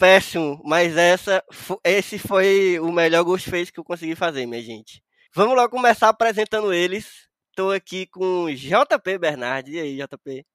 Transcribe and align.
Péssimo. 0.00 0.58
Mas 0.64 0.96
essa, 0.96 1.44
esse 1.84 2.18
foi 2.18 2.80
o 2.80 2.90
melhor 2.90 3.22
Ghostface 3.22 3.70
que 3.70 3.78
eu 3.78 3.84
consegui 3.84 4.16
fazer, 4.16 4.46
minha 4.46 4.62
gente. 4.62 5.02
Vamos 5.34 5.54
logo 5.54 5.68
começar 5.68 6.08
apresentando 6.08 6.72
eles. 6.72 7.28
Estou 7.50 7.70
aqui 7.70 8.06
com 8.06 8.48
JP 8.48 9.18
Bernardi. 9.18 9.72
E 9.72 9.80
aí, 9.80 9.96
JP? 9.98 10.46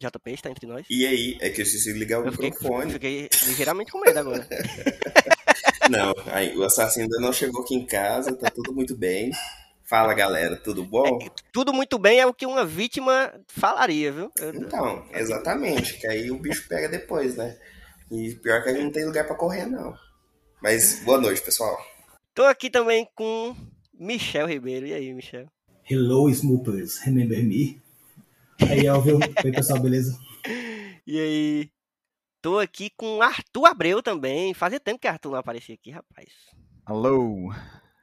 JP 0.00 0.30
está 0.32 0.50
entre 0.50 0.66
nós? 0.66 0.84
E 0.90 1.06
aí? 1.06 1.38
É 1.40 1.48
que 1.48 1.60
eu 1.60 1.64
esqueci 1.64 1.92
de 1.92 1.98
ligar 1.98 2.20
o 2.20 2.26
eu 2.26 2.32
microfone. 2.32 2.92
Fiquei, 2.92 3.28
fiquei 3.30 3.48
ligeiramente 3.48 3.92
com 3.92 4.00
medo 4.00 4.18
agora. 4.18 4.46
não, 5.88 6.12
aí, 6.26 6.56
o 6.56 6.64
assassino 6.64 7.04
ainda 7.04 7.20
não 7.20 7.32
chegou 7.32 7.62
aqui 7.62 7.76
em 7.76 7.86
casa, 7.86 8.36
tá 8.36 8.50
tudo 8.50 8.74
muito 8.74 8.96
bem. 8.96 9.30
Fala 9.88 10.14
galera, 10.14 10.56
tudo 10.56 10.84
bom? 10.84 11.18
É, 11.22 11.30
tudo 11.52 11.72
muito 11.72 11.96
bem 11.96 12.18
é 12.18 12.26
o 12.26 12.34
que 12.34 12.44
uma 12.44 12.64
vítima 12.64 13.32
falaria, 13.46 14.10
viu? 14.10 14.32
Então, 14.54 15.06
exatamente, 15.12 16.00
que 16.00 16.08
aí 16.08 16.28
o 16.28 16.38
bicho 16.40 16.68
pega 16.68 16.88
depois, 16.88 17.36
né? 17.36 17.56
E 18.10 18.34
pior 18.34 18.64
que 18.64 18.70
a 18.70 18.72
gente 18.72 18.82
não 18.82 18.90
tem 18.90 19.04
lugar 19.04 19.26
para 19.26 19.36
correr, 19.36 19.66
não. 19.66 19.96
Mas 20.60 21.04
boa 21.04 21.20
noite, 21.20 21.40
pessoal. 21.40 21.78
Tô 22.34 22.42
aqui 22.42 22.68
também 22.68 23.08
com 23.14 23.54
Michel 23.94 24.48
Ribeiro. 24.48 24.86
E 24.86 24.92
aí, 24.92 25.14
Michel? 25.14 25.46
Hello, 25.88 26.28
Smoopers. 26.28 26.98
Remember 26.98 27.40
me? 27.44 27.80
Aí, 28.68 28.88
Alvio. 28.88 29.20
Oi, 29.44 29.52
pessoal, 29.52 29.78
beleza? 29.78 30.18
E 31.06 31.20
aí? 31.20 31.70
Tô 32.42 32.58
aqui 32.58 32.90
com 32.96 33.22
Arthur 33.22 33.66
Abreu 33.66 34.02
também. 34.02 34.52
Fazia 34.52 34.80
tempo 34.80 34.98
que 34.98 35.06
Arthur 35.06 35.30
não 35.30 35.38
aparecia 35.38 35.76
aqui, 35.76 35.92
rapaz. 35.92 36.28
Alô. 36.84 37.52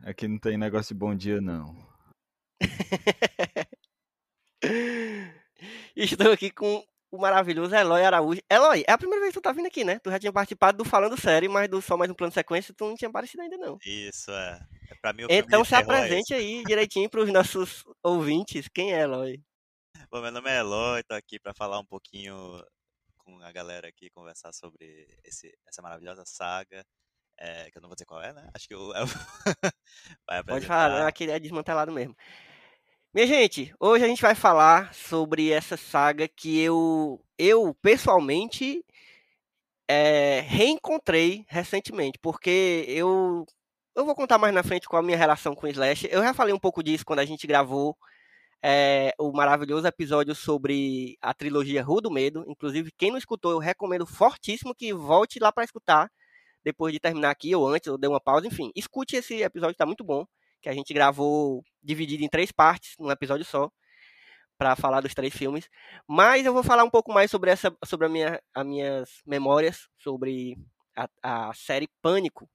Aqui 0.06 0.28
não 0.28 0.38
tem 0.38 0.58
negócio 0.58 0.94
de 0.94 1.00
bom 1.00 1.16
dia, 1.16 1.40
não. 1.40 1.78
Estou 5.96 6.30
aqui 6.30 6.52
com 6.52 6.86
o 7.10 7.18
maravilhoso 7.18 7.74
Eloy 7.74 8.04
Araújo. 8.04 8.42
Eloy, 8.50 8.84
é 8.86 8.92
a 8.92 8.98
primeira 8.98 9.22
vez 9.22 9.34
que 9.34 9.40
tu 9.40 9.44
tá 9.44 9.54
vindo 9.54 9.68
aqui, 9.68 9.86
né? 9.86 10.00
Tu 10.00 10.12
já 10.12 10.20
tinha 10.20 10.34
participado 10.34 10.78
do 10.78 10.84
Falando 10.84 11.18
Série, 11.18 11.48
mas 11.48 11.70
do 11.70 11.82
Só 11.82 11.96
Mais 11.96 12.12
Um 12.12 12.14
Plano 12.14 12.32
de 12.32 12.36
Sequência 12.36 12.74
tu 12.74 12.86
não 12.86 12.96
tinha 12.96 13.08
aparecido 13.08 13.44
ainda, 13.44 13.56
não. 13.56 13.78
Isso, 13.86 14.30
é. 14.32 14.68
é 14.92 14.96
pra 14.96 15.14
mim, 15.14 15.24
o 15.24 15.28
então 15.30 15.64
se 15.64 15.74
apresente 15.74 16.34
é 16.34 16.38
aí 16.38 16.66
direitinho 16.66 17.10
pros 17.10 17.32
nossos 17.32 17.86
ouvintes. 18.04 18.68
Quem 18.68 18.94
é 18.94 19.04
Eloy? 19.04 19.42
Bom, 20.12 20.22
meu 20.22 20.32
nome 20.34 20.50
é 20.50 20.60
Eloy, 20.60 21.02
tô 21.04 21.16
aqui 21.16 21.40
para 21.40 21.54
falar 21.54 21.80
um 21.80 21.86
pouquinho 21.86 22.62
com 23.20 23.40
a 23.40 23.54
galera 23.54 23.88
aqui, 23.88 24.10
conversar 24.10 24.52
sobre 24.52 25.08
esse, 25.24 25.58
essa 25.66 25.82
maravilhosa 25.82 26.26
saga 26.26 26.86
é, 27.44 27.70
que 27.70 27.78
eu 27.78 27.82
não 27.82 27.90
vou 27.90 27.96
dizer 27.96 28.06
qual 28.06 28.22
é, 28.22 28.32
né? 28.32 28.50
Acho 28.54 28.68
que 28.70 28.76
o. 28.76 28.94
vai 30.26 30.44
Pode 30.46 30.66
falar, 30.66 31.06
aquele 31.06 31.32
é 31.32 31.40
desmantelado 31.40 31.92
mesmo. 31.92 32.16
Minha 33.14 33.28
gente, 33.28 33.76
hoje 33.80 34.06
a 34.06 34.08
gente 34.08 34.22
vai 34.22 34.34
falar 34.34 34.94
sobre 34.94 35.52
essa 35.52 35.76
saga 35.76 36.26
que 36.26 36.58
eu, 36.60 37.22
eu 37.38 37.76
pessoalmente, 37.82 38.84
é, 39.90 40.40
reencontrei 40.40 41.46
recentemente, 41.50 42.18
porque 42.18 42.86
eu, 42.88 43.46
eu 43.94 44.06
vou 44.06 44.16
contar 44.16 44.38
mais 44.38 44.54
na 44.54 44.64
frente 44.64 44.88
qual 44.88 45.02
a 45.02 45.06
minha 45.06 45.18
relação 45.18 45.54
com 45.54 45.68
o 45.68 45.70
Slash. 45.70 46.08
Eu 46.10 46.24
já 46.24 46.34
falei 46.34 46.54
um 46.54 46.60
pouco 46.60 46.82
disso 46.82 47.06
quando 47.06 47.20
a 47.20 47.26
gente 47.26 47.46
gravou 47.46 47.98
é, 48.64 49.14
o 49.20 49.34
maravilhoso 49.34 49.86
episódio 49.86 50.34
sobre 50.34 51.18
a 51.22 51.34
trilogia 51.34 51.84
Rua 51.84 52.02
do 52.02 52.10
Medo. 52.10 52.46
Inclusive, 52.48 52.90
quem 52.98 53.12
não 53.12 53.18
escutou, 53.18 53.52
eu 53.52 53.60
recomendo 53.60 54.06
fortíssimo 54.06 54.74
que 54.74 54.94
volte 54.94 55.40
lá 55.40 55.52
para 55.52 55.66
escutar 55.66 56.10
depois 56.64 56.94
de 56.94 57.00
terminar 57.00 57.32
aqui, 57.32 57.56
ou 57.56 57.68
antes, 57.68 57.88
ou 57.88 57.98
dei 57.98 58.10
uma 58.10 58.22
pausa, 58.22 58.48
enfim. 58.48 58.72
Escute 58.76 59.16
esse 59.16 59.42
episódio, 59.42 59.76
tá 59.76 59.86
muito 59.86 60.04
bom. 60.04 60.26
Que 60.62 60.70
a 60.70 60.74
gente 60.74 60.94
gravou 60.94 61.64
dividido 61.82 62.24
em 62.24 62.30
três 62.30 62.52
partes, 62.52 62.94
num 62.98 63.12
episódio 63.12 63.46
só, 63.46 63.70
para 64.58 64.76
falar 64.76 65.02
dos 65.02 65.14
três 65.14 65.34
filmes. 65.34 65.70
Mas 66.08 66.46
eu 66.46 66.54
vou 66.54 66.64
falar 66.64 66.84
um 66.84 66.90
pouco 66.90 67.12
mais 67.14 67.30
sobre 67.30 67.52
essa, 67.52 67.76
sobre 67.86 68.08
a 68.08 68.10
minha, 68.10 68.42
as 68.54 68.66
minhas 68.66 69.10
memórias 69.26 69.88
sobre 69.98 70.58
a, 70.96 71.10
a 71.22 71.54
série 71.54 71.90
Pânico. 72.02 72.50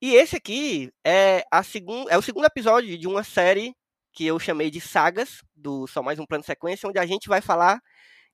E 0.00 0.14
esse 0.14 0.36
aqui 0.36 0.90
é, 1.04 1.44
a 1.50 1.62
segun, 1.62 2.06
é 2.08 2.18
o 2.18 2.22
segundo 2.22 2.46
episódio 2.46 2.98
de 2.98 3.06
uma 3.06 3.22
série 3.22 3.74
que 4.12 4.26
eu 4.26 4.38
chamei 4.38 4.70
de 4.70 4.80
Sagas, 4.80 5.42
do 5.54 5.86
Só 5.86 6.02
Mais 6.02 6.18
Um 6.18 6.26
Plano 6.26 6.44
Sequência, 6.44 6.88
onde 6.88 6.98
a 6.98 7.06
gente 7.06 7.28
vai 7.28 7.40
falar 7.40 7.80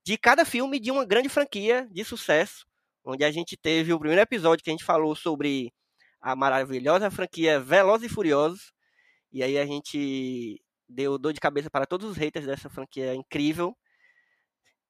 de 0.04 0.16
cada 0.16 0.44
filme 0.44 0.80
de 0.80 0.90
uma 0.90 1.04
grande 1.04 1.28
franquia 1.28 1.86
de 1.90 2.04
sucesso 2.04 2.64
onde 3.04 3.24
a 3.24 3.30
gente 3.30 3.56
teve 3.56 3.92
o 3.92 3.98
primeiro 3.98 4.22
episódio 4.22 4.62
que 4.64 4.70
a 4.70 4.72
gente 4.72 4.84
falou 4.84 5.14
sobre 5.14 5.72
a 6.20 6.36
maravilhosa 6.36 7.10
franquia 7.10 7.60
Velozes 7.60 8.10
e 8.10 8.14
Furiosos. 8.14 8.72
E 9.32 9.42
aí 9.42 9.58
a 9.58 9.66
gente 9.66 10.62
deu 10.88 11.18
dor 11.18 11.32
de 11.32 11.40
cabeça 11.40 11.70
para 11.70 11.86
todos 11.86 12.10
os 12.10 12.16
haters 12.16 12.46
dessa 12.46 12.68
franquia 12.68 13.14
incrível. 13.14 13.76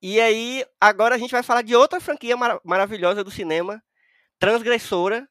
E 0.02 0.20
aí, 0.20 0.64
agora 0.80 1.14
a 1.14 1.18
gente 1.18 1.30
vai 1.30 1.44
falar 1.44 1.62
de 1.62 1.76
outra 1.76 2.00
franquia 2.00 2.36
mar 2.36 2.60
maravilhosa 2.64 3.22
do 3.22 3.30
cinema, 3.30 3.80
transgressora, 4.38 5.28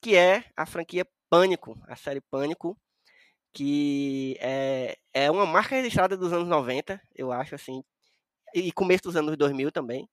que 0.00 0.16
é 0.16 0.44
a 0.56 0.64
franquia 0.64 1.06
Pânico, 1.28 1.78
a 1.86 1.94
série 1.94 2.22
Pânico, 2.30 2.78
que 3.52 4.36
é, 4.40 4.96
é 5.12 5.30
uma 5.30 5.44
marca 5.46 5.76
registrada 5.76 6.16
dos 6.16 6.32
anos 6.32 6.48
90, 6.48 7.00
eu 7.14 7.32
acho, 7.32 7.54
assim, 7.54 7.82
e 8.54 8.72
começo 8.72 9.04
dos 9.04 9.16
anos 9.16 9.36
2000 9.36 9.70
também. 9.72 10.08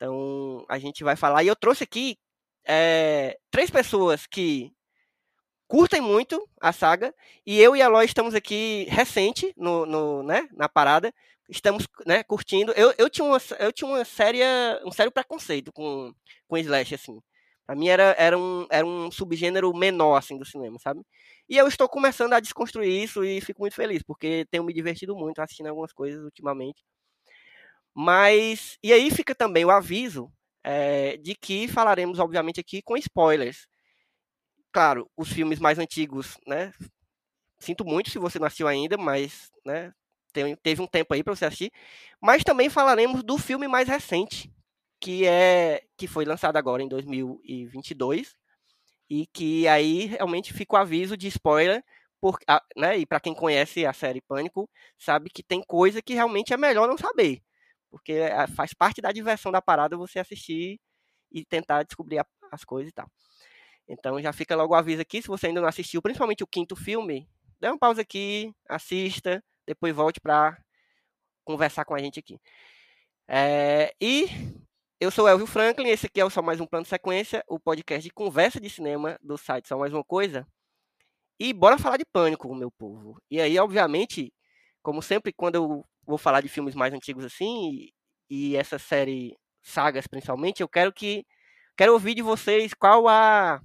Então, 0.00 0.64
a 0.66 0.78
gente 0.78 1.04
vai 1.04 1.14
falar. 1.14 1.44
E 1.44 1.48
eu 1.48 1.54
trouxe 1.54 1.84
aqui 1.84 2.16
é, 2.66 3.38
três 3.50 3.70
pessoas 3.70 4.26
que 4.26 4.72
curtem 5.68 6.00
muito 6.00 6.48
a 6.60 6.72
saga. 6.72 7.14
E 7.46 7.60
eu 7.60 7.76
e 7.76 7.82
a 7.82 7.84
Eloy 7.84 8.06
estamos 8.06 8.34
aqui 8.34 8.86
recente 8.88 9.52
no, 9.58 9.84
no, 9.84 10.22
né, 10.22 10.48
na 10.52 10.68
parada. 10.70 11.12
Estamos 11.50 11.86
né, 12.06 12.22
curtindo. 12.22 12.72
Eu, 12.72 12.94
eu 12.96 13.10
tinha, 13.10 13.26
uma, 13.26 13.38
eu 13.58 13.72
tinha 13.72 13.88
uma 13.88 14.04
séria, 14.04 14.80
um 14.86 14.90
sério 14.90 15.12
preconceito 15.12 15.70
com, 15.72 16.14
com 16.48 16.56
Slash, 16.56 16.94
assim. 16.94 17.20
Pra 17.66 17.76
mim 17.76 17.88
era, 17.88 18.14
era, 18.18 18.38
um, 18.38 18.66
era 18.70 18.86
um 18.86 19.10
subgênero 19.10 19.72
menor, 19.76 20.16
assim, 20.16 20.38
do 20.38 20.46
cinema, 20.46 20.78
sabe? 20.78 21.02
E 21.48 21.56
eu 21.58 21.68
estou 21.68 21.88
começando 21.88 22.32
a 22.32 22.40
desconstruir 22.40 23.02
isso 23.04 23.22
e 23.22 23.40
fico 23.40 23.60
muito 23.60 23.76
feliz, 23.76 24.02
porque 24.02 24.46
tenho 24.50 24.64
me 24.64 24.72
divertido 24.72 25.14
muito 25.16 25.40
assistindo 25.40 25.66
algumas 25.68 25.92
coisas 25.92 26.24
ultimamente. 26.24 26.82
Mas, 27.94 28.78
e 28.82 28.92
aí 28.92 29.10
fica 29.10 29.34
também 29.34 29.64
o 29.64 29.70
aviso 29.70 30.32
é, 30.64 31.16
de 31.18 31.34
que 31.34 31.68
falaremos, 31.68 32.18
obviamente, 32.18 32.60
aqui 32.60 32.82
com 32.82 32.96
spoilers. 32.96 33.66
Claro, 34.72 35.10
os 35.16 35.28
filmes 35.32 35.58
mais 35.58 35.78
antigos, 35.78 36.36
né? 36.46 36.72
Sinto 37.60 37.84
muito 37.84 38.10
se 38.10 38.18
você 38.18 38.38
não 38.38 38.46
assistiu 38.46 38.68
ainda, 38.68 38.96
mas, 38.96 39.50
né? 39.64 39.92
Teve 40.32 40.82
um 40.82 40.86
tempo 40.86 41.12
aí 41.14 41.24
para 41.24 41.34
você 41.34 41.44
assistir. 41.46 41.72
Mas 42.20 42.44
também 42.44 42.70
falaremos 42.70 43.22
do 43.24 43.36
filme 43.38 43.66
mais 43.68 43.88
recente, 43.88 44.52
que 45.00 45.26
é 45.26 45.82
que 45.96 46.06
foi 46.06 46.24
lançado 46.24 46.56
agora 46.56 46.82
em 46.82 46.88
2022 46.88 48.36
e 49.10 49.26
que 49.26 49.68
aí 49.68 50.06
realmente 50.06 50.52
fica 50.54 50.76
o 50.76 50.78
aviso 50.78 51.16
de 51.16 51.28
spoiler 51.28 51.84
por, 52.20 52.38
né, 52.76 52.98
e 52.98 53.06
para 53.06 53.20
quem 53.20 53.34
conhece 53.34 53.86
a 53.86 53.92
série 53.92 54.20
Pânico 54.22 54.68
sabe 54.98 55.30
que 55.30 55.42
tem 55.42 55.62
coisa 55.66 56.02
que 56.02 56.14
realmente 56.14 56.52
é 56.52 56.56
melhor 56.56 56.88
não 56.88 56.98
saber 56.98 57.42
porque 57.90 58.12
eh, 58.12 58.46
faz 58.48 58.72
parte 58.74 59.00
da 59.00 59.12
diversão 59.12 59.52
da 59.52 59.62
parada 59.62 59.96
você 59.96 60.18
assistir 60.18 60.80
e 61.30 61.44
tentar 61.44 61.82
descobrir 61.84 62.24
as 62.50 62.64
coisas 62.64 62.90
e 62.90 62.94
tal. 62.94 63.10
Então 63.88 64.20
já 64.22 64.32
fica 64.32 64.56
logo 64.56 64.74
o 64.74 64.76
aviso 64.76 65.02
aqui, 65.02 65.20
se 65.22 65.28
você 65.28 65.48
ainda 65.48 65.60
não 65.60 65.68
assistiu, 65.68 66.02
principalmente 66.02 66.44
o 66.44 66.46
quinto 66.46 66.76
filme, 66.76 67.28
dê 67.60 67.68
uma 67.68 67.78
pausa 67.78 68.02
aqui, 68.02 68.54
assista, 68.68 69.42
depois 69.66 69.94
volte 69.94 70.20
para 70.20 70.56
conversar 71.44 71.84
com 71.84 71.94
a 71.94 71.98
gente 71.98 72.20
aqui. 72.20 72.38
É, 73.28 73.94
e 74.00 74.28
eu 75.00 75.10
sou 75.10 75.28
Elvio 75.28 75.46
Franklin, 75.46 75.88
esse 75.88 76.06
aqui 76.06 76.20
é 76.20 76.24
o 76.24 76.30
Só 76.30 76.42
Mais 76.42 76.60
Um 76.60 76.66
Plano 76.66 76.84
de 76.84 76.90
Sequência, 76.90 77.44
o 77.48 77.58
podcast 77.58 78.02
de 78.02 78.12
conversa 78.12 78.60
de 78.60 78.68
cinema 78.68 79.18
do 79.22 79.38
site 79.38 79.68
Só 79.68 79.78
Mais 79.78 79.92
Uma 79.92 80.04
Coisa. 80.04 80.46
E 81.38 81.52
bora 81.52 81.78
falar 81.78 81.96
de 81.96 82.04
Pânico, 82.04 82.54
meu 82.54 82.70
povo. 82.70 83.16
E 83.30 83.40
aí, 83.40 83.58
obviamente, 83.58 84.32
como 84.82 85.00
sempre, 85.02 85.32
quando 85.32 85.54
eu 85.54 85.84
vou 86.10 86.18
falar 86.18 86.40
de 86.42 86.48
filmes 86.48 86.74
mais 86.74 86.92
antigos 86.94 87.24
assim, 87.24 87.92
e, 88.30 88.52
e 88.52 88.56
essa 88.56 88.78
série 88.78 89.36
sagas 89.62 90.06
principalmente, 90.06 90.62
eu 90.62 90.68
quero 90.68 90.92
que 90.92 91.26
quero 91.76 91.92
ouvir 91.94 92.14
de 92.14 92.22
vocês 92.22 92.74
qual 92.74 93.08
a 93.08 93.60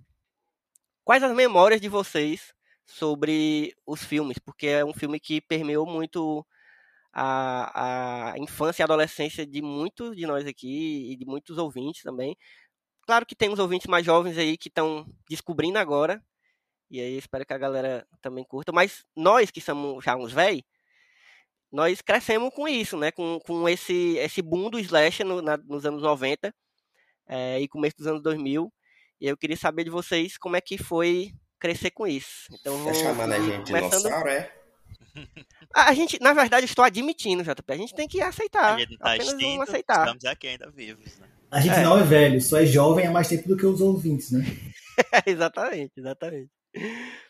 quais 1.03 1.23
as 1.23 1.33
memórias 1.35 1.81
de 1.81 1.89
vocês 1.89 2.53
sobre 2.85 3.73
os 3.85 4.03
filmes, 4.03 4.37
porque 4.39 4.67
é 4.67 4.85
um 4.85 4.93
filme 4.93 5.19
que 5.19 5.41
permeou 5.41 5.85
muito 5.85 6.45
a, 7.13 8.33
a 8.33 8.39
infância 8.39 8.83
e 8.83 8.85
adolescência 8.85 9.45
de 9.47 9.61
muitos 9.61 10.15
de 10.15 10.27
nós 10.27 10.45
aqui 10.47 11.11
e 11.11 11.17
de 11.17 11.25
muitos 11.25 11.57
ouvintes 11.57 12.03
também. 12.03 12.37
Claro 13.07 13.25
que 13.25 13.35
tem 13.35 13.49
uns 13.49 13.59
ouvintes 13.59 13.87
mais 13.87 14.05
jovens 14.05 14.37
aí 14.37 14.57
que 14.57 14.69
estão 14.69 15.05
descobrindo 15.29 15.79
agora, 15.79 16.23
e 16.91 16.99
aí 17.01 17.17
espero 17.17 17.45
que 17.45 17.53
a 17.53 17.57
galera 17.57 18.07
também 18.21 18.43
curta, 18.45 18.71
mas 18.71 19.05
nós 19.15 19.51
que 19.51 19.61
somos 19.61 20.03
já 20.03 20.15
uns 20.15 20.33
velhos, 20.33 20.63
nós 21.75 22.01
crescemos 22.01 22.53
com 22.53 22.67
isso, 22.67 22.97
né? 22.97 23.11
Com, 23.11 23.37
com 23.45 23.67
esse, 23.67 24.17
esse 24.17 24.41
boom 24.41 24.69
do 24.69 24.79
slash 24.79 25.23
no, 25.25 25.41
na, 25.41 25.57
nos 25.57 25.85
anos 25.85 26.01
90 26.01 26.53
é, 27.27 27.59
e 27.59 27.67
começo 27.67 27.97
dos 27.97 28.07
anos 28.07 28.23
2000. 28.23 28.71
E 29.19 29.27
eu 29.27 29.35
queria 29.35 29.57
saber 29.57 29.83
de 29.83 29.89
vocês 29.89 30.37
como 30.37 30.55
é 30.55 30.61
que 30.61 30.77
foi 30.77 31.33
crescer 31.59 31.91
com 31.91 32.07
isso. 32.07 32.47
Então, 32.53 32.85
tá 32.85 32.93
chamando 32.93 33.33
a 33.33 33.39
gente 33.39 33.71
começando... 33.71 34.03
dinossauro, 34.03 34.29
é? 34.29 34.51
A 35.73 35.93
gente, 35.93 36.17
na 36.21 36.33
verdade, 36.33 36.65
estou 36.65 36.85
admitindo, 36.85 37.43
JP. 37.43 37.73
A 37.73 37.77
gente 37.77 37.93
tem 37.93 38.07
que 38.07 38.21
aceitar. 38.21 38.75
A 38.75 38.79
gente 38.79 38.97
tá 38.97 39.13
Apenas 39.13 39.33
extinto, 39.33 39.63
aceitar. 39.63 40.05
estamos 40.05 40.25
aqui 40.25 40.47
ainda 40.47 40.71
vivos, 40.71 41.17
né? 41.19 41.27
A 41.51 41.59
gente 41.59 41.75
é. 41.75 41.83
não 41.83 41.99
é 41.99 42.03
velho, 42.03 42.41
só 42.41 42.59
é 42.59 42.65
jovem 42.65 43.07
há 43.07 43.11
mais 43.11 43.27
tempo 43.27 43.47
do 43.47 43.57
que 43.57 43.65
os 43.65 43.81
ouvintes, 43.81 44.31
né? 44.31 44.43
exatamente, 45.25 45.91
exatamente. 45.97 46.49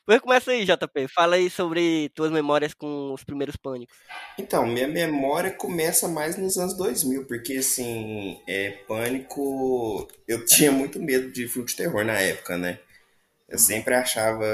Pois 0.06 0.22
começa 0.22 0.52
aí, 0.52 0.64
JP. 0.64 1.08
Fala 1.08 1.36
aí 1.36 1.50
sobre 1.50 2.10
tuas 2.10 2.32
memórias 2.32 2.76
com 2.76 3.12
os 3.12 3.24
primeiros 3.24 3.56
pânicos. 3.56 3.98
Então, 4.38 4.64
minha 4.68 4.88
memória 4.88 5.50
começa 5.50 6.08
mais 6.08 6.38
nos 6.38 6.58
anos 6.60 6.76
2000, 6.76 7.26
porque 7.26 7.54
assim, 7.54 8.40
é, 8.48 8.72
pânico. 8.88 10.08
Eu 10.28 10.46
tinha 10.46 10.72
muito 10.72 11.02
medo 11.02 11.32
de 11.32 11.48
filme 11.48 11.68
de 11.68 11.76
terror 11.76 12.06
na 12.06 12.20
época, 12.20 12.56
né? 12.56 12.78
Eu 13.50 13.58
sempre 13.58 13.96
achava 13.96 14.46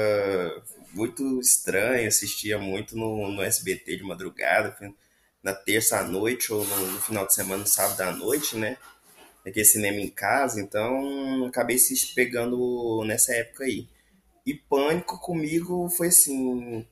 muito 0.94 1.38
estranho, 1.40 2.08
assistia 2.08 2.58
muito 2.58 2.96
no, 2.96 3.30
no 3.30 3.42
SBT 3.42 3.96
de 3.98 4.04
madrugada, 4.04 4.74
na 5.42 5.52
terça 5.52 5.98
à 5.98 6.02
noite 6.02 6.50
ou 6.50 6.64
no, 6.64 6.86
no 6.92 7.00
final 7.00 7.26
de 7.26 7.34
semana, 7.34 7.60
no 7.62 7.66
sábado 7.66 8.00
à 8.00 8.12
noite, 8.12 8.56
né? 8.56 8.78
Aquele 9.44 9.64
cinema 9.66 10.00
em 10.00 10.08
casa, 10.08 10.60
então 10.60 11.44
acabei 11.46 11.76
se 11.76 12.14
pegando 12.14 13.04
nessa 13.04 13.34
época 13.34 13.64
aí. 13.64 13.86
E 14.44 14.54
Pânico 14.54 15.20
comigo 15.20 15.88
foi 15.90 16.08
assim. 16.08 16.86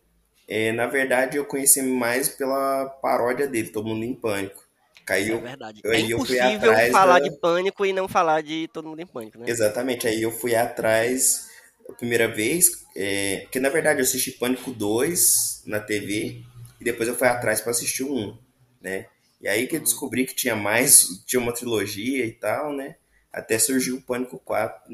É, 0.48 0.72
na 0.72 0.86
verdade, 0.86 1.36
eu 1.36 1.44
conheci 1.44 1.82
mais 1.82 2.28
pela 2.28 2.86
paródia 2.86 3.46
dele, 3.46 3.68
Todo 3.68 3.88
Mundo 3.88 4.04
em 4.04 4.14
Pânico. 4.14 4.68
Caiu, 5.04 5.38
é 5.38 5.40
verdade. 5.40 5.80
é 5.84 6.00
impossível 6.00 6.72
falar 6.92 7.18
da... 7.18 7.28
de 7.28 7.36
Pânico 7.38 7.84
e 7.84 7.92
não 7.92 8.06
falar 8.06 8.42
de 8.42 8.68
Todo 8.72 8.88
Mundo 8.88 9.00
em 9.00 9.06
Pânico, 9.06 9.38
né? 9.38 9.46
Exatamente. 9.48 10.06
Aí 10.06 10.22
eu 10.22 10.30
fui 10.30 10.54
atrás 10.54 11.48
a 11.88 11.92
primeira 11.92 12.28
vez, 12.28 12.84
é, 12.96 13.46
que 13.50 13.58
na 13.58 13.68
verdade 13.68 14.00
eu 14.00 14.04
assisti 14.04 14.30
Pânico 14.32 14.70
2 14.70 15.64
na 15.66 15.80
TV 15.80 16.44
e 16.80 16.84
depois 16.84 17.08
eu 17.08 17.16
fui 17.16 17.26
atrás 17.26 17.60
para 17.60 17.72
assistir 17.72 18.04
o 18.04 18.14
1, 18.14 18.38
né? 18.80 19.06
E 19.40 19.48
aí 19.48 19.66
que 19.66 19.76
eu 19.76 19.80
descobri 19.80 20.26
que 20.26 20.34
tinha 20.34 20.54
mais, 20.54 21.24
tinha 21.26 21.40
uma 21.40 21.52
trilogia 21.52 22.24
e 22.24 22.32
tal, 22.32 22.72
né? 22.72 22.96
Até 23.32 23.58
surgiu 23.58 23.96
o 23.96 24.02
Pânico 24.02 24.38
4, 24.38 24.92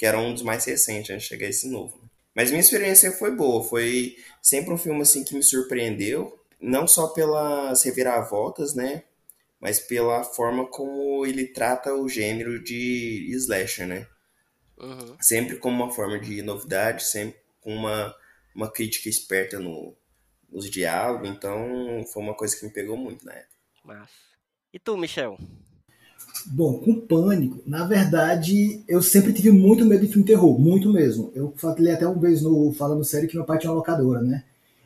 que 0.00 0.06
era 0.06 0.18
um 0.18 0.32
dos 0.32 0.42
mais 0.42 0.64
recentes 0.64 1.10
antes 1.10 1.24
de 1.24 1.28
chegar 1.28 1.46
esse 1.46 1.68
novo. 1.68 1.98
Né? 1.98 2.08
Mas 2.34 2.48
minha 2.48 2.62
experiência 2.62 3.12
foi 3.12 3.36
boa, 3.36 3.62
foi 3.62 4.16
sempre 4.40 4.72
um 4.72 4.78
filme 4.78 5.02
assim 5.02 5.22
que 5.22 5.34
me 5.34 5.42
surpreendeu, 5.42 6.42
não 6.58 6.88
só 6.88 7.08
pelas 7.08 7.82
reviravoltas, 7.82 8.74
né? 8.74 9.02
Mas 9.60 9.78
pela 9.78 10.24
forma 10.24 10.66
como 10.70 11.26
ele 11.26 11.48
trata 11.48 11.92
o 11.92 12.08
gênero 12.08 12.64
de 12.64 13.30
slasher, 13.34 13.86
né? 13.86 14.06
Uhum. 14.78 15.18
Sempre 15.20 15.58
como 15.58 15.84
uma 15.84 15.92
forma 15.92 16.18
de 16.18 16.40
novidade, 16.40 17.04
sempre 17.04 17.38
com 17.60 17.74
uma, 17.74 18.16
uma 18.54 18.72
crítica 18.72 19.10
esperta 19.10 19.58
no, 19.58 19.94
nos 20.48 20.70
diálogos, 20.70 21.28
então 21.28 22.02
foi 22.10 22.22
uma 22.22 22.34
coisa 22.34 22.56
que 22.56 22.64
me 22.64 22.72
pegou 22.72 22.96
muito 22.96 23.22
na 23.22 23.34
época. 23.34 23.54
Mas... 23.84 24.08
E 24.72 24.78
tu, 24.78 24.96
Michel? 24.96 25.36
Bom, 26.46 26.78
com 26.78 27.00
Pânico, 27.00 27.62
na 27.66 27.86
verdade, 27.86 28.82
eu 28.88 29.02
sempre 29.02 29.32
tive 29.32 29.50
muito 29.50 29.84
medo 29.84 30.06
de 30.06 30.12
filme 30.12 30.26
terror, 30.26 30.58
muito 30.58 30.92
mesmo. 30.92 31.30
Eu 31.34 31.52
falei 31.56 31.92
até 31.92 32.06
uma 32.06 32.20
vez 32.20 32.42
no 32.42 32.72
Falando 32.72 33.04
Sério 33.04 33.28
que 33.28 33.36
meu 33.36 33.44
pai 33.44 33.58
tinha 33.58 33.70
uma 33.70 33.76
locadora, 33.76 34.20
né? 34.20 34.44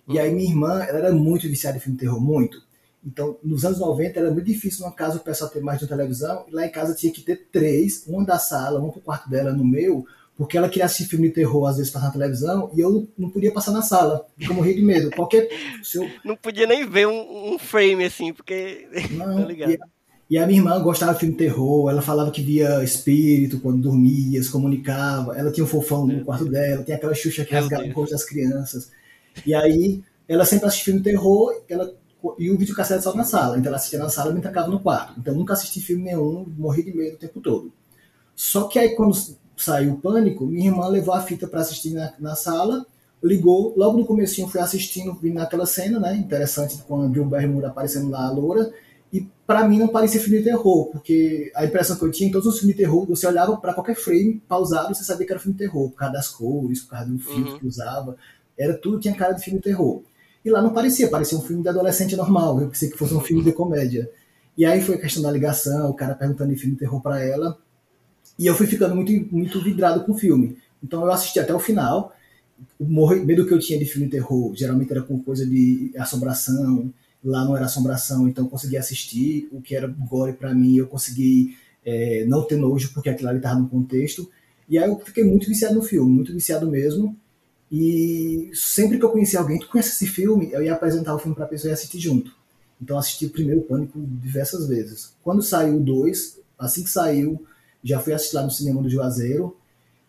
E 0.09 0.19
aí 0.19 0.35
minha 0.35 0.49
irmã, 0.49 0.83
ela 0.83 0.99
era 0.99 1.13
muito 1.13 1.49
viciada 1.49 1.77
em 1.77 1.81
filme 1.81 1.99
terror, 1.99 2.21
muito. 2.21 2.63
Então, 3.05 3.37
nos 3.43 3.65
anos 3.65 3.79
90 3.79 4.19
era 4.19 4.31
muito 4.31 4.47
difícil 4.47 4.85
numa 4.85 4.95
casa 4.95 5.19
o 5.19 5.21
pessoal 5.21 5.51
ter 5.51 5.61
mais 5.61 5.79
de 5.79 5.85
uma 5.85 5.97
televisão, 5.97 6.45
e 6.49 6.55
lá 6.55 6.67
em 6.67 6.71
casa 6.71 6.95
tinha 6.95 7.13
que 7.13 7.21
ter 7.21 7.49
três, 7.53 8.05
uma 8.07 8.25
da 8.25 8.39
sala, 8.39 8.81
uma 8.81 8.91
pro 8.91 9.01
quarto 9.01 9.29
dela, 9.29 9.53
no 9.53 9.65
meu, 9.65 10.07
porque 10.37 10.57
ela 10.57 10.69
queria 10.69 10.87
assistir 10.87 11.11
filme 11.11 11.29
de 11.29 11.35
terror, 11.35 11.67
às 11.67 11.77
vezes 11.77 11.93
passar 11.93 12.07
na 12.07 12.13
televisão, 12.13 12.71
e 12.75 12.81
eu 12.81 13.09
não 13.17 13.31
podia 13.31 13.53
passar 13.53 13.73
na 13.73 13.83
sala, 13.83 14.27
porque 14.35 14.51
eu 14.51 14.55
morria 14.55 14.75
de 14.75 14.83
medo. 14.83 15.11
Qualquer. 15.11 15.49
Eu... 15.95 16.11
Não 16.25 16.35
podia 16.35 16.67
nem 16.67 16.89
ver 16.89 17.07
um, 17.07 17.55
um 17.55 17.59
frame 17.59 18.05
assim, 18.05 18.33
porque. 18.33 18.89
Não, 19.13 19.37
tá 19.37 19.45
ligado. 19.45 19.73
E, 19.73 19.79
e 20.29 20.39
a 20.39 20.47
minha 20.47 20.59
irmã 20.59 20.81
gostava 20.83 21.13
de 21.13 21.21
filme 21.21 21.35
terror, 21.35 21.91
ela 21.91 22.01
falava 22.01 22.31
que 22.31 22.43
via 22.43 22.83
espírito 22.83 23.61
quando 23.61 23.83
dormia, 23.83 24.43
se 24.43 24.51
comunicava, 24.51 25.37
ela 25.37 25.53
tinha 25.53 25.65
um 25.65 25.69
fofão 25.69 26.07
no 26.07 26.25
quarto 26.25 26.47
dela, 26.47 26.83
tinha 26.83 26.97
aquela 26.97 27.15
xuxa 27.15 27.45
que 27.45 27.55
rasgava 27.55 27.85
o 27.85 27.93
rosto 27.93 28.13
das 28.13 28.25
crianças. 28.25 28.91
E 29.45 29.55
aí, 29.55 30.03
ela 30.29 30.45
sempre 30.45 30.67
assistia 30.67 30.93
filme 30.93 31.03
terror, 31.03 31.63
ela 31.69 31.93
e 32.39 32.51
o 32.51 32.57
videocassete 32.57 33.03
só 33.03 33.15
na 33.15 33.25
sala. 33.25 33.59
Então 33.59 33.69
ela 33.69 33.77
assistia 33.77 33.99
na 33.99 34.09
sala 34.09 34.33
e 34.33 34.35
me 34.35 34.41
trancava 34.41 34.69
no 34.69 34.81
quarto. 34.81 35.15
Então 35.19 35.35
nunca 35.35 35.53
assisti 35.53 35.81
filme 35.81 36.05
nenhum, 36.05 36.47
morri 36.57 36.83
de 36.83 36.97
medo 36.97 37.17
o 37.17 37.19
tempo 37.19 37.41
todo. 37.41 37.73
Só 38.35 38.65
que 38.65 38.79
aí 38.79 38.97
quando 38.97 39.17
saiu 39.57 39.93
o 39.93 39.99
pânico, 39.99 40.47
minha 40.47 40.71
irmã 40.71 40.89
levou 40.89 41.15
a 41.15 41.21
fita 41.21 41.47
para 41.47 41.61
assistir 41.61 41.91
na, 41.91 42.13
na, 42.19 42.35
sala, 42.35 42.85
ligou, 43.23 43.75
logo 43.77 43.99
no 43.99 44.07
comecinho 44.07 44.49
fui 44.49 44.61
assistindo, 44.61 45.15
vindo 45.15 45.35
naquela 45.35 45.67
cena, 45.67 46.01
né, 46.01 46.17
interessante, 46.17 46.77
com 46.89 47.03
a 47.03 47.07
Drew 47.07 47.25
Barrymore 47.25 47.67
aparecendo 47.67 48.11
lá, 48.11 48.27
a 48.27 48.31
loura, 48.31 48.73
e 49.15 49.31
para 49.47 49.69
mim 49.69 49.79
não 49.79 49.87
parecia 49.87 50.21
filme 50.21 50.39
de 50.39 50.45
terror, 50.45 50.87
porque 50.91 51.53
a 51.55 51.65
impressão 51.65 51.97
que 51.97 52.03
eu 52.03 52.11
tinha 52.11 52.29
em 52.29 52.33
todos 52.33 52.49
os 52.49 52.59
filmes 52.59 52.77
de 52.77 52.83
terror, 52.83 53.07
você 53.07 53.25
olhava 53.29 53.57
para 53.57 53.73
qualquer 53.73 53.95
frame 53.95 54.43
pausado 54.49 54.91
e 54.91 54.95
você 54.97 55.05
sabia 55.05 55.25
que 55.25 55.33
era 55.33 55.41
filme 55.41 55.57
de 55.57 55.65
terror, 55.65 55.89
por 55.89 55.97
causa 55.97 56.15
das 56.15 56.29
cores, 56.29 56.81
por 56.81 56.91
causa 56.91 57.09
do 57.09 57.19
filtro 57.21 57.53
uhum. 57.53 57.59
que 57.61 57.67
usava, 57.67 58.17
era 58.59 58.75
tudo 58.75 58.99
tinha 58.99 59.15
cara 59.15 59.33
de 59.33 59.45
filme 59.45 59.61
de 59.61 59.65
terror. 59.65 60.03
E 60.45 60.51
lá 60.51 60.61
não 60.61 60.73
parecia, 60.73 61.09
parecia 61.09 61.39
um 61.39 61.41
filme 61.43 61.63
de 61.63 61.69
adolescente 61.69 62.17
normal, 62.17 62.61
eu 62.61 62.69
pensei 62.69 62.91
que 62.91 62.99
fosse 62.99 63.15
um 63.15 63.21
filme 63.21 63.45
de 63.45 63.53
comédia. 63.53 64.11
E 64.59 64.67
aí 64.67 64.83
foi 64.83 64.97
a 64.97 65.01
questão 65.01 65.23
da 65.23 65.31
ligação, 65.31 65.91
o 65.91 65.95
cara 65.95 66.17
perguntando 66.17 66.53
de 66.53 66.59
filme 66.59 66.75
de 66.75 66.81
terror 66.81 67.01
para 67.01 67.25
ela, 67.25 67.57
e 68.37 68.47
eu 68.49 68.55
fui 68.57 68.67
ficando 68.67 68.97
muito, 68.97 69.13
muito 69.33 69.63
vidrado 69.63 70.05
com 70.05 70.11
o 70.11 70.19
filme. 70.19 70.59
Então 70.83 71.05
eu 71.05 71.13
assisti 71.13 71.39
até 71.39 71.55
o 71.55 71.61
final, 71.61 72.13
o 72.81 72.85
medo 73.25 73.47
que 73.47 73.55
eu 73.55 73.61
tinha 73.61 73.79
de 73.79 73.85
filme 73.85 74.07
de 74.07 74.13
terror 74.13 74.53
geralmente 74.57 74.91
era 74.91 75.03
com 75.03 75.23
coisa 75.23 75.47
de 75.47 75.93
assombração, 75.97 76.93
lá 77.25 77.45
não 77.45 77.57
era 77.57 77.65
assombração, 77.65 78.29
então 78.29 78.45
eu 78.45 78.51
consegui 78.51 78.77
assistir, 78.77 79.49
o 79.51 79.61
que 79.61 79.75
era 79.75 79.87
gore 79.87 80.35
para 80.35 80.55
mim, 80.55 80.77
eu 80.77 80.87
consegui 80.87 81.57
é, 81.85 82.25
não 82.27 82.43
ter 82.43 82.57
nojo, 82.57 82.93
porque 82.93 83.09
aquilo 83.09 83.31
ali 83.31 83.39
estava 83.39 83.59
no 83.59 83.69
contexto, 83.69 84.31
e 84.69 84.79
aí 84.79 84.89
eu 84.89 84.99
fiquei 85.01 85.25
muito 85.25 85.49
viciado 85.49 85.75
no 85.75 85.83
filme, 85.83 86.15
muito 86.15 86.33
viciado 86.33 86.71
mesmo, 86.71 87.17
e 87.73 88.51
sempre 88.53 88.99
que 88.99 89.05
eu 89.05 89.11
conhecia 89.11 89.41
alguém, 89.41 89.59
tu 89.59 89.69
conhece 89.69 89.91
esse 89.91 90.07
filme, 90.07 90.51
eu 90.53 90.63
ia 90.63 90.75
apresentar 90.75 91.15
o 91.15 91.19
filme 91.19 91.35
para 91.35 91.45
a 91.45 91.49
pessoa 91.49 91.71
e 91.71 91.75
assistir 91.75 91.99
junto. 91.99 92.33
Então 92.81 92.99
assisti 92.99 93.27
o 93.27 93.31
primeiro 93.31 93.63
Pânico 93.63 93.99
diversas 94.23 94.69
vezes. 94.69 95.15
Quando 95.23 95.43
saiu 95.43 95.79
o 95.79 95.81
2, 95.81 96.39
assim 96.59 96.85
que 96.85 96.91
saiu, 96.91 97.45
já 97.83 97.99
fui 97.99 98.13
assistir 98.13 98.37
lá 98.37 98.43
no 98.43 98.51
cinema 98.51 98.83
do 98.83 98.89
Juazeiro, 98.89 99.57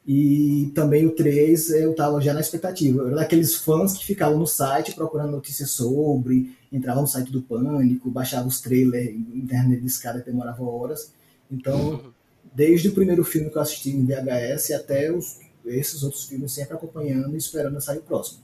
e 0.07 0.71
também 0.75 1.07
o 1.07 1.15
3 1.15 1.71
eu 1.71 1.91
estava 1.91 2.21
já 2.21 2.31
na 2.33 2.39
expectativa. 2.39 3.01
Eu 3.01 3.07
era 3.07 3.15
daqueles 3.15 3.55
fãs 3.55 3.97
que 3.97 4.05
ficavam 4.05 4.37
no 4.37 4.45
site 4.45 4.93
procurando 4.93 5.31
notícias 5.31 5.71
sobre, 5.71 6.55
entravam 6.71 7.01
no 7.01 7.07
site 7.07 7.31
do 7.31 7.41
Pânico, 7.41 8.11
baixavam 8.11 8.47
os 8.47 8.61
trailers, 8.61 9.15
internet 9.33 9.81
de 9.81 9.87
escada 9.87 10.19
demorava 10.19 10.63
horas. 10.63 11.11
Então, 11.49 12.13
desde 12.53 12.89
o 12.89 12.93
primeiro 12.93 13.23
filme 13.23 13.49
que 13.49 13.57
eu 13.57 13.61
assisti 13.61 13.89
em 13.89 14.05
VHS 14.05 14.71
até 14.71 15.11
os, 15.11 15.39
esses 15.65 16.03
outros 16.03 16.25
filmes, 16.25 16.51
sempre 16.51 16.75
acompanhando 16.75 17.33
e 17.33 17.37
esperando 17.37 17.81
sair 17.81 17.97
o 17.97 18.03
próximo. 18.03 18.43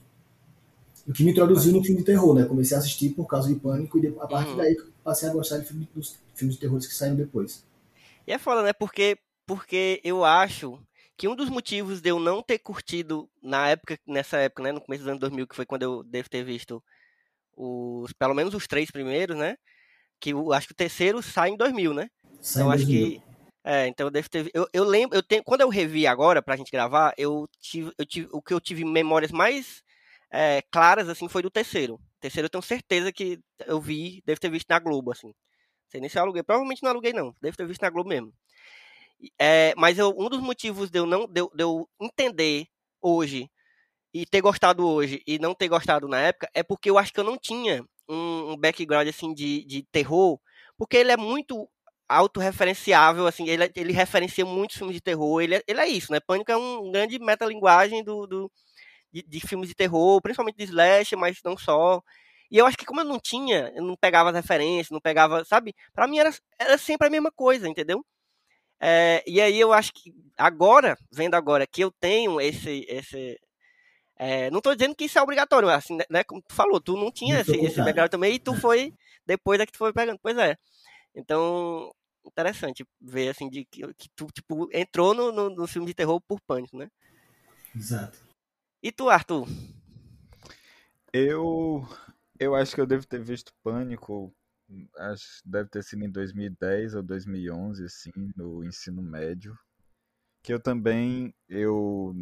O 1.06 1.12
que 1.12 1.24
me 1.24 1.30
introduziu 1.30 1.72
no 1.72 1.82
filme 1.82 1.98
de 1.98 2.04
terror, 2.04 2.34
né? 2.34 2.44
Comecei 2.44 2.76
a 2.76 2.80
assistir 2.80 3.10
por 3.10 3.26
causa 3.26 3.48
de 3.48 3.54
Pânico 3.54 3.98
e 3.98 4.08
a 4.08 4.26
partir 4.26 4.50
uhum. 4.50 4.56
daí 4.56 4.76
passei 5.02 5.28
a 5.28 5.32
gostar 5.32 5.58
de 5.58 5.66
filme, 5.66 5.88
dos 5.94 6.16
filmes 6.34 6.56
de 6.56 6.60
terror 6.60 6.78
que 6.78 6.94
saíram 6.94 7.16
depois. 7.16 7.64
E 8.26 8.32
é 8.32 8.38
foda, 8.38 8.62
né? 8.62 8.72
Porque, 8.72 9.18
porque 9.46 10.00
eu 10.04 10.24
acho 10.24 10.78
que 11.22 11.28
um 11.28 11.36
dos 11.36 11.48
motivos 11.48 12.00
de 12.00 12.08
eu 12.08 12.18
não 12.18 12.42
ter 12.42 12.58
curtido 12.58 13.30
na 13.40 13.68
época, 13.68 13.96
nessa 14.04 14.38
época, 14.38 14.60
né, 14.60 14.72
no 14.72 14.80
começo 14.80 15.04
dos 15.04 15.08
anos 15.08 15.20
2000, 15.20 15.46
que 15.46 15.54
foi 15.54 15.64
quando 15.64 15.84
eu 15.84 16.02
devo 16.02 16.28
ter 16.28 16.42
visto 16.42 16.82
os, 17.56 18.12
pelo 18.14 18.34
menos 18.34 18.54
os 18.54 18.66
três 18.66 18.90
primeiros, 18.90 19.36
né, 19.36 19.56
que 20.18 20.30
eu 20.30 20.52
acho 20.52 20.66
que 20.66 20.72
o 20.72 20.76
terceiro 20.76 21.22
sai 21.22 21.50
em 21.50 21.56
2000, 21.56 21.94
né? 21.94 22.10
Sai 22.40 22.62
então 22.62 22.72
acho 22.72 22.86
que 22.86 23.22
é, 23.62 23.86
então 23.86 24.08
eu 24.08 24.10
devo 24.10 24.28
ter 24.28 24.50
eu, 24.52 24.66
eu 24.72 24.82
lembro, 24.82 25.16
eu 25.16 25.22
tenho, 25.22 25.44
quando 25.44 25.60
eu 25.60 25.68
revi 25.68 26.08
agora 26.08 26.42
pra 26.42 26.56
gente 26.56 26.72
gravar, 26.72 27.14
eu 27.16 27.48
tive, 27.60 27.92
eu 27.96 28.04
tive 28.04 28.28
o 28.32 28.42
que 28.42 28.52
eu 28.52 28.60
tive 28.60 28.84
memórias 28.84 29.30
mais 29.30 29.80
é, 30.28 30.60
claras 30.72 31.08
assim 31.08 31.28
foi 31.28 31.40
do 31.42 31.50
terceiro. 31.52 31.94
O 31.94 32.20
terceiro 32.20 32.46
eu 32.46 32.50
tenho 32.50 32.62
certeza 32.62 33.12
que 33.12 33.38
eu 33.64 33.80
vi, 33.80 34.20
devo 34.26 34.40
ter 34.40 34.50
visto 34.50 34.68
na 34.68 34.80
Globo 34.80 35.12
assim. 35.12 35.28
Não 35.28 35.34
sei 35.88 36.00
nem 36.00 36.10
se 36.10 36.18
eu 36.18 36.22
aluguei, 36.22 36.42
provavelmente 36.42 36.82
não 36.82 36.90
aluguei 36.90 37.12
não, 37.12 37.32
devo 37.40 37.56
ter 37.56 37.68
visto 37.68 37.82
na 37.82 37.90
Globo 37.90 38.08
mesmo. 38.08 38.32
É, 39.40 39.74
mas 39.76 39.98
eu, 39.98 40.14
um 40.18 40.28
dos 40.28 40.40
motivos 40.40 40.90
de 40.90 40.98
eu 40.98 41.06
não 41.06 41.26
de, 41.26 41.42
de 41.42 41.62
eu 41.62 41.88
entender 42.00 42.66
hoje 43.00 43.50
e 44.14 44.26
ter 44.26 44.40
gostado 44.40 44.86
hoje 44.86 45.22
e 45.26 45.38
não 45.38 45.54
ter 45.54 45.68
gostado 45.68 46.08
na 46.08 46.20
época 46.20 46.48
é 46.54 46.62
porque 46.62 46.90
eu 46.90 46.98
acho 46.98 47.12
que 47.12 47.20
eu 47.20 47.24
não 47.24 47.38
tinha 47.38 47.84
um, 48.08 48.52
um 48.52 48.56
background 48.56 49.08
assim 49.08 49.32
de, 49.34 49.64
de 49.64 49.82
terror, 49.92 50.38
porque 50.76 50.96
ele 50.96 51.12
é 51.12 51.16
muito 51.16 51.68
autorreferenciável, 52.08 53.26
assim, 53.26 53.48
ele, 53.48 53.70
ele 53.74 53.92
referencia 53.92 54.44
muitos 54.44 54.76
filmes 54.76 54.94
de 54.96 55.00
terror, 55.00 55.40
ele 55.40 55.56
é, 55.56 55.62
ele 55.66 55.80
é 55.80 55.88
isso, 55.88 56.12
né? 56.12 56.20
Pânico 56.20 56.52
é 56.52 56.56
um 56.56 56.90
grande 56.90 57.18
metalinguagem 57.18 58.04
do, 58.04 58.26
do 58.26 58.52
de, 59.12 59.22
de, 59.22 59.40
filmes 59.40 59.68
de 59.68 59.74
terror, 59.74 60.20
principalmente 60.22 60.56
de 60.56 60.64
slash, 60.64 61.16
mas 61.16 61.38
não 61.44 61.56
só. 61.56 62.02
E 62.50 62.58
eu 62.58 62.66
acho 62.66 62.76
que 62.76 62.84
como 62.86 63.00
eu 63.00 63.04
não 63.04 63.18
tinha, 63.20 63.72
eu 63.74 63.82
não 63.84 63.96
pegava 63.96 64.30
as 64.30 64.36
referências, 64.36 64.90
não 64.90 65.00
pegava, 65.00 65.44
sabe? 65.44 65.74
Para 65.94 66.06
mim 66.08 66.18
era, 66.18 66.30
era 66.58 66.78
sempre 66.78 67.08
a 67.08 67.10
mesma 67.10 67.32
coisa, 67.32 67.68
entendeu? 67.68 68.04
É, 68.82 69.22
e 69.26 69.40
aí 69.40 69.60
eu 69.60 69.72
acho 69.72 69.92
que 69.94 70.12
agora, 70.36 70.98
vendo 71.12 71.34
agora 71.36 71.66
que 71.66 71.82
eu 71.82 71.92
tenho 71.92 72.40
esse, 72.40 72.84
esse, 72.88 73.38
É, 74.16 74.50
não 74.50 74.60
tô 74.60 74.74
dizendo 74.74 74.94
que 74.94 75.04
isso 75.06 75.18
é 75.18 75.22
obrigatório, 75.22 75.68
assim, 75.68 75.96
né, 75.96 76.04
né? 76.10 76.24
Como 76.24 76.42
tu 76.42 76.54
falou, 76.54 76.80
tu 76.80 76.96
não 76.96 77.10
tinha 77.10 77.40
esse, 77.40 77.56
esse 77.56 77.78
background 77.82 78.10
também 78.10 78.34
e 78.34 78.38
tu 78.38 78.54
foi, 78.54 78.92
depois 79.26 79.60
é 79.60 79.66
que 79.66 79.72
tu 79.72 79.78
foi 79.78 79.92
pegando. 79.92 80.18
Pois 80.22 80.36
é. 80.38 80.56
Então, 81.14 81.90
interessante 82.24 82.84
ver, 83.00 83.30
assim, 83.30 83.48
de 83.50 83.64
que, 83.66 83.82
que 83.94 84.08
tu, 84.16 84.26
tipo, 84.32 84.68
entrou 84.72 85.14
no, 85.14 85.32
no, 85.32 85.50
no 85.50 85.66
filme 85.66 85.86
de 85.88 85.94
terror 85.94 86.20
por 86.20 86.40
pânico, 86.40 86.76
né? 86.76 86.88
Exato. 87.74 88.18
E 88.82 88.92
tu, 88.92 89.08
Arthur? 89.08 89.46
Eu 91.12 91.86
eu 92.38 92.54
acho 92.54 92.74
que 92.74 92.80
eu 92.80 92.86
devo 92.86 93.06
ter 93.06 93.22
visto 93.22 93.52
Pânico, 93.62 94.34
acho 94.96 95.42
deve 95.44 95.68
ter 95.68 95.82
sido 95.82 96.04
em 96.04 96.10
2010 96.10 96.94
ou 96.94 97.02
2011 97.02 97.84
assim, 97.84 98.12
no 98.36 98.64
ensino 98.64 99.02
médio. 99.02 99.58
Que 100.42 100.52
eu 100.52 100.60
também 100.60 101.34
eu 101.48 102.14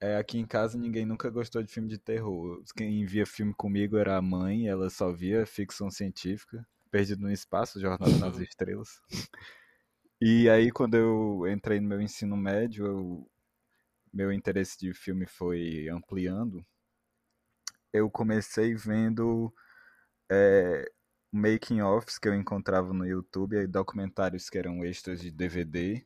é, 0.00 0.16
aqui 0.16 0.38
em 0.38 0.46
casa 0.46 0.78
ninguém 0.78 1.06
nunca 1.06 1.30
gostou 1.30 1.62
de 1.62 1.72
filme 1.72 1.88
de 1.88 1.98
terror. 1.98 2.62
Quem 2.76 3.04
via 3.06 3.26
filme 3.26 3.54
comigo 3.54 3.96
era 3.96 4.16
a 4.16 4.22
mãe, 4.22 4.68
ela 4.68 4.90
só 4.90 5.12
via 5.12 5.46
ficção 5.46 5.90
científica, 5.90 6.66
Perdido 6.90 7.22
no 7.22 7.32
Espaço, 7.32 7.80
Jornada 7.80 8.16
nas 8.18 8.38
Estrelas. 8.40 9.00
E 10.20 10.48
aí 10.48 10.70
quando 10.70 10.94
eu 10.96 11.46
entrei 11.48 11.80
no 11.80 11.88
meu 11.88 12.00
ensino 12.00 12.36
médio, 12.36 12.86
eu, 12.86 13.30
meu 14.12 14.32
interesse 14.32 14.78
de 14.78 14.92
filme 14.94 15.26
foi 15.26 15.88
ampliando 15.88 16.64
eu 17.94 18.10
comecei 18.10 18.74
vendo 18.74 19.54
é, 20.30 20.90
making 21.32 21.80
offs 21.80 22.18
que 22.18 22.28
eu 22.28 22.34
encontrava 22.34 22.92
no 22.92 23.06
YouTube, 23.06 23.56
e 23.56 23.66
documentários 23.66 24.48
que 24.48 24.58
eram 24.58 24.84
extras 24.84 25.20
de 25.20 25.30
DVD 25.30 26.04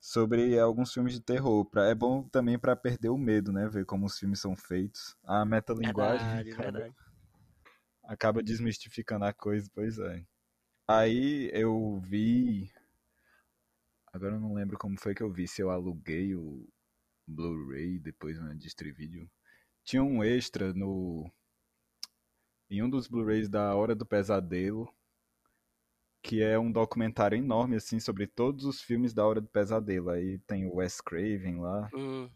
sobre 0.00 0.58
alguns 0.58 0.92
filmes 0.92 1.14
de 1.14 1.20
terror. 1.20 1.64
Pra, 1.64 1.86
é 1.86 1.94
bom 1.94 2.22
também 2.28 2.58
para 2.58 2.76
perder 2.76 3.08
o 3.08 3.18
medo, 3.18 3.52
né? 3.52 3.68
Ver 3.68 3.84
como 3.84 4.06
os 4.06 4.18
filmes 4.18 4.40
são 4.40 4.54
feitos. 4.54 5.16
A 5.24 5.44
metalinguagem 5.44 6.44
verdade, 6.44 6.52
acaba, 6.52 6.94
acaba 8.04 8.42
desmistificando 8.42 9.24
a 9.24 9.32
coisa, 9.32 9.70
pois 9.74 9.98
é. 9.98 10.24
Aí 10.86 11.50
eu 11.52 11.98
vi. 12.00 12.70
Agora 14.12 14.34
eu 14.34 14.40
não 14.40 14.54
lembro 14.54 14.78
como 14.78 15.00
foi 15.00 15.14
que 15.14 15.22
eu 15.22 15.32
vi, 15.32 15.48
se 15.48 15.60
eu 15.60 15.70
aluguei 15.70 16.36
o 16.36 16.68
Blu-ray 17.26 17.98
depois 17.98 18.38
na 18.38 18.54
Distrivídeo 18.54 19.28
tinha 19.82 20.02
um 20.02 20.24
extra 20.24 20.72
no 20.72 21.30
em 22.70 22.82
um 22.82 22.90
dos 22.90 23.06
Blu-rays 23.06 23.48
da 23.48 23.74
Hora 23.74 23.94
do 23.94 24.06
Pesadelo, 24.06 24.92
que 26.22 26.42
é 26.42 26.58
um 26.58 26.72
documentário 26.72 27.36
enorme 27.36 27.76
assim 27.76 28.00
sobre 28.00 28.26
todos 28.26 28.64
os 28.64 28.80
filmes 28.80 29.12
da 29.12 29.26
Hora 29.26 29.40
do 29.40 29.48
Pesadelo. 29.48 30.10
Aí 30.10 30.38
tem 30.40 30.66
o 30.66 30.76
Wes 30.76 31.00
Craven 31.00 31.60
lá. 31.60 31.88
Uhum. 31.92 32.30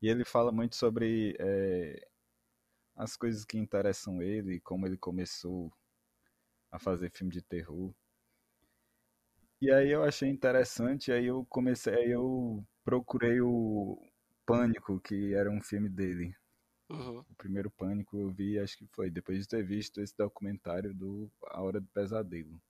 E 0.00 0.08
ele 0.08 0.24
fala 0.24 0.50
muito 0.50 0.76
sobre 0.76 1.36
é, 1.38 2.08
as 2.94 3.16
coisas 3.16 3.44
que 3.44 3.58
interessam 3.58 4.22
ele, 4.22 4.60
como 4.60 4.86
ele 4.86 4.96
começou 4.96 5.72
a 6.70 6.78
fazer 6.78 7.10
filme 7.10 7.32
de 7.32 7.42
terror. 7.42 7.94
E 9.60 9.70
aí 9.70 9.90
eu 9.90 10.02
achei 10.02 10.28
interessante, 10.28 11.10
aí 11.10 11.26
eu 11.26 11.46
comecei, 11.48 11.94
aí 11.94 12.10
eu 12.10 12.64
procurei 12.84 13.40
o 13.40 13.98
Pânico, 14.44 15.00
que 15.00 15.34
era 15.34 15.50
um 15.50 15.60
filme 15.60 15.88
dele. 15.88 16.34
Uhum. 16.88 17.18
O 17.18 17.34
primeiro 17.36 17.70
pânico 17.70 18.16
eu 18.16 18.30
vi, 18.30 18.58
acho 18.58 18.78
que 18.78 18.86
foi 18.86 19.10
depois 19.10 19.40
de 19.40 19.48
ter 19.48 19.64
visto 19.64 20.00
esse 20.00 20.16
documentário 20.16 20.94
do 20.94 21.30
A 21.46 21.60
Hora 21.60 21.80
do 21.80 21.88
Pesadelo. 21.88 22.60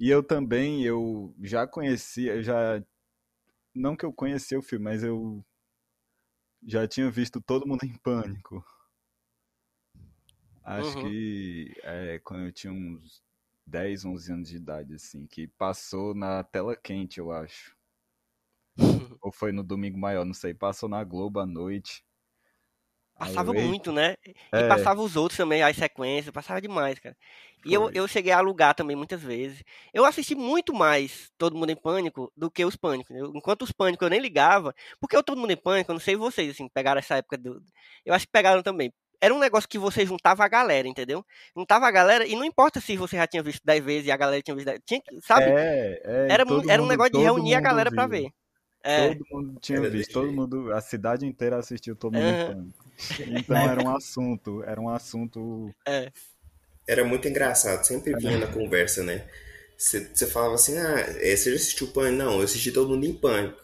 E 0.00 0.08
eu 0.08 0.22
também, 0.22 0.84
eu 0.84 1.34
já 1.40 1.66
conhecia, 1.66 2.42
já 2.42 2.82
não 3.74 3.96
que 3.96 4.04
eu 4.04 4.12
conhecia 4.12 4.58
o 4.58 4.62
filme, 4.62 4.84
mas 4.84 5.02
eu 5.02 5.44
já 6.66 6.86
tinha 6.86 7.10
visto 7.10 7.40
Todo 7.40 7.66
Mundo 7.66 7.84
em 7.84 7.96
Pânico. 7.98 8.64
Acho 10.62 10.98
uhum. 10.98 11.04
que 11.04 11.80
é, 11.82 12.18
quando 12.18 12.44
eu 12.44 12.52
tinha 12.52 12.72
uns 12.72 13.22
10, 13.66 14.04
11 14.04 14.32
anos 14.32 14.48
de 14.48 14.56
idade, 14.56 14.94
assim, 14.94 15.26
que 15.26 15.46
passou 15.46 16.14
na 16.14 16.44
tela 16.44 16.76
quente, 16.76 17.18
eu 17.18 17.32
acho. 17.32 17.76
Ou 19.20 19.32
foi 19.32 19.50
no 19.50 19.62
Domingo 19.62 19.98
Maior, 19.98 20.24
não 20.24 20.34
sei, 20.34 20.54
passou 20.54 20.88
na 20.88 21.02
Globo 21.04 21.40
à 21.40 21.46
noite. 21.46 22.04
Passava 23.18 23.52
muito, 23.52 23.90
né? 23.90 24.14
E 24.24 24.34
é. 24.52 24.68
passava 24.68 25.02
os 25.02 25.16
outros 25.16 25.36
também, 25.36 25.60
as 25.60 25.76
sequências, 25.76 26.32
passava 26.32 26.60
demais, 26.60 27.00
cara. 27.00 27.16
E 27.66 27.74
eu, 27.74 27.90
eu 27.90 28.06
cheguei 28.06 28.30
a 28.30 28.38
alugar 28.38 28.74
também 28.74 28.94
muitas 28.94 29.20
vezes. 29.20 29.64
Eu 29.92 30.04
assisti 30.04 30.36
muito 30.36 30.72
mais 30.72 31.28
Todo 31.36 31.56
Mundo 31.56 31.70
em 31.70 31.76
Pânico 31.76 32.32
do 32.36 32.48
que 32.48 32.64
os 32.64 32.76
Pânicos. 32.76 33.14
Enquanto 33.34 33.62
os 33.62 33.72
Pânicos 33.72 34.06
eu 34.06 34.10
nem 34.10 34.20
ligava, 34.20 34.72
porque 35.00 35.16
o 35.16 35.22
Todo 35.22 35.40
Mundo 35.40 35.50
em 35.50 35.56
Pânico, 35.56 35.90
eu 35.90 35.94
não 35.94 36.00
sei 36.00 36.14
vocês, 36.14 36.50
assim, 36.50 36.68
pegaram 36.68 37.00
essa 37.00 37.16
época 37.16 37.36
do. 37.36 37.60
Eu 38.06 38.14
acho 38.14 38.24
que 38.24 38.32
pegaram 38.32 38.62
também. 38.62 38.92
Era 39.20 39.34
um 39.34 39.40
negócio 39.40 39.68
que 39.68 39.80
você 39.80 40.06
juntava 40.06 40.44
a 40.44 40.48
galera, 40.48 40.86
entendeu? 40.86 41.26
Juntava 41.56 41.88
a 41.88 41.90
galera, 41.90 42.24
e 42.24 42.36
não 42.36 42.44
importa 42.44 42.80
se 42.80 42.96
você 42.96 43.16
já 43.16 43.26
tinha 43.26 43.42
visto 43.42 43.62
10 43.64 43.84
vezes 43.84 44.06
e 44.06 44.12
a 44.12 44.16
galera 44.16 44.40
tinha 44.40 44.54
visto 44.54 44.66
10 44.66 44.80
tinha, 44.86 45.02
sabe? 45.22 45.46
É, 45.46 46.00
é, 46.04 46.26
era, 46.30 46.44
era 46.68 46.80
um 46.80 46.86
negócio 46.86 47.12
de 47.12 47.18
reunir 47.18 47.54
a 47.54 47.60
galera 47.60 47.90
para 47.90 48.06
ver. 48.06 48.30
É. 48.80 49.08
Todo 49.08 49.24
mundo 49.32 49.60
tinha 49.60 49.80
visto, 49.90 50.12
todo 50.12 50.32
mundo, 50.32 50.72
a 50.72 50.80
cidade 50.80 51.26
inteira 51.26 51.56
assistiu 51.56 51.96
Todo 51.96 52.14
Mundo 52.14 52.24
em 52.24 52.46
Pânico. 52.46 52.87
Então 53.28 53.56
era 53.56 53.82
um 53.82 53.96
assunto, 53.96 54.62
era 54.64 54.80
um 54.80 54.88
assunto. 54.88 55.74
É. 55.86 56.10
Era 56.86 57.04
muito 57.04 57.28
engraçado, 57.28 57.84
sempre 57.84 58.14
vinha 58.16 58.38
na 58.38 58.46
conversa, 58.46 59.04
né? 59.04 59.28
Você 59.76 60.26
falava 60.26 60.54
assim, 60.54 60.76
ah, 60.76 60.98
é, 61.20 61.36
você 61.36 61.50
já 61.50 61.56
assistiu 61.56 61.88
Pânico? 61.88 62.24
Não, 62.24 62.38
eu 62.38 62.42
assisti 62.42 62.72
Todo 62.72 62.90
Mundo 62.90 63.06
em 63.06 63.14
Pânico. 63.14 63.62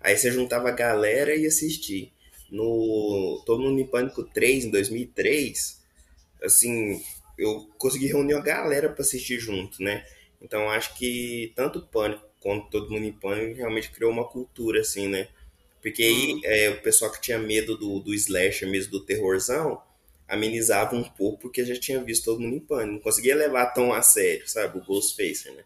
Aí 0.00 0.16
você 0.16 0.30
juntava 0.30 0.68
a 0.68 0.72
galera 0.72 1.34
e 1.34 1.46
assistia. 1.46 2.08
No 2.50 3.42
Todo 3.44 3.62
Mundo 3.62 3.80
em 3.80 3.86
Pânico 3.86 4.22
3, 4.22 4.66
em 4.66 4.70
2003, 4.70 5.82
assim, 6.44 7.02
eu 7.36 7.68
consegui 7.76 8.06
reunir 8.06 8.34
a 8.34 8.40
galera 8.40 8.88
para 8.88 9.02
assistir 9.02 9.40
junto, 9.40 9.82
né? 9.82 10.04
Então 10.40 10.70
acho 10.70 10.94
que 10.96 11.52
tanto 11.56 11.82
Pânico 11.88 12.22
quanto 12.40 12.70
Todo 12.70 12.90
Mundo 12.90 13.04
em 13.04 13.12
Pânico 13.12 13.56
realmente 13.56 13.90
criou 13.90 14.12
uma 14.12 14.28
cultura, 14.28 14.80
assim, 14.80 15.08
né? 15.08 15.28
Porque 15.80 16.02
aí 16.02 16.34
uhum. 16.34 16.40
é, 16.44 16.70
o 16.70 16.82
pessoal 16.82 17.10
que 17.12 17.20
tinha 17.20 17.38
medo 17.38 17.76
do, 17.76 18.00
do 18.00 18.14
slasher, 18.14 18.68
mesmo 18.68 18.92
do 18.92 19.04
terrorzão, 19.04 19.82
amenizava 20.26 20.94
um 20.94 21.04
pouco 21.04 21.38
porque 21.38 21.64
já 21.64 21.78
tinha 21.78 22.02
visto 22.02 22.24
todo 22.24 22.40
mundo 22.40 22.56
em 22.56 22.60
pânico. 22.60 22.92
Não 22.92 23.00
conseguia 23.00 23.34
levar 23.34 23.66
tão 23.66 23.92
a 23.92 24.02
sério, 24.02 24.46
sabe? 24.48 24.78
O 24.78 24.84
Ghostfacer, 24.84 25.54
né? 25.54 25.64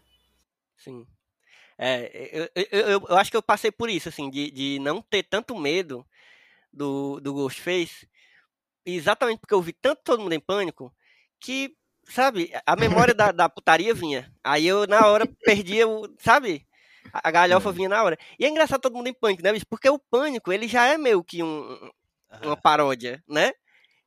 Sim. 0.77 1.05
É, 1.77 2.29
eu, 2.31 2.49
eu, 2.55 2.67
eu, 2.71 3.05
eu, 3.09 3.17
acho 3.17 3.31
que 3.31 3.37
eu 3.37 3.43
passei 3.43 3.71
por 3.71 3.89
isso, 3.89 4.07
assim, 4.07 4.29
de, 4.29 4.51
de 4.51 4.79
não 4.79 5.01
ter 5.01 5.23
tanto 5.23 5.57
medo 5.57 6.05
do, 6.71 7.19
do 7.19 7.33
Ghostface, 7.33 8.07
exatamente 8.85 9.39
porque 9.39 9.53
eu 9.53 9.61
vi 9.61 9.73
tanto 9.73 10.01
todo 10.03 10.21
mundo 10.21 10.33
em 10.33 10.39
pânico, 10.39 10.93
que, 11.39 11.75
sabe, 12.07 12.51
a 12.65 12.75
memória 12.75 13.13
da, 13.13 13.31
da 13.31 13.49
putaria 13.49 13.93
vinha. 13.93 14.31
Aí 14.43 14.67
eu, 14.67 14.85
na 14.87 15.07
hora, 15.07 15.25
perdia 15.43 15.87
o, 15.87 16.13
sabe? 16.19 16.65
A 17.13 17.29
galhofa 17.29 17.71
vinha 17.71 17.89
na 17.89 18.03
hora. 18.03 18.17
E 18.39 18.45
é 18.45 18.49
engraçado 18.49 18.81
todo 18.81 18.95
mundo 18.95 19.07
em 19.07 19.13
pânico, 19.13 19.43
né, 19.43 19.53
bicho? 19.53 19.67
Porque 19.69 19.89
o 19.89 19.99
pânico, 19.99 20.51
ele 20.51 20.67
já 20.67 20.87
é 20.87 20.97
meio 20.97 21.23
que 21.23 21.43
um, 21.43 21.91
uma 22.43 22.57
paródia, 22.57 23.23
né? 23.29 23.51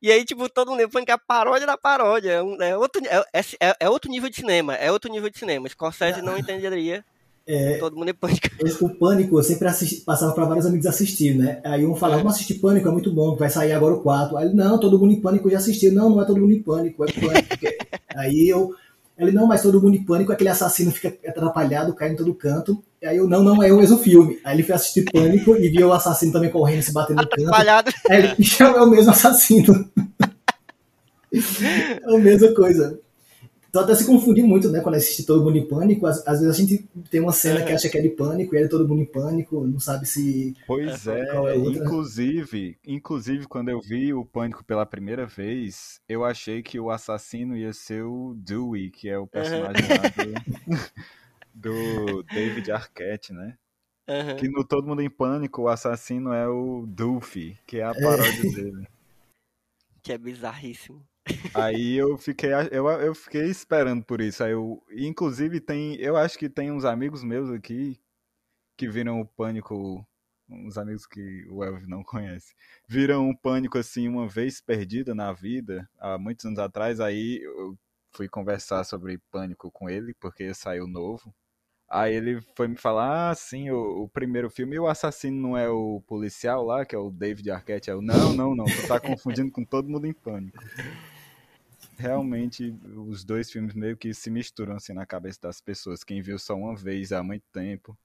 E 0.01 0.11
aí, 0.11 0.25
tipo, 0.25 0.47
todo 0.49 0.71
mundo 0.71 0.81
em 0.81 0.89
pânico 0.89 1.11
é 1.11 1.15
a 1.15 1.17
paródia 1.17 1.65
da 1.65 1.77
paródia. 1.77 2.43
É, 2.59 2.69
é 2.69 2.77
outro, 2.77 3.01
é, 3.05 3.41
é, 3.59 3.75
é, 3.79 3.89
outro 3.89 4.11
nível 4.11 4.29
de 4.29 4.35
cinema. 4.35 4.75
É 4.75 4.91
outro 4.91 5.11
nível 5.11 5.29
de 5.29 5.39
cinema. 5.39 5.67
Scorsese 5.69 6.21
não 6.21 6.37
entenderia. 6.37 7.03
É, 7.49 7.77
todo 7.77 7.95
mundo 7.95 8.09
em 8.09 8.13
pânico. 8.13 8.49
O 8.81 8.89
pânico 8.89 9.39
eu 9.39 9.43
sempre 9.43 9.69
assisti, 9.69 10.01
passava 10.01 10.33
para 10.33 10.43
vários 10.43 10.65
amigos 10.65 10.85
assistir, 10.85 11.33
né? 11.33 11.61
Aí 11.63 11.85
um 11.85 11.95
falava, 11.95 12.17
vamos 12.21 12.35
assistir 12.35 12.55
pânico, 12.55 12.89
é 12.89 12.91
muito 12.91 13.09
bom, 13.13 13.37
vai 13.37 13.49
sair 13.49 13.71
agora 13.71 13.93
o 13.93 14.01
4. 14.01 14.35
Aí 14.35 14.53
não, 14.53 14.77
todo 14.77 14.99
mundo 14.99 15.13
em 15.13 15.21
pânico 15.21 15.49
já 15.49 15.57
assistiu. 15.57 15.93
Não, 15.93 16.09
não 16.09 16.21
é 16.21 16.25
todo 16.25 16.41
mundo 16.41 16.51
em 16.51 16.61
pânico, 16.61 17.05
é 17.05 17.07
pânico. 17.07 17.55
aí 18.15 18.49
eu. 18.49 18.75
Ele, 19.17 19.31
não, 19.31 19.47
mas 19.47 19.63
todo 19.63 19.81
mundo 19.81 19.95
em 19.95 20.03
pânico, 20.03 20.31
aquele 20.31 20.49
assassino 20.49 20.91
fica 20.91 21.17
atrapalhado, 21.27 21.95
cai 21.95 22.11
em 22.11 22.15
todo 22.15 22.35
canto. 22.35 22.83
E 23.01 23.07
aí 23.07 23.17
eu, 23.17 23.27
não, 23.27 23.43
não 23.43 23.63
é 23.63 23.71
o 23.71 23.77
mesmo 23.77 23.97
filme. 23.97 24.39
Aí 24.43 24.55
ele 24.55 24.63
foi 24.63 24.75
assistir 24.75 25.05
Pânico 25.11 25.55
e 25.55 25.69
viu 25.69 25.87
o 25.87 25.93
assassino 25.93 26.31
também 26.31 26.51
correndo, 26.51 26.83
se 26.83 26.93
batendo 26.93 27.21
no 27.23 27.29
canto. 27.29 27.49
Aí 28.09 28.19
ele, 28.19 28.35
é 28.59 28.81
o 28.81 28.89
mesmo 28.89 29.11
assassino. 29.11 29.89
é 31.33 32.15
a 32.15 32.17
mesma 32.19 32.53
coisa. 32.53 32.99
Então 33.77 33.85
até 33.85 33.93
se 33.93 34.07
confundir 34.07 34.43
muito, 34.43 34.71
né, 34.71 34.81
quando 34.81 34.95
assiste 34.95 35.23
Todo 35.23 35.43
Mundo 35.43 35.55
em 35.55 35.67
Pânico. 35.67 36.07
Às, 36.07 36.25
às, 36.27 36.39
vezes 36.39 36.55
a 36.55 36.59
gente 36.59 36.89
tem 37.11 37.21
uma 37.21 37.31
cena 37.31 37.59
é. 37.59 37.63
que 37.63 37.71
acha 37.71 37.87
que 37.87 37.95
é 37.95 38.01
de 38.01 38.09
Pânico 38.09 38.55
e 38.55 38.57
é 38.57 38.67
Todo 38.67 38.87
Mundo 38.87 39.03
em 39.03 39.05
Pânico, 39.05 39.67
não 39.67 39.79
sabe 39.79 40.07
se... 40.07 40.55
Pois 40.65 41.05
é, 41.05 41.21
é 41.21 41.55
inclusive, 41.55 42.75
inclusive 42.83 43.45
quando 43.45 43.69
eu 43.69 43.79
vi 43.79 44.15
o 44.15 44.25
Pânico 44.25 44.65
pela 44.65 44.83
primeira 44.83 45.27
vez, 45.27 46.01
eu 46.09 46.25
achei 46.25 46.63
que 46.63 46.79
o 46.79 46.89
assassino 46.89 47.55
ia 47.55 47.71
ser 47.71 48.01
o 48.01 48.33
Dewey, 48.35 48.89
que 48.89 49.09
é 49.09 49.19
o 49.19 49.27
personagem 49.27 49.85
lá 49.87 50.09
do... 51.53 51.53
do 51.53 52.23
David 52.23 52.71
Arquette, 52.71 53.31
né? 53.31 53.55
Uhum. 54.09 54.35
Que 54.37 54.49
no 54.49 54.63
Todo 54.63 54.87
Mundo 54.87 55.03
em 55.03 55.09
Pânico, 55.09 55.61
o 55.61 55.67
assassino 55.67 56.33
é 56.33 56.47
o 56.47 56.83
Doofy, 56.87 57.59
que 57.67 57.77
é 57.77 57.83
a 57.83 57.93
paródia 57.93 58.39
é. 58.39 58.51
dele. 58.55 58.87
Que 60.01 60.13
é 60.13 60.17
bizarríssimo. 60.17 61.05
Aí 61.53 61.95
eu 61.95 62.17
fiquei, 62.17 62.51
eu, 62.71 62.87
eu 62.87 63.15
fiquei 63.15 63.45
esperando 63.45 64.03
por 64.03 64.21
isso. 64.21 64.43
Aí 64.43 64.51
eu, 64.51 64.83
inclusive 64.91 65.59
tem, 65.59 65.95
eu 65.95 66.15
acho 66.17 66.37
que 66.37 66.49
tem 66.49 66.71
uns 66.71 66.85
amigos 66.85 67.23
meus 67.23 67.49
aqui 67.49 67.99
que 68.77 68.87
viram 68.87 69.19
o 69.21 69.25
Pânico 69.25 70.05
uns 70.49 70.77
amigos 70.77 71.05
que 71.05 71.45
o 71.49 71.63
Elvio 71.63 71.87
não 71.87 72.03
conhece, 72.03 72.55
viram 72.87 73.27
um 73.27 73.35
pânico 73.35 73.77
assim 73.77 74.07
uma 74.07 74.27
vez 74.27 74.61
perdida 74.61 75.13
na 75.13 75.33
vida, 75.33 75.89
há 75.99 76.17
muitos 76.17 76.45
anos 76.45 76.59
atrás, 76.59 76.99
aí 76.99 77.41
eu 77.43 77.77
fui 78.11 78.27
conversar 78.27 78.83
sobre 78.83 79.19
pânico 79.29 79.71
com 79.71 79.89
ele, 79.89 80.13
porque 80.13 80.53
saiu 80.53 80.87
novo. 80.87 81.33
Aí 81.89 82.13
ele 82.13 82.41
foi 82.55 82.67
me 82.67 82.75
falar, 82.75 83.31
ah, 83.31 83.35
sim, 83.35 83.69
o, 83.69 84.03
o, 84.03 84.09
primeiro 84.09 84.49
filme, 84.49 84.75
e 84.75 84.79
o 84.79 84.87
assassino 84.87 85.39
não 85.39 85.57
é 85.57 85.69
o 85.69 86.01
policial 86.05 86.65
lá, 86.65 86.85
que 86.85 86.93
é 86.93 86.97
o 86.97 87.09
David 87.09 87.49
Arquette? 87.49 87.89
Eu, 87.89 88.01
não, 88.01 88.33
não, 88.33 88.53
não, 88.55 88.65
tu 88.65 88.87
tá 88.87 88.99
confundindo 88.99 89.51
com 89.51 89.63
todo 89.63 89.87
mundo 89.87 90.05
em 90.05 90.13
pânico. 90.13 90.57
Realmente, 91.97 92.75
os 93.09 93.23
dois 93.23 93.49
filmes 93.51 93.73
meio 93.73 93.97
que 93.97 94.13
se 94.13 94.29
misturam 94.29 94.75
assim 94.75 94.93
na 94.93 95.05
cabeça 95.05 95.39
das 95.41 95.59
pessoas. 95.59 96.03
Quem 96.03 96.21
viu 96.21 96.37
só 96.37 96.55
uma 96.55 96.75
vez 96.75 97.11
há 97.11 97.23
muito 97.23 97.43
tempo, 97.51 97.97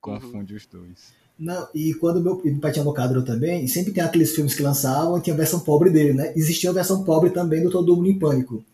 confunde 0.00 0.52
uhum. 0.52 0.56
os 0.58 0.66
dois. 0.66 1.14
Não, 1.38 1.68
e 1.74 1.94
quando 1.94 2.20
meu, 2.20 2.40
meu 2.44 2.60
pai 2.60 2.72
tinha 2.72 2.84
locadora 2.84 3.24
também, 3.24 3.66
sempre 3.66 3.92
tem 3.92 4.02
aqueles 4.02 4.34
filmes 4.34 4.54
que 4.54 4.62
lançavam 4.62 5.18
e 5.18 5.22
tinha 5.22 5.34
a 5.34 5.36
versão 5.36 5.60
pobre 5.60 5.90
dele, 5.90 6.12
né? 6.12 6.32
Existia 6.36 6.70
a 6.70 6.74
versão 6.74 7.04
pobre 7.04 7.30
também 7.30 7.62
do 7.62 7.70
Todo 7.70 7.96
Mundo 7.96 8.08
em 8.08 8.18
Pânico 8.18 8.64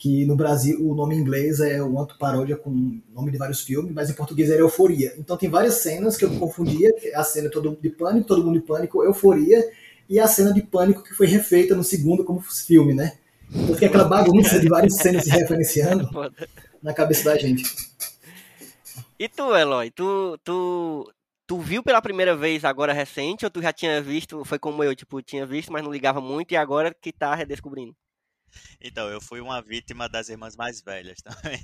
que 0.00 0.24
no 0.24 0.34
Brasil 0.34 0.80
o 0.80 0.94
nome 0.94 1.14
em 1.14 1.18
inglês 1.18 1.60
é 1.60 1.82
uma 1.82 2.06
paródia 2.06 2.56
com 2.56 2.70
o 2.70 3.02
nome 3.14 3.30
de 3.30 3.36
vários 3.36 3.60
filmes, 3.60 3.92
mas 3.92 4.08
em 4.08 4.14
português 4.14 4.48
era 4.48 4.62
Euforia. 4.62 5.12
Então 5.18 5.36
tem 5.36 5.50
várias 5.50 5.74
cenas 5.74 6.16
que 6.16 6.24
eu 6.24 6.30
confundia, 6.38 6.90
a 7.14 7.22
cena 7.22 7.50
todo 7.50 7.68
mundo 7.68 7.82
de 7.82 7.90
pânico, 7.90 8.26
todo 8.26 8.42
mundo 8.42 8.58
de 8.58 8.66
pânico, 8.66 9.04
Euforia, 9.04 9.62
e 10.08 10.18
a 10.18 10.26
cena 10.26 10.54
de 10.54 10.62
pânico 10.62 11.02
que 11.02 11.12
foi 11.12 11.26
refeita 11.26 11.74
no 11.74 11.84
segundo 11.84 12.24
como 12.24 12.40
filme, 12.40 12.94
né? 12.94 13.18
Então 13.52 13.74
fica 13.74 13.86
aquela 13.86 14.04
bagunça 14.04 14.60
de 14.60 14.68
várias 14.68 14.96
cenas 14.96 15.24
se 15.24 15.30
referenciando 15.30 16.08
na 16.82 16.94
cabeça 16.94 17.24
da 17.24 17.38
gente. 17.38 17.64
E 19.18 19.28
tu, 19.28 19.54
Eloy, 19.54 19.90
tu, 19.90 20.38
tu, 20.42 21.12
tu 21.46 21.58
viu 21.58 21.82
pela 21.82 22.00
primeira 22.00 22.34
vez 22.36 22.64
agora 22.64 22.92
recente, 22.92 23.44
ou 23.44 23.50
tu 23.50 23.60
já 23.60 23.72
tinha 23.72 24.00
visto, 24.00 24.44
foi 24.44 24.58
como 24.58 24.82
eu, 24.82 24.94
tipo, 24.94 25.20
tinha 25.20 25.44
visto, 25.44 25.72
mas 25.72 25.82
não 25.82 25.92
ligava 25.92 26.20
muito, 26.20 26.52
e 26.52 26.56
agora 26.56 26.94
que 26.94 27.12
tá 27.12 27.34
redescobrindo? 27.34 27.94
Então, 28.80 29.08
eu 29.08 29.20
fui 29.20 29.40
uma 29.40 29.60
vítima 29.60 30.08
das 30.08 30.28
irmãs 30.28 30.56
mais 30.56 30.80
velhas 30.80 31.18
também, 31.22 31.60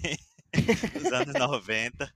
nos 0.95 1.13
anos 1.13 1.35
90. 1.39 2.13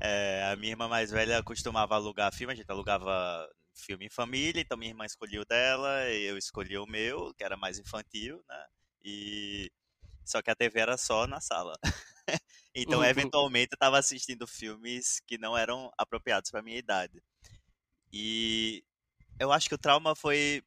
É, 0.00 0.50
a 0.52 0.56
minha 0.56 0.72
irmã 0.72 0.88
mais 0.88 1.10
velha 1.10 1.42
costumava 1.42 1.94
alugar 1.94 2.32
filme, 2.32 2.52
a 2.52 2.56
gente 2.56 2.70
alugava 2.70 3.48
filme 3.74 4.06
em 4.06 4.10
família, 4.10 4.60
então 4.60 4.76
minha 4.78 4.90
irmã 4.90 5.04
escolheu 5.04 5.44
dela, 5.44 6.08
eu 6.10 6.36
escolhi 6.38 6.78
o 6.78 6.86
meu, 6.86 7.34
que 7.34 7.44
era 7.44 7.56
mais 7.56 7.78
infantil, 7.78 8.42
né? 8.48 8.64
E 9.08 9.70
só 10.24 10.42
que 10.42 10.50
a 10.50 10.56
TV 10.56 10.80
era 10.80 10.98
só 10.98 11.28
na 11.28 11.40
sala. 11.40 11.78
então, 12.74 12.98
uhum. 12.98 13.04
eventualmente, 13.04 13.68
eu 13.70 13.76
estava 13.76 13.96
assistindo 13.96 14.44
filmes 14.48 15.20
que 15.24 15.38
não 15.38 15.56
eram 15.56 15.92
apropriados 15.96 16.50
para 16.50 16.60
minha 16.60 16.76
idade. 16.76 17.22
E 18.12 18.82
eu 19.38 19.52
acho 19.52 19.68
que 19.68 19.76
o 19.76 19.78
trauma 19.78 20.16
foi 20.16 20.64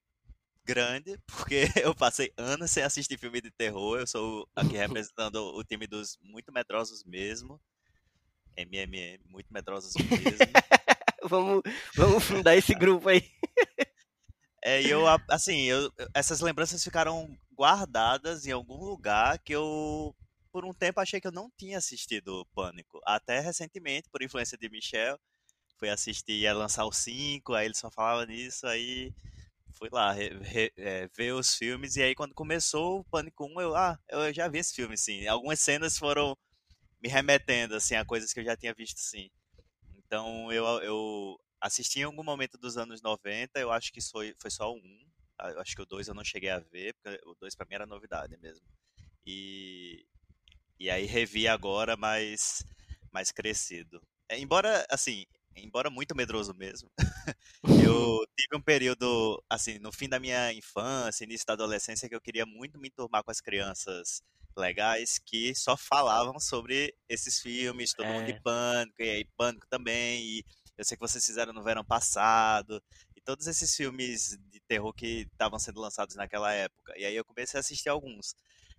grande, 0.64 1.20
porque 1.28 1.68
eu 1.84 1.94
passei 1.94 2.32
anos 2.38 2.72
sem 2.72 2.82
assistir 2.82 3.20
filme 3.20 3.42
de 3.42 3.52
terror. 3.52 4.00
Eu 4.00 4.08
sou 4.08 4.48
aqui 4.56 4.78
representando 4.78 5.36
o 5.54 5.62
time 5.66 5.86
dos 5.86 6.18
muito 6.22 6.54
medrosos 6.54 7.04
mesmo. 7.04 7.60
MMM, 8.56 9.20
muito 9.26 9.54
medrosos 9.54 9.94
mesmo. 9.96 10.38
vamos, 11.24 11.62
vamos 11.94 12.24
fundar 12.24 12.56
esse 12.56 12.74
grupo 12.74 13.10
aí. 13.10 13.30
É, 14.64 14.82
e 14.82 14.90
eu, 14.90 15.06
assim, 15.30 15.64
eu, 15.64 15.92
essas 16.14 16.42
lembranças 16.42 16.84
ficaram 16.84 17.38
guardadas 17.60 18.46
em 18.46 18.54
algum 18.54 18.86
lugar 18.86 19.38
que 19.40 19.52
eu, 19.52 20.16
por 20.50 20.64
um 20.64 20.74
tempo, 20.74 21.02
achei 21.02 21.20
que 21.20 21.28
eu 21.28 21.32
não 21.32 21.52
tinha 21.58 21.78
assistido 21.78 22.48
Pânico. 22.56 23.02
Até 23.06 23.42
recentemente, 23.42 24.10
por 24.10 24.24
influência 24.24 24.58
de 24.58 24.70
Michel, 24.70 25.20
fui 25.78 25.90
assistir, 25.90 26.40
ia 26.40 26.54
lançar 26.54 26.86
o 26.86 26.94
5, 26.94 27.54
aí 27.54 27.66
ele 27.66 27.76
só 27.76 27.92
falava 27.92 28.26
nisso, 28.26 28.66
aí 28.66 29.14
fui 29.74 29.90
lá 29.92 30.14
re, 30.14 30.30
re, 30.42 30.72
é, 30.78 31.10
ver 31.18 31.34
os 31.34 31.54
filmes 31.54 31.98
e 31.98 32.02
aí 32.02 32.16
quando 32.16 32.34
começou 32.34 33.02
o 33.02 33.04
Pânico 33.04 33.46
1, 33.46 33.60
eu, 33.60 33.76
ah, 33.76 34.00
eu 34.08 34.34
já 34.34 34.48
vi 34.48 34.60
esse 34.60 34.74
filme, 34.74 34.98
sim. 34.98 35.28
Algumas 35.28 35.60
cenas 35.60 35.98
foram 35.98 36.38
me 37.02 37.10
remetendo, 37.10 37.76
assim, 37.76 37.96
a 37.96 38.06
coisas 38.06 38.32
que 38.32 38.40
eu 38.40 38.46
já 38.46 38.56
tinha 38.56 38.74
visto, 38.74 39.02
sim. 39.02 39.30
Então 39.98 40.50
eu, 40.50 40.66
eu 40.82 41.38
assisti 41.60 42.00
em 42.00 42.04
algum 42.04 42.24
momento 42.24 42.58
dos 42.58 42.78
anos 42.78 43.02
90, 43.02 43.60
eu 43.60 43.70
acho 43.70 43.92
que 43.92 44.00
foi, 44.02 44.34
foi 44.40 44.50
só 44.50 44.74
um. 44.74 45.10
Acho 45.40 45.76
que 45.76 45.82
o 45.82 45.86
2 45.86 46.08
eu 46.08 46.14
não 46.14 46.24
cheguei 46.24 46.50
a 46.50 46.60
ver, 46.60 46.94
porque 46.96 47.20
o 47.26 47.36
2 47.36 47.56
pra 47.56 47.66
mim 47.66 47.76
era 47.76 47.86
novidade 47.86 48.38
mesmo. 48.38 48.66
E, 49.26 50.06
e 50.80 50.90
aí 50.90 51.06
revi 51.06 51.48
agora, 51.48 51.96
mais, 51.96 52.64
mais 53.12 53.32
crescido. 53.32 54.02
É, 54.30 54.38
embora, 54.38 54.86
assim, 54.90 55.26
embora 55.56 55.90
muito 55.90 56.16
medroso 56.16 56.54
mesmo, 56.54 56.92
eu 57.98 58.20
tive 58.38 58.56
um 58.56 58.62
período, 58.62 59.44
assim, 59.50 59.80
no 59.80 59.92
fim 59.92 60.08
da 60.08 60.20
minha 60.20 60.54
infância, 60.54 61.24
início 61.24 61.46
da 61.48 61.54
adolescência, 61.54 62.08
que 62.08 62.16
eu 62.16 62.22
queria 62.22 62.46
muito 62.46 62.78
me 62.78 62.88
enturmar 62.88 63.24
com 63.24 63.32
as 63.32 63.42
crianças 63.42 64.22
legais 64.58 65.20
que 65.26 65.56
só 65.56 65.78
falavam 65.78 66.40
sobre 66.40 66.94
esses 67.08 67.40
filmes, 67.40 67.94
todo 67.94 68.08
é. 68.08 68.14
mundo 68.14 68.26
de 68.26 68.40
pânico, 68.42 69.02
e 69.02 69.10
aí 69.10 69.26
pânico 69.38 69.66
também, 69.70 70.22
e 70.24 70.46
eu 70.78 70.86
sei 70.86 70.96
que 70.96 71.02
vocês 71.02 71.26
fizeram 71.26 71.54
no 71.54 71.64
verão 71.64 71.84
passado, 71.84 72.82
todos 73.30 73.46
esses 73.46 73.76
filmes 73.76 74.36
de 74.50 74.60
terror 74.62 74.92
que 74.92 75.28
estavam 75.32 75.60
sendo 75.60 75.80
lançados 75.80 76.16
naquela 76.16 76.52
época. 76.52 76.98
E 76.98 77.06
aí 77.06 77.16
eu 77.16 77.24
comecei 77.24 77.60
a 77.60 77.62
assistir 77.62 77.88
alguns. 77.88 78.36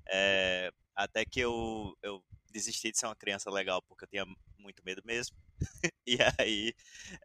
É, 0.09 0.73
até 0.93 1.25
que 1.25 1.39
eu, 1.39 1.97
eu 2.03 2.21
desisti 2.51 2.91
de 2.91 2.99
ser 2.99 3.07
uma 3.07 3.15
criança 3.15 3.49
legal, 3.49 3.81
porque 3.83 4.07
eu 4.07 4.09
tinha 4.09 4.27
muito 4.59 4.85
medo 4.85 5.03
mesmo. 5.05 5.37
e 6.05 6.19
aí, 6.37 6.75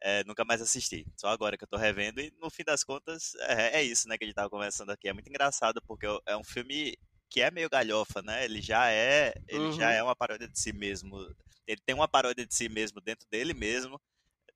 é, 0.04 0.24
nunca 0.26 0.46
mais 0.46 0.62
assisti. 0.62 1.04
Só 1.18 1.30
agora 1.30 1.58
que 1.58 1.64
eu 1.64 1.68
tô 1.68 1.78
revendo. 1.78 2.22
E 2.22 2.32
no 2.40 2.48
fim 2.52 2.64
das 2.64 2.84
contas, 2.84 3.34
é, 3.40 3.80
é 3.80 3.84
isso, 3.84 4.08
né, 4.08 4.20
que 4.20 4.24
a 4.24 4.28
gente 4.28 4.36
tava 4.36 4.52
conversando 4.52 4.92
aqui. 4.92 5.10
É 5.10 5.14
muito 5.14 5.28
engraçado, 5.28 5.82
porque 5.88 6.06
é 6.28 6.38
um 6.38 6.44
filme 6.44 6.96
que 7.28 7.42
é 7.42 7.50
meio 7.50 7.72
galhofa, 7.72 8.22
né? 8.22 8.46
Ele 8.46 8.62
já 8.62 8.92
é, 8.92 9.34
ele 9.48 9.64
uhum. 9.64 9.72
já 9.72 9.92
é 9.92 10.04
uma 10.04 10.16
paródia 10.16 10.48
de 10.48 10.60
si 10.60 10.72
mesmo. 10.72 11.18
Ele 11.66 11.82
tem 11.84 11.96
uma 11.96 12.08
paródia 12.08 12.46
de 12.46 12.54
si 12.54 12.70
mesmo 12.70 13.02
dentro 13.02 13.28
dele 13.32 13.56
mesmo. 13.56 14.00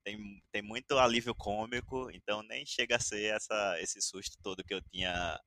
Tem, 0.03 0.43
tem 0.51 0.61
muito 0.61 0.97
alívio 0.97 1.35
cômico, 1.35 2.09
então 2.11 2.41
nem 2.43 2.65
chega 2.65 2.95
a 2.95 2.99
ser 2.99 3.35
essa, 3.35 3.77
esse 3.79 4.01
susto 4.01 4.37
todo 4.41 4.63
que 4.63 4.73
eu 4.73 4.81
tinha 4.81 5.39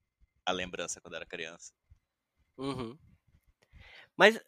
a 0.44 0.52
lembrança 0.52 1.00
quando 1.00 1.14
era 1.14 1.26
criança. 1.26 1.72
Uhum. 2.56 2.96
Mas 4.16 4.38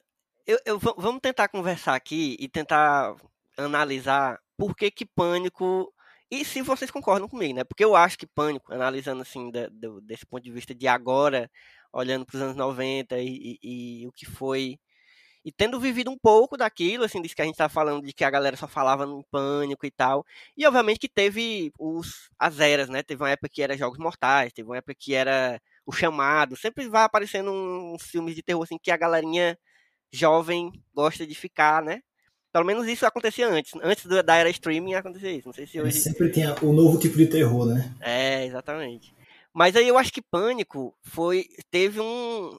eu, 0.47 0.59
eu, 0.65 0.79
vamos 0.79 1.21
tentar 1.21 1.49
conversar 1.49 1.95
aqui 1.95 2.37
e 2.39 2.49
tentar 2.49 3.17
analisar 3.57 4.41
por 4.57 4.77
que 4.77 4.91
que 4.91 5.07
Pânico 5.07 5.93
e 6.31 6.45
se 6.45 6.63
vocês 6.63 6.91
concordam 6.91 7.29
comigo, 7.29 7.55
né? 7.55 7.65
Porque 7.65 7.85
eu 7.85 7.95
acho 7.95 8.19
que 8.19 8.27
Pânico, 8.27 8.73
analisando 8.73 9.23
assim 9.23 9.51
da, 9.51 9.69
do, 9.69 10.01
desse 10.01 10.27
ponto 10.27 10.43
de 10.43 10.51
vista 10.51 10.75
de 10.75 10.89
agora, 10.89 11.51
olhando 11.93 12.27
para 12.27 12.37
os 12.37 12.43
anos 12.43 12.57
90 12.57 13.19
e, 13.19 13.59
e, 13.63 14.03
e, 14.03 14.07
o 14.09 14.13
que 14.13 14.27
foi 14.27 14.79
e 15.45 15.53
tendo 15.53 15.79
vivido 15.79 16.11
um 16.11 16.17
pouco 16.17 16.57
daquilo, 16.57 17.05
assim, 17.05 17.21
disso 17.21 17.37
que 17.37 17.43
a 17.43 17.45
gente 17.45 17.57
tá 17.57 17.69
falando 17.69 18.05
de 18.07 18.13
que 18.13 18.25
a 18.25 18.31
galera 18.31 18.57
só 18.57 18.67
falava 18.67 19.05
no 19.05 19.23
pânico 19.25 19.85
e 19.85 19.91
tal. 19.91 20.25
E 20.57 20.67
obviamente 20.67 20.99
que 21.01 21.09
teve 21.09 21.71
os 21.79 22.31
as 22.39 22.61
eras, 22.61 22.89
né? 22.89 23.03
Teve 23.03 23.23
uma 23.23 23.31
época 23.31 23.49
que 23.49 23.63
era 23.63 23.77
Jogos 23.77 23.99
Mortais, 23.99 24.53
teve 24.53 24.69
uma 24.69 24.79
época 24.79 24.95
que 24.99 25.15
era 25.15 25.61
O 25.87 25.93
Chamado, 25.93 26.57
sempre 26.57 26.89
vai 26.89 27.03
aparecendo 27.05 27.53
uns 27.53 28.03
filmes 28.03 28.35
de 28.35 28.43
terror 28.43 28.63
assim 28.63 28.79
que 28.83 28.91
a 28.91 28.97
galerinha 28.97 29.59
jovem 30.11 30.73
gosta 30.95 31.27
de 31.27 31.35
ficar, 31.35 31.83
né? 31.83 32.01
Pelo 32.53 32.65
menos 32.65 32.87
isso 32.87 33.05
acontecia 33.05 33.49
antes. 33.49 33.73
Antes 33.83 34.07
da 34.07 34.37
era 34.37 34.49
streaming 34.49 34.95
acontecia 34.95 35.33
isso. 35.33 35.49
Não 35.49 35.53
sei 35.53 35.67
se 35.67 35.81
hoje. 35.81 35.99
Sempre 36.01 36.31
tem 36.31 36.45
o 36.63 36.73
novo 36.73 36.99
tipo 36.99 37.17
de 37.17 37.27
terror, 37.27 37.67
né? 37.67 37.93
É, 38.01 38.47
exatamente. 38.47 39.13
Mas 39.55 39.77
aí 39.77 39.87
eu 39.89 39.97
acho 39.97 40.13
que 40.13 40.21
Pânico 40.21 40.97
foi. 41.03 41.47
Teve 41.71 42.01
um. 42.01 42.59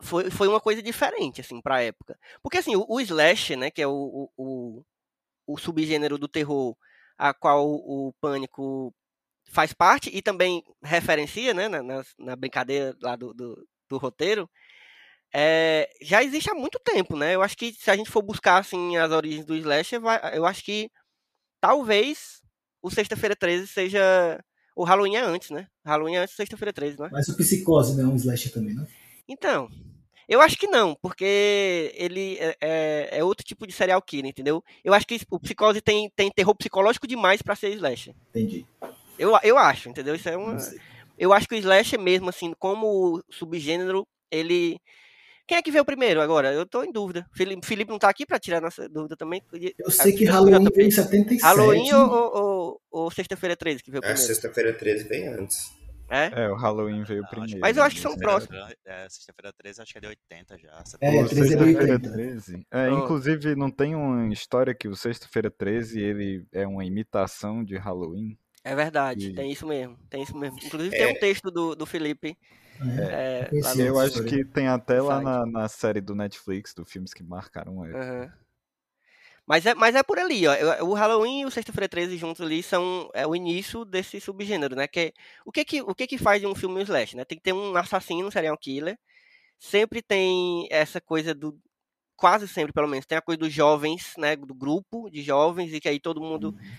Foi, 0.00 0.30
foi 0.30 0.48
uma 0.48 0.60
coisa 0.60 0.82
diferente, 0.82 1.40
assim, 1.40 1.60
pra 1.62 1.82
época. 1.82 2.18
Porque, 2.42 2.58
assim, 2.58 2.76
o, 2.76 2.84
o 2.88 3.00
Slash, 3.00 3.56
né, 3.56 3.70
que 3.70 3.80
é 3.80 3.86
o, 3.86 4.30
o, 4.36 4.84
o 5.46 5.56
subgênero 5.56 6.18
do 6.18 6.28
terror 6.28 6.76
a 7.18 7.32
qual 7.32 7.66
o 7.66 8.12
Pânico 8.20 8.94
faz 9.50 9.72
parte 9.72 10.10
e 10.12 10.20
também 10.20 10.62
referencia, 10.82 11.54
né, 11.54 11.68
na, 11.68 12.04
na, 12.18 12.36
brincadeira 12.36 12.94
lá 13.00 13.16
do, 13.16 13.32
do, 13.32 13.66
do 13.88 13.96
roteiro, 13.96 14.50
é, 15.32 15.90
já 16.02 16.22
existe 16.22 16.50
há 16.50 16.54
muito 16.54 16.78
tempo, 16.80 17.16
né? 17.16 17.34
Eu 17.34 17.42
acho 17.42 17.56
que 17.56 17.72
se 17.72 17.90
a 17.90 17.96
gente 17.96 18.10
for 18.10 18.22
buscar 18.22 18.58
assim 18.58 18.96
as 18.96 19.10
origens 19.12 19.44
do 19.44 19.56
slasher, 19.56 20.00
vai, 20.00 20.20
eu 20.36 20.46
acho 20.46 20.64
que 20.64 20.90
talvez 21.60 22.42
o 22.82 22.90
Sexta-feira 22.90 23.36
13 23.36 23.66
seja 23.66 24.44
o 24.76 24.84
Halloween 24.84 25.16
é 25.16 25.20
antes, 25.20 25.50
né? 25.50 25.66
Halloween 25.84 26.16
é 26.16 26.18
antes 26.18 26.36
Sexta-feira 26.36 26.72
13, 26.72 27.00
né? 27.00 27.08
Mas 27.10 27.28
o 27.28 27.36
Psicose 27.36 27.96
não 27.96 28.10
é 28.10 28.12
um 28.12 28.16
slasher 28.16 28.52
também, 28.52 28.74
né? 28.74 28.86
Então, 29.26 29.70
eu 30.28 30.40
acho 30.40 30.58
que 30.58 30.66
não, 30.66 30.94
porque 30.94 31.92
ele 31.96 32.36
é, 32.38 32.56
é, 32.60 33.08
é, 33.18 33.24
outro 33.24 33.44
tipo 33.44 33.66
de 33.66 33.72
serial 33.72 34.02
killer, 34.02 34.30
entendeu? 34.30 34.62
Eu 34.84 34.92
acho 34.92 35.06
que 35.06 35.18
o 35.30 35.40
Psicose 35.40 35.80
tem, 35.80 36.10
tem 36.14 36.30
terror 36.30 36.54
psicológico 36.54 37.06
demais 37.06 37.40
para 37.40 37.56
ser 37.56 37.70
slasher. 37.70 38.14
Entendi. 38.28 38.66
Eu, 39.18 39.32
eu 39.42 39.56
acho, 39.56 39.88
entendeu? 39.88 40.14
Isso 40.14 40.28
é 40.28 40.36
uma... 40.36 40.58
Eu 41.18 41.32
acho 41.32 41.48
que 41.48 41.54
o 41.54 41.58
slasher 41.58 41.98
mesmo, 41.98 42.28
assim, 42.28 42.52
como 42.58 43.24
subgênero, 43.30 44.06
ele 44.30 44.78
Quem 45.46 45.58
é 45.58 45.62
que 45.62 45.70
veio 45.70 45.84
primeiro 45.84 46.20
agora? 46.20 46.52
Eu 46.52 46.66
tô 46.66 46.82
em 46.82 46.90
dúvida. 46.90 47.24
Felipe, 47.32 47.64
Felipe 47.64 47.90
não 47.90 47.98
tá 47.98 48.08
aqui 48.08 48.26
pra 48.26 48.38
tirar 48.38 48.60
nossa 48.60 48.88
dúvida 48.88 49.16
também? 49.16 49.40
Eu 49.78 49.90
sei 49.90 50.12
que 50.12 50.24
Halloween 50.24 50.68
veio 50.74 50.88
em 50.88 50.90
77. 50.90 51.42
Halloween 51.42 51.92
ou, 51.92 52.10
ou, 52.10 52.80
ou 52.90 53.10
Sexta-feira 53.10 53.56
13 53.56 53.82
que 53.82 53.90
veio 53.90 54.00
é, 54.00 54.02
primeiro? 54.02 54.22
É, 54.22 54.26
Sexta-feira 54.26 54.72
13 54.72 55.04
veio 55.04 55.40
antes. 55.40 55.76
É? 56.08 56.44
é, 56.44 56.50
o 56.50 56.54
Halloween 56.54 57.02
veio 57.02 57.22
não, 57.22 57.28
primeiro. 57.28 57.60
Mas 57.60 57.76
eu 57.76 57.82
acho 57.82 57.96
que 57.96 58.02
são 58.02 58.16
próximos. 58.16 58.56
É, 58.84 59.08
sexta-feira 59.08 59.52
13 59.52 59.82
acho 59.82 59.92
que 59.92 59.98
é 59.98 60.00
de 60.00 60.06
80 60.06 60.58
já. 60.58 60.84
É, 61.00 61.24
13 61.24 61.54
é 61.54 61.58
80. 61.58 62.12
13. 62.12 62.66
É, 62.70 62.88
oh. 62.88 62.98
Inclusive, 62.98 63.56
não 63.56 63.70
tem 63.70 63.94
uma 63.94 64.32
história 64.32 64.74
que 64.74 64.88
o 64.88 64.94
Sexta-feira 64.94 65.50
13 65.50 66.00
ele 66.00 66.46
é 66.52 66.66
uma 66.66 66.84
imitação 66.84 67.64
de 67.64 67.76
Halloween? 67.76 68.38
É 68.62 68.74
verdade, 68.74 69.30
e... 69.30 69.34
tem 69.34 69.52
isso 69.52 69.66
mesmo. 69.66 69.96
Tem 70.08 70.22
isso 70.22 70.36
mesmo. 70.36 70.58
Inclusive 70.64 70.94
é. 70.96 70.98
tem 70.98 71.16
um 71.16 71.20
texto 71.20 71.50
do, 71.50 71.74
do 71.74 71.86
Felipe. 71.86 72.36
É, 72.80 73.48
é 73.52 73.88
eu 73.88 73.98
acho 73.98 74.24
que 74.24 74.44
tem 74.44 74.68
até 74.68 75.00
lá 75.00 75.20
na, 75.20 75.46
na, 75.46 75.68
série 75.68 76.00
do 76.00 76.14
Netflix, 76.14 76.74
do 76.74 76.84
filmes 76.84 77.14
que 77.14 77.22
marcaram 77.22 77.84
ele. 77.84 77.94
Uhum. 77.94 78.30
Mas 79.46 79.64
é, 79.64 79.74
mas 79.74 79.94
é 79.94 80.02
por 80.02 80.18
ali, 80.18 80.46
ó. 80.46 80.84
O 80.84 80.94
Halloween 80.94 81.42
e 81.42 81.46
o 81.46 81.50
Sexta-feira 81.50 81.88
13 81.88 82.16
juntos 82.16 82.40
ali 82.40 82.62
são 82.62 83.08
é 83.14 83.26
o 83.26 83.34
início 83.34 83.84
desse 83.84 84.20
subgênero, 84.20 84.74
né? 84.74 84.88
Que 84.88 85.00
é, 85.00 85.12
o 85.44 85.52
que 85.52 85.64
que 85.64 85.82
o 85.82 85.94
que 85.94 86.06
que 86.06 86.18
faz 86.18 86.44
um 86.44 86.54
filme 86.54 86.82
slash, 86.82 87.16
né? 87.16 87.24
Tem 87.24 87.38
que 87.38 87.44
ter 87.44 87.52
um 87.52 87.76
assassino, 87.76 88.26
um 88.26 88.30
serial 88.30 88.58
killer. 88.58 88.98
Sempre 89.58 90.02
tem 90.02 90.66
essa 90.70 91.00
coisa 91.00 91.34
do 91.34 91.58
quase 92.16 92.48
sempre, 92.48 92.72
pelo 92.72 92.88
menos, 92.88 93.06
tem 93.06 93.18
a 93.18 93.22
coisa 93.22 93.38
dos 93.38 93.52
jovens, 93.52 94.14
né, 94.16 94.34
do 94.34 94.54
grupo 94.54 95.10
de 95.10 95.22
jovens 95.22 95.72
e 95.72 95.80
que 95.80 95.88
aí 95.88 96.00
todo 96.00 96.20
mundo 96.20 96.48
uhum. 96.48 96.72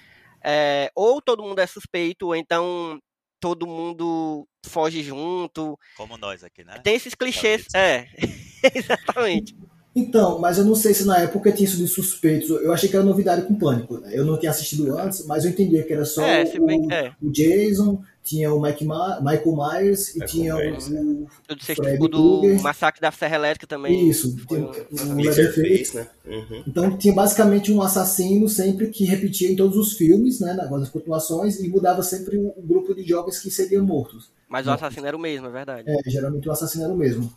é, 0.44 0.92
ou 0.96 1.22
todo 1.22 1.44
mundo 1.44 1.60
é 1.60 1.68
suspeito, 1.68 2.28
ou 2.28 2.36
então 2.36 3.00
todo 3.40 3.68
mundo 3.68 4.48
foge 4.68 5.02
junto. 5.02 5.78
Como 5.96 6.18
nós 6.18 6.44
aqui, 6.44 6.64
né? 6.64 6.80
Tem 6.84 6.96
esses 6.96 7.16
clichês, 7.16 7.66
é. 7.74 8.08
Exatamente. 8.76 9.56
Então, 9.98 10.38
mas 10.38 10.60
eu 10.60 10.64
não 10.64 10.76
sei 10.76 10.94
se 10.94 11.06
na 11.06 11.18
época 11.18 11.52
tinha 11.52 11.68
isso 11.68 11.78
de 11.78 11.88
suspeitos. 11.88 12.50
Eu 12.50 12.72
achei 12.72 12.88
que 12.88 12.96
era 12.96 13.04
novidade 13.04 13.42
com 13.48 13.56
Pânico. 13.56 13.98
Né? 13.98 14.12
Eu 14.14 14.24
não 14.24 14.38
tinha 14.38 14.52
assistido 14.52 14.96
antes, 14.96 15.26
mas 15.26 15.44
eu 15.44 15.50
entendia 15.50 15.82
que 15.82 15.92
era 15.92 16.06
só 16.06 16.22
é, 16.22 16.44
o, 16.44 16.66
bem, 16.68 16.88
é. 16.92 17.12
o, 17.20 17.32
Jason, 17.32 18.00
tinha 18.24 18.54
o 18.54 18.62
Mike 18.62 18.86
Ma 18.86 19.20
Michael 19.22 19.56
Myers 19.56 20.16
e 20.16 20.24
tinha 20.24 20.56
o, 20.56 20.60
o, 20.60 21.24
o 21.24 21.28
Fred 21.60 21.98
do 21.98 22.44
Massacre 22.62 23.02
da 23.02 23.12
Serra 23.12 23.38
Elétrica 23.38 23.66
também. 23.66 24.08
Isso, 24.08 24.36
tinha 24.48 24.60
o, 24.60 24.70
o 24.70 25.16
né? 25.16 26.08
Uhum. 26.28 26.64
Então 26.68 26.96
tinha 26.96 27.16
basicamente 27.16 27.72
um 27.72 27.82
assassino 27.82 28.48
sempre 28.48 28.90
que 28.90 29.04
repetia 29.04 29.52
em 29.52 29.56
todos 29.56 29.76
os 29.78 29.94
filmes, 29.94 30.40
né, 30.40 30.54
nas 30.54 30.90
continuações, 30.90 31.60
e 31.60 31.68
mudava 31.68 32.04
sempre 32.04 32.38
o, 32.38 32.54
grupo 32.62 32.94
de 32.94 33.02
jovens 33.02 33.40
que 33.40 33.50
seriam 33.50 33.84
mortos. 33.84 34.30
Mas 34.48 34.66
o 34.68 34.72
assassino 34.72 35.06
era 35.06 35.18
o 35.18 35.20
mesmo, 35.20 35.48
é 35.48 35.52
verdade. 35.52 35.90
É, 35.90 36.10
geralmente 36.10 36.48
o 36.48 36.52
assassino 36.52 36.86
era 36.86 36.94
o 36.94 36.98
mesmo. 36.98 37.36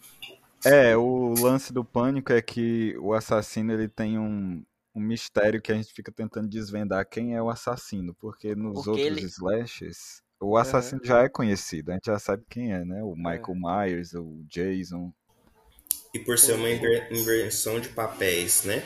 É, 0.65 0.97
o 0.97 1.35
lance 1.41 1.73
do 1.73 1.85
pânico 1.85 2.33
é 2.33 2.41
que 2.41 2.97
o 2.99 3.15
assassino 3.15 3.73
ele 3.73 3.89
tem 3.89 4.19
um, 4.19 4.63
um 4.95 5.01
mistério 5.01 5.61
que 5.61 5.73
a 5.73 5.75
gente 5.75 5.93
fica 5.93 6.13
tentando 6.13 6.49
desvendar 6.49 7.09
quem 7.09 7.35
é 7.35 7.43
o 7.43 7.49
assassino, 7.49 8.15
porque 8.15 8.55
nos 8.55 8.85
porque 8.85 8.91
outros 8.91 9.19
ele... 9.19 9.27
slashes 9.27 10.23
o 10.41 10.57
assassino 10.57 11.03
é. 11.05 11.07
já 11.07 11.23
é 11.23 11.29
conhecido, 11.29 11.91
a 11.91 11.95
gente 11.95 12.07
já 12.07 12.19
sabe 12.19 12.43
quem 12.49 12.73
é, 12.73 12.83
né? 12.83 13.03
O 13.03 13.15
Michael 13.15 13.45
é. 13.51 13.87
Myers, 13.87 14.15
o 14.15 14.43
Jason. 14.49 15.13
E 16.15 16.19
por 16.19 16.39
ser 16.39 16.55
uma 16.55 16.71
inversão 16.71 17.79
de 17.79 17.91
papéis, 17.91 18.65
né? 18.65 18.83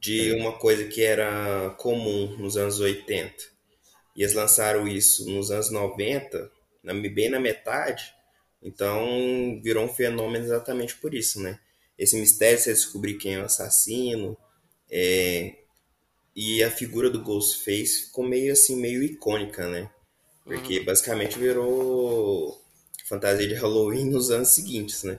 De 0.00 0.32
uma 0.32 0.58
coisa 0.58 0.84
que 0.86 1.02
era 1.02 1.70
comum 1.76 2.34
nos 2.38 2.56
anos 2.56 2.80
80. 2.80 3.34
E 4.16 4.22
eles 4.22 4.34
lançaram 4.34 4.88
isso 4.88 5.30
nos 5.30 5.50
anos 5.50 5.70
90, 5.70 6.50
bem 6.82 7.28
na 7.28 7.38
metade 7.38 8.14
então 8.62 9.60
virou 9.62 9.84
um 9.84 9.88
fenômeno 9.88 10.44
exatamente 10.44 10.94
por 10.96 11.14
isso, 11.14 11.40
né? 11.40 11.58
Esse 11.98 12.16
mistério 12.16 12.58
de 12.58 12.64
você 12.64 12.72
descobrir 12.72 13.14
quem 13.14 13.34
é 13.34 13.40
o 13.40 13.44
assassino. 13.44 14.36
É... 14.90 15.54
E 16.34 16.62
a 16.62 16.70
figura 16.70 17.10
do 17.10 17.22
Ghostface 17.22 18.06
ficou 18.06 18.26
meio 18.26 18.52
assim, 18.52 18.80
meio 18.80 19.02
icônica, 19.02 19.68
né? 19.68 19.90
Porque 20.44 20.78
uhum. 20.78 20.84
basicamente 20.84 21.38
virou 21.38 22.60
fantasia 23.04 23.46
de 23.46 23.54
Halloween 23.54 24.10
nos 24.10 24.30
anos 24.30 24.48
seguintes, 24.48 25.02
né? 25.02 25.18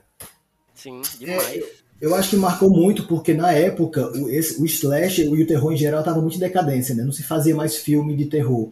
Sim, 0.74 1.02
demais. 1.20 1.64
É, 1.64 1.70
eu 2.00 2.16
acho 2.16 2.32
que 2.32 2.36
marcou 2.38 2.70
muito, 2.70 3.06
porque 3.08 3.34
na 3.34 3.52
época 3.52 4.08
o, 4.18 4.30
esse, 4.30 4.60
o 4.62 4.66
slash 4.66 5.22
e 5.22 5.28
o 5.44 5.48
terror 5.48 5.72
em 5.74 5.78
geral 5.78 6.00
estavam 6.00 6.22
muito 6.22 6.38
em 6.38 6.40
decadência, 6.40 6.96
né? 6.96 7.04
Não 7.04 7.12
se 7.12 7.24
fazia 7.24 7.56
mais 7.56 7.76
filme 7.76 8.16
de 8.16 8.26
terror. 8.26 8.72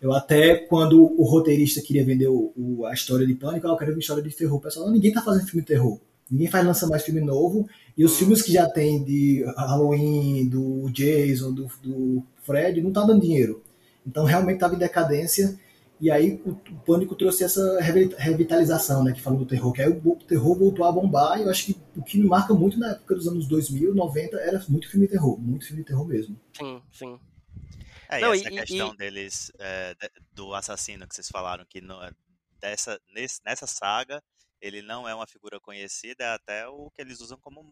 Eu 0.00 0.12
até, 0.12 0.56
quando 0.56 1.02
o 1.02 1.24
roteirista 1.24 1.82
queria 1.82 2.04
vender 2.04 2.28
o, 2.28 2.52
o, 2.56 2.86
a 2.86 2.94
história 2.94 3.26
de 3.26 3.34
Pânico, 3.34 3.66
ah, 3.66 3.70
eu 3.70 3.76
quero 3.76 3.92
uma 3.92 4.00
história 4.00 4.22
de 4.22 4.34
terror. 4.34 4.60
Pessoal, 4.60 4.86
não, 4.86 4.92
ninguém 4.92 5.12
tá 5.12 5.20
fazendo 5.20 5.46
filme 5.46 5.60
de 5.60 5.68
terror. 5.68 6.00
Ninguém 6.30 6.48
faz 6.48 6.64
lançar 6.64 6.86
mais 6.86 7.02
filme 7.02 7.20
novo. 7.20 7.68
E 7.96 8.04
os 8.04 8.12
hum. 8.12 8.16
filmes 8.16 8.40
que 8.40 8.52
já 8.52 8.68
tem 8.68 9.04
de 9.04 9.44
Halloween, 9.56 10.48
do 10.48 10.88
Jason, 10.90 11.52
do, 11.52 11.68
do 11.82 12.22
Fred, 12.42 12.80
não 12.80 12.92
tá 12.92 13.04
dando 13.04 13.20
dinheiro. 13.20 13.62
Então 14.06 14.24
realmente 14.24 14.54
estava 14.54 14.74
em 14.74 14.78
decadência. 14.78 15.58
E 16.00 16.10
aí 16.10 16.40
o, 16.46 16.50
o, 16.50 16.80
Pânico 16.86 17.14
trouxe 17.14 17.44
essa 17.44 17.78
revitalização, 18.16 19.04
né, 19.04 19.12
que 19.12 19.20
falou 19.20 19.38
do 19.38 19.44
terror, 19.44 19.70
que 19.70 19.82
aí 19.82 19.90
o, 19.90 20.00
o, 20.02 20.16
terror 20.16 20.58
voltou 20.58 20.86
a 20.86 20.90
bombar, 20.92 21.38
e 21.38 21.42
eu 21.42 21.50
acho 21.50 21.66
que 21.66 21.76
o 21.94 22.02
que 22.02 22.18
me 22.18 22.26
marca 22.26 22.54
muito 22.54 22.78
na 22.78 22.92
época 22.92 23.14
dos 23.14 23.28
anos 23.28 23.46
2000, 23.46 23.94
90, 23.94 24.38
era 24.38 24.64
muito 24.66 24.88
filme 24.88 25.06
de 25.06 25.12
terror, 25.12 25.38
muito 25.38 25.66
filme 25.66 25.82
de 25.82 25.88
terror 25.88 26.06
mesmo. 26.06 26.34
Sim, 26.56 26.80
sim. 26.90 27.18
É, 28.10 28.20
não, 28.20 28.34
e 28.34 28.40
essa 28.40 28.48
e, 28.48 28.58
questão 28.58 28.92
e... 28.92 28.96
deles, 28.96 29.52
é, 29.58 29.94
do 30.32 30.54
assassino 30.54 31.06
que 31.06 31.14
vocês 31.14 31.28
falaram, 31.28 31.64
que 31.64 31.80
no, 31.80 31.98
dessa, 32.58 33.00
nesse, 33.08 33.40
nessa 33.44 33.66
saga, 33.66 34.22
ele 34.60 34.82
não 34.82 35.08
é 35.08 35.14
uma 35.14 35.26
figura 35.26 35.58
conhecida, 35.60 36.24
é 36.24 36.34
até 36.34 36.68
o 36.68 36.90
que 36.90 37.00
eles 37.00 37.20
usam 37.20 37.38
como 37.38 37.62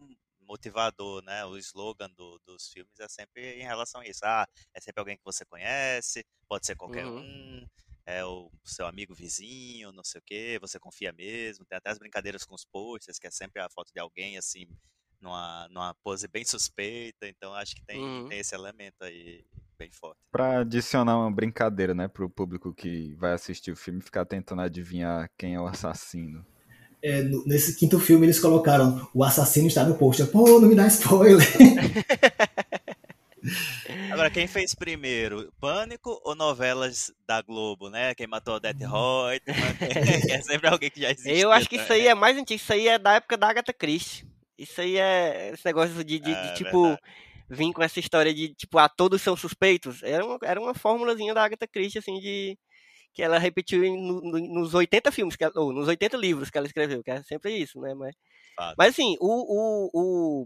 motivador, 0.41 1.21
né? 1.23 1.45
O 1.45 1.57
slogan 1.57 2.09
do, 2.09 2.39
dos 2.45 2.69
filmes 2.69 2.99
é 2.99 3.07
sempre 3.07 3.59
em 3.59 3.63
relação 3.63 4.01
a 4.01 4.07
isso. 4.07 4.21
Ah, 4.23 4.47
é 4.73 4.81
sempre 4.81 4.99
alguém 4.99 5.15
que 5.15 5.23
você 5.23 5.45
conhece, 5.45 6.25
pode 6.47 6.65
ser 6.65 6.75
qualquer 6.75 7.05
uhum. 7.05 7.19
um, 7.19 7.67
é 8.05 8.25
o 8.25 8.51
seu 8.65 8.87
amigo 8.87 9.13
vizinho, 9.13 9.91
não 9.91 10.03
sei 10.03 10.19
o 10.19 10.23
que, 10.25 10.57
você 10.59 10.79
confia 10.79 11.13
mesmo. 11.13 11.65
Tem 11.65 11.77
até 11.77 11.91
as 11.91 11.99
brincadeiras 11.99 12.43
com 12.43 12.55
os 12.55 12.65
posters, 12.65 13.19
que 13.19 13.27
é 13.27 13.31
sempre 13.31 13.61
a 13.61 13.69
foto 13.69 13.91
de 13.93 13.99
alguém 13.99 14.35
assim, 14.35 14.65
numa, 15.21 15.67
numa 15.69 15.93
pose 16.03 16.27
bem 16.27 16.43
suspeita. 16.43 17.27
Então 17.27 17.53
acho 17.53 17.75
que 17.75 17.85
tem, 17.85 17.99
uhum. 17.99 18.27
tem 18.27 18.39
esse 18.39 18.55
elemento 18.55 19.03
aí 19.03 19.45
bem 19.79 19.89
forte. 19.89 20.19
Pra 20.29 20.59
adicionar 20.59 21.17
uma 21.17 21.31
brincadeira, 21.31 21.95
né, 21.95 22.09
pro 22.09 22.29
público 22.29 22.73
que 22.73 23.15
vai 23.15 23.31
assistir 23.31 23.71
o 23.71 23.77
filme 23.77 24.01
ficar 24.01 24.25
tentando 24.25 24.61
adivinhar 24.61 25.31
quem 25.37 25.55
é 25.55 25.61
o 25.61 25.65
assassino. 25.65 26.45
É, 27.01 27.23
nesse 27.45 27.77
quinto 27.77 27.97
filme 27.97 28.25
eles 28.25 28.41
colocaram 28.41 29.09
o 29.13 29.23
assassino 29.23 29.67
está 29.67 29.85
no 29.85 29.95
pôster. 29.95 30.27
Pô, 30.27 30.59
não 30.59 30.67
me 30.67 30.75
dá 30.75 30.85
spoiler. 30.87 31.47
Agora, 34.11 34.29
quem 34.29 34.47
fez 34.47 34.75
primeiro? 34.75 35.49
Pânico 35.61 36.19
ou 36.25 36.35
novelas 36.35 37.09
da 37.25 37.41
Globo, 37.41 37.89
né? 37.89 38.13
Quem 38.13 38.27
matou 38.27 38.55
o 38.55 38.59
Death 38.59 38.81
Reutemann? 38.81 39.39
é 40.29 40.41
sempre 40.41 40.67
alguém 40.67 40.91
que 40.91 40.99
já 40.99 41.11
existe. 41.11 41.39
Eu 41.39 41.49
acho 41.53 41.69
que 41.69 41.77
isso 41.77 41.93
aí 41.93 42.05
é 42.05 42.13
mais 42.13 42.37
antigo. 42.37 42.59
Isso 42.59 42.73
aí 42.73 42.89
é 42.89 42.99
da 42.99 43.13
época 43.13 43.37
da 43.37 43.47
Agatha 43.49 43.71
Christie. 43.71 44.27
Isso 44.57 44.81
aí 44.81 44.97
é 44.97 45.51
esse 45.53 45.65
negócio 45.65 46.03
de, 46.03 46.19
de, 46.19 46.35
de 46.35 46.53
tipo... 46.55 46.83
Verdade 46.83 47.28
vir 47.49 47.73
com 47.73 47.81
essa 47.83 47.99
história 47.99 48.33
de, 48.33 48.53
tipo, 48.53 48.77
ah, 48.77 48.87
todos 48.87 49.21
são 49.21 49.35
suspeitos, 49.35 50.03
era 50.03 50.25
uma, 50.25 50.37
era 50.43 50.61
uma 50.61 50.73
fórmulazinha 50.73 51.33
da 51.33 51.43
Agatha 51.43 51.67
Christie, 51.67 51.99
assim, 51.99 52.19
de 52.19 52.57
que 53.13 53.23
ela 53.23 53.39
repetiu 53.39 53.81
no, 53.81 54.21
no, 54.21 54.39
nos 54.39 54.73
80 54.73 55.11
filmes, 55.11 55.35
que 55.35 55.43
ela, 55.43 55.53
ou 55.55 55.73
nos 55.73 55.87
80 55.87 56.15
livros 56.15 56.49
que 56.49 56.57
ela 56.57 56.67
escreveu, 56.67 57.03
que 57.03 57.11
é 57.11 57.23
sempre 57.23 57.55
isso, 57.57 57.79
né, 57.81 57.93
mas, 57.93 58.15
mas 58.77 58.89
assim, 58.89 59.15
o, 59.19 59.89
o, 59.93 60.45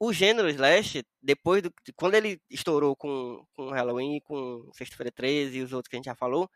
o 0.00 0.12
gênero 0.12 0.48
slash, 0.50 1.04
depois 1.22 1.62
do, 1.62 1.72
quando 1.96 2.14
ele 2.14 2.40
estourou 2.50 2.96
com, 2.96 3.44
com 3.54 3.70
Halloween, 3.70 4.20
com 4.24 4.68
Sexta-feira 4.74 5.12
13 5.12 5.58
e 5.58 5.62
os 5.62 5.72
outros 5.72 5.88
que 5.88 5.96
a 5.96 5.98
gente 5.98 6.06
já 6.06 6.14
falou, 6.14 6.50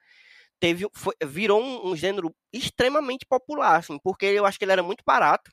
teve, 0.61 0.87
foi, 0.95 1.15
virou 1.25 1.63
um, 1.63 1.91
um, 1.91 1.97
gênero 1.97 2.35
extremamente 2.53 3.27
popular, 3.27 3.77
assim, 3.77 3.99
porque 4.03 4.27
eu 4.27 4.47
acho 4.47 4.59
que 4.59 4.65
ele 4.65 4.73
era 4.73 4.83
muito 4.83 5.03
barato, 5.07 5.51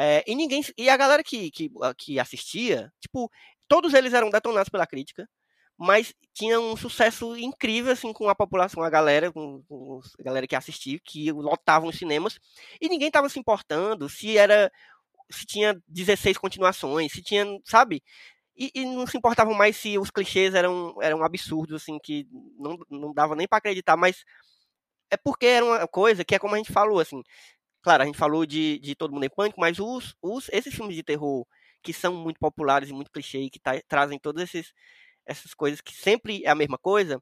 é, 0.00 0.22
e 0.28 0.34
ninguém. 0.36 0.62
E 0.78 0.88
a 0.88 0.96
galera 0.96 1.24
que, 1.24 1.50
que, 1.50 1.70
ah, 1.82 1.92
que 1.92 2.20
assistia, 2.20 2.92
tipo, 3.00 3.28
todos 3.66 3.94
eles 3.94 4.14
eram 4.14 4.30
detonados 4.30 4.68
pela 4.68 4.86
crítica, 4.86 5.28
mas 5.76 6.14
tinha 6.32 6.60
um 6.60 6.76
sucesso 6.76 7.36
incrível, 7.36 7.92
assim, 7.92 8.12
com 8.12 8.28
a 8.28 8.34
população, 8.34 8.82
a 8.84 8.90
galera, 8.90 9.32
com, 9.32 9.60
com 9.68 10.00
a 10.20 10.22
galera 10.22 10.46
que 10.46 10.54
assistia, 10.54 11.00
que 11.04 11.32
lotavam 11.32 11.88
os 11.88 11.98
cinemas, 11.98 12.38
e 12.80 12.88
ninguém 12.88 13.10
tava 13.10 13.28
se 13.28 13.40
importando 13.40 14.08
se 14.08 14.38
era. 14.38 14.70
se 15.30 15.44
tinha 15.44 15.76
16 15.88 16.38
continuações, 16.38 17.12
se 17.12 17.22
tinha, 17.22 17.44
sabe? 17.64 18.02
E, 18.56 18.70
e, 18.74 18.84
não 18.84 19.06
se 19.06 19.16
importavam 19.18 19.54
mais 19.54 19.76
se 19.76 19.98
os 19.98 20.10
clichês 20.10 20.54
eram, 20.54 20.94
eram 21.02 21.24
absurdos, 21.24 21.82
assim, 21.82 21.98
que 21.98 22.26
não, 22.58 22.78
não 22.90 23.12
dava 23.12 23.34
nem 23.36 23.48
para 23.48 23.58
acreditar, 23.58 23.96
mas 23.96 24.24
é 25.10 25.16
porque 25.16 25.46
era 25.46 25.64
uma 25.64 25.88
coisa 25.88 26.24
que 26.24 26.34
é 26.34 26.38
como 26.38 26.54
a 26.54 26.58
gente 26.58 26.72
falou, 26.72 27.00
assim, 27.00 27.22
Claro, 27.88 28.02
a 28.02 28.06
gente 28.06 28.18
falou 28.18 28.44
de, 28.44 28.78
de 28.80 28.94
Todo 28.94 29.14
Mundo 29.14 29.24
em 29.24 29.30
Pânico, 29.30 29.58
mas 29.58 29.78
os, 29.78 30.14
os, 30.20 30.50
esses 30.50 30.74
filmes 30.74 30.94
de 30.94 31.02
terror 31.02 31.46
que 31.82 31.90
são 31.90 32.14
muito 32.14 32.38
populares 32.38 32.90
e 32.90 32.92
muito 32.92 33.10
clichê, 33.10 33.48
que 33.48 33.58
tá, 33.58 33.80
trazem 33.88 34.18
todas 34.18 34.42
esses, 34.42 34.74
essas 35.24 35.54
coisas 35.54 35.80
que 35.80 35.94
sempre 35.94 36.44
é 36.44 36.50
a 36.50 36.54
mesma 36.54 36.76
coisa, 36.76 37.18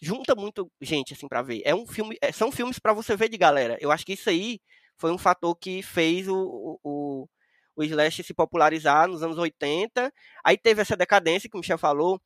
junta 0.00 0.34
muito 0.34 0.72
gente 0.80 1.12
assim 1.12 1.28
para 1.28 1.42
ver. 1.42 1.60
É 1.66 1.74
um 1.74 1.86
filme, 1.86 2.16
é, 2.22 2.32
são 2.32 2.50
filmes 2.50 2.78
para 2.78 2.94
você 2.94 3.14
ver 3.14 3.28
de 3.28 3.36
galera. 3.36 3.76
Eu 3.78 3.92
acho 3.92 4.06
que 4.06 4.14
isso 4.14 4.30
aí 4.30 4.58
foi 4.96 5.12
um 5.12 5.18
fator 5.18 5.54
que 5.54 5.82
fez 5.82 6.26
o, 6.28 6.80
o, 6.82 7.28
o 7.76 7.84
slash 7.84 8.24
se 8.24 8.32
popularizar 8.32 9.08
nos 9.08 9.22
anos 9.22 9.36
80. 9.36 10.10
Aí 10.42 10.56
teve 10.56 10.80
essa 10.80 10.96
decadência 10.96 11.46
que 11.50 11.58
o 11.58 11.60
Michel 11.60 11.76
falou. 11.76 12.18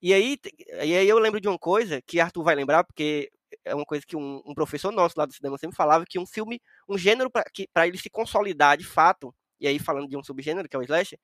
E 0.00 0.14
aí, 0.14 0.38
e 0.84 0.96
aí 0.96 1.08
eu 1.08 1.18
lembro 1.18 1.40
de 1.40 1.48
uma 1.48 1.58
coisa 1.58 2.00
que 2.06 2.20
Arthur 2.20 2.44
vai 2.44 2.54
lembrar, 2.54 2.84
porque 2.84 3.32
é 3.64 3.74
uma 3.74 3.84
coisa 3.84 4.04
que 4.06 4.16
um, 4.16 4.42
um 4.46 4.54
professor 4.54 4.92
nosso 4.92 5.14
lá 5.18 5.26
do 5.26 5.32
cinema 5.32 5.58
sempre 5.58 5.76
falava, 5.76 6.04
que 6.08 6.18
um 6.18 6.26
filme, 6.26 6.60
um 6.88 6.96
gênero 6.96 7.30
para 7.30 7.86
ele 7.86 7.98
se 7.98 8.10
consolidar 8.10 8.76
de 8.76 8.84
fato, 8.84 9.34
e 9.60 9.66
aí 9.66 9.78
falando 9.78 10.08
de 10.08 10.16
um 10.16 10.22
subgênero, 10.22 10.68
que 10.68 10.76
é 10.76 10.78
o 10.78 10.82
slasher, 10.82 11.18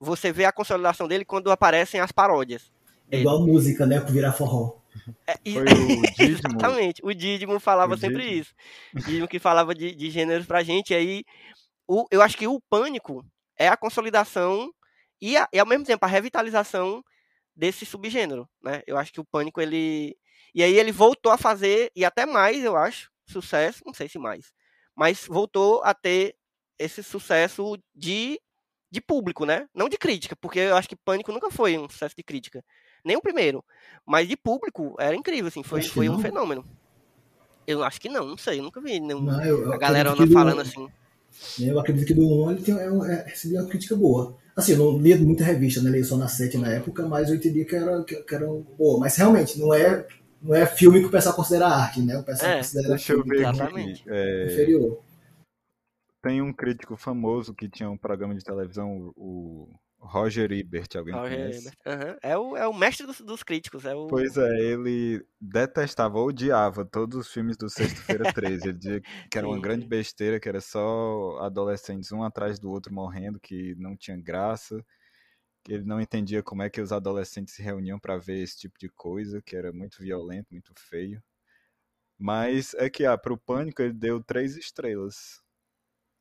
você 0.00 0.32
vê 0.32 0.44
a 0.44 0.52
consolidação 0.52 1.06
dele 1.06 1.24
quando 1.24 1.50
aparecem 1.50 2.00
as 2.00 2.10
paródias. 2.10 2.72
É 3.10 3.20
igual 3.20 3.46
música, 3.46 3.86
né? 3.86 4.00
Por 4.00 4.10
virar 4.10 4.32
forró. 4.32 4.82
É, 5.26 5.36
Foi 5.52 5.62
o 5.62 5.64
Dídimo. 6.16 6.38
Exatamente. 6.38 7.00
O 7.04 7.14
Dídimo 7.14 7.60
falava 7.60 7.94
o 7.94 7.98
sempre 7.98 8.22
Dídimo. 8.22 8.40
isso. 8.40 8.54
O 8.94 8.98
Dídimo 8.98 9.28
que 9.28 9.38
falava 9.38 9.74
de, 9.74 9.94
de 9.94 10.10
gêneros 10.10 10.46
pra 10.46 10.62
gente. 10.62 10.92
E 10.92 10.96
aí, 10.96 11.24
o, 11.86 12.06
eu 12.10 12.22
acho 12.22 12.36
que 12.36 12.46
o 12.46 12.60
Pânico 12.68 13.24
é 13.56 13.68
a 13.68 13.76
consolidação 13.76 14.70
e, 15.20 15.36
a, 15.36 15.48
e, 15.52 15.58
ao 15.58 15.66
mesmo 15.66 15.84
tempo, 15.84 16.04
a 16.04 16.08
revitalização 16.08 17.02
desse 17.54 17.84
subgênero, 17.84 18.48
né? 18.62 18.82
Eu 18.86 18.96
acho 18.96 19.12
que 19.12 19.20
o 19.20 19.24
Pânico, 19.24 19.60
ele... 19.60 20.16
E 20.54 20.62
aí 20.62 20.78
ele 20.78 20.92
voltou 20.92 21.32
a 21.32 21.38
fazer, 21.38 21.90
e 21.96 22.04
até 22.04 22.26
mais, 22.26 22.62
eu 22.62 22.76
acho, 22.76 23.10
sucesso, 23.26 23.82
não 23.86 23.94
sei 23.94 24.08
se 24.08 24.18
mais, 24.18 24.52
mas 24.94 25.26
voltou 25.26 25.82
a 25.82 25.94
ter 25.94 26.36
esse 26.78 27.02
sucesso 27.02 27.78
de 27.94 28.40
de 28.92 29.00
público, 29.00 29.46
né? 29.46 29.66
Não 29.74 29.88
de 29.88 29.96
crítica, 29.96 30.36
porque 30.36 30.58
eu 30.58 30.76
acho 30.76 30.86
que 30.86 30.94
Pânico 30.94 31.32
nunca 31.32 31.50
foi 31.50 31.78
um 31.78 31.88
sucesso 31.88 32.14
de 32.14 32.22
crítica. 32.22 32.62
Nem 33.02 33.16
o 33.16 33.22
primeiro. 33.22 33.64
Mas 34.04 34.28
de 34.28 34.36
público, 34.36 34.94
era 34.98 35.16
incrível, 35.16 35.48
assim, 35.48 35.62
foi, 35.62 35.80
foi 35.80 36.10
um 36.10 36.18
fenômeno. 36.18 36.62
Eu 37.66 37.82
acho 37.82 37.98
que 37.98 38.10
não, 38.10 38.26
não 38.26 38.36
sei, 38.36 38.58
eu 38.58 38.62
nunca 38.62 38.82
vi 38.82 39.00
não, 39.00 39.22
não, 39.22 39.42
eu, 39.42 39.72
a 39.72 39.78
galera 39.78 40.10
anda 40.10 40.26
falando 40.26 40.56
do, 40.56 40.60
assim. 40.60 40.88
Eu 41.58 41.80
acredito 41.80 42.06
que 42.06 42.12
do 42.12 42.44
1 42.44 42.50
ele 42.50 42.62
tem, 42.62 42.74
é, 42.76 42.84
é, 42.84 43.24
recebeu 43.26 43.62
uma 43.62 43.68
crítica 43.68 43.96
boa. 43.96 44.36
Assim, 44.54 44.72
eu 44.72 44.78
não 44.78 44.98
lia 44.98 45.16
muita 45.16 45.42
revista, 45.42 45.80
né? 45.80 45.90
Li 45.90 46.04
só 46.04 46.18
na 46.18 46.28
7 46.28 46.58
na 46.58 46.68
época, 46.68 47.06
mas 47.08 47.30
eu 47.30 47.36
entendi 47.36 47.64
que 47.64 47.74
era, 47.74 48.04
que, 48.04 48.16
que 48.16 48.34
era 48.34 48.46
boa. 48.46 49.00
Mas 49.00 49.16
realmente, 49.16 49.58
não 49.58 49.72
é, 49.72 50.06
não 50.42 50.54
é 50.54 50.66
filme 50.66 51.00
que 51.00 51.06
o 51.06 51.10
pessoal 51.10 51.34
considera 51.34 51.68
arte, 51.68 52.02
né? 52.02 52.18
O 52.18 52.24
pessoal 52.24 52.52
é, 52.52 52.56
considera 52.58 52.88
deixa 52.88 53.14
filme 53.14 53.22
eu 53.22 53.28
ver 53.28 53.48
exatamente. 53.48 54.04
É... 54.08 54.46
inferior. 54.46 55.02
Tem 56.20 56.42
um 56.42 56.52
crítico 56.52 56.96
famoso 56.96 57.54
que 57.54 57.68
tinha 57.68 57.90
um 57.90 57.96
programa 57.96 58.34
de 58.34 58.44
televisão, 58.44 59.12
o 59.16 59.68
Roger 60.02 60.50
Ebert, 60.50 60.88
alguém 60.96 61.14
Roger 61.14 61.38
conhece? 61.38 61.68
Uhum. 61.86 62.16
É, 62.22 62.38
o, 62.38 62.56
é 62.56 62.66
o 62.66 62.74
mestre 62.74 63.06
dos, 63.06 63.20
dos 63.20 63.42
críticos. 63.42 63.84
É 63.84 63.94
o... 63.94 64.08
Pois 64.08 64.36
é, 64.36 64.58
ele 64.58 65.24
detestava, 65.40 66.18
odiava 66.18 66.84
todos 66.84 67.18
os 67.18 67.32
filmes 67.32 67.56
do 67.56 67.70
Sexta-feira 67.70 68.30
13. 68.34 68.68
Ele 68.68 68.78
dizia 68.78 69.02
que 69.30 69.38
era 69.38 69.46
uma 69.46 69.60
grande 69.60 69.86
besteira, 69.86 70.40
que 70.40 70.48
era 70.48 70.60
só 70.60 71.38
adolescentes 71.40 72.10
um 72.10 72.22
atrás 72.24 72.58
do 72.58 72.70
outro 72.70 72.92
morrendo, 72.92 73.38
que 73.40 73.76
não 73.78 73.96
tinha 73.96 74.16
graça, 74.16 74.84
ele 75.68 75.84
não 75.84 76.00
entendia 76.00 76.42
como 76.42 76.62
é 76.62 76.70
que 76.70 76.80
os 76.80 76.92
adolescentes 76.92 77.54
se 77.54 77.62
reuniam 77.62 77.98
para 77.98 78.16
ver 78.16 78.42
esse 78.42 78.58
tipo 78.58 78.78
de 78.78 78.88
coisa, 78.88 79.40
que 79.42 79.56
era 79.56 79.72
muito 79.72 79.98
violento, 79.98 80.48
muito 80.50 80.72
feio. 80.76 81.22
Mas 82.18 82.74
é 82.74 82.88
que, 82.88 83.04
ah, 83.04 83.18
pro 83.18 83.36
Pânico 83.36 83.82
ele 83.82 83.92
deu 83.92 84.22
três 84.22 84.56
estrelas. 84.56 85.42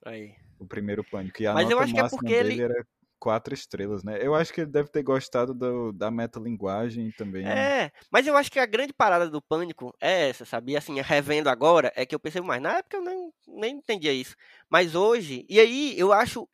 Aí. 0.05 0.35
O 0.59 0.65
primeiro 0.65 1.03
Pânico. 1.03 1.41
E 1.41 1.47
a 1.47 1.53
Mas 1.53 1.63
nota 1.63 1.75
eu 1.75 1.79
acho 1.79 1.93
que 1.93 1.99
é 1.99 2.09
porque 2.09 2.33
ele 2.33 2.61
era 2.61 2.87
quatro 3.19 3.53
estrelas, 3.53 4.03
né? 4.03 4.17
Eu 4.19 4.33
acho 4.33 4.51
que 4.51 4.61
ele 4.61 4.71
deve 4.71 4.89
ter 4.89 5.03
gostado 5.03 5.53
do, 5.53 5.91
da 5.91 6.09
metalinguagem 6.09 7.11
também. 7.11 7.47
É, 7.47 7.91
mas 8.11 8.25
eu 8.25 8.35
acho 8.35 8.51
que 8.51 8.57
a 8.57 8.65
grande 8.65 8.93
parada 8.93 9.29
do 9.29 9.39
Pânico 9.39 9.95
é 10.01 10.29
essa, 10.29 10.43
sabia? 10.43 10.79
Assim, 10.79 10.99
revendo 10.99 11.47
agora, 11.47 11.93
é 11.95 12.03
que 12.03 12.15
eu 12.15 12.19
percebo 12.19 12.47
mais. 12.47 12.61
Na 12.61 12.77
época 12.77 12.97
eu 12.97 13.03
nem, 13.03 13.31
nem 13.47 13.75
entendia 13.75 14.11
isso. 14.11 14.35
Mas 14.67 14.95
hoje, 14.95 15.45
e 15.47 15.59
aí 15.59 15.93
eu 15.99 16.11
acho, 16.11 16.49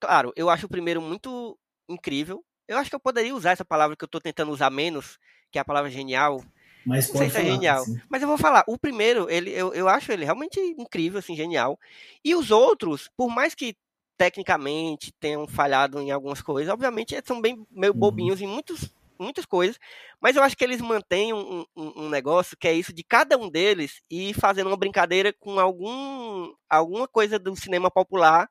claro, 0.00 0.32
eu 0.34 0.48
acho 0.48 0.64
o 0.64 0.70
primeiro 0.70 1.02
muito 1.02 1.58
incrível. 1.92 2.44
Eu 2.68 2.78
acho 2.78 2.88
que 2.88 2.96
eu 2.96 3.00
poderia 3.00 3.34
usar 3.34 3.50
essa 3.50 3.64
palavra 3.64 3.96
que 3.96 4.04
eu 4.04 4.08
tô 4.08 4.20
tentando 4.20 4.52
usar 4.52 4.70
menos, 4.70 5.18
que 5.50 5.58
é 5.58 5.60
a 5.60 5.64
palavra 5.64 5.90
genial, 5.90 6.42
mas 6.84 7.08
não 7.08 7.18
sei 7.18 7.30
se 7.30 7.38
é 7.38 7.44
genial. 7.44 7.82
Assim. 7.82 8.00
Mas 8.08 8.22
eu 8.22 8.28
vou 8.28 8.38
falar, 8.38 8.64
o 8.66 8.78
primeiro, 8.78 9.28
ele, 9.28 9.50
eu, 9.50 9.74
eu 9.74 9.88
acho 9.88 10.10
ele 10.12 10.24
realmente 10.24 10.58
incrível, 10.78 11.18
assim, 11.18 11.36
genial. 11.36 11.78
E 12.24 12.34
os 12.34 12.50
outros, 12.50 13.10
por 13.16 13.28
mais 13.28 13.54
que 13.54 13.76
tecnicamente 14.16 15.12
tenham 15.18 15.46
falhado 15.46 15.98
em 16.00 16.10
algumas 16.10 16.42
coisas, 16.42 16.72
obviamente 16.72 17.18
são 17.24 17.40
bem 17.40 17.66
meio 17.70 17.92
uhum. 17.92 17.98
bobinhos 17.98 18.40
uhum. 18.40 18.46
em 18.46 18.50
muitos, 18.50 18.92
muitas 19.18 19.46
coisas, 19.46 19.78
mas 20.20 20.36
eu 20.36 20.42
acho 20.42 20.54
que 20.54 20.62
eles 20.62 20.80
mantêm 20.80 21.32
um, 21.32 21.64
um, 21.74 22.04
um, 22.04 22.08
negócio 22.10 22.54
que 22.54 22.68
é 22.68 22.74
isso 22.74 22.92
de 22.92 23.02
cada 23.02 23.38
um 23.38 23.48
deles 23.48 24.02
ir 24.10 24.34
fazendo 24.34 24.66
uma 24.66 24.76
brincadeira 24.76 25.32
com 25.40 25.58
algum, 25.58 26.52
alguma 26.68 27.08
coisa 27.08 27.38
do 27.38 27.56
cinema 27.56 27.90
popular 27.90 28.46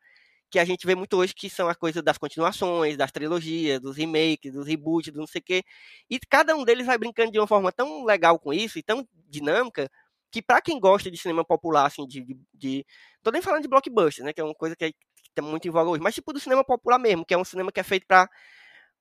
que 0.49 0.59
a 0.59 0.65
gente 0.65 0.85
vê 0.85 0.95
muito 0.95 1.15
hoje, 1.17 1.33
que 1.33 1.49
são 1.49 1.67
as 1.67 1.77
coisas 1.77 2.03
das 2.03 2.17
continuações, 2.17 2.97
das 2.97 3.11
trilogias, 3.11 3.79
dos 3.79 3.95
remakes, 3.97 4.53
dos 4.53 4.67
reboots, 4.67 5.11
do 5.13 5.19
não 5.19 5.27
sei 5.27 5.39
o 5.39 5.43
quê. 5.43 5.63
E 6.09 6.19
cada 6.29 6.55
um 6.55 6.63
deles 6.63 6.85
vai 6.85 6.97
brincando 6.97 7.31
de 7.31 7.39
uma 7.39 7.47
forma 7.47 7.71
tão 7.71 8.03
legal 8.05 8.39
com 8.39 8.53
isso 8.53 8.79
e 8.79 8.83
tão 8.83 9.07
dinâmica, 9.27 9.89
que 10.31 10.41
para 10.41 10.61
quem 10.61 10.79
gosta 10.79 11.09
de 11.11 11.17
cinema 11.17 11.43
popular, 11.45 11.85
assim, 11.87 12.05
de, 12.07 12.23
de, 12.23 12.37
de, 12.53 12.85
Tô 13.23 13.31
nem 13.31 13.41
falando 13.41 13.63
de 13.63 13.67
blockbuster, 13.67 14.25
né? 14.25 14.33
Que 14.33 14.41
é 14.41 14.43
uma 14.43 14.55
coisa 14.55 14.75
que, 14.75 14.85
é, 14.85 14.91
que 14.91 15.31
tá 15.35 15.41
muito 15.41 15.67
em 15.67 15.71
voga 15.71 15.89
hoje, 15.89 16.01
mas 16.01 16.15
tipo 16.15 16.33
do 16.33 16.39
cinema 16.39 16.63
popular 16.63 16.99
mesmo, 16.99 17.25
que 17.25 17.33
é 17.33 17.37
um 17.37 17.43
cinema 17.43 17.71
que 17.71 17.79
é 17.79 17.83
feito 17.83 18.05
para 18.07 18.29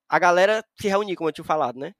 a 0.09 0.19
galera 0.19 0.63
se 0.79 0.87
reunir, 0.87 1.15
como 1.15 1.29
eu 1.29 1.33
tinha 1.33 1.45
falado, 1.45 1.79
né? 1.79 1.93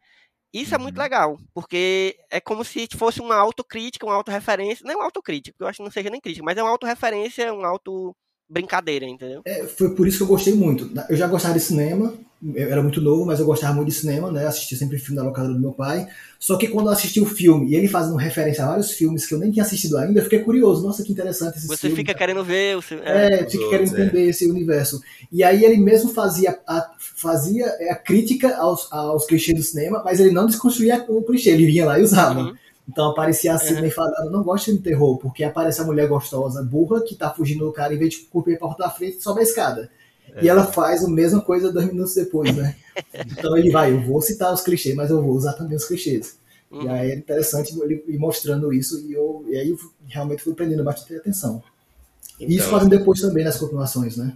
Isso 0.53 0.73
é 0.73 0.77
muito 0.79 0.97
uhum. 0.97 1.03
legal, 1.03 1.37
porque 1.53 2.17
é 2.31 2.41
como 2.41 2.65
se 2.65 2.87
fosse 2.97 3.21
uma 3.21 3.35
autocrítica, 3.35 4.05
uma 4.05 4.15
autorreferência, 4.15 4.83
não 4.83 4.93
é 4.93 4.95
uma 4.95 5.05
autocrítica, 5.05 5.55
eu 5.59 5.67
acho 5.67 5.77
que 5.77 5.83
não 5.83 5.91
seja 5.91 6.09
nem 6.09 6.19
crítica, 6.19 6.43
mas 6.43 6.57
é 6.57 6.63
uma 6.63 6.71
autorreferência, 6.71 7.53
um 7.53 7.63
auto 7.63 8.15
brincadeira, 8.49 9.05
entendeu? 9.05 9.41
É, 9.45 9.65
foi 9.65 9.93
por 9.93 10.07
isso 10.07 10.17
que 10.17 10.23
eu 10.23 10.27
gostei 10.27 10.53
muito. 10.53 10.89
Eu 11.09 11.15
já 11.15 11.27
gostava 11.27 11.53
de 11.53 11.59
cinema, 11.59 12.13
eu 12.41 12.71
era 12.71 12.81
muito 12.81 13.01
novo, 13.01 13.25
mas 13.25 13.39
eu 13.39 13.45
gostava 13.45 13.73
muito 13.73 13.89
de 13.89 13.93
cinema, 13.93 14.31
né? 14.31 14.47
Assistia 14.47 14.77
sempre 14.77 14.97
filme 14.97 15.17
da 15.17 15.23
locadora 15.23 15.53
do 15.53 15.59
meu 15.59 15.73
pai. 15.73 16.07
Só 16.39 16.57
que 16.57 16.69
quando 16.69 16.87
eu 16.87 16.93
assisti 16.93 17.19
o 17.19 17.25
filme 17.25 17.69
e 17.69 17.75
ele 17.75 17.87
fazendo 17.87 18.15
referência 18.15 18.63
a 18.63 18.67
vários 18.69 18.91
filmes 18.91 19.25
que 19.27 19.33
eu 19.33 19.39
nem 19.39 19.51
tinha 19.51 19.63
assistido 19.63 19.97
ainda, 19.97 20.19
eu 20.19 20.23
fiquei 20.23 20.39
curioso. 20.39 20.81
Nossa, 20.85 21.03
que 21.03 21.11
interessante 21.11 21.57
esse 21.57 21.67
Você 21.67 21.89
fica 21.89 22.13
querendo 22.13 22.41
ver 22.43 22.77
o 22.77 22.81
filme. 22.81 23.03
É, 23.05 23.41
é 23.41 23.49
fica 23.49 23.69
querendo 23.69 23.95
é. 23.95 24.01
entender 24.01 24.29
esse 24.29 24.49
universo. 24.49 25.01
E 25.29 25.43
aí 25.43 25.65
ele 25.65 25.77
mesmo 25.77 26.11
fazia 26.11 26.57
a, 26.65 26.89
fazia 26.97 27.67
a 27.91 27.95
crítica 27.95 28.55
aos, 28.55 28.91
aos 28.91 29.25
clichês 29.25 29.57
do 29.57 29.63
cinema, 29.63 30.01
mas 30.03 30.21
ele 30.21 30.31
não 30.31 30.45
desconstruía 30.45 31.05
o 31.09 31.21
clichê, 31.21 31.49
ele 31.49 31.65
vinha 31.65 31.85
lá 31.85 31.99
e 31.99 32.03
usava. 32.03 32.39
Uhum. 32.39 32.55
Então 32.89 33.11
aparecia 33.11 33.53
a 33.53 33.59
Sidney 33.59 33.85
uhum. 33.85 33.91
falando, 33.91 34.31
não 34.31 34.41
gosto 34.41 34.73
de 34.73 34.79
terror, 34.79 35.17
porque 35.19 35.43
aparece 35.43 35.79
a 35.79 35.83
mulher 35.83 36.07
gostosa, 36.07 36.63
burra, 36.63 37.01
que 37.01 37.15
tá 37.15 37.29
fugindo 37.29 37.65
do 37.65 37.71
cara, 37.71 37.93
em 37.93 37.99
vez 37.99 38.15
de 38.15 38.19
cumprir 38.21 38.55
a 38.55 38.59
porta 38.59 38.83
da 38.83 38.89
frente, 38.89 39.21
sobe 39.21 39.41
a 39.41 39.43
escada. 39.43 39.91
É. 40.33 40.43
E 40.43 40.49
ela 40.49 40.65
faz 40.65 41.03
a 41.03 41.07
mesma 41.07 41.39
coisa 41.39 41.71
dois 41.71 41.85
minutos 41.85 42.15
depois, 42.15 42.55
né? 42.55 42.75
então 43.27 43.55
ele 43.55 43.69
vai, 43.69 43.91
eu 43.91 44.01
vou 44.01 44.19
citar 44.23 44.51
os 44.51 44.61
clichês, 44.61 44.95
mas 44.95 45.11
eu 45.11 45.21
vou 45.21 45.35
usar 45.35 45.53
também 45.53 45.77
os 45.77 45.85
clichês. 45.85 46.37
Uhum. 46.71 46.83
E 46.83 46.89
aí 46.89 47.11
é 47.11 47.15
interessante 47.15 47.79
ele 47.79 48.03
ir 48.07 48.17
mostrando 48.17 48.73
isso, 48.73 48.99
e, 49.07 49.13
eu, 49.13 49.45
e 49.47 49.55
aí 49.55 49.69
eu 49.69 49.77
realmente 50.07 50.41
fui 50.41 50.55
prendendo 50.55 50.83
bastante 50.83 51.15
atenção. 51.15 51.61
Então, 52.39 52.49
e 52.49 52.55
isso 52.55 52.69
fazem 52.69 52.89
depois 52.89 53.21
também 53.21 53.43
nas 53.43 53.57
continuações, 53.57 54.17
né? 54.17 54.35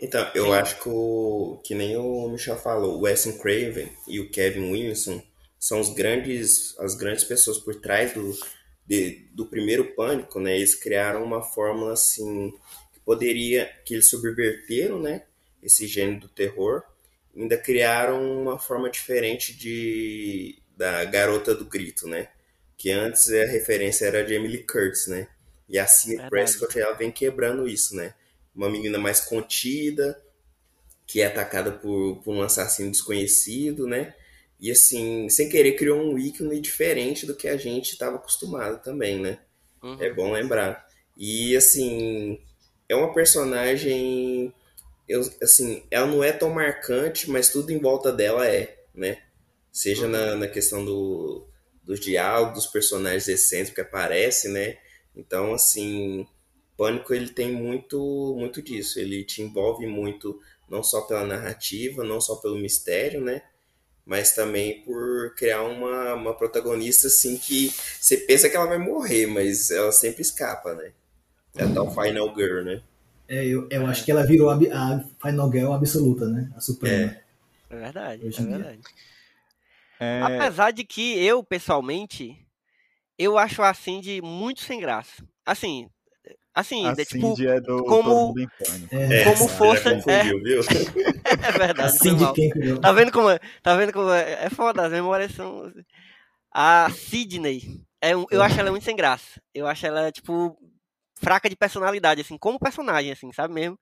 Então, 0.00 0.24
eu 0.34 0.46
Sim. 0.46 0.52
acho 0.52 0.80
que, 0.80 0.88
o, 0.88 1.58
que 1.64 1.74
nem 1.74 1.96
o 1.96 2.28
Michel 2.28 2.56
falou, 2.56 2.98
o 2.98 3.00
Wes 3.02 3.24
Craven 3.42 3.88
e 4.06 4.20
o 4.20 4.30
Kevin 4.30 4.70
Williamson 4.70 5.20
são 5.60 5.78
os 5.78 5.90
grandes, 5.90 6.74
as 6.78 6.94
grandes 6.94 7.22
pessoas 7.22 7.58
por 7.58 7.74
trás 7.74 8.14
do, 8.14 8.34
de, 8.86 9.28
do 9.34 9.44
primeiro 9.44 9.94
pânico, 9.94 10.40
né? 10.40 10.56
Eles 10.56 10.74
criaram 10.74 11.22
uma 11.22 11.42
fórmula 11.42 11.92
assim 11.92 12.50
que 12.94 13.00
poderia, 13.00 13.70
que 13.84 13.92
eles 13.92 14.08
subverteram, 14.08 14.98
né? 14.98 15.24
Esse 15.62 15.86
gênero 15.86 16.20
do 16.20 16.28
terror, 16.28 16.82
ainda 17.36 17.58
criaram 17.58 18.40
uma 18.40 18.58
forma 18.58 18.88
diferente 18.88 19.54
de 19.54 20.56
da 20.74 21.04
garota 21.04 21.54
do 21.54 21.66
grito, 21.66 22.08
né? 22.08 22.28
Que 22.78 22.90
antes 22.90 23.30
a 23.30 23.44
referência 23.44 24.06
era 24.06 24.24
de 24.24 24.32
Emily 24.32 24.64
Curtis, 24.64 25.08
né? 25.08 25.28
E 25.68 25.78
a 25.78 25.86
Cia 25.86 26.26
Prescott 26.30 26.80
ela 26.80 26.94
vem 26.94 27.12
quebrando 27.12 27.68
isso, 27.68 27.94
né? 27.94 28.14
Uma 28.56 28.70
menina 28.70 28.96
mais 28.96 29.20
contida, 29.20 30.18
que 31.06 31.20
é 31.20 31.26
atacada 31.26 31.70
por, 31.70 32.22
por 32.22 32.34
um 32.34 32.40
assassino 32.40 32.90
desconhecido, 32.90 33.86
né? 33.86 34.14
E 34.60 34.70
assim, 34.70 35.28
sem 35.28 35.48
querer, 35.48 35.72
criou 35.72 35.98
um 35.98 36.18
ícone 36.18 36.60
diferente 36.60 37.24
do 37.24 37.34
que 37.34 37.48
a 37.48 37.56
gente 37.56 37.92
estava 37.92 38.16
acostumado 38.16 38.82
também, 38.82 39.18
né? 39.18 39.38
Uhum. 39.82 39.96
É 39.98 40.12
bom 40.12 40.32
lembrar. 40.32 40.86
E 41.16 41.56
assim, 41.56 42.38
é 42.88 42.94
uma 42.94 43.14
personagem. 43.14 44.52
Eu, 45.08 45.22
assim, 45.42 45.82
ela 45.90 46.06
não 46.06 46.22
é 46.22 46.30
tão 46.30 46.50
marcante, 46.50 47.30
mas 47.30 47.48
tudo 47.48 47.72
em 47.72 47.78
volta 47.78 48.12
dela 48.12 48.46
é, 48.46 48.76
né? 48.94 49.22
Seja 49.72 50.04
uhum. 50.04 50.10
na, 50.10 50.36
na 50.36 50.46
questão 50.46 50.84
do, 50.84 51.46
dos 51.82 51.98
diálogos, 51.98 52.64
dos 52.64 52.66
personagens 52.66 53.28
excêntricos 53.28 53.74
que 53.74 53.80
aparecem, 53.80 54.52
né? 54.52 54.76
Então, 55.16 55.54
assim, 55.54 56.26
Pânico 56.76 57.14
ele 57.14 57.28
tem 57.28 57.52
muito, 57.52 58.36
muito 58.38 58.60
disso. 58.60 59.00
Ele 59.00 59.24
te 59.24 59.40
envolve 59.42 59.86
muito, 59.86 60.38
não 60.68 60.82
só 60.82 61.00
pela 61.02 61.24
narrativa, 61.24 62.04
não 62.04 62.20
só 62.20 62.36
pelo 62.36 62.58
mistério, 62.58 63.20
né? 63.20 63.42
Mas 64.10 64.32
também 64.32 64.80
por 64.80 65.36
criar 65.36 65.62
uma, 65.62 66.14
uma 66.14 66.34
protagonista 66.34 67.06
assim 67.06 67.38
que 67.38 67.72
você 68.00 68.16
pensa 68.16 68.48
que 68.50 68.56
ela 68.56 68.66
vai 68.66 68.76
morrer, 68.76 69.28
mas 69.28 69.70
ela 69.70 69.92
sempre 69.92 70.20
escapa, 70.20 70.74
né? 70.74 70.90
É 71.54 71.62
a 71.62 71.72
tal 71.72 71.94
Final 71.94 72.34
Girl, 72.34 72.64
né? 72.64 72.82
É, 73.28 73.46
eu, 73.46 73.68
eu 73.70 73.86
acho 73.86 74.04
que 74.04 74.10
ela 74.10 74.26
virou 74.26 74.50
a, 74.50 74.56
a 74.56 75.04
Final 75.24 75.52
Girl 75.52 75.72
absoluta, 75.72 76.26
né? 76.26 76.50
A 76.56 76.60
Suprema. 76.60 77.12
É, 77.12 77.22
é 77.70 77.76
verdade, 77.76 78.26
é 78.26 78.42
verdade. 78.42 78.80
É... 80.00 80.22
Apesar 80.22 80.72
de 80.72 80.82
que 80.82 81.24
eu, 81.24 81.44
pessoalmente, 81.44 82.36
eu 83.16 83.38
acho 83.38 83.62
a 83.62 83.72
Cindy 83.72 84.20
muito 84.20 84.62
sem 84.62 84.80
graça. 84.80 85.22
Assim, 85.46 85.88
assim, 86.54 86.86
a 86.86 86.94
tipo, 86.96 87.40
é 87.42 87.60
do, 87.60 87.84
como, 87.84 88.34
é, 88.90 89.24
como 89.24 89.48
força. 89.48 89.90
É, 90.06 90.28
é 91.48 91.52
verdade. 91.52 91.80
A 91.82 91.88
Cindy 91.88 92.32
quem 92.34 92.50
Tá 92.80 92.92
vendo 92.92 93.12
como 93.12 93.30
é? 93.30 93.38
Tá 93.62 93.76
vendo 93.76 93.92
como 93.92 94.10
é? 94.10 94.44
É 94.44 94.50
foda, 94.50 94.86
as 94.86 94.92
memórias 94.92 95.32
são. 95.32 95.72
A 96.52 96.90
Sidney, 96.90 97.80
é, 98.02 98.12
eu 98.12 98.42
acho 98.42 98.58
ela 98.58 98.70
muito 98.70 98.84
sem 98.84 98.96
graça. 98.96 99.40
Eu 99.54 99.66
acho 99.66 99.86
ela, 99.86 100.10
tipo, 100.10 100.58
fraca 101.14 101.48
de 101.48 101.54
personalidade, 101.54 102.20
assim, 102.22 102.36
como 102.36 102.58
personagem, 102.58 103.12
assim, 103.12 103.32
sabe 103.32 103.54
mesmo? 103.54 103.78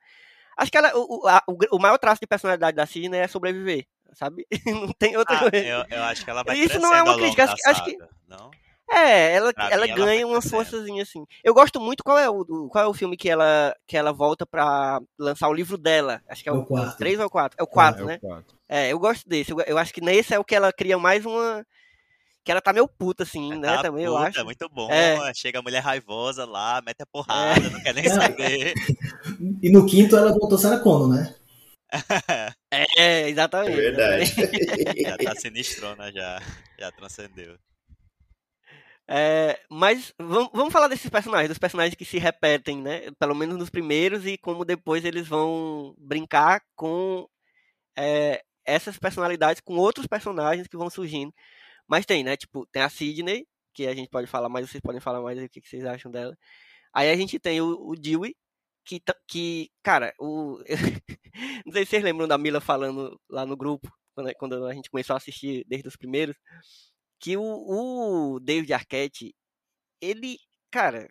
Acho 0.57 0.73
que 0.73 0.77
ela, 0.77 0.91
o, 0.95 1.27
a, 1.27 1.43
o, 1.47 1.77
o, 1.77 1.79
maior 1.79 1.97
traço 1.99 2.21
de 2.21 2.27
personalidade 2.27 2.77
da 2.77 2.85
Sidney 2.85 3.21
é 3.21 3.29
sobreviver, 3.29 3.87
sabe? 4.13 4.45
não 4.67 4.93
tem 4.93 5.17
outra 5.17 5.37
ah, 5.37 5.51
coisa. 5.51 5.57
Eu, 5.57 5.85
eu, 5.89 6.03
acho 6.03 6.25
que 6.25 6.31
ela 6.31 6.43
vai 6.43 6.59
Isso 6.59 6.81
não 6.81 6.93
é 6.93 7.03
uma 7.03 7.17
crítica, 7.17 7.45
acho, 7.45 7.55
acho 7.67 7.85
que 7.85 7.97
não? 8.27 8.51
É, 8.91 9.35
ela, 9.35 9.53
ela 9.71 9.87
mim, 9.87 9.95
ganha 9.95 10.23
ela 10.23 10.31
uma 10.31 10.43
forçazinha 10.43 11.03
assim. 11.03 11.25
Eu 11.45 11.53
gosto 11.53 11.81
muito 11.81 12.03
qual 12.03 12.19
é 12.19 12.29
o 12.29 12.69
qual 12.71 12.85
é 12.85 12.87
o 12.87 12.95
filme 12.95 13.17
que 13.17 13.29
ela 13.29 13.75
que 13.87 13.97
ela 13.97 14.13
volta 14.13 14.47
para 14.47 15.01
lançar 15.19 15.49
o 15.49 15.53
livro 15.55 15.77
dela. 15.77 16.23
Acho 16.29 16.43
que 16.43 16.49
é 16.49 16.53
o, 16.53 16.67
o, 16.69 16.81
o 16.81 16.97
3 16.97 17.21
ou 17.21 17.27
o 17.27 17.31
4. 17.31 17.57
É 17.59 17.63
o 17.63 17.67
4, 17.67 18.03
é, 18.03 18.07
né? 18.07 18.15
É, 18.15 18.17
o 18.17 18.29
4. 18.29 18.57
é, 18.69 18.93
eu 18.93 18.99
gosto 18.99 19.29
desse. 19.29 19.53
Eu, 19.53 19.61
eu, 19.61 19.79
acho 19.79 19.93
que 19.93 20.01
nesse 20.01 20.33
é 20.33 20.39
o 20.39 20.45
que 20.45 20.55
ela 20.55 20.73
cria 20.73 20.99
mais 20.99 21.27
uma 21.27 21.65
que 22.43 22.51
ela 22.51 22.63
tá 22.63 22.73
meio 22.73 22.89
puta, 22.89 23.25
assim, 23.25 23.55
né? 23.59 23.77
Tá 23.77 23.83
também, 23.83 24.07
puta, 24.07 24.17
eu 24.17 24.17
acho. 24.17 24.41
É 24.41 24.45
muito 24.45 24.69
bom. 24.71 24.91
É. 24.91 25.35
Chega 25.35 25.59
a 25.59 25.63
mulher 25.63 25.81
raivosa 25.81 26.47
lá, 26.47 26.81
mete 26.81 27.03
a 27.03 27.07
porrada, 27.07 27.67
é. 27.67 27.69
não 27.69 27.83
quer 27.83 27.93
nem 27.93 28.05
saber. 28.09 28.73
e 29.63 29.71
no 29.71 29.85
quinto 29.85 30.17
ela 30.17 30.33
voltou 30.33 30.57
Sarah 30.57 30.79
Connor, 30.79 31.09
né? 31.09 31.35
é, 32.71 33.29
exatamente. 33.29 33.73
É 33.73 33.77
verdade. 33.77 34.25
já 35.03 35.19
tá 35.19 35.35
sinistrona, 35.35 36.11
já. 36.11 36.41
Já 36.79 36.91
transcendeu. 36.93 37.59
É, 39.11 39.59
mas 39.71 40.13
vamos, 40.19 40.51
vamos 40.53 40.73
falar 40.73 40.87
desses 40.87 41.09
personagens, 41.09 41.49
dos 41.49 41.59
personagens 41.59 41.95
que 41.95 42.05
se 42.05 42.19
repetem, 42.19 42.83
né? 42.83 43.11
Pelo 43.19 43.35
menos 43.35 43.57
nos 43.57 43.71
primeiros, 43.71 44.27
e 44.27 44.37
como 44.37 44.67
depois 44.67 45.05
eles 45.05 45.27
vão 45.27 45.95
brincar 45.99 46.63
com 46.77 47.27
é, 47.97 48.43
essas 48.67 48.99
personalidades, 48.99 49.63
com 49.63 49.77
outros 49.77 50.07
personagens 50.07 50.69
que 50.69 50.77
vão 50.77 50.91
surgindo. 50.91 51.33
Mas 51.89 52.07
tem, 52.07 52.23
né? 52.23 52.37
Tipo, 52.37 52.67
tem 52.67 52.83
a 52.83 52.91
Sidney, 52.91 53.47
que 53.75 53.87
a 53.87 53.95
gente 53.95 54.11
pode 54.11 54.27
falar 54.27 54.49
mais, 54.51 54.69
vocês 54.71 54.83
podem 54.83 55.01
falar 55.01 55.23
mais 55.23 55.43
o 55.43 55.49
que, 55.49 55.61
vocês 55.67 55.85
acham 55.87 56.11
dela. 56.11 56.37
Aí 56.93 57.11
a 57.11 57.17
gente 57.17 57.39
tem 57.39 57.61
o, 57.63 57.89
o 57.89 57.97
Dewey, 57.97 58.37
que, 58.85 59.03
que, 59.27 59.71
cara, 59.83 60.15
o... 60.19 60.59
não 61.65 61.73
sei 61.73 61.85
se 61.85 61.91
vocês 61.91 62.05
lembram 62.05 62.29
da 62.29 62.39
Mila 62.39 62.61
falando 62.61 63.19
lá 63.31 63.47
no 63.47 63.57
grupo, 63.57 63.91
quando, 64.15 64.35
quando 64.35 64.67
a 64.67 64.75
gente 64.75 64.91
começou 64.91 65.15
a 65.15 65.17
assistir 65.19 65.65
desde 65.69 65.89
os 65.89 65.97
primeiros, 65.97 66.37
que 67.19 67.37
o, 67.37 67.43
o 67.43 68.41
David 68.41 68.73
Arquette, 68.73 69.35
ele, 70.01 70.39
cara, 70.71 71.09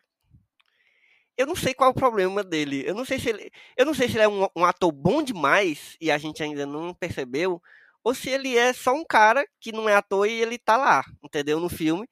eu 1.37 1.45
não 1.45 1.55
sei 1.55 1.73
qual 1.73 1.89
é 1.89 1.91
o 1.91 1.95
problema 1.95 2.43
dele. 2.43 2.83
Eu 2.85 2.95
não 2.95 3.05
sei 3.05 3.19
se 3.19 3.29
ele, 3.29 3.51
eu 3.75 3.85
não 3.85 3.93
sei 3.93 4.07
se 4.07 4.15
ele 4.15 4.23
é 4.23 4.27
um, 4.27 4.47
um 4.55 4.65
ator 4.65 4.91
bom 4.91 5.21
demais 5.21 5.95
e 6.01 6.09
a 6.09 6.17
gente 6.17 6.41
ainda 6.41 6.65
não 6.65 6.93
percebeu, 6.93 7.61
ou 8.03 8.15
se 8.15 8.29
ele 8.29 8.57
é 8.57 8.73
só 8.73 8.93
um 8.93 9.05
cara 9.05 9.45
que 9.59 9.71
não 9.71 9.87
é 9.87 9.95
ator 9.95 10.27
e 10.27 10.41
ele 10.41 10.57
tá 10.57 10.77
lá, 10.77 11.03
entendeu? 11.23 11.59
No 11.59 11.69
filme. 11.69 12.07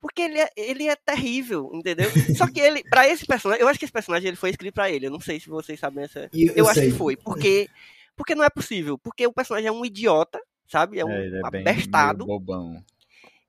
Porque 0.00 0.22
ele 0.22 0.38
é, 0.38 0.48
ele 0.56 0.86
é 0.86 0.94
terrível, 0.94 1.70
entendeu? 1.74 2.08
Só 2.36 2.46
que 2.46 2.60
ele, 2.60 2.84
para 2.84 3.08
esse 3.08 3.26
personagem, 3.26 3.62
eu 3.62 3.68
acho 3.68 3.78
que 3.78 3.84
esse 3.84 3.92
personagem 3.92 4.28
ele 4.28 4.36
foi 4.36 4.50
escrito 4.50 4.74
para 4.74 4.90
ele. 4.90 5.06
Eu 5.06 5.10
não 5.10 5.18
sei 5.18 5.40
se 5.40 5.48
vocês 5.48 5.80
sabem 5.80 6.04
essa. 6.04 6.30
Eu, 6.32 6.48
eu, 6.48 6.54
eu 6.54 6.68
acho 6.68 6.80
que 6.80 6.92
foi. 6.92 7.16
Porque, 7.16 7.68
porque 8.14 8.34
não 8.36 8.44
é 8.44 8.50
possível. 8.50 8.96
Porque 8.96 9.26
o 9.26 9.32
personagem 9.32 9.66
é 9.66 9.72
um 9.72 9.84
idiota, 9.84 10.40
sabe? 10.68 11.00
É 11.00 11.04
um 11.04 11.10
é, 11.10 11.26
é 11.26 11.40
abestado. 11.42 12.26
bobão. 12.26 12.80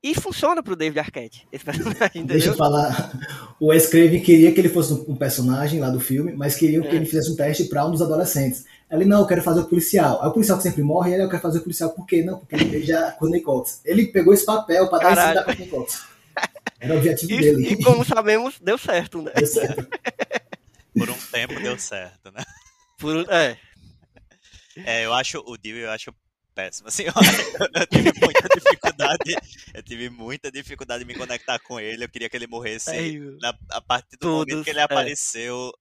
E 0.02 0.14
funciona 0.14 0.62
pro 0.62 0.74
David 0.74 0.98
Arquette, 0.98 1.46
esse 1.52 1.62
personagem, 1.62 2.06
entendeu? 2.14 2.36
Deixa 2.36 2.48
eu 2.48 2.56
falar. 2.56 3.12
O 3.60 3.66
Wes 3.66 3.86
Craven 3.86 4.22
queria 4.22 4.50
que 4.50 4.58
ele 4.58 4.70
fosse 4.70 4.94
um 4.94 5.14
personagem 5.14 5.78
lá 5.78 5.90
do 5.90 6.00
filme, 6.00 6.32
mas 6.32 6.56
queria 6.56 6.78
é. 6.78 6.82
que 6.82 6.96
ele 6.96 7.04
fizesse 7.04 7.30
um 7.30 7.36
teste 7.36 7.64
para 7.64 7.86
um 7.86 7.90
dos 7.90 8.00
adolescentes. 8.00 8.64
Ele, 8.90 9.04
não, 9.04 9.20
eu 9.20 9.26
quero 9.26 9.42
fazer 9.42 9.60
o 9.60 9.66
policial. 9.66 10.22
Aí 10.22 10.28
o 10.28 10.32
policial 10.32 10.56
que 10.56 10.64
sempre 10.64 10.82
morre, 10.82 11.12
ele, 11.12 11.22
eu 11.22 11.28
quero 11.28 11.42
fazer 11.42 11.58
o 11.58 11.62
policial. 11.62 11.90
Por 11.90 12.06
quê? 12.06 12.24
Não, 12.24 12.38
porque 12.38 12.54
ele 12.56 12.82
já 12.82 13.12
Courtney 13.20 13.42
Cox. 13.42 13.82
Ele 13.84 14.06
pegou 14.06 14.32
esse 14.32 14.44
papel 14.44 14.88
para 14.88 15.14
dar 15.14 15.26
esse 15.26 15.34
da 15.34 15.44
Courtney 15.44 15.68
Cox. 15.68 16.02
Era 16.80 16.94
o 16.94 16.96
objetivo 16.96 17.32
e, 17.34 17.40
dele. 17.40 17.72
E 17.72 17.84
como 17.84 18.02
sabemos, 18.02 18.58
deu 18.58 18.78
certo, 18.78 19.20
né? 19.20 19.32
Deu 19.36 19.46
certo. 19.46 19.86
Por 20.96 21.10
um 21.10 21.18
tempo 21.30 21.60
deu 21.60 21.78
certo, 21.78 22.32
né? 22.32 22.42
Por, 22.98 23.26
é. 23.30 23.56
É, 24.76 25.04
eu 25.04 25.12
acho 25.12 25.38
o 25.46 25.56
Dio, 25.58 25.76
eu 25.76 25.90
acho 25.90 26.12
péssimo. 26.54 26.88
Assim, 26.88 27.04
eu, 27.08 27.86
tive 27.86 28.12
muita 28.20 28.48
dificuldade. 28.48 29.36
Eu 29.74 29.82
tive 29.82 30.10
muita 30.10 30.50
dificuldade 30.50 31.04
de 31.04 31.08
me 31.12 31.18
conectar 31.18 31.58
com 31.60 31.78
ele. 31.78 32.04
Eu 32.04 32.08
queria 32.08 32.28
que 32.28 32.36
ele 32.36 32.46
morresse 32.46 32.90
é, 32.90 33.18
na, 33.40 33.54
a 33.70 33.80
partir 33.80 34.16
do 34.16 34.18
todos, 34.18 34.52
momento 34.52 34.64
que 34.64 34.70
ele 34.70 34.80
é. 34.80 34.82
apareceu 34.82 35.72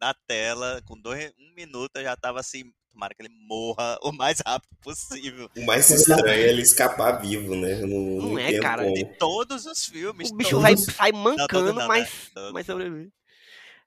na 0.00 0.14
tela, 0.26 0.80
com 0.86 0.98
dois, 0.98 1.32
um 1.38 1.54
minuto, 1.54 1.96
eu 1.96 2.04
já 2.04 2.16
tava 2.16 2.40
assim. 2.40 2.64
Tomara 2.92 3.14
que 3.14 3.22
ele 3.22 3.34
morra 3.48 3.98
o 4.02 4.12
mais 4.12 4.42
rápido 4.46 4.76
possível. 4.82 5.48
O 5.56 5.64
mais 5.64 5.88
estranho 5.88 6.26
é 6.26 6.50
ele 6.50 6.60
escapar 6.60 7.12
vivo, 7.12 7.54
né? 7.54 7.76
Não, 7.80 7.88
não, 7.88 8.28
não 8.28 8.38
é, 8.38 8.58
cara. 8.60 8.82
Como. 8.82 8.94
De 8.94 9.04
todos 9.16 9.64
os 9.64 9.86
filmes. 9.86 10.30
O 10.30 10.36
bicho 10.36 10.60
vai 10.60 10.76
sai 10.76 11.10
mancando, 11.10 11.72
não, 11.72 11.88
mas, 11.88 12.30
né? 12.36 12.50
mas 12.52 12.66
sobrevive. 12.66 13.10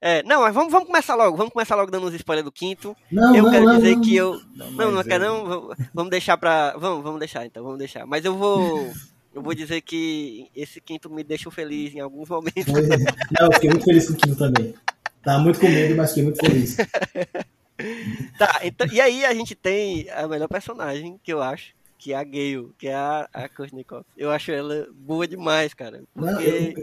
É, 0.08 0.22
não, 0.22 0.42
mas 0.42 0.54
vamos, 0.54 0.72
vamos 0.72 0.88
começar 0.88 1.16
logo. 1.16 1.36
Vamos 1.36 1.52
começar 1.52 1.76
logo 1.76 1.90
dando 1.90 2.06
os 2.06 2.14
spoilers 2.14 2.46
do 2.46 2.52
quinto. 2.52 2.96
Não, 3.12 3.36
eu 3.36 3.42
não, 3.42 3.52
quero 3.52 3.66
não, 3.66 3.78
dizer 3.78 4.00
que 4.02 4.16
eu. 4.16 4.40
Não, 4.54 4.70
não, 4.70 4.92
não 4.92 5.04
quero 5.04 5.26
não. 5.26 5.76
Vamos 5.92 6.12
deixar 6.12 6.38
pra. 6.38 6.78
Vamos, 6.78 7.04
vamos 7.04 7.18
deixar 7.18 7.44
então, 7.44 7.64
vamos 7.64 7.80
deixar. 7.80 8.06
Mas 8.06 8.24
eu 8.24 8.38
vou. 8.38 8.94
Eu 9.34 9.42
vou 9.42 9.56
dizer 9.56 9.82
que 9.82 10.48
esse 10.56 10.80
quinto 10.80 11.10
me 11.10 11.24
deixou 11.24 11.52
feliz 11.52 11.96
em 11.96 12.02
alguns 12.02 12.30
momentos. 12.30 12.72
Não, 13.38 13.48
eu 13.48 13.54
fiquei 13.54 13.70
muito 13.70 13.84
feliz 13.84 14.08
com 14.08 14.14
o 14.14 14.16
quinto 14.16 14.38
também. 14.38 14.74
Tava 15.24 15.40
muito 15.40 15.60
com 15.60 15.68
medo, 15.68 15.96
mas 15.96 16.12
fiquei 16.12 16.24
muito 16.24 16.40
feliz. 16.40 16.78
tá, 18.40 18.62
então, 18.64 18.88
e 18.94 19.02
aí 19.02 19.26
a 19.26 19.34
gente 19.34 19.54
tem 19.54 20.10
a 20.12 20.26
melhor 20.26 20.48
personagem 20.48 21.20
que 21.22 21.34
eu 21.34 21.42
acho, 21.42 21.74
que 21.98 22.14
é 22.14 22.16
a 22.16 22.24
Gale, 22.24 22.72
que 22.78 22.88
é 22.88 22.96
a, 22.96 23.28
a 23.34 23.50
Courtney 23.50 23.84
Cox. 23.84 24.06
Eu 24.16 24.32
acho 24.32 24.52
ela 24.52 24.88
boa 24.94 25.28
demais, 25.28 25.74
cara. 25.74 26.04
Porque... 26.14 26.32
Não, 26.32 26.42
eu, 26.42 26.74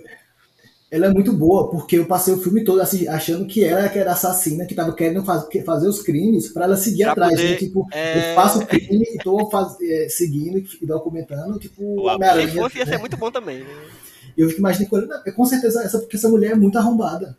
ela 0.92 1.06
é 1.06 1.10
muito 1.10 1.32
boa, 1.32 1.70
porque 1.70 1.96
eu 1.96 2.04
passei 2.04 2.34
o 2.34 2.42
filme 2.42 2.62
todo 2.64 2.78
assim, 2.78 3.08
achando 3.08 3.46
que 3.46 3.64
ela 3.64 3.88
que 3.88 3.98
era 3.98 4.12
assassina, 4.12 4.66
que 4.66 4.74
tava 4.74 4.94
querendo 4.94 5.24
faz, 5.24 5.46
fazer 5.64 5.88
os 5.88 6.02
crimes 6.02 6.52
para 6.52 6.66
ela 6.66 6.76
seguir 6.76 7.04
pra 7.04 7.12
atrás. 7.12 7.32
Né? 7.32 7.38
Poder, 7.38 7.52
né? 7.52 7.56
Tipo, 7.56 7.88
é... 7.90 8.30
eu 8.30 8.34
faço 8.34 8.58
o 8.58 8.66
crime 8.66 9.06
e 9.10 9.16
tô 9.16 9.48
faz, 9.48 9.74
é, 9.80 10.06
seguindo 10.10 10.58
e 10.58 10.86
documentando, 10.86 11.58
tipo, 11.58 11.82
Homem-Aranha. 12.02 12.46
Se 12.46 12.54
fosse, 12.54 12.76
ia 12.76 12.84
ser 12.84 12.98
muito 12.98 13.16
bom 13.16 13.30
também. 13.30 13.60
Né? 13.60 13.90
Eu 14.36 14.50
fico 14.50 14.60
imaginando, 14.60 15.08
com 15.34 15.44
certeza, 15.46 15.82
essa, 15.82 15.98
porque 15.98 16.16
essa 16.16 16.28
mulher 16.28 16.50
é 16.50 16.56
muito 16.56 16.76
arrombada. 16.76 17.38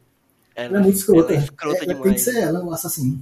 Ela, 0.56 0.70
ela 0.70 0.78
é 0.80 0.82
muito 0.82 0.96
escrota. 0.96 1.34
Ela 1.34 1.42
é 1.42 1.44
escrota 1.44 1.84
é, 1.84 1.94
tem 1.94 2.14
que 2.16 2.20
ser 2.20 2.40
ela, 2.40 2.64
o 2.64 2.74
assassino. 2.74 3.22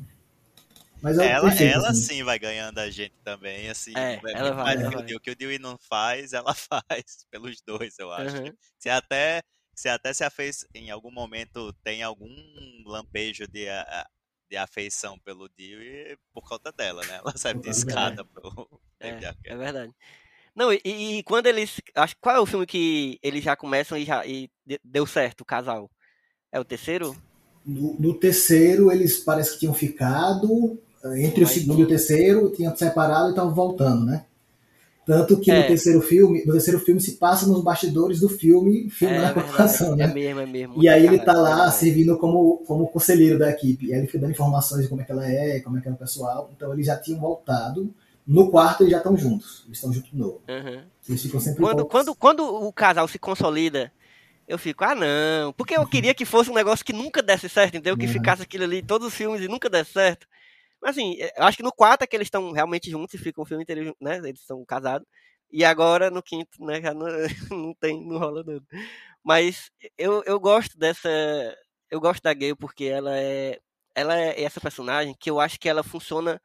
Mas 1.02 1.20
é 1.20 1.30
ela, 1.30 1.50
perfeito, 1.50 1.76
ela 1.76 1.90
assim. 1.90 2.02
sim 2.04 2.24
vai 2.24 2.40
ganhando 2.40 2.78
a 2.78 2.90
gente 2.90 3.16
também, 3.22 3.70
assim. 3.70 3.92
É, 3.98 4.14
é 4.14 4.20
ela 4.34 4.52
vai, 4.52 4.76
ela 4.76 4.92
vai. 4.92 5.14
O 5.14 5.20
que 5.20 5.32
o 5.32 5.36
Dewey 5.36 5.60
não 5.60 5.78
faz, 5.78 6.32
ela 6.32 6.54
faz 6.56 7.26
pelos 7.30 7.62
dois, 7.68 8.00
eu 8.00 8.10
acho. 8.14 8.38
Uhum. 8.38 8.54
Se 8.80 8.90
até 8.90 9.42
se 9.74 9.90
até 9.90 10.14
se 10.14 10.30
fez 10.30 10.66
em 10.74 10.92
algum 10.92 11.12
momento 11.12 11.74
tem 11.84 12.04
algum 12.04 12.34
lampejo 12.86 13.48
de, 13.48 13.66
de 14.50 14.58
afeição 14.58 15.18
pelo 15.20 15.50
Dio 15.50 15.80
por 16.34 16.48
conta 16.48 16.72
dela, 16.72 17.06
né? 17.06 17.20
Ela 17.24 17.38
serve 17.38 17.62
de 17.62 17.70
escada 17.70 18.26
pro 18.26 18.70
é, 19.00 19.20
é 19.46 19.56
verdade. 19.56 19.94
Não, 20.56 20.72
e, 20.72 20.82
e, 20.84 21.24
quando 21.24 21.48
eles. 21.48 21.82
Acho, 21.96 22.16
qual 22.20 22.36
é 22.36 22.40
o 22.40 22.46
filme 22.46 22.66
que 22.66 23.18
eles 23.24 23.44
já 23.44 23.56
começam 23.56 23.98
e 23.98 24.06
já 24.06 24.26
e 24.26 24.50
deu 24.84 25.08
certo 25.08 25.42
o 25.42 25.46
casal? 25.46 25.90
É 26.52 26.60
o 26.60 26.66
terceiro? 26.66 27.16
No, 27.66 27.96
no 28.00 28.14
terceiro, 28.14 28.92
eles 28.92 29.18
parece 29.20 29.54
que 29.54 29.60
tinham 29.60 29.74
ficado. 29.74 30.78
Eh, 31.04 31.24
entre 31.24 31.42
Mas, 31.42 31.52
o 31.52 31.54
segundo 31.54 31.80
e 31.80 31.84
o 31.84 31.88
terceiro, 31.88 32.52
tinham 32.52 32.76
separado 32.76 33.28
e 33.28 33.30
estavam 33.30 33.54
voltando, 33.54 34.06
né? 34.06 34.26
Tanto 35.12 35.38
que 35.42 35.52
é. 35.52 35.60
no 35.60 35.68
terceiro 35.68 36.02
filme, 36.02 36.42
no 36.46 36.54
terceiro 36.54 36.80
filme 36.80 37.02
se 37.02 37.18
passa 37.18 37.46
nos 37.46 37.62
bastidores 37.62 38.22
do 38.22 38.30
filme, 38.30 38.90
filme 38.90 39.16
é, 39.16 39.22
da 39.22 39.34
corporação, 39.34 39.94
né? 39.94 40.06
É 40.06 40.08
mesmo, 40.08 40.40
é 40.40 40.46
mesmo. 40.46 40.82
E 40.82 40.88
aí 40.88 41.06
ele 41.06 41.20
tá 41.20 41.34
lá 41.34 41.68
é 41.68 41.72
servindo 41.72 42.18
como, 42.18 42.60
como 42.66 42.88
conselheiro 42.88 43.38
da 43.38 43.50
equipe. 43.50 43.88
E 43.88 43.94
aí 43.94 44.00
ele 44.00 44.08
fica 44.08 44.20
dando 44.20 44.32
informações 44.32 44.84
de 44.84 44.88
como 44.88 45.02
é 45.02 45.04
que 45.04 45.12
ela 45.12 45.30
é, 45.30 45.60
como 45.60 45.78
é 45.78 45.82
que 45.82 45.90
é 45.90 45.92
o 45.92 45.98
pessoal. 45.98 46.50
Então 46.56 46.72
eles 46.72 46.86
já 46.86 46.96
tinham 46.96 47.20
voltado. 47.20 47.94
No 48.26 48.50
quarto 48.50 48.84
eles 48.84 48.92
já 48.92 49.00
estão 49.00 49.18
juntos. 49.18 49.64
Eles 49.66 49.80
estão 49.80 49.92
juntos 49.92 50.12
de 50.12 50.18
novo. 50.18 50.42
Uhum. 50.48 50.82
Eles 51.10 51.22
ficam 51.22 51.42
sempre 51.42 51.62
quando, 51.62 51.86
quando, 51.86 52.16
quando 52.16 52.46
o 52.46 52.72
casal 52.72 53.06
se 53.06 53.20
consolida, 53.20 53.92
eu 54.48 54.58
fico, 54.58 54.86
ah 54.86 54.96
não. 54.96 55.52
Porque 55.52 55.76
eu 55.76 55.86
queria 55.86 56.14
que 56.14 56.24
fosse 56.24 56.50
um 56.50 56.56
negócio 56.56 56.86
que 56.86 56.94
nunca 56.94 57.22
desse 57.22 57.50
certo, 57.50 57.76
entendeu? 57.76 57.98
Que 57.98 58.08
ficasse 58.08 58.44
aquilo 58.44 58.64
ali, 58.64 58.82
todos 58.82 59.10
os 59.10 59.14
filmes 59.14 59.42
e 59.42 59.50
nunca 59.50 59.70
desse 59.70 59.92
certo. 59.92 60.26
Mas 60.82 60.92
assim, 60.98 61.16
eu 61.38 61.44
acho 61.44 61.58
que 61.58 61.64
no 61.64 61.72
quarto 61.72 62.02
é 62.04 62.08
que 62.08 62.16
eles 62.16 62.28
estão 62.28 62.52
realmente 62.52 62.90
juntos 62.90 63.14
e 63.14 63.18
ficam 63.18 63.44
o 63.44 63.48
filme 63.48 63.64
inteiro, 63.64 63.96
né? 64.02 64.18
Eles 64.18 64.42
estão 64.42 64.64
casados. 64.66 65.08
E 65.52 65.66
agora 65.66 66.10
no 66.10 66.24
quinto, 66.24 66.64
né, 66.66 66.82
já 66.82 66.94
não, 66.94 67.08
não 67.52 67.74
tem, 67.76 68.06
não 68.08 68.18
rola 68.18 68.44
nada. 68.44 68.64
Mas 69.24 69.72
eu, 69.98 70.24
eu 70.26 70.40
gosto 70.40 70.78
dessa. 70.78 71.10
Eu 71.90 72.00
gosto 72.00 72.24
da 72.24 72.34
Gale 72.34 72.56
porque 72.56 72.86
ela 72.86 73.18
é. 73.18 73.60
ela 73.96 74.18
é 74.18 74.42
essa 74.44 74.62
personagem 74.62 75.16
que 75.20 75.30
eu 75.30 75.40
acho 75.40 75.60
que 75.60 75.70
ela 75.70 75.84
funciona. 75.84 76.42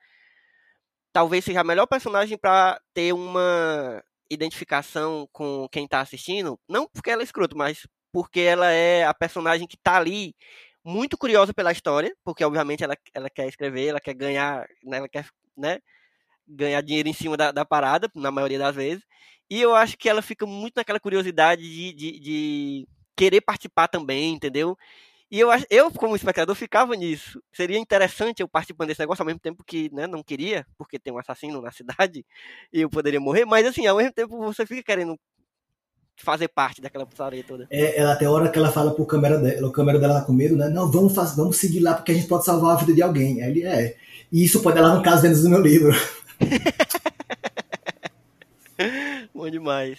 Talvez 1.12 1.45
seja 1.45 1.61
a 1.61 1.64
melhor 1.64 1.87
personagem 1.87 2.37
para 2.37 2.80
ter 2.93 3.12
uma 3.14 4.03
identificação 4.30 5.28
com 5.32 5.68
quem 5.70 5.89
tá 5.89 6.01
assistindo. 6.01 6.59
Não 6.68 6.89
porque 6.89 7.11
ela 7.11 7.22
é 7.22 7.24
escroto, 7.24 7.57
mas 7.57 7.87
porque 8.12 8.41
ela 8.41 8.70
é 8.70 9.05
a 9.05 9.14
personagem 9.14 9.66
que 9.66 9.76
tá 9.76 9.97
ali 9.97 10.34
muito 10.87 11.18
curiosa 11.18 11.53
pela 11.53 11.72
história, 11.72 12.14
porque 12.24 12.45
obviamente 12.45 12.84
ela, 12.84 12.97
ela 13.12 13.28
quer 13.28 13.49
escrever, 13.49 13.89
ela 13.89 14.01
quer 14.01 14.14
ganhar, 14.14 14.66
né, 14.84 14.99
ela 14.99 15.09
quer 15.09 15.26
né, 15.57 15.80
ganhar 16.47 16.80
dinheiro 16.82 17.09
em 17.09 17.12
cima 17.12 17.37
da, 17.37 17.53
da 17.53 17.64
parada, 17.64 18.11
na 18.14 18.30
maioria 18.30 18.59
das 18.59 18.74
vezes. 18.74 19.05
E 19.51 19.61
eu 19.61 19.74
acho 19.74 19.99
que 19.99 20.09
ela 20.09 20.22
fica 20.22 20.47
muito 20.47 20.76
naquela 20.76 21.01
curiosidade 21.01 21.62
de, 21.62 21.93
de, 21.93 22.20
de 22.20 22.89
querer 23.16 23.41
participar 23.41 23.89
também, 23.89 24.34
entendeu? 24.34 24.76
E 25.30 25.41
eu, 25.41 25.49
eu, 25.70 25.91
como 25.91 26.14
espectador, 26.14 26.55
ficava 26.55 26.95
nisso. 26.95 27.43
Seria 27.53 27.78
interessante 27.78 28.41
eu 28.41 28.49
participando 28.49 28.89
desse 28.89 29.01
negócio 29.01 29.22
ao 29.22 29.26
mesmo 29.26 29.41
tempo 29.41 29.64
que 29.64 29.91
né, 29.93 30.07
não 30.07 30.22
queria, 30.22 30.64
porque 30.78 30.99
tem 31.01 31.12
um 31.12 31.18
assassino 31.18 31.61
na 31.61 31.70
cidade 31.72 32.24
e 32.72 32.80
eu 32.82 32.91
poderia 32.91 33.20
morrer, 33.20 33.45
mas 33.45 33.66
assim, 33.66 33.87
ao 33.87 33.97
mesmo 33.97 34.12
tempo 34.12 34.39
você 34.39 34.64
fica 34.64 34.82
querendo 34.84 35.18
fazer 36.17 36.49
parte 36.49 36.81
daquela 36.81 37.07
putaria 37.07 37.45
toda. 37.45 37.67
É, 37.71 38.01
ela 38.01 38.12
até 38.12 38.25
a 38.25 38.31
hora 38.31 38.49
que 38.49 38.59
ela 38.59 38.73
fala 38.73 38.95
pro 38.95 39.07
câmera 39.07 39.39
dela, 39.39 39.69
o 39.69 39.73
câmera 39.73 39.99
dela 39.99 40.21
tá 40.21 40.27
com 40.27 40.33
medo, 40.33 40.57
né? 40.57 40.69
Não, 40.69 40.91
vamos, 40.91 41.12
vamos 41.37 41.57
seguir 41.57 41.81
lá 41.81 41.95
porque 41.95 42.12
a 42.12 42.14
gente 42.14 42.27
pode 42.27 42.45
salvar 42.45 42.77
a 42.77 42.79
vida 42.79 42.95
de 42.95 43.03
alguém. 43.03 43.43
Aí 43.43 43.51
ele 43.51 43.64
é. 43.64 43.97
E 44.33 44.45
isso 44.45 44.62
pode 44.62 44.81
lá 44.81 44.95
no 44.95 45.03
caso 45.03 45.23
dentro 45.23 45.43
do 45.43 45.51
meu 45.51 45.61
livro. 45.61 45.95
Bom 49.35 49.51
demais. 49.51 49.99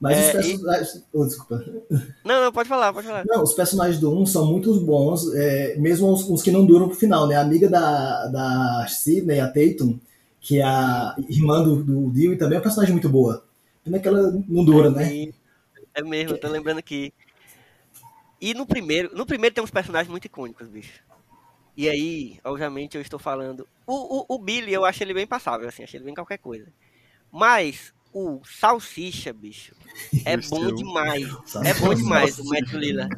Mas 0.00 0.16
é, 0.16 0.20
os 0.20 0.32
personagens. 0.32 0.94
E... 0.94 1.04
Oh, 1.12 1.26
desculpa. 1.26 1.64
Não, 2.24 2.44
não, 2.44 2.52
pode 2.52 2.68
falar, 2.68 2.92
pode 2.92 3.06
falar. 3.06 3.24
Não, 3.26 3.42
os 3.42 3.52
personagens 3.52 3.98
do 3.98 4.16
1 4.16 4.26
são 4.26 4.46
muito 4.46 4.72
bons, 4.80 5.34
é, 5.34 5.76
mesmo 5.76 6.12
os, 6.12 6.28
os, 6.28 6.42
que 6.42 6.52
não 6.52 6.64
duram 6.64 6.88
pro 6.88 6.96
final, 6.96 7.26
né? 7.26 7.36
A 7.36 7.40
amiga 7.40 7.68
da, 7.68 8.28
da 8.28 8.86
Sidney, 8.88 9.40
a 9.40 9.48
Tatum, 9.48 9.98
que 10.40 10.60
é 10.60 10.64
a 10.64 11.16
irmã 11.28 11.62
do, 11.62 11.82
do 11.82 12.16
e 12.16 12.36
também 12.36 12.54
é 12.54 12.58
uma 12.58 12.62
personagem 12.62 12.92
muito 12.92 13.08
boa. 13.08 13.42
Pena 13.84 13.96
é 13.96 14.00
que 14.00 14.08
ela 14.08 14.30
não 14.48 14.64
dura, 14.64 14.88
é 14.88 14.90
né? 14.90 15.32
É 15.94 16.02
mesmo, 16.02 16.32
eu 16.32 16.40
tô 16.40 16.48
lembrando 16.48 16.78
aqui. 16.78 17.12
E 18.40 18.54
no 18.54 18.66
primeiro, 18.66 19.14
no 19.16 19.26
primeiro 19.26 19.54
tem 19.54 19.64
uns 19.64 19.70
personagens 19.70 20.10
muito 20.10 20.26
icônicos, 20.26 20.68
bicho. 20.68 21.02
E 21.76 21.88
aí, 21.88 22.40
obviamente, 22.44 22.96
eu 22.96 23.00
estou 23.00 23.18
falando. 23.18 23.66
O, 23.86 24.20
o, 24.20 24.34
o 24.34 24.38
Billy, 24.38 24.72
eu 24.72 24.84
acho 24.84 25.02
ele 25.02 25.14
bem 25.14 25.26
passável, 25.26 25.68
assim, 25.68 25.82
achei 25.82 25.98
ele 25.98 26.04
bem 26.04 26.14
qualquer 26.14 26.38
coisa. 26.38 26.66
Mas 27.30 27.92
o 28.12 28.40
Salsicha, 28.44 29.32
bicho, 29.32 29.74
é 30.24 30.36
bom 30.36 30.74
demais. 30.74 31.28
É 31.64 31.74
bom 31.74 31.94
demais 31.94 32.38
o 32.38 32.44
Matt 32.48 32.72
Lila. 32.72 33.08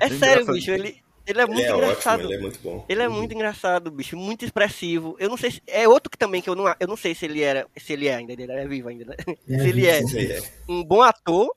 É 0.00 0.08
sério, 0.08 0.46
bicho, 0.46 0.70
ele, 0.70 1.02
ele 1.28 1.40
é 1.42 1.46
muito 1.46 1.60
ele 1.60 1.68
é 1.68 1.74
engraçado. 1.74 2.20
Ótimo, 2.20 2.32
ele 2.32 2.38
é 2.38 2.40
muito 2.40 2.58
bom. 2.60 2.86
Ele 2.88 3.02
é 3.02 3.08
muito 3.08 3.34
engraçado, 3.34 3.90
bicho, 3.90 4.16
muito 4.16 4.44
expressivo. 4.44 5.14
Eu 5.18 5.28
não 5.28 5.36
sei 5.36 5.50
se, 5.50 5.62
é 5.66 5.86
outro 5.86 6.10
que 6.10 6.16
também 6.16 6.40
que 6.40 6.48
eu 6.48 6.54
não, 6.54 6.74
eu 6.80 6.88
não 6.88 6.96
sei 6.96 7.14
se 7.14 7.26
ele 7.26 7.42
era, 7.42 7.66
se 7.76 7.92
ele 7.92 8.08
é 8.08 8.14
ainda, 8.14 8.32
ele 8.32 8.50
é 8.50 8.66
vivo 8.66 8.88
ainda, 8.88 9.04
né? 9.04 9.16
É, 9.48 9.58
se 9.60 9.68
ele 9.68 9.86
é, 9.86 10.00
é 10.00 10.42
um 10.68 10.82
bom 10.82 11.02
ator 11.02 11.54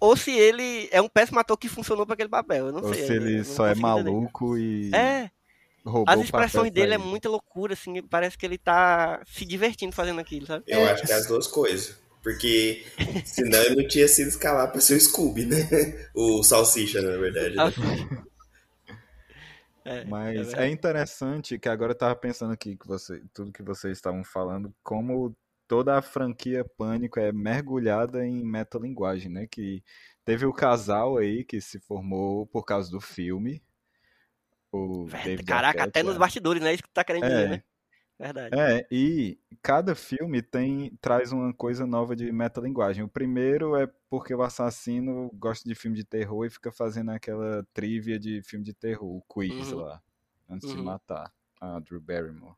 ou 0.00 0.16
se 0.16 0.32
ele 0.32 0.88
é 0.90 1.00
um 1.00 1.08
péssimo 1.08 1.38
ator 1.38 1.56
que 1.56 1.68
funcionou 1.68 2.06
para 2.06 2.14
aquele 2.14 2.30
papel, 2.30 2.66
eu 2.68 2.72
não 2.72 2.82
ou 2.82 2.92
sei. 2.92 3.02
Ou 3.02 3.06
se 3.06 3.12
ele 3.12 3.44
só 3.44 3.66
é 3.66 3.74
maluco 3.74 4.56
e 4.56 4.90
É. 4.94 5.30
As 6.06 6.20
expressões 6.20 6.70
dele 6.70 6.94
é 6.94 6.98
muita 6.98 7.28
loucura, 7.28 7.74
assim, 7.74 8.00
parece 8.02 8.38
que 8.38 8.46
ele 8.46 8.56
tá 8.56 9.20
se 9.26 9.44
divertindo 9.44 9.94
fazendo 9.94 10.20
aquilo, 10.20 10.46
sabe? 10.46 10.64
Eu 10.66 10.84
acho 10.86 11.04
que 11.04 11.12
é 11.12 11.14
as 11.16 11.26
duas 11.26 11.46
coisas. 11.46 12.00
Porque 12.22 12.84
senão 13.24 13.60
ele 13.62 13.82
não 13.82 13.88
tinha 13.88 14.06
sido 14.06 14.28
escalado 14.28 14.70
para 14.70 14.80
ser 14.80 14.94
o 14.94 15.00
Scooby, 15.00 15.44
né? 15.44 15.56
O 16.14 16.42
Salsicha, 16.44 17.02
na 17.02 17.16
verdade. 17.16 17.56
Né? 17.56 18.22
É, 19.84 20.04
Mas 20.04 20.54
é, 20.54 20.66
é, 20.66 20.70
interessante 20.70 21.58
que 21.58 21.68
agora 21.68 21.92
eu 21.92 21.98
tava 21.98 22.14
pensando 22.14 22.52
aqui 22.52 22.76
que 22.76 22.86
você, 22.86 23.22
tudo 23.34 23.52
que 23.52 23.62
vocês 23.62 23.98
estavam 23.98 24.22
falando, 24.22 24.72
como 24.82 25.36
toda 25.66 25.96
a 25.96 26.02
franquia 26.02 26.64
Pânico 26.76 27.18
é 27.18 27.32
mergulhada 27.32 28.24
em 28.24 28.44
metalinguagem, 28.44 29.30
né? 29.30 29.46
Que 29.50 29.82
teve 30.24 30.46
o 30.46 30.52
casal 30.52 31.16
aí 31.16 31.44
que 31.44 31.60
se 31.60 31.80
formou 31.80 32.46
por 32.46 32.64
causa 32.64 32.90
do 32.90 33.00
filme, 33.00 33.62
o 34.70 35.04
David 35.04 35.44
Caraca, 35.44 35.80
Arquette, 35.80 35.88
até 35.88 36.02
nos 36.02 36.16
bastidores, 36.16 36.62
né? 36.62 36.72
Isso 36.72 36.82
que 36.82 36.88
tu 36.88 36.94
tá 36.94 37.04
querendo 37.04 37.24
é, 37.24 37.28
dizer, 37.28 37.48
né? 37.48 37.62
Verdade. 38.22 38.56
É, 38.56 38.86
e 38.88 39.36
cada 39.60 39.96
filme 39.96 40.40
tem 40.40 40.96
traz 41.00 41.32
uma 41.32 41.52
coisa 41.52 41.84
nova 41.84 42.14
de 42.14 42.30
metalinguagem. 42.30 43.02
O 43.02 43.08
primeiro 43.08 43.74
é 43.74 43.88
porque 44.08 44.32
o 44.32 44.42
assassino 44.42 45.28
gosta 45.34 45.68
de 45.68 45.74
filme 45.74 45.96
de 45.96 46.04
terror 46.04 46.46
e 46.46 46.50
fica 46.50 46.70
fazendo 46.70 47.10
aquela 47.10 47.66
trivia 47.74 48.20
de 48.20 48.40
filme 48.42 48.64
de 48.64 48.72
terror, 48.72 49.16
o 49.16 49.22
quiz 49.22 49.72
uhum. 49.72 49.80
lá, 49.80 50.00
antes 50.48 50.68
uhum. 50.70 50.76
de 50.76 50.82
matar 50.82 51.32
a 51.60 51.80
Drew 51.80 52.00
Barrymore. 52.00 52.54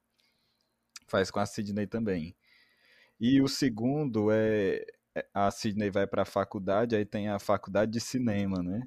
Faz 1.07 1.31
com 1.31 1.41
a 1.41 1.47
Sidney 1.47 1.87
também. 1.87 2.37
E 3.19 3.41
o 3.41 3.49
segundo 3.49 4.31
é, 4.31 4.85
é 5.15 5.27
a 5.33 5.51
Sidney 5.51 5.91
vai 5.91 6.07
para 6.07 6.23
a 6.23 6.27
faculdade, 6.27 6.95
aí 6.95 7.07
tem 7.07 7.29
a 7.29 7.39
faculdade 7.39 7.91
de 7.93 8.01
cinema, 8.01 8.63
né? 8.63 8.87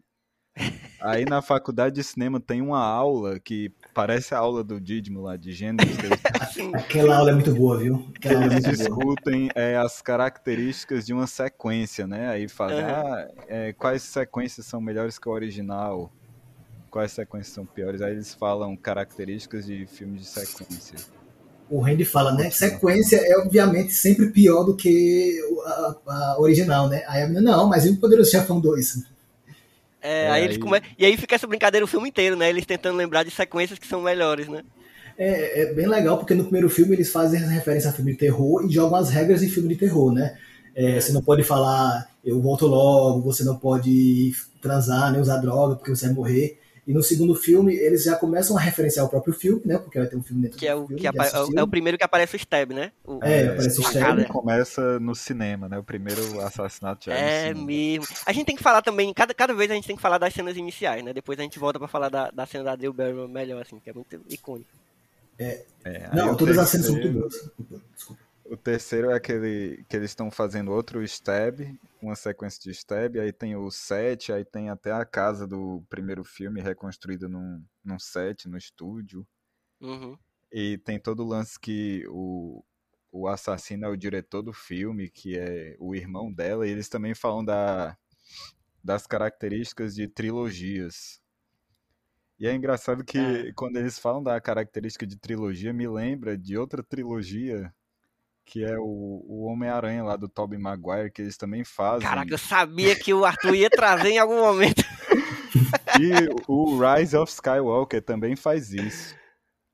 Aí 1.00 1.26
na 1.26 1.42
faculdade 1.42 1.96
de 1.96 2.04
cinema 2.04 2.40
tem 2.40 2.62
uma 2.62 2.84
aula 2.84 3.40
que 3.40 3.72
parece 3.94 4.34
a 4.34 4.40
aula 4.40 4.64
do 4.64 4.80
Didimo 4.80 5.22
lá 5.22 5.38
de 5.38 5.52
gêneros. 5.52 5.96
Aquela 6.74 7.18
aula 7.18 7.32
é 7.32 7.34
muito 7.34 7.54
boa, 7.54 7.78
viu? 7.78 8.12
Aquela 8.16 8.46
Eles 8.46 8.66
é 8.66 8.72
discutem 8.72 9.50
é, 9.56 9.78
as 9.78 10.02
características 10.02 11.06
de 11.06 11.14
uma 11.14 11.28
sequência, 11.28 12.08
né? 12.08 12.30
Aí 12.30 12.48
fazem, 12.48 12.80
uhum. 12.80 12.86
ah, 12.86 13.28
é, 13.48 13.74
quais 13.74 14.02
sequências 14.04 14.66
são 14.66 14.82
melhores 14.82 15.20
que 15.20 15.30
o 15.30 15.32
original? 15.32 16.12
Quais 16.90 17.12
sequências 17.12 17.54
são 17.54 17.66
piores? 17.66 18.02
Aí 18.02 18.14
eles 18.14 18.34
falam 18.34 18.76
características 18.76 19.66
de 19.66 19.86
filmes 19.86 20.22
de 20.22 20.28
sequência. 20.28 20.98
O 21.70 21.80
Randy 21.80 22.06
fala, 22.06 22.34
né? 22.34 22.50
Sequência 22.50 23.18
é 23.18 23.38
obviamente 23.38 23.94
sempre 23.94 24.28
pior 24.32 24.64
do 24.64 24.76
que 24.76 25.38
a, 25.66 25.96
a 26.08 26.40
original, 26.40 26.88
né? 26.88 27.04
Aí 27.08 27.22
a 27.22 27.28
menina, 27.28 27.52
não, 27.52 27.68
mas 27.68 27.86
e 27.86 27.90
o 27.90 27.98
Poderoso 27.98 28.32
Chefão 28.32 28.60
2? 28.60 29.17
É, 30.02 30.26
é, 30.26 30.30
aí 30.30 30.44
eles 30.44 30.58
come... 30.58 30.82
E 30.98 31.06
aí 31.06 31.18
fica 31.18 31.36
essa 31.36 31.48
brincadeira 31.48 31.84
o 31.84 31.88
filme 31.88 32.10
inteiro, 32.10 32.36
né? 32.36 32.50
Eles 32.50 32.66
tentando 32.66 32.98
lembrar 32.98 33.24
de 33.24 33.32
sequências 33.32 33.80
que 33.80 33.88
são 33.88 34.02
melhores, 34.02 34.48
né? 34.48 34.64
É, 35.18 35.64
é 35.64 35.74
bem 35.74 35.88
legal, 35.88 36.18
porque 36.18 36.36
no 36.36 36.44
primeiro 36.44 36.70
filme 36.70 36.96
eles 36.96 37.12
fazem 37.12 37.40
referência 37.40 37.90
a 37.90 37.94
filme 37.94 38.12
de 38.12 38.20
terror 38.20 38.64
e 38.66 38.72
jogam 38.72 38.98
as 38.98 39.10
regras 39.10 39.42
de 39.42 39.50
filme 39.50 39.70
de 39.70 39.76
terror, 39.76 40.14
né? 40.14 40.38
É, 40.76 40.92
é. 40.92 41.02
Você 41.02 41.12
não 41.12 41.24
pode 41.24 41.44
falar, 41.44 42.08
eu 42.24 42.40
volto 42.40 42.68
logo, 42.68 43.22
você 43.22 43.44
não 43.44 43.58
pode 43.58 44.32
transar, 44.62 45.12
nem 45.12 45.20
usar 45.20 45.38
droga, 45.38 45.76
porque 45.76 45.90
você 45.90 46.06
vai 46.06 46.16
morrer. 46.16 46.60
E 46.88 46.94
no 46.94 47.04
segundo 47.04 47.36
filme, 47.36 47.76
eles 47.76 48.06
já 48.06 48.16
começam 48.16 48.58
a 48.58 48.62
referenciar 48.62 49.06
o 49.06 49.10
próprio 49.10 49.34
filme, 49.34 49.62
né? 49.66 49.78
Porque 49.78 50.00
vai 50.00 50.08
ter 50.08 50.16
um 50.16 50.24
filme 50.24 50.44
dentro 50.44 50.58
que 50.58 50.66
é 50.66 50.74
o, 50.74 50.88
filme, 50.88 51.02
que 51.02 51.06
é, 51.06 51.12
é, 51.12 51.62
o 51.62 51.68
primeiro 51.68 51.98
que 51.98 52.04
aparece 52.06 52.38
o 52.38 52.40
Stab, 52.40 52.72
né? 52.72 52.94
O, 53.04 53.20
é, 53.22 53.42
é, 53.42 53.48
aparece 53.50 53.82
o 53.82 53.84
Stab. 53.84 54.26
começa 54.28 54.98
no 54.98 55.14
cinema, 55.14 55.68
né? 55.68 55.78
O 55.78 55.84
primeiro 55.84 56.40
assassinato 56.40 57.08
já 57.08 57.14
é, 57.14 57.50
é 57.50 57.54
mesmo. 57.54 58.08
A 58.26 58.32
gente 58.32 58.46
tem 58.46 58.56
que 58.56 58.64
falar 58.64 58.82
também, 58.82 59.14
cada, 59.14 59.34
cada 59.34 59.54
vez 59.54 59.70
a 59.70 59.74
gente 59.74 59.86
tem 59.86 59.98
que 59.98 60.02
falar 60.02 60.18
das 60.18 60.34
cenas 60.34 60.56
iniciais, 60.56 61.04
né? 61.04 61.12
Depois 61.12 61.38
a 61.38 61.44
gente 61.44 61.60
volta 61.60 61.78
pra 61.78 61.90
falar 61.90 62.08
da, 62.08 62.32
da 62.32 62.46
cena 62.46 62.64
da 62.64 62.76
Drew 62.78 62.94
Barrymore 62.94 63.30
melhor, 63.30 63.62
assim, 63.62 63.80
que 63.80 63.90
é 63.90 63.94
muito 63.94 64.22
icônica. 64.30 64.70
É, 65.38 65.66
é 65.84 66.10
não, 66.16 66.38
todas 66.38 66.58
as 66.58 66.70
cenas 66.70 66.86
são 66.86 66.96
muito 66.96 67.12
boas. 67.12 67.34
Desculpa. 67.94 68.27
O 68.50 68.56
terceiro 68.56 69.10
é 69.10 69.14
aquele 69.14 69.84
que 69.90 69.96
eles 69.96 70.12
estão 70.12 70.32
fazendo 70.32 70.72
outro 70.72 71.04
stab, 71.04 71.60
uma 72.02 72.16
sequência 72.16 72.62
de 72.62 72.72
stab, 72.72 73.20
aí 73.20 73.34
tem 73.34 73.58
o 73.58 73.70
set, 73.70 74.32
aí 74.32 74.46
tem 74.46 74.70
até 74.70 74.92
a 74.92 75.06
casa 75.06 75.46
do 75.46 75.84
primeiro 75.90 76.24
filme 76.24 76.62
reconstruída 76.62 77.28
num, 77.28 77.62
num 77.84 78.00
set, 78.00 78.48
no 78.48 78.58
estúdio. 78.58 79.28
Uhum. 79.82 80.18
E 80.52 80.78
tem 80.78 80.98
todo 80.98 81.24
o 81.24 81.28
lance 81.28 81.60
que 81.60 82.06
o, 82.08 82.64
o 83.12 83.28
assassino 83.28 83.86
é 83.86 83.90
o 83.90 83.98
diretor 83.98 84.42
do 84.42 84.54
filme, 84.54 85.10
que 85.10 85.38
é 85.38 85.76
o 85.78 85.94
irmão 85.94 86.32
dela, 86.32 86.66
e 86.66 86.72
eles 86.72 86.88
também 86.88 87.14
falam 87.14 87.44
da, 87.44 87.98
das 88.82 89.06
características 89.06 89.94
de 89.94 90.08
trilogias. 90.08 91.22
E 92.40 92.48
é 92.48 92.54
engraçado 92.54 93.04
que 93.04 93.18
é. 93.18 93.52
quando 93.54 93.76
eles 93.76 94.00
falam 94.00 94.24
da 94.24 94.40
característica 94.40 95.06
de 95.06 95.18
trilogia, 95.18 95.74
me 95.74 95.88
lembra 95.88 96.38
de 96.38 96.58
outra 96.58 96.82
trilogia 96.82 97.74
que 98.48 98.64
é 98.64 98.80
o, 98.80 99.26
o 99.28 99.44
Homem-Aranha 99.44 100.06
lá 100.06 100.16
do 100.16 100.30
Tobey 100.30 100.58
Maguire, 100.58 101.12
que 101.12 101.22
eles 101.22 101.36
também 101.36 101.66
fazem. 101.66 102.08
Caraca, 102.08 102.34
eu 102.34 102.38
sabia 102.38 102.96
que 102.96 103.14
o 103.14 103.26
Arthur 103.26 103.54
ia 103.54 103.70
trazer 103.70 104.12
em 104.12 104.20
algum 104.20 104.40
momento. 104.40 104.84
e 106.00 106.30
o 106.48 106.80
Rise 106.80 107.18
of 107.18 107.30
Skywalker 107.30 108.02
também 108.02 108.38
faz 108.38 108.72
isso. 108.72 109.14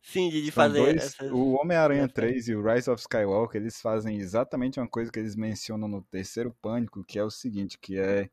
Sim, 0.02 0.28
de, 0.32 0.50
fazer. 0.50 0.80
Dois, 0.80 1.04
essas... 1.04 1.32
O 1.32 1.52
Homem-Aranha 1.52 2.10
3 2.10 2.48
e 2.48 2.56
o 2.56 2.64
Rise 2.64 2.90
of 2.90 3.00
Skywalker, 3.00 3.62
eles 3.62 3.80
fazem 3.80 4.18
exatamente 4.18 4.80
uma 4.80 4.88
coisa 4.88 5.12
que 5.12 5.20
eles 5.20 5.36
mencionam 5.36 5.88
no 5.88 6.02
terceiro 6.02 6.52
pânico, 6.60 7.06
que 7.06 7.20
é 7.20 7.24
o 7.24 7.30
seguinte, 7.30 7.78
que 7.80 8.00
é 8.00 8.28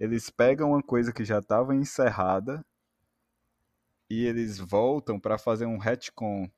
eles 0.00 0.30
pegam 0.30 0.70
uma 0.70 0.82
coisa 0.82 1.12
que 1.12 1.24
já 1.24 1.38
estava 1.38 1.74
encerrada 1.74 2.64
e 4.08 4.24
eles 4.24 4.58
voltam 4.58 5.20
para 5.20 5.36
fazer 5.36 5.66
um 5.66 5.78
retcon 5.78 6.50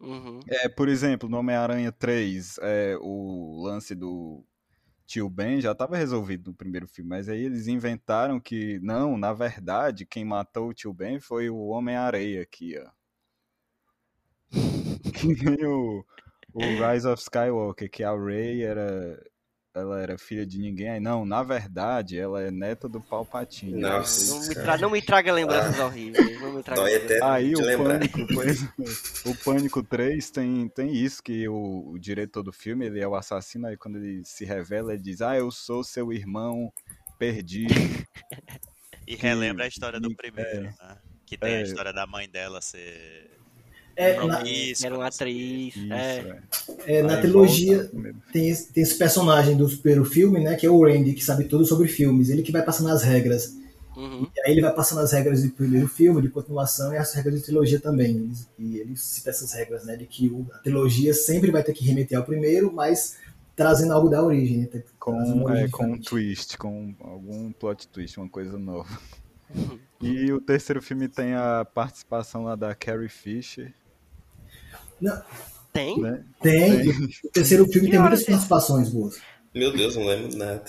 Uhum. 0.00 0.40
É, 0.46 0.68
por 0.68 0.88
exemplo, 0.88 1.28
no 1.28 1.38
Homem-Aranha 1.38 1.90
3, 1.90 2.58
é, 2.60 2.96
o 3.00 3.62
lance 3.62 3.94
do, 3.94 4.44
tio 5.06 5.30
Ben 5.30 5.60
já 5.60 5.72
estava 5.72 5.96
resolvido 5.96 6.50
no 6.50 6.56
primeiro 6.56 6.86
filme, 6.86 7.08
mas 7.08 7.28
aí 7.28 7.40
eles 7.40 7.68
inventaram 7.68 8.40
que, 8.40 8.80
não, 8.80 9.16
na 9.16 9.32
verdade, 9.32 10.04
quem 10.04 10.24
matou 10.24 10.68
o 10.68 10.74
tio 10.74 10.92
Ben 10.92 11.20
foi 11.20 11.48
o 11.48 11.68
Homem-Areia 11.68 12.42
aqui, 12.42 12.76
ó. 12.78 12.90
o, 15.66 16.04
o 16.52 16.60
Rise 16.60 17.06
of 17.06 17.22
Skywalker, 17.22 17.90
que 17.90 18.02
a 18.02 18.12
Rey 18.12 18.62
era 18.62 19.22
ela 19.80 20.00
era 20.00 20.16
filha 20.16 20.46
de 20.46 20.58
ninguém. 20.58 20.88
Aí, 20.88 21.00
não, 21.00 21.26
na 21.26 21.42
verdade, 21.42 22.18
ela 22.18 22.42
é 22.42 22.50
neta 22.50 22.88
do 22.88 23.00
Palpatine. 23.00 23.80
Nossa, 23.80 24.34
não, 24.34 24.48
me 24.48 24.54
tra... 24.54 24.78
não 24.78 24.90
me 24.90 25.02
traga 25.02 25.32
lembranças 25.32 25.78
ah, 25.78 25.86
horríveis. 25.86 26.40
Não 26.40 26.52
me 26.52 26.62
traga 26.62 26.82
Aí 27.22 27.54
o 27.54 27.58
Pânico, 27.58 28.18
o 29.26 29.34
Pânico 29.44 29.82
3 29.82 30.30
tem, 30.30 30.68
tem 30.68 30.94
isso, 30.94 31.22
que 31.22 31.46
o, 31.48 31.90
o, 31.90 31.98
diretor 31.98 32.42
do 32.42 32.52
filme, 32.52 32.86
ele 32.86 33.00
é 33.00 33.06
o 33.06 33.14
assassino, 33.14 33.66
aí 33.66 33.76
quando 33.76 33.98
ele 33.98 34.24
se 34.24 34.44
revela, 34.44 34.92
ele 34.94 35.02
diz, 35.02 35.20
ah, 35.20 35.36
eu 35.36 35.50
sou 35.50 35.84
seu 35.84 36.12
irmão 36.12 36.72
perdido. 37.18 37.74
e 39.06 39.14
relembra 39.14 39.64
a 39.64 39.68
história 39.68 40.00
do 40.00 40.14
primeiro, 40.14 40.50
é, 40.50 40.60
né? 40.60 40.74
Que 41.26 41.36
tem 41.36 41.54
é, 41.54 41.58
a 41.58 41.62
história 41.62 41.92
da 41.92 42.06
mãe 42.06 42.28
dela 42.28 42.60
ser 42.60 43.30
é, 43.96 44.14
na, 44.26 44.42
era 44.84 44.94
uma 44.94 45.06
atriz. 45.06 45.74
Isso, 45.74 45.92
é. 45.92 46.38
é. 46.86 47.02
na 47.02 47.16
trilogia 47.16 47.90
tem, 48.30 48.54
tem 48.54 48.82
esse 48.82 48.98
personagem 48.98 49.56
do 49.56 49.66
primeiro 49.78 50.04
filme, 50.04 50.40
né? 50.40 50.54
Que 50.54 50.66
é 50.66 50.70
o 50.70 50.84
Randy, 50.84 51.14
que 51.14 51.24
sabe 51.24 51.44
tudo 51.44 51.64
sobre 51.64 51.88
filmes. 51.88 52.28
Ele 52.28 52.42
que 52.42 52.52
vai 52.52 52.62
passando 52.62 52.90
as 52.90 53.02
regras. 53.02 53.56
Uhum. 53.96 54.28
E 54.36 54.40
aí 54.42 54.52
ele 54.52 54.60
vai 54.60 54.74
passando 54.74 55.00
as 55.00 55.12
regras 55.12 55.42
do 55.42 55.50
primeiro 55.50 55.88
filme, 55.88 56.20
de 56.20 56.28
continuação, 56.28 56.92
e 56.92 56.98
as 56.98 57.14
regras 57.14 57.36
de 57.36 57.46
trilogia 57.46 57.80
também. 57.80 58.30
E 58.58 58.76
ele 58.76 58.94
cita 58.94 59.30
essas 59.30 59.54
regras, 59.54 59.86
né? 59.86 59.96
De 59.96 60.04
que 60.04 60.30
a 60.52 60.58
trilogia 60.58 61.14
sempre 61.14 61.50
vai 61.50 61.62
ter 61.62 61.72
que 61.72 61.84
remeter 61.84 62.18
ao 62.18 62.24
primeiro, 62.24 62.70
mas 62.70 63.16
trazendo 63.56 63.94
algo 63.94 64.10
da 64.10 64.22
origem. 64.22 64.58
Né? 64.58 64.82
Com, 64.98 65.50
é, 65.50 65.68
com 65.68 65.92
um 65.92 65.98
twist, 65.98 66.58
com 66.58 66.94
algum 67.00 67.50
plot 67.52 67.88
twist, 67.88 68.18
uma 68.18 68.28
coisa 68.28 68.58
nova. 68.58 69.00
Uhum. 69.54 69.78
E 70.02 70.30
o 70.30 70.40
terceiro 70.40 70.82
filme 70.82 71.08
tem 71.08 71.34
a 71.34 71.64
participação 71.64 72.44
lá 72.44 72.54
da 72.54 72.74
Carrie 72.74 73.08
Fisher, 73.08 73.72
não. 75.00 75.22
Tem? 75.72 76.00
Né? 76.00 76.22
Tem. 76.40 76.82
tem. 76.82 77.08
O 77.24 77.28
terceiro 77.32 77.66
filme 77.66 77.90
tem 77.90 77.98
muitas 77.98 78.24
participações 78.24 78.88
boas. 78.88 79.16
Meu 79.54 79.72
Deus, 79.72 79.96
não 79.96 80.06
lembro 80.06 80.36
nada. 80.36 80.64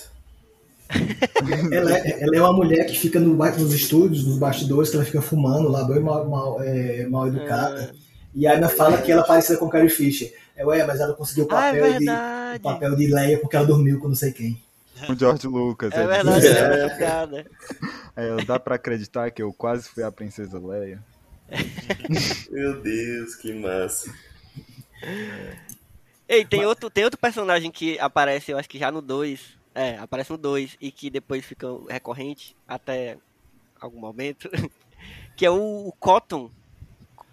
ela, 1.71 1.97
é, 1.97 2.23
ela 2.23 2.37
é 2.37 2.41
uma 2.41 2.53
mulher 2.53 2.85
que 2.85 2.97
fica 2.97 3.19
no, 3.19 3.33
nos 3.35 3.73
estúdios, 3.73 4.25
nos 4.25 4.37
bastidores, 4.37 4.89
que 4.89 4.95
ela 4.95 5.05
fica 5.05 5.21
fumando 5.21 5.69
lá, 5.69 5.83
bem 5.83 5.99
mal, 5.99 6.27
mal, 6.27 6.61
é, 6.61 7.05
mal 7.07 7.27
educada. 7.27 7.93
É. 7.93 8.07
E 8.33 8.47
a 8.47 8.53
Ana 8.53 8.69
fala 8.69 9.01
que 9.01 9.11
ela 9.11 9.23
é 9.23 9.27
parecida 9.27 9.57
com 9.57 9.69
Carrie 9.69 9.89
Fisher. 9.89 10.33
É, 10.55 10.65
ué, 10.65 10.85
mas 10.85 10.99
ela 10.99 11.13
conseguiu 11.13 11.45
o 11.45 11.47
papel, 11.47 11.83
ah, 11.83 11.87
é 11.87 11.99
de, 11.99 12.09
o 12.57 12.61
papel 12.61 12.95
de 12.95 13.07
Leia 13.07 13.39
porque 13.39 13.55
ela 13.55 13.65
dormiu 13.65 13.99
com 13.99 14.07
não 14.07 14.15
sei 14.15 14.31
quem. 14.31 14.61
O 15.07 15.15
George 15.17 15.47
Lucas. 15.47 15.93
É, 15.93 16.03
é 16.03 16.07
verdade, 16.07 16.47
é, 18.15 18.39
é, 18.41 18.45
Dá 18.45 18.59
pra 18.59 18.75
acreditar 18.75 19.29
que 19.31 19.41
eu 19.41 19.53
quase 19.53 19.87
fui 19.87 20.03
a 20.03 20.11
princesa 20.11 20.59
Leia. 20.59 20.99
Meu 22.51 22.81
Deus, 22.81 23.35
que 23.35 23.53
massa. 23.53 24.13
Ei, 26.27 26.45
tem 26.45 26.65
outro, 26.65 26.89
tem 26.89 27.03
outro 27.03 27.19
personagem 27.19 27.71
que 27.71 27.97
aparece, 27.99 28.51
eu 28.51 28.57
acho 28.57 28.69
que 28.69 28.77
já 28.77 28.91
no 28.91 29.01
2. 29.01 29.57
É, 29.73 29.97
aparece 29.97 30.31
no 30.31 30.37
2 30.37 30.75
e 30.81 30.91
que 30.91 31.09
depois 31.09 31.45
fica 31.45 31.67
recorrente 31.87 32.55
até 32.67 33.17
algum 33.79 33.99
momento. 33.99 34.49
que 35.37 35.45
é 35.45 35.51
o, 35.51 35.87
o 35.87 35.91
Cotton. 35.93 36.51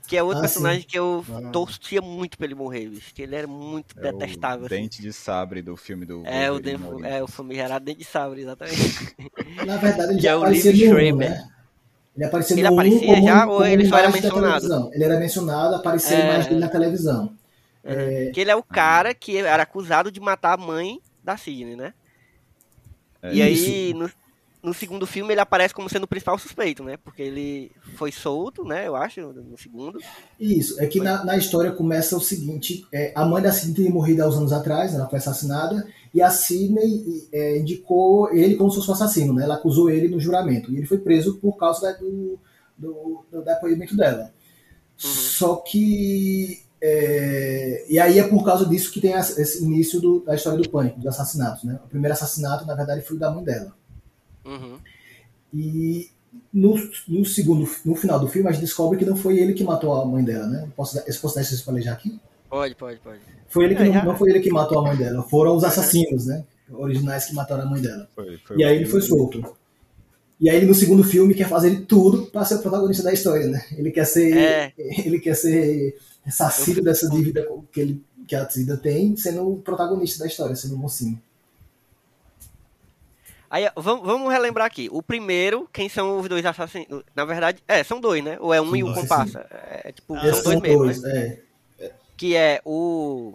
Que 0.07 0.19
é 0.19 0.23
outro 0.23 0.41
ah, 0.41 0.43
personagem 0.43 0.83
sim. 0.83 0.87
que 0.87 0.99
eu 0.99 1.25
ah. 1.33 1.51
torcia 1.51 2.03
muito 2.03 2.37
pra 2.37 2.45
ele 2.45 2.55
morrer, 2.55 2.89
bicho. 2.89 3.15
Que 3.15 3.23
ele 3.23 3.35
era 3.35 3.47
muito 3.47 3.99
é 3.99 4.13
detestável. 4.13 4.65
O 4.65 4.67
assim. 4.67 4.75
Dente 4.77 5.01
de 5.01 5.13
sabre 5.15 5.63
do 5.63 5.77
filme 5.79 6.05
do. 6.05 6.23
É, 6.27 6.51
o, 6.51 6.61
de, 6.61 6.73
é 7.05 7.23
o 7.23 7.27
famigerado 7.27 7.87
Dente 7.87 8.01
de 8.01 8.05
Sabre, 8.05 8.43
exatamente. 8.43 9.17
Na 9.65 9.79
verdade, 9.79 10.13
ele 10.13 10.21
já 10.21 10.33
é 10.33 10.37
o 10.37 10.45
Liv 10.45 10.63
Schreiber. 10.63 11.31
Né? 11.31 11.54
Ele 12.17 12.25
apareceu 12.25 12.57
ele 12.57 12.69
no 12.69 12.75
aparecia 12.75 13.23
já 13.23 13.41
como, 13.41 13.53
ou 13.53 13.67
ele 13.67 13.89
só 13.89 13.99
era 13.99 14.11
mencionado? 14.11 14.91
Ele 14.93 15.05
era 15.05 15.19
mencionado, 15.19 15.75
apareceu 15.75 16.17
é... 16.17 16.23
a 16.23 16.25
imagem 16.25 16.49
dele 16.49 16.61
na 16.61 16.69
televisão. 16.69 17.33
É... 17.83 18.31
Que 18.33 18.41
ele 18.41 18.51
é 18.51 18.57
o 18.57 18.63
cara 18.63 19.13
que 19.13 19.37
era 19.37 19.63
acusado 19.63 20.11
de 20.11 20.21
matar 20.21 20.55
a 20.55 20.57
mãe 20.57 21.01
da 21.23 21.37
Sidney, 21.37 21.77
né? 21.77 21.93
É. 23.21 23.35
E 23.35 23.43
aí, 23.43 23.95
no, 23.95 24.11
no, 24.65 24.75
segundo 24.75 25.07
filme, 25.07 25.33
ele 25.33 25.41
aparece 25.41 25.75
como 25.75 25.89
sendo 25.89 26.05
o 26.05 26.09
principal 26.09 26.39
suspeito, 26.39 26.83
né? 26.83 26.97
Porque 26.97 27.23
ele 27.23 27.71
foi 27.97 28.11
solto, 28.11 28.65
né? 28.65 28.87
Eu 28.87 28.97
acho, 28.97 29.21
no 29.21 29.59
segundo. 29.59 29.99
Isso, 30.41 30.81
é 30.81 30.87
que 30.87 31.01
na, 31.01 31.25
na, 31.25 31.37
história 31.37 31.71
começa 31.71 32.17
o 32.17 32.21
seguinte: 32.21 32.87
é, 32.93 33.13
a 33.15 33.25
mãe 33.25 33.43
da 33.43 33.53
Sidney 33.53 33.75
tinha 33.75 33.91
morrido 33.91 34.23
há 34.23 34.29
uns 34.29 34.37
anos 34.37 34.53
atrás, 34.53 34.95
ela 34.95 35.09
foi 35.09 35.19
assassinada, 35.19 35.87
e 36.13 36.23
a 36.23 36.31
Sidney 36.31 37.29
é, 37.33 37.59
indicou 37.59 38.33
ele 38.33 38.57
como 38.57 38.71
se 38.71 38.77
fosse 38.77 38.91
um 38.91 38.95
assassino, 38.95 39.35
né? 39.35 39.45
Ela 39.45 39.57
acusou 39.57 39.91
ele 39.91 40.09
no 40.09 40.19
juramento. 40.19 40.73
E 40.73 40.77
ele 40.79 40.87
foi 40.87 40.99
preso 40.99 41.37
por 41.37 41.57
causa 41.57 41.83
da, 41.83 41.93
do, 41.99 42.39
do, 42.77 43.25
do 43.31 43.43
depoimento 43.43 43.97
dela. 43.97 44.33
Uhum. 45.03 45.11
Só 45.11 45.57
que. 45.57 46.63
É, 46.87 47.87
e 47.89 47.99
aí 47.99 48.19
é 48.19 48.29
por 48.29 48.45
causa 48.45 48.67
disso 48.67 48.93
que 48.93 49.01
tem 49.01 49.13
esse 49.13 49.65
início 49.65 50.01
do, 50.01 50.21
da 50.21 50.35
história 50.35 50.61
do 50.61 50.69
pânico, 50.69 50.99
dos 50.99 51.07
assassinatos. 51.07 51.65
Né? 51.65 51.79
O 51.83 51.89
primeiro 51.89 52.13
assassinato, 52.13 52.67
na 52.67 52.75
verdade, 52.75 53.01
foi 53.01 53.17
o 53.17 53.21
da 53.21 53.31
mãe 53.31 53.43
dela. 53.43 53.75
Uhum. 54.45 54.79
E 55.53 56.11
no, 56.53 56.75
no, 57.09 57.25
segundo, 57.25 57.69
no 57.85 57.95
final 57.95 58.19
do 58.19 58.29
filme, 58.29 58.49
a 58.49 58.53
gente 58.53 58.63
descobre 58.63 58.99
que 58.99 59.05
não 59.05 59.17
foi 59.17 59.39
ele 59.39 59.53
que 59.53 59.65
matou 59.65 60.01
a 60.01 60.05
mãe 60.05 60.25
dela, 60.25 60.47
né? 60.47 60.69
Posso, 60.77 61.01
posso 61.21 61.35
dar 61.35 61.43
esse 61.43 61.55
spoiler 61.55 61.83
já 61.83 61.93
aqui? 61.93 62.19
Pode, 62.49 62.75
pode, 62.75 62.99
pode. 63.01 63.21
Foi 63.49 63.65
ele 63.65 63.75
que 63.75 63.83
é, 63.83 63.89
não, 63.89 64.05
não, 64.05 64.17
foi 64.17 64.31
ele 64.31 64.41
que 64.41 64.51
matou 64.51 64.79
a 64.79 64.83
mãe 64.83 64.97
dela, 64.97 65.23
foram 65.23 65.57
os 65.57 65.65
assassinos, 65.65 66.27
né? 66.27 66.45
Originais 66.73 67.27
que 67.27 67.35
mataram 67.35 67.65
a 67.65 67.67
mãe 67.67 67.81
dela. 67.81 68.09
Foi, 68.15 68.39
foi 68.39 68.57
e 68.57 68.65
aí 68.65 68.77
ele 68.77 68.87
foi 68.87 69.01
solto. 69.01 69.45
E 70.41 70.51
aí 70.51 70.57
ele 70.57 70.67
no 70.67 70.75
segundo 70.75 71.05
filme 71.05 71.35
quer 71.35 71.49
fazer 71.49 71.83
tudo 71.87 72.27
para 72.27 72.45
ser 72.45 72.57
o 72.57 72.63
protagonista 72.63 73.03
da 73.03 73.13
história, 73.13 73.47
né? 73.47 73.65
Ele 73.77 73.91
quer 73.91 74.05
ser, 74.05 74.37
é. 74.37 74.73
ele 75.05 75.21
quer 75.21 75.35
ser 75.35 75.97
ressarcido 76.23 76.83
dessa 76.83 77.09
dívida 77.09 77.47
que 77.71 77.81
ele 77.81 78.05
que 78.27 78.35
a 78.35 78.45
Tida 78.45 78.77
tem, 78.77 79.17
sendo 79.17 79.47
o 79.49 79.57
protagonista 79.59 80.19
da 80.21 80.27
história, 80.27 80.57
sendo 80.57 80.75
o 80.75 80.79
mocinho. 80.79 81.21
Aí, 83.55 83.71
vamos, 83.77 84.05
vamos 84.05 84.33
relembrar 84.33 84.67
aqui. 84.67 84.89
O 84.91 85.01
primeiro, 85.01 85.69
quem 85.73 85.89
são 85.89 86.19
os 86.19 86.29
dois 86.29 86.45
assassinos? 86.45 87.05
Na 87.15 87.25
verdade, 87.25 87.63
é, 87.69 87.85
são 87.85 88.01
dois, 88.01 88.25
né? 88.25 88.37
Ou 88.41 88.53
é 88.53 88.61
um 88.61 88.67
são 88.67 88.77
e 88.77 88.83
o 88.83 88.93
comparsa? 88.93 89.47
É, 89.85 89.93
tipo, 89.93 90.13
ah, 90.13 90.35
são 90.35 90.43
dois 90.43 90.61
mesmo, 90.61 90.79
dois, 90.79 91.03
né? 91.03 91.39
É 91.79 91.93
que 92.17 92.35
é 92.35 92.61
o. 92.65 93.33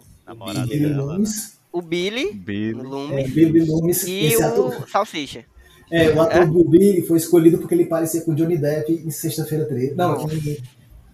Billy 0.68 0.92
Loomis. 0.92 1.58
O 1.72 1.80
Billy, 1.80 2.34
Billy. 2.34 2.74
Loomis, 2.74 3.24
é, 3.24 3.28
Billy 3.28 3.64
Loomis 3.64 4.02
e 4.06 4.36
o 4.36 4.46
ator... 4.46 4.88
Salsicha. 4.90 5.46
É, 5.90 6.10
o 6.10 6.20
ator 6.20 6.42
é? 6.42 6.46
do 6.46 6.68
Billy 6.68 7.00
foi 7.06 7.16
escolhido 7.16 7.56
porque 7.56 7.74
ele 7.74 7.86
parecia 7.86 8.20
com 8.20 8.34
Johnny 8.34 8.58
Depp 8.58 8.92
em 8.92 9.10
Sexta-feira 9.10 9.64
13. 9.64 9.94
Não, 9.94 10.28
em, 10.30 10.58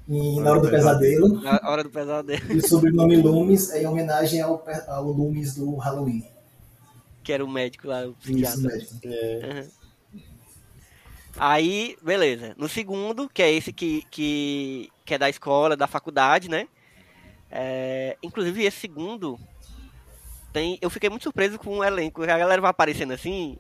em, 0.09 0.41
na 0.41 0.51
Hora 0.51 0.61
do 0.63 0.69
Pesadelo. 0.69 1.29
Na 1.43 1.61
Hora 1.63 1.85
do 1.85 1.91
Pesadelo. 1.91 2.53
E 2.53 2.57
o 2.57 2.67
sobrenome 2.67 3.17
Loomis 3.19 3.71
é 3.71 3.83
em 3.83 3.87
homenagem 3.87 4.41
ao, 4.41 4.65
ao 4.89 5.05
Loomis 5.13 5.55
do 5.55 5.77
Halloween. 5.77 6.25
Que 7.27 7.33
era 7.33 7.45
o 7.45 7.49
médico 7.49 7.89
lá, 7.89 8.07
o 8.07 8.15
psiquiatra. 8.15 8.57
Isso, 8.57 8.63
médico. 8.63 9.01
É. 9.03 9.51
Uhum. 9.53 10.21
Aí, 11.37 11.99
beleza. 12.01 12.55
No 12.57 12.69
segundo, 12.69 13.29
que 13.29 13.43
é 13.43 13.51
esse 13.51 13.73
que, 13.73 14.05
que, 14.13 14.89
que 15.05 15.15
é 15.15 15.19
da 15.19 15.29
escola, 15.29 15.77
da 15.77 15.89
faculdade, 15.89 16.49
né? 16.49 16.69
É, 17.51 18.17
inclusive, 18.23 18.63
esse 18.63 18.79
segundo, 18.79 19.41
tem, 20.53 20.79
eu 20.81 20.89
fiquei 20.89 21.11
muito 21.11 21.25
surpreso 21.25 21.59
com 21.59 21.79
o 21.79 21.85
elenco. 21.85 22.23
A 22.23 22.27
galera 22.27 22.63
vai 22.63 22.71
aparecendo 22.71 23.13
assim. 23.13 23.59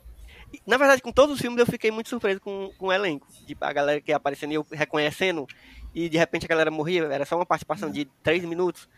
Na 0.64 0.76
verdade, 0.76 1.02
com 1.02 1.10
todos 1.10 1.34
os 1.34 1.40
filmes 1.40 1.58
eu 1.58 1.66
fiquei 1.66 1.90
muito 1.90 2.08
surpreso 2.08 2.40
com, 2.40 2.70
com 2.78 2.86
o 2.86 2.92
elenco. 2.92 3.26
Tipo, 3.48 3.64
a 3.64 3.72
galera 3.72 4.00
que 4.00 4.12
ia 4.12 4.16
aparecendo 4.16 4.52
e 4.52 4.54
eu 4.54 4.64
reconhecendo. 4.70 5.44
E 5.92 6.08
de 6.08 6.16
repente 6.16 6.44
a 6.44 6.48
galera 6.48 6.70
morria. 6.70 7.02
Era 7.06 7.26
só 7.26 7.34
uma 7.34 7.44
participação 7.44 7.90
de 7.90 8.04
3 8.22 8.44
minutos. 8.44 8.88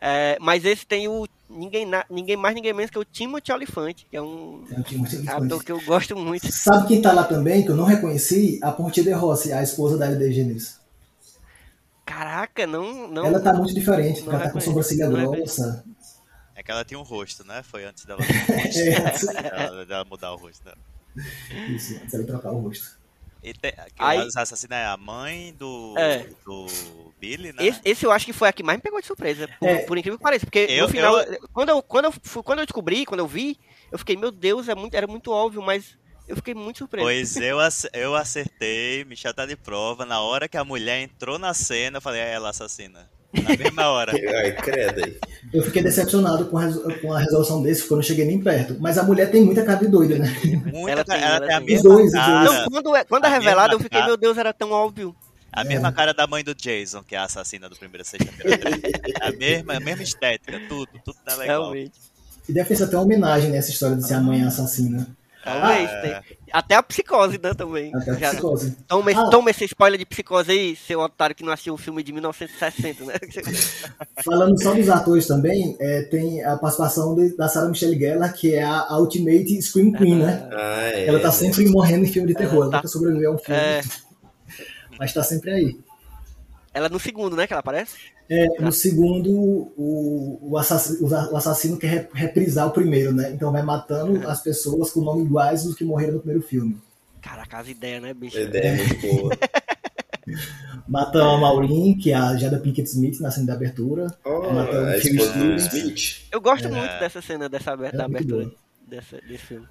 É, 0.00 0.38
mas 0.40 0.64
esse 0.64 0.86
tem 0.86 1.08
o 1.08 1.26
ninguém, 1.48 1.86
ninguém 2.10 2.36
mais, 2.36 2.54
ninguém 2.54 2.72
menos 2.72 2.90
que 2.90 2.98
o 2.98 3.04
Timothy 3.04 3.52
Olyphant, 3.52 4.04
que 4.08 4.16
é 4.16 4.22
um 4.22 4.64
é 4.70 5.30
ator 5.30 5.64
que 5.64 5.72
eu 5.72 5.80
gosto 5.84 6.16
muito. 6.16 6.50
Sabe 6.52 6.88
quem 6.88 7.02
tá 7.02 7.12
lá 7.12 7.24
também, 7.24 7.64
que 7.64 7.70
eu 7.70 7.76
não 7.76 7.84
reconheci? 7.84 8.60
A 8.62 8.70
Ponte 8.70 9.02
de 9.02 9.12
Rossi, 9.12 9.52
a 9.52 9.62
esposa 9.62 9.96
da 9.96 10.06
L.D. 10.06 10.32
Gênesis. 10.32 10.78
Caraca, 12.04 12.66
não, 12.66 13.08
não. 13.08 13.26
Ela 13.26 13.40
tá 13.40 13.52
muito 13.52 13.74
diferente, 13.74 14.22
ela 14.26 14.38
tá 14.38 14.50
com 14.50 14.60
sobrancelha 14.60 15.08
grossa. 15.08 15.84
É 16.54 16.62
que 16.62 16.70
ela 16.70 16.84
tinha 16.84 16.98
um 16.98 17.04
rosto, 17.04 17.44
né? 17.44 17.62
Foi 17.62 17.84
antes 17.84 18.04
dela, 18.04 18.20
é, 18.22 19.42
dela, 19.42 19.86
dela 19.86 20.04
mudar 20.04 20.32
o 20.32 20.36
rosto 20.36 20.64
dela. 20.64 20.78
Isso, 21.68 21.96
antes 21.96 22.12
dela 22.12 22.24
trocar 22.24 22.52
o 22.52 22.58
rosto. 22.60 22.97
Te, 23.40 23.74
Aí, 23.98 24.28
é 24.70 24.84
a 24.86 24.96
mãe 24.96 25.54
do, 25.54 25.94
é. 25.96 26.26
do 26.44 26.66
Billy, 27.20 27.52
né? 27.52 27.66
Esse, 27.66 27.80
esse, 27.84 28.04
eu 28.04 28.10
acho 28.10 28.26
que 28.26 28.32
foi 28.32 28.48
a 28.48 28.52
que 28.52 28.62
mais 28.62 28.78
me 28.78 28.82
pegou 28.82 29.00
de 29.00 29.06
surpresa, 29.06 29.48
por, 29.58 29.68
é. 29.68 29.84
por 29.84 29.96
incrível 29.96 30.18
que 30.18 30.22
pareça. 30.22 30.44
Porque 30.44 30.66
eu, 30.68 30.86
no 30.86 30.88
final, 30.88 31.18
eu... 31.18 31.48
Quando, 31.52 31.68
eu, 31.68 31.82
quando, 31.82 32.04
eu, 32.06 32.42
quando 32.42 32.58
eu 32.58 32.66
descobri, 32.66 33.06
quando 33.06 33.20
eu 33.20 33.28
vi, 33.28 33.58
eu 33.92 33.98
fiquei, 33.98 34.16
meu 34.16 34.30
Deus, 34.30 34.68
é 34.68 34.74
muito, 34.74 34.94
era 34.94 35.06
muito 35.06 35.30
óbvio, 35.30 35.62
mas 35.62 35.96
eu 36.26 36.36
fiquei 36.36 36.54
muito 36.54 36.78
surpreso. 36.78 37.06
Pois 37.06 37.36
eu, 37.36 37.58
eu 37.94 38.14
acertei, 38.14 39.04
Michel 39.04 39.32
tá 39.32 39.46
de 39.46 39.56
prova. 39.56 40.04
Na 40.04 40.20
hora 40.20 40.48
que 40.48 40.56
a 40.56 40.64
mulher 40.64 41.00
entrou 41.00 41.38
na 41.38 41.54
cena, 41.54 41.98
eu 41.98 42.02
falei, 42.02 42.20
é 42.20 42.32
ela 42.32 42.50
assassina. 42.50 43.08
Na 43.32 43.56
mesma 43.56 43.88
hora. 43.88 44.12
Ai, 44.42 44.52
credo 44.52 45.04
aí. 45.04 45.18
Eu 45.52 45.62
fiquei 45.62 45.82
decepcionado 45.82 46.46
com 46.46 46.58
a, 46.58 46.72
com 47.00 47.12
a 47.12 47.18
resolução 47.18 47.62
desse, 47.62 47.80
porque 47.82 47.94
eu 47.94 47.96
não 47.96 48.02
cheguei 48.02 48.24
nem 48.24 48.40
perto. 48.40 48.76
Mas 48.80 48.98
a 48.98 49.02
mulher 49.02 49.30
tem 49.30 49.44
muita 49.44 49.64
cara 49.64 49.78
de 49.78 49.88
doida, 49.88 50.18
né? 50.18 50.28
Muita, 50.72 50.90
ela 50.90 51.04
tem, 51.04 51.22
ela 51.22 51.40
tem 51.40 51.54
a 51.54 51.60
mesma 51.60 51.90
dois, 51.90 52.12
cara. 52.12 52.44
Não, 52.44 52.70
quando, 52.70 52.96
é, 52.96 53.04
quando 53.04 53.24
é 53.24 53.28
revelado, 53.28 53.74
eu 53.74 53.80
fiquei, 53.80 54.02
meu 54.04 54.16
Deus, 54.16 54.36
era 54.38 54.52
tão 54.52 54.70
óbvio. 54.70 55.14
A 55.52 55.62
é. 55.62 55.64
mesma 55.64 55.90
cara 55.90 56.12
da 56.12 56.26
mãe 56.26 56.44
do 56.44 56.54
Jason, 56.54 57.02
que 57.02 57.14
é 57.14 57.18
a 57.18 57.24
assassina 57.24 57.68
do 57.68 57.76
primeiro 57.76 58.04
sexta-feira. 58.04 58.70
a 59.20 59.32
mesma, 59.32 59.76
a 59.76 59.80
mesma 59.80 60.02
estética, 60.02 60.60
tudo, 60.68 60.88
tudo 61.04 61.16
tá 61.24 61.34
legal. 61.34 61.62
Realmente. 61.62 61.98
E 62.48 62.52
deve 62.52 62.74
ser 62.74 62.84
até 62.84 62.96
uma 62.96 63.04
homenagem 63.04 63.50
nessa 63.50 63.70
história 63.70 63.96
de 63.96 64.06
ser 64.06 64.14
a 64.14 64.20
mãe 64.20 64.42
assassina. 64.42 65.06
Talvez. 65.44 65.90
Ah, 65.90 66.22
Até 66.52 66.74
a 66.74 66.82
psicose, 66.82 67.38
né, 67.42 67.54
também. 67.54 67.94
Até 67.94 68.26
a 68.26 68.30
psicose. 68.30 68.76
Toma, 68.86 69.10
ah. 69.10 69.30
toma 69.30 69.50
esse 69.50 69.64
spoiler 69.64 69.98
de 69.98 70.06
psicose 70.06 70.50
aí, 70.50 70.76
seu 70.76 71.00
otário 71.00 71.34
que 71.34 71.44
não 71.44 71.52
assistiu 71.52 71.74
o 71.74 71.78
filme 71.78 72.02
de 72.02 72.12
1960, 72.12 73.04
né? 73.04 73.14
Falando 74.24 74.60
só 74.62 74.74
dos 74.74 74.88
atores 74.88 75.26
também, 75.26 75.76
é, 75.80 76.02
tem 76.02 76.42
a 76.44 76.56
participação 76.56 77.14
de, 77.14 77.36
da 77.36 77.48
Sarah 77.48 77.68
Michelle 77.68 77.98
Gellar, 77.98 78.32
que 78.32 78.54
é 78.54 78.64
a, 78.64 78.96
Ultimate 78.98 79.62
Scream 79.62 79.92
Queen, 79.92 80.16
né? 80.16 80.48
Ah, 80.52 80.82
é. 80.84 81.06
Ela 81.06 81.20
tá 81.20 81.30
sempre 81.30 81.68
morrendo 81.68 82.04
em 82.04 82.12
filme 82.12 82.28
de 82.28 82.34
terror, 82.34 82.62
ela 82.62 82.70
tá. 82.70 82.76
nunca 82.78 82.88
sobreviveu 82.88 83.32
a 83.32 83.34
um 83.34 83.38
filme. 83.38 83.60
É. 83.60 83.80
Mas 84.98 85.12
tá 85.12 85.22
sempre 85.22 85.50
aí. 85.50 85.78
Ela 86.74 86.86
é 86.86 86.90
no 86.90 86.98
segundo, 86.98 87.36
né, 87.36 87.46
que 87.46 87.52
ela 87.52 87.60
aparece? 87.60 87.96
É, 88.30 88.60
no 88.60 88.70
segundo, 88.70 89.30
o, 89.30 90.50
o, 90.50 90.58
assassino, 90.58 91.08
o 91.08 91.36
assassino 91.36 91.78
quer 91.78 92.10
reprisar 92.12 92.66
o 92.66 92.72
primeiro, 92.72 93.12
né? 93.12 93.30
Então 93.30 93.50
vai 93.50 93.62
matando 93.62 94.22
é. 94.22 94.26
as 94.26 94.42
pessoas 94.42 94.90
com 94.90 95.00
nome 95.00 95.24
iguais 95.24 95.64
dos 95.64 95.74
que 95.74 95.84
morreram 95.84 96.14
no 96.14 96.20
primeiro 96.20 96.42
filme. 96.42 96.78
Caraca, 97.22 97.58
as 97.58 97.68
ideias, 97.68 98.02
né, 98.02 98.12
bicho? 98.12 98.36
A 98.36 98.42
ideia 98.42 98.68
é 98.68 98.76
muito 98.76 99.06
boa. 99.06 99.32
Mata 100.86 101.22
a 101.22 101.38
Maureen, 101.38 101.96
que 101.96 102.12
é 102.12 102.14
a 102.14 102.36
Jada 102.36 102.58
Pinkett 102.58 102.88
Smith 102.88 103.20
na 103.20 103.30
cena 103.30 103.48
da 103.48 103.52
abertura. 103.54 104.06
Oh, 104.24 104.50
mata 104.50 104.96
o 104.96 105.00
Phil 105.00 105.56
Smith. 105.56 106.26
Eu 106.32 106.40
gosto 106.40 106.66
é. 106.66 106.70
muito 106.70 106.98
dessa 106.98 107.20
cena 107.20 107.48
dessa, 107.48 107.72
é 107.72 107.92
da 107.92 108.04
abertura 108.06 108.50
dessa, 108.86 109.18
desse 109.20 109.44
filme. 109.44 109.66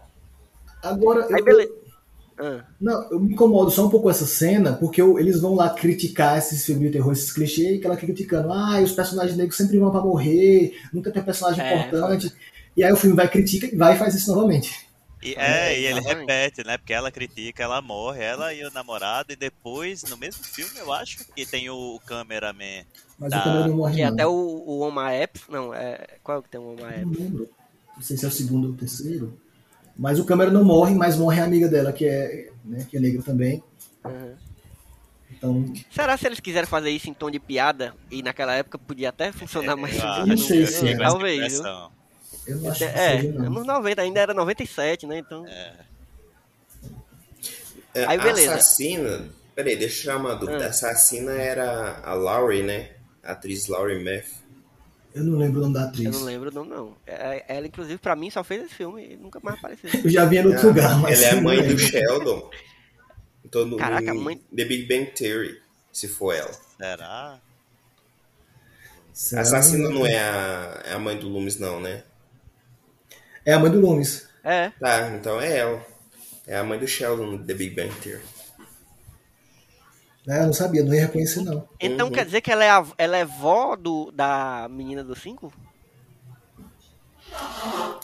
Agora, 0.83 1.25
Aí, 1.25 1.39
eu, 1.39 1.45
beleza. 1.45 1.73
Ah. 2.39 2.63
Não, 2.79 3.11
eu 3.11 3.19
me 3.19 3.33
incomodo 3.33 3.71
só 3.71 3.85
um 3.85 3.89
pouco 3.89 4.09
essa 4.09 4.25
cena, 4.25 4.73
porque 4.73 5.01
eu, 5.01 5.17
eles 5.17 5.41
vão 5.41 5.55
lá 5.55 5.69
criticar 5.69 6.37
esses 6.37 6.65
filmes 6.65 6.85
de 6.85 6.93
terror, 6.93 7.11
esses 7.11 7.31
clichês, 7.31 7.79
que 7.79 7.85
ela 7.85 7.95
fica 7.95 8.07
criticando, 8.07 8.51
ah, 8.51 8.79
os 8.79 8.91
personagens 8.91 9.35
negros 9.35 9.57
sempre 9.57 9.77
vão 9.79 9.91
pra 9.91 10.01
morrer, 10.01 10.73
nunca 10.93 11.11
tem 11.11 11.23
personagem 11.23 11.63
é, 11.63 11.87
importante. 11.87 12.31
E 12.75 12.83
aí 12.83 12.91
o 12.91 12.97
filme 12.97 13.15
vai 13.15 13.27
critica 13.27 13.67
vai 13.75 13.95
e 13.95 13.97
faz 13.97 14.13
isso 14.13 14.31
novamente. 14.31 14.87
E, 15.21 15.33
é, 15.33 15.79
e 15.79 15.85
ele 15.85 15.99
repete, 15.99 16.63
né? 16.63 16.77
Porque 16.77 16.93
ela 16.93 17.11
critica, 17.11 17.63
ela 17.63 17.81
morre, 17.81 18.23
ela 18.23 18.53
e 18.53 18.63
o 18.63 18.71
namorado, 18.71 19.33
e 19.33 19.35
depois, 19.35 20.03
no 20.03 20.15
mesmo 20.15 20.43
filme, 20.43 20.77
eu 20.77 20.93
acho 20.93 21.25
que 21.33 21.43
tem 21.43 21.69
o 21.71 21.99
cameraman. 22.05 22.85
Mas 23.17 23.31
da... 23.31 23.39
o 23.39 23.43
cameraman 23.43 23.75
morre. 23.75 23.95
Que 23.95 24.01
não. 24.03 24.13
até 24.13 24.27
o, 24.27 24.31
o 24.31 24.79
Oma 24.81 25.13
Epps, 25.13 25.41
não, 25.49 25.73
é. 25.73 26.05
Qual 26.23 26.37
é 26.37 26.41
que 26.43 26.49
tem 26.49 26.61
o 26.61 26.73
Oma 26.73 26.89
Epps? 26.89 27.17
Não 27.17 27.25
lembro. 27.25 27.49
Não 27.95 28.03
sei 28.03 28.15
se 28.15 28.25
é 28.25 28.27
o 28.27 28.31
segundo 28.31 28.67
ou 28.67 28.73
o 28.73 28.77
terceiro. 28.77 29.39
Mas 29.97 30.19
o 30.19 30.25
câmera 30.25 30.51
não 30.51 30.63
morre, 30.63 30.93
mas 30.93 31.17
morre 31.17 31.41
a 31.41 31.45
amiga 31.45 31.67
dela, 31.67 31.91
que 31.91 32.05
é, 32.05 32.49
né, 32.63 32.85
que 32.89 32.97
é 32.97 32.99
negra 32.99 33.21
também. 33.23 33.63
Uhum. 34.05 34.33
Então... 35.31 35.73
Será 35.91 36.17
se 36.17 36.25
eles 36.25 36.39
quiserem 36.39 36.67
fazer 36.67 36.89
isso 36.89 37.09
em 37.09 37.13
tom 37.13 37.29
de 37.29 37.39
piada? 37.39 37.93
E 38.11 38.21
naquela 38.21 38.53
época 38.53 38.77
podia 38.77 39.09
até 39.09 39.31
funcionar 39.31 39.75
mais. 39.75 39.95
Eu 39.97 40.27
não 40.27 40.37
sei 40.37 40.65
se 40.67 40.89
é. 40.89 40.97
Talvez? 40.97 41.59
Eu 42.47 42.57
não 42.57 42.71
acho 42.71 42.83
é, 42.83 43.17
que 43.17 43.21
seja, 43.23 43.39
nos 43.39 43.65
90, 43.65 44.01
ainda 44.01 44.19
era 44.19 44.33
97, 44.33 45.05
né? 45.05 45.19
Então. 45.19 45.45
É. 45.47 45.73
é 47.93 48.05
Aí, 48.05 48.17
beleza. 48.17 48.55
Assassina. 48.55 49.29
Peraí, 49.53 49.75
deixa 49.75 49.97
eu 49.97 50.01
tirar 50.01 50.17
uma 50.17 50.35
dúvida. 50.35 50.63
Ah. 50.63 50.67
A 50.67 50.69
assassina 50.69 51.31
era 51.33 51.99
a 52.03 52.13
Laurie, 52.13 52.63
né? 52.63 52.91
A 53.23 53.33
atriz 53.33 53.67
Laurie 53.67 54.01
Meth. 54.03 54.27
Eu 55.17 55.23
não 55.23 55.39
lembro 55.39 55.59
o 55.59 55.63
nome 55.63 55.73
da 55.73 55.85
atriz. 55.85 56.05
Eu 56.05 56.11
não 56.11 56.23
lembro 56.23 56.51
o 56.51 56.53
nome, 56.53 56.69
não. 56.69 56.95
É, 57.07 57.43
ela, 57.47 57.65
inclusive, 57.65 57.97
pra 57.97 58.15
mim, 58.15 58.29
só 58.29 58.43
fez 58.43 58.65
esse 58.65 58.75
filme 58.75 59.13
e 59.13 59.17
nunca 59.17 59.39
mais 59.41 59.57
apareceu. 59.57 59.89
Eu 60.03 60.09
já 60.11 60.25
vi 60.25 60.37
em 60.37 60.45
outro 60.45 60.67
ah, 60.67 60.67
lugar, 60.67 60.99
mas. 60.99 61.23
Ela 61.23 61.35
é 61.35 61.39
a 61.39 61.41
mãe 61.41 61.67
do 61.67 61.79
Sheldon. 61.79 62.51
Então, 63.43 63.65
no, 63.65 63.77
Caraca, 63.77 64.13
no 64.13 64.21
mãe... 64.21 64.39
The 64.55 64.65
Big 64.65 64.87
Bang 64.87 65.11
Theory, 65.11 65.59
se 65.91 66.07
for 66.07 66.35
ela. 66.35 66.51
Será? 66.77 67.41
A 69.33 69.39
assassina 69.39 69.89
não 69.89 70.05
é 70.05 70.19
a, 70.19 70.83
é 70.85 70.93
a 70.93 70.99
mãe 70.99 71.17
do 71.17 71.27
Loomis, 71.27 71.57
não, 71.57 71.79
né? 71.79 72.03
É 73.43 73.53
a 73.53 73.59
mãe 73.59 73.71
do 73.71 73.79
Loomis. 73.79 74.27
É. 74.43 74.69
Tá, 74.79 75.09
então 75.15 75.41
é 75.41 75.57
ela. 75.57 75.83
É 76.45 76.57
a 76.57 76.63
mãe 76.63 76.77
do 76.77 76.87
Sheldon 76.87 77.25
no 77.25 77.39
The 77.39 77.55
Big 77.55 77.73
Bang 77.75 77.91
Theory. 78.01 78.21
Ah, 80.27 80.39
eu 80.39 80.47
não 80.47 80.53
sabia, 80.53 80.83
não 80.83 80.93
ia 80.93 81.01
reconhecer, 81.01 81.41
não. 81.41 81.67
Então 81.79 82.07
uhum. 82.07 82.13
quer 82.13 82.25
dizer 82.25 82.41
que 82.41 82.51
ela 82.51 82.63
é, 82.63 82.69
a, 82.69 82.85
ela 82.97 83.17
é 83.17 83.25
vó 83.25 83.75
do, 83.75 84.11
da 84.11 84.67
menina 84.69 85.03
do 85.03 85.15
5? 85.15 85.53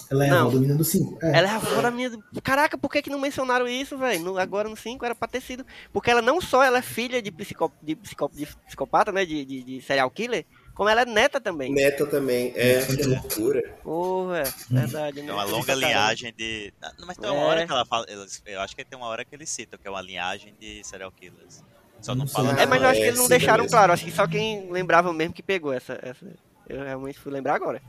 Ela 0.10 0.26
é 0.26 0.30
não. 0.30 0.38
a 0.38 0.42
avó 0.42 0.50
da 0.52 0.56
menina 0.56 0.76
do 0.76 0.84
5. 0.84 1.20
É. 1.22 1.38
Ela 1.38 1.48
é 1.48 1.52
a 1.52 1.56
avó 1.56 1.82
da 1.82 1.92
menina 1.92 2.18
do... 2.32 2.42
Caraca, 2.42 2.78
por 2.78 2.90
que, 2.90 3.02
que 3.02 3.10
não 3.10 3.20
mencionaram 3.20 3.68
isso, 3.68 3.98
velho? 3.98 4.38
Agora 4.38 4.70
no 4.70 4.78
5 4.78 5.04
era 5.04 5.16
pra 5.16 5.28
ter 5.28 5.42
sido. 5.42 5.66
Porque 5.92 6.12
ela 6.12 6.22
não 6.22 6.40
só 6.40 6.64
ela 6.64 6.78
é 6.78 6.82
filha 6.82 7.22
de, 7.22 7.32
psicop... 7.32 7.74
de, 7.82 7.96
psicop... 7.96 8.36
de 8.36 8.48
psicopata, 8.68 9.12
né? 9.12 9.26
De, 9.26 9.44
de, 9.44 9.64
de, 9.64 9.82
serial 9.82 10.10
killer, 10.10 10.46
como 10.74 10.88
ela 10.88 11.02
é 11.02 11.06
neta 11.06 11.42
também. 11.42 11.74
Neta 11.74 12.06
também, 12.06 12.54
é, 12.56 12.86
que 12.86 13.04
loucura. 13.04 13.76
Porra, 13.84 14.44
verdade. 14.70 15.20
É 15.20 15.34
uma 15.34 15.44
longa 15.44 15.76
linhagem 15.76 16.34
de. 16.38 16.74
Mas 17.06 17.18
tem 17.18 17.30
uma 17.30 17.42
é. 17.42 17.46
hora 17.46 17.66
que 17.66 17.72
ela 17.72 17.86
fala. 17.86 18.06
Eu 18.46 18.62
acho 18.62 18.76
que 18.76 18.86
tem 18.86 18.98
uma 18.98 19.08
hora 19.08 19.26
que 19.26 19.36
ele 19.36 19.46
cita, 19.46 19.78
que 19.78 19.88
é 19.88 19.92
uma 19.92 20.02
linhagem 20.02 20.54
de 20.60 20.84
serial 20.84 21.12
killers. 21.12 21.64
Só 22.04 22.14
não 22.14 22.28
fala. 22.28 22.62
É, 22.62 22.66
mas 22.66 22.82
eu 22.82 22.88
acho 22.90 23.00
que 23.00 23.08
eles 23.08 23.20
não 23.20 23.30
deixaram 23.30 23.66
claro. 23.66 23.94
Acho 23.94 24.04
que 24.04 24.12
só 24.12 24.28
quem 24.28 24.70
lembrava 24.70 25.14
mesmo 25.14 25.34
que 25.34 25.42
pegou 25.42 25.72
essa. 25.72 25.98
essa. 26.04 26.26
Eu 26.68 26.84
realmente 26.84 27.18
fui 27.18 27.32
lembrar 27.32 27.56
agora. 27.56 27.82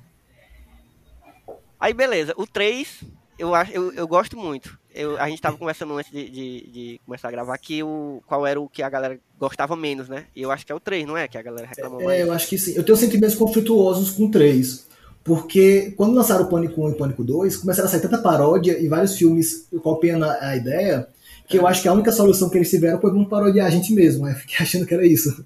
Aí, 1.80 1.92
beleza. 1.92 2.32
O 2.36 2.46
3, 2.46 3.02
eu, 3.36 3.54
acho, 3.54 3.72
eu, 3.72 3.92
eu 3.92 4.06
gosto 4.06 4.36
muito. 4.36 4.78
Eu, 4.94 5.20
a 5.20 5.28
gente 5.28 5.42
tava 5.42 5.56
conversando 5.56 5.98
antes 5.98 6.12
de, 6.12 6.30
de, 6.30 6.70
de, 6.70 7.00
começar 7.04 7.26
a 7.26 7.32
gravar 7.32 7.58
que 7.58 7.82
o, 7.82 8.22
qual 8.26 8.46
era 8.46 8.60
o 8.60 8.68
que 8.68 8.84
a 8.84 8.88
galera 8.88 9.18
gostava 9.36 9.74
menos, 9.74 10.08
né? 10.08 10.26
E 10.34 10.42
eu 10.42 10.52
acho 10.52 10.64
que 10.64 10.70
é 10.70 10.74
o 10.74 10.80
3, 10.80 11.04
não 11.04 11.16
é? 11.16 11.26
Que 11.26 11.36
a 11.36 11.42
galera 11.42 11.66
reclamou 11.66 12.00
é, 12.00 12.04
mais. 12.04 12.18
É, 12.20 12.22
eu 12.22 12.32
acho 12.32 12.48
que 12.48 12.56
sim. 12.56 12.74
Eu 12.76 12.84
tenho 12.84 12.96
sentimentos 12.96 13.34
conflituosos 13.34 14.12
com 14.12 14.26
o 14.26 14.30
3. 14.30 14.86
Porque 15.24 15.92
quando 15.96 16.14
lançaram 16.14 16.44
o 16.44 16.48
Pânico 16.48 16.80
1 16.84 16.90
e 16.90 16.92
o 16.92 16.96
Pânico 16.96 17.24
2, 17.24 17.56
começaram 17.56 17.88
a 17.88 17.90
sair 17.90 18.00
tanta 18.00 18.18
paródia 18.18 18.78
e 18.78 18.86
vários 18.86 19.16
filmes 19.16 19.66
copiando 19.82 20.24
a, 20.24 20.50
a 20.50 20.56
ideia 20.56 21.08
que 21.46 21.58
eu 21.58 21.66
acho 21.66 21.82
que 21.82 21.88
a 21.88 21.92
única 21.92 22.12
solução 22.12 22.48
que 22.48 22.56
eles 22.56 22.70
tiveram 22.70 23.00
foi 23.00 23.10
vamos 23.10 23.28
parodiar 23.28 23.66
a 23.66 23.70
gente 23.70 23.92
mesmo, 23.92 24.24
né? 24.24 24.34
Fiquei 24.34 24.56
achando 24.60 24.86
que 24.86 24.94
era 24.94 25.06
isso. 25.06 25.44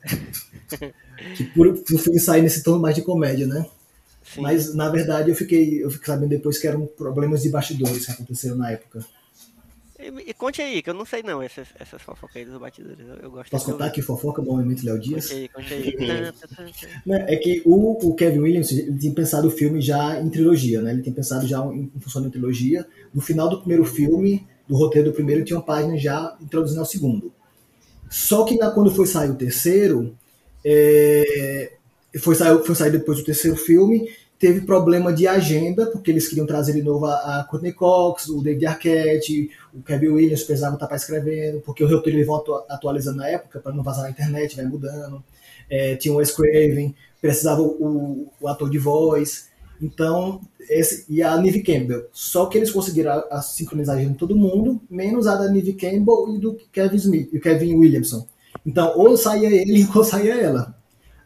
que 1.37 1.45
por, 1.45 1.77
por 1.79 1.99
filme 1.99 2.21
sair 2.21 2.43
nesse 2.43 2.63
tom 2.63 2.79
mais 2.79 2.95
de 2.95 3.03
comédia, 3.03 3.47
né? 3.47 3.67
Sim. 4.23 4.43
Mas, 4.43 4.75
na 4.75 4.89
verdade, 4.91 5.31
eu 5.31 5.35
fiquei, 5.35 5.83
eu 5.83 5.91
fiquei 5.91 6.07
sabendo 6.07 6.31
depois 6.31 6.59
que 6.59 6.67
eram 6.67 6.87
problemas 6.87 7.43
de 7.43 7.49
bastidores 7.49 8.05
que 8.05 8.13
aconteceram 8.13 8.57
na 8.57 8.71
época. 8.71 9.05
E, 9.99 10.31
e, 10.31 10.35
conte 10.35 10.63
aí, 10.63 10.81
que 10.81 10.91
eu 10.91 10.95
não 10.95 11.05
sei 11.05 11.25
não, 11.25 11.43
essas, 11.43 11.67
essas 11.77 12.01
fofocas 12.01 12.37
aí 12.37 12.45
dos 12.45 12.61
batidores. 12.61 13.01
Eu, 13.01 13.15
eu 13.17 13.31
gosto 13.31 13.51
Posso 13.51 13.73
contar 13.73 13.87
aqui 13.87 14.01
fofoca 14.01 14.41
do 14.41 14.53
momento 14.53 14.85
Léo 14.85 14.99
Dias? 15.01 15.27
Conte 15.27 15.41
aí, 15.41 15.49
conte 15.49 15.75
aí. 15.75 15.97
é 17.27 17.37
que 17.37 17.63
o, 17.65 18.09
o, 18.09 18.15
Kevin 18.15 18.39
Williams 18.39 18.71
ele 18.71 18.97
tinha 18.97 19.13
pensado 19.13 19.49
o 19.49 19.51
filme 19.51 19.81
já 19.81 20.21
em 20.21 20.31
trilogia, 20.31 20.81
né? 20.83 20.93
Ele 20.93 21.03
tinha 21.03 21.15
pensado 21.15 21.49
já 21.49 21.59
em, 21.67 21.91
em 21.95 22.01
função 22.01 22.23
de 22.23 22.31
trilogia. 22.31 22.87
No 23.13 23.21
final 23.21 23.49
do 23.49 23.59
primeiro 23.59 23.85
filme, 23.85 24.47
do 24.69 24.77
roteiro 24.77 25.11
do 25.11 25.15
primeiro 25.15 25.45
tinha 25.45 25.59
uma 25.59 25.65
página 25.65 25.97
já 25.97 26.37
introduzindo 26.41 26.81
ao 26.81 26.87
segundo. 26.87 27.33
Só 28.11 28.45
que 28.45 28.57
na, 28.57 28.71
quando 28.71 28.91
foi 28.91 29.07
sair 29.07 29.31
o 29.31 29.35
terceiro, 29.35 30.15
é, 30.65 31.73
foi, 32.19 32.35
sair, 32.35 32.63
foi 32.65 32.75
sair 32.75 32.91
depois 32.91 33.19
do 33.19 33.25
terceiro 33.25 33.57
filme, 33.57 34.09
teve 34.39 34.61
problema 34.61 35.13
de 35.13 35.27
agenda, 35.27 35.87
porque 35.87 36.11
eles 36.11 36.29
queriam 36.29 36.47
trazer 36.47 36.73
de 36.73 36.83
novo 36.83 37.07
a, 37.07 37.41
a 37.41 37.45
Courtney 37.45 37.73
Cox, 37.73 38.29
o 38.29 38.41
David 38.41 38.67
Arquette, 38.67 39.51
o 39.75 39.83
Kevin 39.83 40.09
Williams 40.09 40.45
precisava 40.45 40.75
estar 40.75 40.95
escrevendo, 40.95 41.61
porque 41.61 41.83
o 41.83 41.89
roteiro 41.89 42.19
eles 42.19 42.29
atualizando 42.69 43.19
na 43.19 43.29
época 43.29 43.59
para 43.61 43.73
não 43.73 43.83
vazar 43.83 44.05
na 44.05 44.11
internet, 44.11 44.57
vai 44.57 44.65
mudando. 44.65 45.23
É, 45.69 45.97
tinha 45.97 46.15
o 46.15 46.19
Wes 46.19 46.31
Craven, 46.31 46.95
precisava 47.21 47.61
o, 47.61 48.31
o, 48.41 48.49
ator 48.49 48.71
de 48.71 48.79
voz. 48.79 49.48
Então, 49.81 50.41
esse, 50.69 51.05
e 51.09 51.23
a 51.23 51.37
Neve 51.37 51.63
Campbell. 51.63 52.09
Só 52.13 52.47
que 52.47 52.59
eles 52.59 52.71
conseguiram 52.71 53.13
a, 53.13 53.39
a 53.39 53.43
sincronizar 53.43 53.99
de 53.99 54.15
todo 54.15 54.37
mundo, 54.37 54.81
menos 54.91 55.27
a 55.27 55.37
da 55.37 55.51
Neve 55.51 55.75
Campbell 55.75 56.35
e 56.35 56.39
do 56.39 56.57
Kevin 56.73 56.97
Smith, 56.97 57.29
e 57.33 57.41
Kevin 57.41 57.77
Williamson. 57.77 58.27
Então, 58.67 58.97
ou 58.97 59.17
saía 59.17 59.51
ele 59.51 59.87
ou 59.95 60.05
saía 60.05 60.35
ela. 60.35 60.77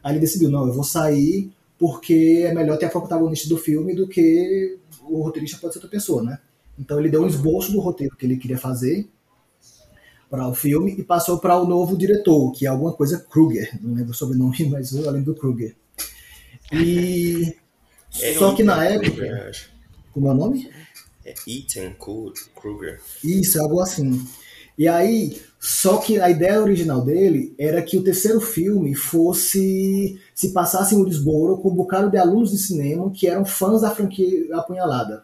Aí 0.03 0.13
ele 0.13 0.19
decidiu, 0.19 0.49
não, 0.49 0.67
eu 0.67 0.73
vou 0.73 0.83
sair 0.83 1.51
porque 1.77 2.45
é 2.45 2.53
melhor 2.53 2.77
ter 2.77 2.85
a 2.85 2.89
protagonista 2.89 3.49
do 3.49 3.57
filme 3.57 3.95
do 3.95 4.07
que 4.07 4.77
o 5.01 5.21
roteirista 5.21 5.57
pode 5.59 5.73
ser 5.73 5.79
outra 5.79 5.89
pessoa, 5.89 6.23
né? 6.23 6.39
Então 6.77 6.99
ele 6.99 7.09
deu 7.09 7.21
um 7.21 7.27
esboço 7.27 7.71
do 7.71 7.79
roteiro 7.79 8.15
que 8.15 8.25
ele 8.25 8.37
queria 8.37 8.57
fazer 8.57 9.09
para 10.29 10.47
o 10.47 10.53
filme 10.53 10.95
e 10.97 11.03
passou 11.03 11.39
para 11.39 11.59
o 11.59 11.67
novo 11.67 11.97
diretor, 11.97 12.51
que 12.53 12.65
é 12.65 12.69
alguma 12.69 12.93
coisa 12.93 13.19
Kruger, 13.19 13.77
não 13.81 13.93
lembro 13.93 14.11
o 14.11 14.15
sobrenome, 14.15 14.65
mas 14.71 14.91
eu 14.93 15.09
lembro 15.11 15.33
do 15.33 15.39
Kruger. 15.39 15.75
E 16.71 17.55
é 18.21 18.33
Só 18.33 18.53
que 18.53 18.63
na 18.63 18.83
época. 18.85 19.11
Kruger, 19.11 19.69
como 20.13 20.27
é 20.27 20.31
o 20.31 20.35
nome? 20.35 20.69
É 21.25 21.33
Ethan 21.47 21.93
Kruger. 21.93 22.99
Isso, 23.23 23.59
algo 23.61 23.79
assim. 23.79 24.25
E 24.77 24.87
aí, 24.87 25.39
Só 25.59 25.97
que 25.97 26.19
a 26.19 26.29
ideia 26.29 26.61
original 26.61 27.01
dele 27.01 27.55
era 27.57 27.81
que 27.81 27.97
o 27.97 28.03
terceiro 28.03 28.41
filme 28.41 28.93
fosse 28.95 30.19
se 30.35 30.49
passasse 30.51 30.93
em 30.93 30.97
Woodsboro 30.97 31.57
com 31.57 31.69
um 31.69 31.75
bocado 31.75 32.09
de 32.09 32.17
alunos 32.17 32.51
de 32.51 32.57
cinema 32.57 33.09
que 33.11 33.27
eram 33.27 33.45
fãs 33.45 33.81
da 33.81 33.89
franquia 33.89 34.45
Apunhalada. 34.57 35.23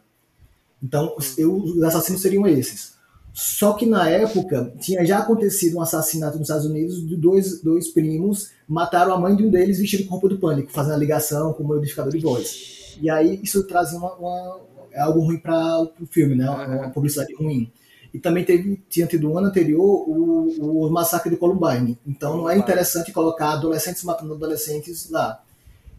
Então, 0.81 1.13
eu, 1.37 1.53
os 1.57 1.83
assassinos 1.83 2.21
seriam 2.21 2.47
esses. 2.47 2.93
Só 3.33 3.73
que 3.73 3.85
na 3.85 4.09
época 4.09 4.73
tinha 4.79 5.05
já 5.05 5.19
acontecido 5.19 5.77
um 5.77 5.81
assassinato 5.81 6.37
nos 6.37 6.47
Estados 6.47 6.65
Unidos 6.65 7.05
de 7.05 7.17
dois, 7.17 7.61
dois 7.61 7.89
primos, 7.89 8.51
mataram 8.67 9.13
a 9.13 9.19
mãe 9.19 9.35
de 9.35 9.43
um 9.43 9.49
deles 9.49 9.79
vestido 9.79 10.05
com 10.05 10.11
roupa 10.11 10.29
do 10.29 10.39
pânico, 10.39 10.71
fazendo 10.71 10.93
a 10.93 10.97
ligação 10.97 11.51
com 11.51 11.63
o 11.63 11.67
modificador 11.67 12.13
de 12.13 12.19
voz. 12.19 12.78
E 13.01 13.09
aí 13.09 13.39
isso 13.43 13.65
trazia 13.67 13.97
uma, 13.97 14.13
uma 14.15 14.59
algo 14.95 15.19
ruim 15.19 15.37
para 15.37 15.81
o 15.99 16.05
filme, 16.09 16.35
né? 16.35 16.49
Uma 16.49 16.89
publicidade 16.89 17.33
ruim. 17.35 17.71
E 18.13 18.19
também 18.19 18.43
teve, 18.43 18.81
tinha 18.89 19.05
tido 19.05 19.29
um 19.29 19.37
ano 19.37 19.47
anterior 19.47 20.09
o, 20.09 20.85
o 20.87 20.89
massacre 20.89 21.29
de 21.29 21.37
Columbine. 21.37 21.97
Então 22.07 22.37
não 22.37 22.49
é 22.49 22.57
interessante 22.57 23.11
colocar 23.11 23.53
adolescentes 23.53 24.03
matando 24.03 24.33
adolescentes 24.33 25.09
lá. 25.09 25.43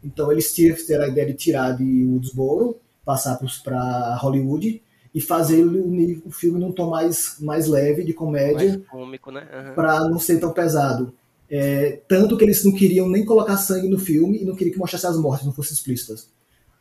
Então 0.03 0.33
eles 0.33 0.53
tiveram 0.53 1.05
a 1.05 1.09
ideia 1.09 1.27
de 1.29 1.35
tirar 1.35 1.77
de 1.77 2.05
Woodsboro, 2.07 2.79
passar 3.05 3.39
para 3.63 4.17
Hollywood 4.17 4.83
e 5.15 5.21
fazer 5.21 5.65
o, 5.65 6.23
o 6.27 6.31
filme 6.31 6.59
num 6.59 6.73
tom 6.73 6.91
mais, 6.91 7.37
mais 7.41 7.67
leve, 7.67 8.05
de 8.05 8.13
comédia. 8.13 8.77
Né? 9.33 9.49
Uhum. 9.53 9.75
Para 9.75 10.01
não 10.09 10.19
ser 10.19 10.39
tão 10.41 10.53
pesado. 10.53 11.13
É, 11.49 12.01
tanto 12.07 12.37
que 12.37 12.45
eles 12.45 12.65
não 12.65 12.73
queriam 12.73 13.09
nem 13.09 13.25
colocar 13.25 13.57
sangue 13.57 13.89
no 13.89 13.99
filme 13.99 14.41
e 14.41 14.45
não 14.45 14.55
queriam 14.55 14.73
que 14.73 14.79
mostrasse 14.79 15.07
as 15.07 15.17
mortes, 15.17 15.45
não 15.45 15.53
fossem 15.53 15.75
explícitas. 15.75 16.29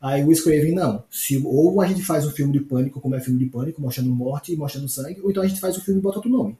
Aí 0.01 0.23
o 0.23 0.43
Craven, 0.43 0.73
não. 0.73 1.03
Se, 1.09 1.41
ou 1.45 1.81
a 1.81 1.87
gente 1.87 2.03
faz 2.03 2.25
um 2.25 2.31
filme 2.31 2.53
de 2.53 2.61
pânico, 2.61 3.01
como 3.01 3.15
é 3.15 3.19
filme 3.19 3.39
de 3.39 3.49
pânico, 3.49 3.81
mostrando 3.81 4.09
morte 4.09 4.53
e 4.53 4.55
mostrando 4.55 4.87
sangue, 4.87 5.19
ou 5.21 5.29
então 5.29 5.43
a 5.43 5.47
gente 5.47 5.59
faz 5.59 5.75
o 5.75 5.79
um 5.79 5.83
filme 5.83 5.99
e 5.99 6.03
bota 6.03 6.17
outro 6.17 6.31
nome. 6.31 6.57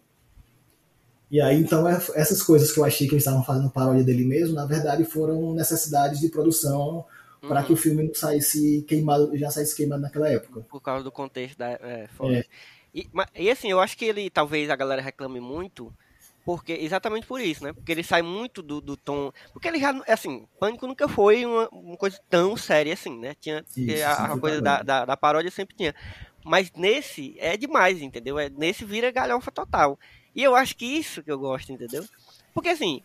E 1.32 1.40
aí, 1.40 1.60
então, 1.60 1.88
é, 1.88 1.96
essas 2.16 2.42
coisas 2.42 2.72
que 2.72 2.80
eu 2.80 2.84
achei 2.84 3.08
que 3.08 3.14
eles 3.14 3.24
estavam 3.24 3.44
fazendo 3.44 3.70
paródia 3.70 4.04
dele 4.04 4.26
mesmo, 4.26 4.56
na 4.56 4.66
verdade, 4.66 5.06
foram 5.06 5.54
necessidades 5.54 6.20
de 6.20 6.28
produção 6.28 7.06
para 7.40 7.62
uhum. 7.62 7.66
que 7.68 7.74
o 7.74 7.78
filme 7.78 8.04
não 8.04 8.14
saísse 8.14 8.84
queimado, 8.88 9.38
já 9.38 9.50
saísse 9.52 9.76
queimado 9.76 10.02
naquela 10.02 10.28
época. 10.28 10.62
Por 10.62 10.82
causa 10.82 11.04
do 11.04 11.12
contexto 11.12 11.58
da. 11.58 11.72
É, 11.72 12.10
é. 12.24 12.46
E, 12.94 13.08
mas, 13.14 13.28
e 13.36 13.50
assim, 13.50 13.70
eu 13.70 13.80
acho 13.80 13.96
que 13.96 14.06
ele, 14.06 14.30
talvez 14.30 14.70
a 14.70 14.76
galera 14.76 15.02
reclame 15.02 15.40
muito, 15.40 15.94
porque 16.46 16.74
exatamente 16.74 17.28
por 17.28 17.40
isso, 17.40 17.64
né? 17.64 17.74
Porque 17.74 17.92
ele 17.92 18.04
sai 18.04 18.22
muito 18.22 18.62
do, 18.62 18.82
do 18.82 18.98
tom. 18.98 19.32
Porque 19.54 19.68
ele 19.68 19.80
já, 19.80 19.92
assim, 20.08 20.48
Pânico 20.60 20.88
nunca 20.88 21.08
foi 21.08 21.46
uma, 21.46 21.70
uma 21.70 21.98
coisa 21.98 22.20
tão 22.30 22.56
séria 22.58 22.94
assim, 22.94 23.20
né? 23.20 23.36
Tinha 23.40 23.64
isso, 23.76 24.04
a, 24.04 24.34
a 24.34 24.40
coisa 24.40 24.62
da, 24.62 24.82
da, 24.82 25.06
da, 25.06 25.18
paródia 25.18 25.52
sempre 25.52 25.76
tinha. 25.76 25.94
Mas 26.44 26.72
nesse 26.72 27.36
é 27.38 27.58
demais, 27.58 28.02
entendeu? 28.02 28.40
É, 28.40 28.50
nesse 28.50 28.86
vira 28.86 29.12
galhofa 29.12 29.52
total. 29.52 30.00
E 30.36 30.44
eu 30.44 30.56
acho 30.56 30.76
que 30.76 30.86
isso 30.86 31.22
que 31.22 31.32
eu 31.32 31.38
gosto, 31.38 31.72
entendeu? 31.72 32.06
Porque 32.54 32.70
assim, 32.70 33.02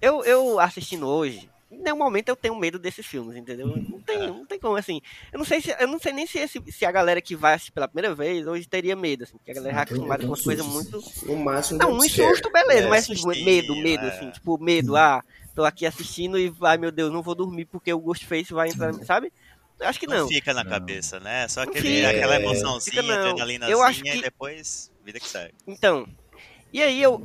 eu, 0.00 0.24
eu 0.24 0.58
assistindo 0.58 1.06
hoje, 1.06 1.48
em 1.70 1.82
nenhum 1.82 1.98
momento 1.98 2.28
eu 2.30 2.36
tenho 2.36 2.56
medo 2.56 2.78
desses 2.78 3.04
filmes, 3.04 3.36
entendeu? 3.36 3.66
Não 3.66 4.00
tem, 4.00 4.18
não 4.26 4.46
tem 4.46 4.58
como, 4.58 4.76
assim. 4.76 5.00
Eu 5.30 5.38
não 5.38 5.44
sei 5.44 5.60
se 5.60 5.74
eu 5.78 5.86
não 5.86 5.98
sei 5.98 6.12
nem 6.12 6.26
se, 6.26 6.38
esse, 6.38 6.62
se 6.72 6.86
a 6.86 6.90
galera 6.90 7.20
que 7.20 7.36
vai 7.36 7.54
assistir 7.54 7.72
pela 7.72 7.86
primeira 7.86 8.14
vez 8.14 8.46
hoje 8.46 8.66
teria 8.66 8.96
medo, 8.96 9.24
assim, 9.24 9.36
porque 9.36 9.50
a 9.50 9.54
galera 9.54 9.76
é 9.76 9.80
acostumada 9.80 10.22
com 10.22 10.28
uma 10.28 10.42
coisa 10.42 10.64
muito. 10.64 11.02
No 11.26 11.36
máximo. 11.36 11.78
Não, 11.78 11.92
um 11.92 12.00
susto, 12.08 12.50
beleza, 12.50 12.86
é, 12.86 12.90
mas 12.90 13.06
tipo, 13.06 13.28
medo, 13.28 13.76
medo, 13.76 14.04
é. 14.04 14.08
assim, 14.08 14.30
tipo, 14.30 14.58
medo, 14.58 14.96
ah, 14.96 15.22
tô 15.54 15.64
aqui 15.64 15.84
assistindo 15.84 16.38
e 16.38 16.48
vai, 16.48 16.78
meu 16.78 16.90
Deus, 16.90 17.12
não 17.12 17.22
vou 17.22 17.34
dormir 17.34 17.66
porque 17.66 17.92
o 17.92 18.00
Ghostface 18.00 18.52
vai 18.52 18.70
entrar, 18.70 18.94
sabe? 19.04 19.30
Eu 19.78 19.86
acho 19.86 20.00
que 20.00 20.06
não. 20.06 20.20
Não 20.20 20.28
fica 20.28 20.54
na 20.54 20.64
cabeça, 20.64 21.20
né? 21.20 21.46
Só 21.48 21.62
aquele, 21.62 22.04
aquela 22.04 22.36
emoçãozinha, 22.36 23.00
adrenalinazinha 23.00 23.70
eu 23.72 23.82
acho 23.82 24.02
que... 24.02 24.10
e 24.10 24.22
depois 24.22 24.90
vida 25.04 25.20
que 25.20 25.28
segue. 25.28 25.54
Então, 25.66 26.06
e 26.70 26.82
aí, 26.82 27.02
eu, 27.02 27.18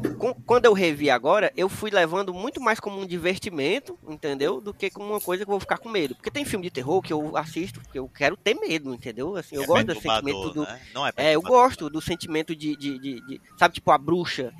quando 0.46 0.66
eu 0.66 0.74
revi 0.74 1.10
agora, 1.10 1.52
eu 1.58 1.68
fui 1.68 1.92
levando 1.92 2.34
muito 2.34 2.62
mais 2.62 2.80
como 2.80 3.02
um 3.02 3.06
divertimento, 3.06 4.00
entendeu? 4.08 4.62
Do 4.62 4.74
que 4.74 4.90
como 4.90 5.10
uma 5.10 5.20
coisa 5.20 5.44
que 5.44 5.50
eu 5.50 5.54
vou 5.54 5.60
ficar 5.60 5.78
com 5.78 5.90
medo. 5.90 6.16
Porque 6.16 6.32
tem 6.32 6.46
filme 6.46 6.64
de 6.64 6.72
terror 6.72 7.02
que 7.02 7.12
eu 7.12 7.36
assisto, 7.36 7.82
que 7.92 8.00
eu 8.00 8.08
quero 8.08 8.38
ter 8.38 8.54
medo, 8.54 8.94
entendeu? 8.94 9.36
Assim, 9.36 9.56
eu 9.56 9.64
é 9.64 9.66
gosto 9.66 9.88
do 9.88 10.00
sentimento 10.00 10.50
do. 10.52 10.62
Né? 10.64 10.82
Não 10.94 11.06
é, 11.06 11.12
é, 11.18 11.36
eu 11.36 11.42
gosto 11.42 11.90
do 11.90 12.02
sentimento 12.02 12.56
de, 12.56 12.76
de, 12.78 12.98
de, 12.98 13.28
de, 13.28 13.42
Sabe, 13.58 13.74
tipo, 13.74 13.92
a 13.92 13.98
bruxa. 13.98 14.54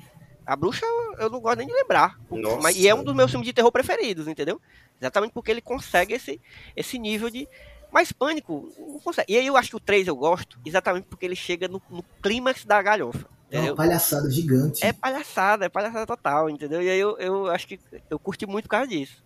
A 0.44 0.54
bruxa 0.54 0.84
eu 1.18 1.30
não 1.30 1.40
gosto 1.40 1.58
nem 1.58 1.66
de 1.66 1.72
lembrar. 1.72 2.18
Nossa. 2.30 2.60
Mas, 2.60 2.76
e 2.76 2.86
é 2.86 2.94
um 2.94 3.02
dos 3.02 3.14
meus 3.14 3.30
filmes 3.30 3.46
de 3.46 3.54
terror 3.54 3.72
preferidos, 3.72 4.28
entendeu? 4.28 4.60
Exatamente 5.00 5.32
porque 5.32 5.50
ele 5.50 5.62
consegue 5.62 6.12
esse, 6.12 6.38
esse 6.76 6.98
nível 6.98 7.30
de. 7.30 7.48
Mas 7.90 8.12
Pânico 8.12 8.70
não 8.78 9.00
consegue. 9.00 9.32
E 9.32 9.38
aí 9.38 9.46
eu 9.46 9.56
acho 9.56 9.70
que 9.70 9.76
o 9.76 9.80
3 9.80 10.08
eu 10.08 10.16
gosto, 10.16 10.60
exatamente 10.66 11.06
porque 11.06 11.24
ele 11.24 11.36
chega 11.36 11.68
no, 11.68 11.80
no 11.88 12.02
clímax 12.20 12.66
da 12.66 12.82
galhofa. 12.82 13.32
É 13.54 13.60
uma 13.60 13.74
palhaçada 13.76 14.28
gigante. 14.28 14.84
É 14.84 14.92
palhaçada, 14.92 15.64
é 15.64 15.68
palhaçada 15.68 16.06
total, 16.06 16.50
entendeu? 16.50 16.82
E 16.82 16.90
aí 16.90 16.98
eu, 16.98 17.16
eu 17.18 17.46
acho 17.46 17.68
que 17.68 17.78
eu 18.10 18.18
curti 18.18 18.46
muito 18.46 18.64
por 18.64 18.70
causa 18.70 18.88
disso. 18.88 19.22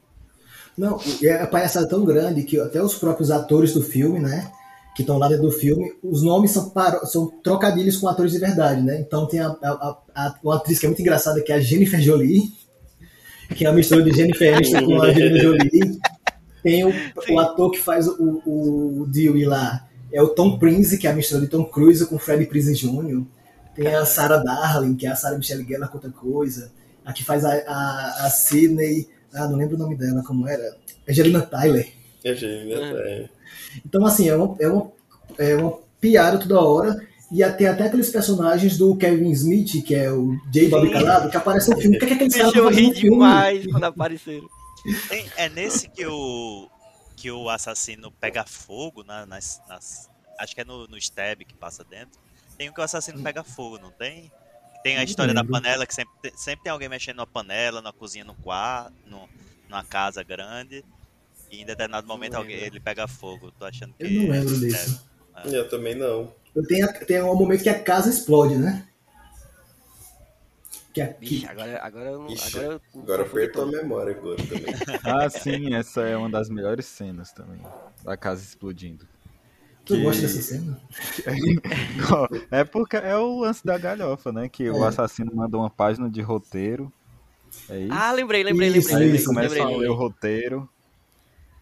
Não, 0.76 1.00
é 1.22 1.42
a 1.42 1.46
palhaçada 1.46 1.88
tão 1.88 2.04
grande 2.04 2.42
que 2.42 2.60
até 2.60 2.82
os 2.82 2.94
próprios 2.94 3.30
atores 3.30 3.72
do 3.72 3.82
filme, 3.82 4.20
né? 4.20 4.50
Que 4.94 5.02
estão 5.02 5.16
lá 5.16 5.28
dentro 5.28 5.44
do 5.44 5.50
filme, 5.50 5.92
os 6.02 6.22
nomes 6.22 6.50
são, 6.50 6.72
são 7.04 7.26
trocadilhos 7.42 7.96
com 7.96 8.06
atores 8.06 8.32
de 8.32 8.38
verdade, 8.38 8.82
né? 8.82 9.00
Então 9.00 9.26
tem 9.26 9.40
a, 9.40 9.48
a, 9.62 9.98
a, 10.14 10.34
uma 10.42 10.56
atriz 10.56 10.78
que 10.78 10.86
é 10.86 10.88
muito 10.88 11.00
engraçada, 11.00 11.40
que 11.40 11.50
é 11.50 11.56
a 11.56 11.60
Jennifer 11.60 12.00
Jolie, 12.00 12.52
que 13.56 13.64
é 13.64 13.68
a 13.68 13.72
mistura 13.72 14.02
de 14.02 14.12
Jennifer 14.12 14.54
Aniston 14.54 14.84
com 14.84 15.02
a 15.02 15.06
Angelina 15.06 15.38
Jolie. 15.38 15.98
Tem 16.62 16.84
o, 16.84 16.92
o, 17.30 17.38
ator 17.38 17.70
que 17.70 17.78
faz 17.78 18.06
o, 18.06 18.42
o, 18.44 19.02
o 19.02 19.06
Dewey 19.06 19.46
lá, 19.46 19.88
é 20.12 20.20
o 20.20 20.28
Tom 20.28 20.58
Prince, 20.58 20.98
que 20.98 21.06
é 21.06 21.10
a 21.10 21.14
mistura 21.14 21.40
de 21.40 21.48
Tom 21.48 21.64
Cruise 21.64 22.04
com 22.06 22.18
Freddie 22.18 22.46
Prinze 22.46 22.74
Jr. 22.74 23.24
Tem 23.78 23.94
a 23.94 24.04
Sarah 24.04 24.38
Darling, 24.38 24.96
que 24.96 25.06
é 25.06 25.10
a 25.10 25.14
Sarah 25.14 25.38
Michelle 25.38 25.64
Gellar 25.64 25.88
com 25.88 25.98
outra 25.98 26.10
coisa. 26.10 26.72
A 27.04 27.12
que 27.12 27.22
faz 27.22 27.44
a, 27.44 27.52
a, 27.52 28.26
a 28.26 28.30
Sidney. 28.30 29.08
Ah, 29.32 29.46
não 29.46 29.56
lembro 29.56 29.76
o 29.76 29.78
nome 29.78 29.94
dela, 29.94 30.20
como 30.24 30.48
era? 30.48 30.76
Angelina 31.08 31.42
Tyler. 31.42 31.88
Angelina 32.26 32.74
é. 32.74 32.92
Tyler. 32.92 33.30
Então, 33.86 34.04
assim, 34.04 34.28
é 34.28 34.34
uma, 34.34 34.56
é 34.58 34.66
uma, 34.66 34.92
é 35.38 35.54
uma 35.54 35.78
piada 36.00 36.38
toda 36.38 36.60
hora. 36.60 37.06
E 37.30 37.44
tem 37.52 37.68
até 37.68 37.84
aqueles 37.84 38.10
personagens 38.10 38.76
do 38.76 38.96
Kevin 38.96 39.30
Smith, 39.30 39.84
que 39.84 39.94
é 39.94 40.10
o 40.10 40.36
J. 40.50 40.68
Bob 40.68 40.90
Calado, 40.90 41.30
que 41.30 41.36
aparece 41.36 41.70
no 41.70 41.78
filme. 41.78 41.96
O 41.98 42.00
que 42.00 42.06
é 42.06 42.08
que 42.08 42.14
aqueles 42.14 42.34
caras 42.34 42.52
no 42.52 42.72
filme? 42.72 42.94
demais 42.94 43.64
quando 43.66 43.84
apareceram. 43.84 44.48
É 45.36 45.48
nesse 45.48 45.88
que 45.88 46.04
o, 46.04 46.68
que 47.14 47.30
o 47.30 47.48
assassino 47.48 48.10
pega 48.10 48.44
fogo 48.44 49.04
na, 49.04 49.24
nas, 49.24 49.60
nas, 49.68 50.10
Acho 50.40 50.54
que 50.54 50.62
é 50.62 50.64
no, 50.64 50.88
no 50.88 50.96
stab 50.98 51.44
que 51.44 51.54
passa 51.54 51.84
dentro. 51.84 52.18
Tem 52.58 52.68
um 52.68 52.72
que 52.72 52.80
o 52.80 52.84
assassino 52.84 53.22
pega 53.22 53.44
fogo, 53.44 53.78
não 53.78 53.92
tem? 53.92 54.30
Tem 54.82 54.98
a 54.98 55.04
história 55.04 55.32
da 55.32 55.44
panela, 55.44 55.86
que 55.86 55.94
sempre, 55.94 56.32
sempre 56.36 56.64
tem 56.64 56.72
alguém 56.72 56.88
mexendo 56.88 57.16
na 57.16 57.26
panela, 57.26 57.80
na 57.80 57.92
cozinha, 57.92 58.24
no 58.24 58.34
quarto, 58.34 58.92
no, 59.06 59.28
numa 59.68 59.84
casa 59.84 60.22
grande. 60.24 60.84
E 61.50 61.62
em 61.62 61.64
determinado 61.64 62.06
momento 62.06 62.34
alguém, 62.34 62.56
ele 62.56 62.80
pega 62.80 63.06
fogo. 63.06 63.52
Tô 63.52 63.64
achando 63.64 63.94
que. 63.94 64.04
Eu 64.04 64.10
não 64.10 64.30
lembro 64.30 64.58
disso. 64.58 65.08
É. 65.44 65.56
Eu 65.56 65.68
também 65.68 65.94
não. 65.94 66.32
Eu 66.54 66.66
tenho, 66.66 66.92
tem 67.06 67.22
um 67.22 67.34
momento 67.34 67.62
que 67.62 67.68
a 67.68 67.80
casa 67.80 68.10
explode, 68.10 68.56
né? 68.56 68.86
Que 70.92 71.00
a, 71.00 71.14
Ixi, 71.20 71.46
agora, 71.46 71.78
agora, 71.80 72.10
eu, 72.10 72.26
Ixi, 72.26 72.58
agora, 72.58 72.80
eu, 72.94 73.02
agora 73.02 73.22
apertou 73.22 73.62
a 73.62 73.66
memória 73.66 74.16
agora 74.16 74.36
também. 74.36 74.74
ah, 75.04 75.30
sim, 75.30 75.74
essa 75.74 76.02
é 76.02 76.16
uma 76.16 76.28
das 76.28 76.48
melhores 76.48 76.86
cenas 76.86 77.30
também. 77.30 77.60
Da 78.02 78.16
casa 78.16 78.42
explodindo. 78.42 79.06
Tu 79.88 79.94
que... 79.94 80.02
gosta 80.02 80.20
dessa 80.20 80.42
cena? 80.42 80.78
é 82.52 82.62
porque 82.62 82.98
é 82.98 83.16
o 83.16 83.40
lance 83.40 83.64
da 83.64 83.78
galhofa, 83.78 84.30
né? 84.30 84.46
Que 84.46 84.66
é. 84.66 84.70
o 84.70 84.84
assassino 84.84 85.34
manda 85.34 85.56
uma 85.56 85.70
página 85.70 86.10
de 86.10 86.20
roteiro. 86.20 86.92
É 87.70 87.78
isso? 87.78 87.94
Ah, 87.94 88.12
lembrei, 88.12 88.44
lembrei, 88.44 88.68
isso, 88.68 88.88
lembrei. 88.90 89.08
Aí 89.08 89.16
isso, 89.16 89.24
começa 89.24 89.54
lembrei, 89.54 89.74
a 89.74 89.78
ler 89.78 89.88
o 89.88 89.94
roteiro. 89.94 90.68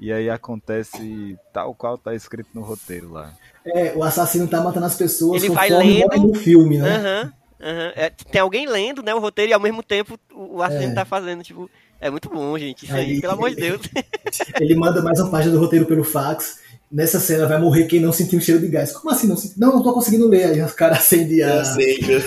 E 0.01 0.13
aí 0.13 0.29
acontece 0.29 1.39
tal 1.53 1.73
qual 1.73 1.97
tá 1.97 2.17
escrito 2.17 2.49
no 2.53 2.63
roteiro 2.63 3.13
lá. 3.13 3.33
É, 3.65 3.95
o 3.95 4.03
assassino 4.03 4.49
tá 4.49 4.61
matando 4.61 4.87
as 4.87 4.97
pessoas 4.97 5.43
Ele 5.43 5.55
vai 5.55 5.71
lendo 5.71 6.19
no 6.19 6.35
filme, 6.35 6.79
né? 6.79 6.99
Uhum, 6.99 7.69
uhum. 7.69 7.93
É, 7.95 8.11
tem 8.11 8.41
alguém 8.41 8.67
lendo, 8.67 9.05
né, 9.05 9.15
o 9.15 9.21
roteiro 9.21 9.53
e 9.53 9.55
ao 9.55 9.61
mesmo 9.61 9.85
tempo 9.85 10.19
o 10.35 10.61
assassino 10.63 10.93
é. 10.93 10.95
tá 10.97 11.05
fazendo, 11.05 11.45
tipo, 11.45 11.71
é 12.01 12.11
muito 12.11 12.29
bom, 12.29 12.59
gente. 12.59 12.85
Isso 12.85 12.95
aí, 12.95 13.13
aí 13.13 13.21
pelo 13.21 13.35
amor 13.35 13.51
de 13.51 13.57
Deus. 13.57 13.83
Ele 14.61 14.75
manda 14.75 15.01
mais 15.01 15.21
uma 15.21 15.31
página 15.31 15.55
do 15.55 15.61
roteiro 15.61 15.87
pelo 15.87 16.03
fax 16.03 16.66
nessa 16.91 17.19
cena 17.21 17.47
vai 17.47 17.59
morrer 17.59 17.87
quem 17.87 18.01
não 18.01 18.13
sentiu 18.13 18.39
o 18.39 18.43
cheiro 18.43 18.61
de 18.61 18.69
gás. 18.69 18.93
Como 18.93 19.11
assim 19.11 19.27
não 19.27 19.37
sentiu? 19.37 19.59
Não, 19.59 19.75
não 19.75 19.83
tô 19.83 19.93
conseguindo 19.93 20.29
ler. 20.29 20.45
Aí 20.45 20.63
os 20.63 20.73
caras 20.73 20.99
acendem 20.99 21.43
a. 21.43 21.61
Acende. 21.61 22.17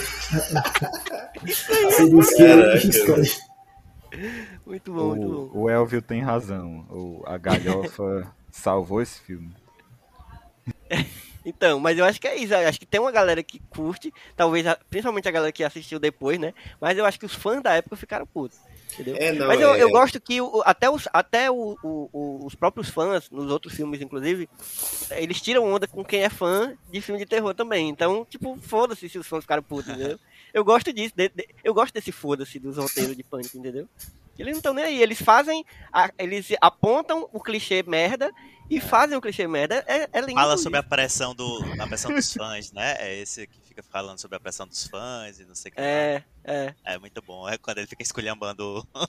Acende 1.87 2.15
o 2.15 2.19
isqueiro 2.19 3.23
e. 3.23 3.49
Muito 4.65 4.93
bom, 4.93 5.01
o, 5.01 5.15
muito 5.15 5.27
bom. 5.27 5.59
O 5.59 5.69
Elvio 5.69 6.01
tem 6.01 6.21
razão. 6.21 6.85
O, 6.89 7.23
a 7.25 7.37
galhofa 7.37 8.27
salvou 8.51 9.01
esse 9.01 9.19
filme. 9.21 9.51
Então, 11.45 11.79
mas 11.79 11.97
eu 11.97 12.05
acho 12.05 12.19
que 12.19 12.27
é 12.27 12.35
isso. 12.35 12.53
Eu 12.53 12.67
acho 12.67 12.79
que 12.79 12.85
tem 12.85 12.99
uma 12.99 13.11
galera 13.11 13.41
que 13.41 13.59
curte, 13.69 14.13
talvez, 14.35 14.65
principalmente 14.89 15.27
a 15.27 15.31
galera 15.31 15.51
que 15.51 15.63
assistiu 15.63 15.99
depois, 15.99 16.37
né? 16.37 16.53
Mas 16.79 16.97
eu 16.97 17.05
acho 17.05 17.19
que 17.19 17.25
os 17.25 17.33
fãs 17.33 17.63
da 17.63 17.73
época 17.73 17.95
ficaram 17.95 18.25
putos. 18.25 18.59
Entendeu? 18.93 19.15
É, 19.17 19.31
não, 19.31 19.47
Mas 19.47 19.61
eu, 19.61 19.73
é... 19.73 19.81
eu 19.81 19.89
gosto 19.89 20.19
que 20.19 20.41
o, 20.41 20.61
até, 20.65 20.89
os, 20.89 21.07
até 21.13 21.51
o, 21.51 21.77
o, 21.83 22.45
os 22.45 22.55
próprios 22.55 22.89
fãs, 22.89 23.29
nos 23.29 23.51
outros 23.51 23.73
filmes, 23.73 24.01
inclusive, 24.01 24.49
eles 25.11 25.41
tiram 25.41 25.71
onda 25.71 25.87
com 25.87 26.03
quem 26.03 26.23
é 26.23 26.29
fã 26.29 26.75
de 26.91 27.01
filme 27.01 27.19
de 27.19 27.25
terror 27.25 27.53
também. 27.53 27.89
Então, 27.89 28.25
tipo, 28.25 28.57
foda-se 28.61 29.07
se 29.07 29.19
os 29.19 29.27
fãs 29.27 29.43
ficaram 29.43 29.63
putos, 29.63 29.89
entendeu? 29.89 30.19
Eu 30.53 30.65
gosto 30.65 30.91
disso, 30.91 31.13
de, 31.15 31.29
de, 31.29 31.47
eu 31.63 31.73
gosto 31.73 31.93
desse 31.93 32.11
foda-se 32.11 32.59
dos 32.59 32.77
roteiros 32.77 33.15
de 33.15 33.23
pânico, 33.23 33.57
entendeu? 33.57 33.87
Eles 34.37 34.53
não 34.53 34.59
estão 34.59 34.73
nem 34.73 34.85
aí, 34.85 35.01
eles 35.01 35.21
fazem, 35.21 35.65
a, 35.91 36.09
eles 36.17 36.47
apontam 36.61 37.29
o 37.33 37.41
clichê 37.41 37.83
merda 37.85 38.31
e 38.69 38.79
fazem 38.79 39.17
o 39.17 39.21
clichê 39.21 39.47
merda. 39.47 39.83
É, 39.87 40.07
é 40.11 40.21
lindo. 40.21 40.33
Fala 40.33 40.57
sobre 40.57 40.79
isso. 40.79 40.85
a 40.85 40.89
pressão 40.89 41.33
do, 41.33 41.65
a 41.79 41.87
pressão 41.87 42.13
dos 42.13 42.31
fãs, 42.31 42.71
né? 42.71 42.95
É 42.99 43.19
esse 43.19 43.47
que 43.47 43.59
fica 43.67 43.81
falando 43.83 44.19
sobre 44.19 44.37
a 44.37 44.39
pressão 44.39 44.67
dos 44.67 44.87
fãs 44.87 45.39
e 45.39 45.45
não 45.45 45.55
sei 45.55 45.71
o 45.71 45.75
que. 45.75 45.81
É, 45.81 46.23
é. 46.43 46.75
É 46.85 46.99
muito 46.99 47.19
bom. 47.21 47.49
É 47.49 47.57
quando 47.57 47.79
ele 47.79 47.87
fica 47.87 48.03
esculhambando 48.03 48.85
o, 48.93 49.07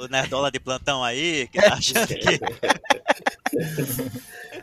o 0.04 0.08
nerdola 0.08 0.50
de 0.50 0.58
plantão 0.58 1.04
aí, 1.04 1.46
que 1.48 1.60
tá 1.60 1.74
achando 1.74 2.08
que. 2.08 2.16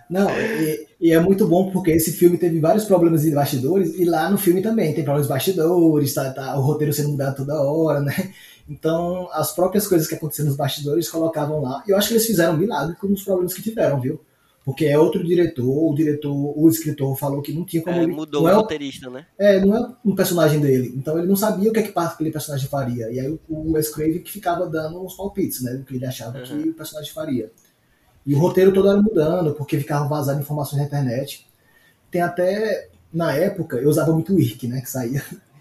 Não, 0.10 0.30
e, 0.30 0.88
e, 1.00 1.12
é 1.12 1.20
muito 1.20 1.48
bom 1.48 1.72
porque 1.72 1.92
esse 1.92 2.12
filme 2.12 2.38
teve 2.38 2.60
vários 2.60 2.86
problemas 2.86 3.24
de 3.24 3.32
bastidores 3.32 3.98
e 3.98 4.06
lá 4.06 4.30
no 4.30 4.38
filme 4.38 4.62
também 4.62 4.94
tem 4.94 5.04
problemas 5.04 5.28
de 5.28 5.34
bastidores, 5.34 6.14
tá, 6.14 6.32
tá, 6.32 6.56
o 6.58 6.62
roteiro 6.62 6.94
sendo 6.94 7.10
mudado 7.10 7.38
toda 7.38 7.62
hora, 7.62 8.02
né? 8.02 8.34
Então, 8.68 9.30
as 9.32 9.54
próprias 9.54 9.88
coisas 9.88 10.08
que 10.08 10.16
aconteceram 10.16 10.50
nos 10.50 10.58
bastidores 10.58 11.10
colocavam 11.10 11.62
lá. 11.62 11.84
E 11.88 11.92
eu 11.92 11.98
acho 11.98 12.10
que 12.10 12.14
eles 12.14 12.28
fizeram 12.28 12.54
um 12.54 12.58
milagre 12.58 12.96
com 12.96 13.08
os 13.08 13.24
problemas 13.24 13.54
que 13.54 13.62
tiveram, 13.62 14.00
viu? 14.00 14.22
Porque 14.66 14.86
é 14.86 14.98
outro 14.98 15.22
diretor, 15.24 15.68
o 15.68 15.94
diretor, 15.94 16.34
o 16.34 16.70
escritor 16.70 17.18
falou 17.18 17.42
que 17.42 17.52
não 17.52 17.66
tinha 17.66 17.84
como. 17.84 17.98
É, 17.98 18.04
ele, 18.04 18.14
mudou 18.14 18.48
é 18.48 18.54
o 18.54 18.58
roteirista, 18.58 19.10
né? 19.10 19.26
É, 19.38 19.60
não 19.60 19.76
é 19.76 19.94
um 20.06 20.16
personagem 20.16 20.62
dele. 20.62 20.94
Então 20.96 21.18
ele 21.18 21.28
não 21.28 21.36
sabia 21.36 21.70
o 21.70 21.74
que, 21.74 21.80
é 21.80 21.84
que 21.84 21.92
aquele 21.94 22.32
personagem 22.32 22.70
faria. 22.70 23.12
E 23.12 23.20
aí 23.20 23.30
o, 23.30 23.40
o 23.50 23.74
Wes 23.74 23.90
Craven 23.90 24.20
que 24.20 24.32
ficava 24.32 24.66
dando 24.66 25.04
uns 25.04 25.16
palpites, 25.16 25.62
né? 25.62 25.74
O 25.74 25.84
que 25.84 25.96
ele 25.96 26.06
achava 26.06 26.38
uhum. 26.38 26.44
que 26.46 26.70
o 26.70 26.74
personagem 26.74 27.12
faria. 27.12 27.52
E 28.26 28.34
o 28.34 28.40
roteiro 28.40 28.74
todo 28.74 28.88
era 28.88 29.02
mudando, 29.02 29.54
porque 29.54 29.78
ficava 29.78 30.08
vazando 30.08 30.40
informações 30.40 30.82
na 30.82 30.88
internet. 30.88 31.46
Tem 32.10 32.22
até. 32.22 32.90
Na 33.12 33.34
época, 33.34 33.78
eu 33.78 33.90
usava 33.90 34.14
muito 34.14 34.34
o 34.34 34.40
IRC, 34.40 34.68
né? 34.68 34.82
Que 34.82 34.90
saía. 34.90 35.24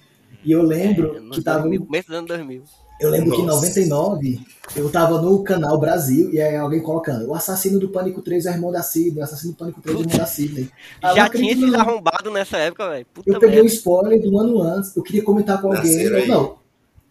E 0.45 0.51
eu 0.51 0.61
lembro 0.61 1.17
é, 1.17 1.35
que 1.37 1.41
tava. 1.41 1.63
Começo 1.63 2.09
do 2.09 2.17
ano 2.17 2.27
2000. 2.27 2.65
Eu 3.03 3.11
lembro 3.11 3.31
Nossa. 3.45 3.73
que 3.73 3.81
em 3.81 3.89
99 3.89 4.41
eu 4.77 4.89
tava 4.89 5.21
no 5.21 5.43
canal 5.43 5.77
Brasil 5.77 6.33
e 6.33 6.41
aí 6.41 6.55
alguém 6.55 6.81
colocando 6.81 7.29
o 7.29 7.35
assassino 7.35 7.81
do 7.81 7.89
Pânico 7.89 8.23
3 8.23 8.47
é 8.47 8.53
irmão 8.53 8.71
da 8.71 8.81
Sidney, 8.81 9.21
o 9.21 9.25
assassino 9.25 9.53
do 9.53 9.57
Pânico 9.57 9.83
3 9.83 9.97
é 9.97 10.01
irmão 10.01 10.17
da 10.17 10.27
Sidney. 10.27 10.71
Já 11.03 11.29
tinha 11.29 11.53
esses 11.53 11.75
arrombados 11.75 12.33
nessa 12.33 12.59
época, 12.59 12.89
velho. 12.89 13.07
Eu 13.27 13.41
peguei 13.41 13.61
um 13.61 13.67
spoiler 13.67 14.23
do 14.23 14.39
ano 14.39 14.63
antes, 14.63 14.97
eu 14.97 15.03
queria 15.03 15.25
comentar 15.25 15.61
com 15.61 15.73
alguém. 15.73 16.01
Eu, 16.01 16.29
não, 16.29 16.57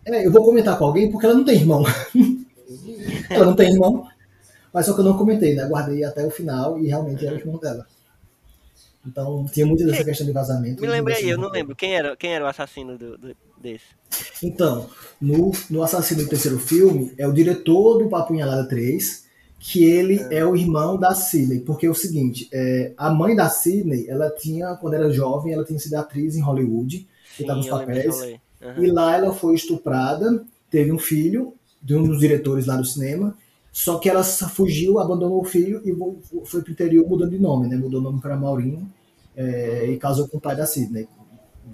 é, 0.05 0.25
eu 0.25 0.31
vou 0.31 0.45
comentar 0.45 0.77
com 0.77 0.85
alguém 0.85 1.11
porque 1.11 1.25
ela 1.25 1.35
não 1.35 1.43
tem 1.43 1.55
irmão. 1.55 1.83
ela 3.29 3.45
não 3.45 3.55
tem 3.55 3.71
irmão. 3.71 4.07
Mas 4.73 4.85
só 4.85 4.93
que 4.93 5.01
eu 5.01 5.05
não 5.05 5.17
comentei, 5.17 5.53
né? 5.53 5.65
Guardei 5.65 6.05
até 6.05 6.25
o 6.25 6.31
final 6.31 6.79
e 6.79 6.87
realmente 6.87 7.25
era 7.25 7.35
o 7.35 7.37
irmão 7.37 7.57
dela. 7.57 7.85
Então 9.05 9.45
tinha 9.51 9.65
muito 9.65 9.85
dessa 9.85 10.03
questão 10.03 10.25
de 10.25 10.31
vazamento. 10.31 10.81
Me 10.81 10.87
lembrei 10.87 11.17
aí, 11.17 11.29
eu 11.29 11.37
não 11.37 11.49
lembro. 11.49 11.75
Quem 11.75 11.95
era, 11.95 12.15
quem 12.15 12.33
era 12.33 12.45
o 12.45 12.47
assassino 12.47 12.97
do, 12.97 13.17
do, 13.17 13.35
desse? 13.59 13.85
Então, 14.43 14.89
no, 15.19 15.51
no 15.69 15.83
Assassino 15.83 16.23
do 16.23 16.29
terceiro 16.29 16.59
filme, 16.59 17.13
é 17.17 17.27
o 17.27 17.31
diretor 17.31 17.97
do 17.97 18.09
Papo 18.09 18.33
Inhalada 18.33 18.67
3, 18.67 19.25
que 19.59 19.83
ele 19.85 20.19
é. 20.29 20.39
é 20.39 20.45
o 20.45 20.55
irmão 20.55 20.97
da 20.97 21.15
Sidney. 21.15 21.59
Porque 21.61 21.85
é 21.85 21.89
o 21.89 21.95
seguinte, 21.95 22.47
é, 22.51 22.93
a 22.97 23.09
mãe 23.09 23.35
da 23.35 23.49
Sidney, 23.49 24.07
ela 24.09 24.29
tinha, 24.31 24.75
quando 24.75 24.95
era 24.95 25.11
jovem, 25.11 25.53
ela 25.53 25.63
tinha 25.63 25.79
sido 25.79 25.95
atriz 25.95 26.35
em 26.35 26.41
Hollywood, 26.41 27.07
que 27.35 27.43
estava 27.43 27.57
nos 27.57 27.69
papéis. 27.69 28.15
Uhum. 28.61 28.83
E 28.83 28.91
lá 28.91 29.15
ela 29.15 29.33
foi 29.33 29.55
estuprada, 29.55 30.43
teve 30.69 30.91
um 30.91 30.99
filho 30.99 31.53
de 31.81 31.95
um 31.95 32.03
dos 32.03 32.19
diretores 32.19 32.65
lá 32.65 32.75
do 32.75 32.85
cinema. 32.85 33.35
Só 33.71 33.97
que 33.99 34.09
ela 34.09 34.23
fugiu, 34.23 34.99
abandonou 34.99 35.39
o 35.39 35.45
filho 35.45 35.81
e 35.85 36.45
foi 36.45 36.61
pro 36.61 36.73
interior 36.73 37.07
mudando 37.07 37.31
de 37.31 37.39
nome, 37.39 37.67
né? 37.67 37.77
Mudou 37.77 38.01
o 38.01 38.03
nome 38.03 38.19
para 38.19 38.35
Maurinho 38.35 38.91
é, 39.35 39.85
e 39.87 39.97
casou 39.97 40.27
com 40.27 40.37
o 40.37 40.41
pai 40.41 40.55
da 40.55 40.65
Sidney. 40.65 41.07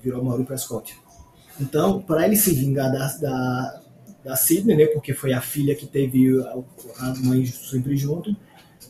Virou 0.02 0.24
Maurinho 0.24 0.48
Prescott. 0.48 0.96
Então, 1.60 2.00
para 2.02 2.26
ele 2.26 2.36
se 2.36 2.54
vingar 2.54 2.92
da, 2.92 3.08
da, 3.18 3.82
da 4.24 4.36
Sidney, 4.36 4.78
né? 4.78 4.86
Porque 4.86 5.14
foi 5.14 5.34
a 5.34 5.42
filha 5.42 5.76
que 5.76 5.88
teve 5.88 6.40
a, 6.44 6.54
a 7.00 7.16
mãe 7.24 7.46
sempre 7.48 7.98
junto. 7.98 8.36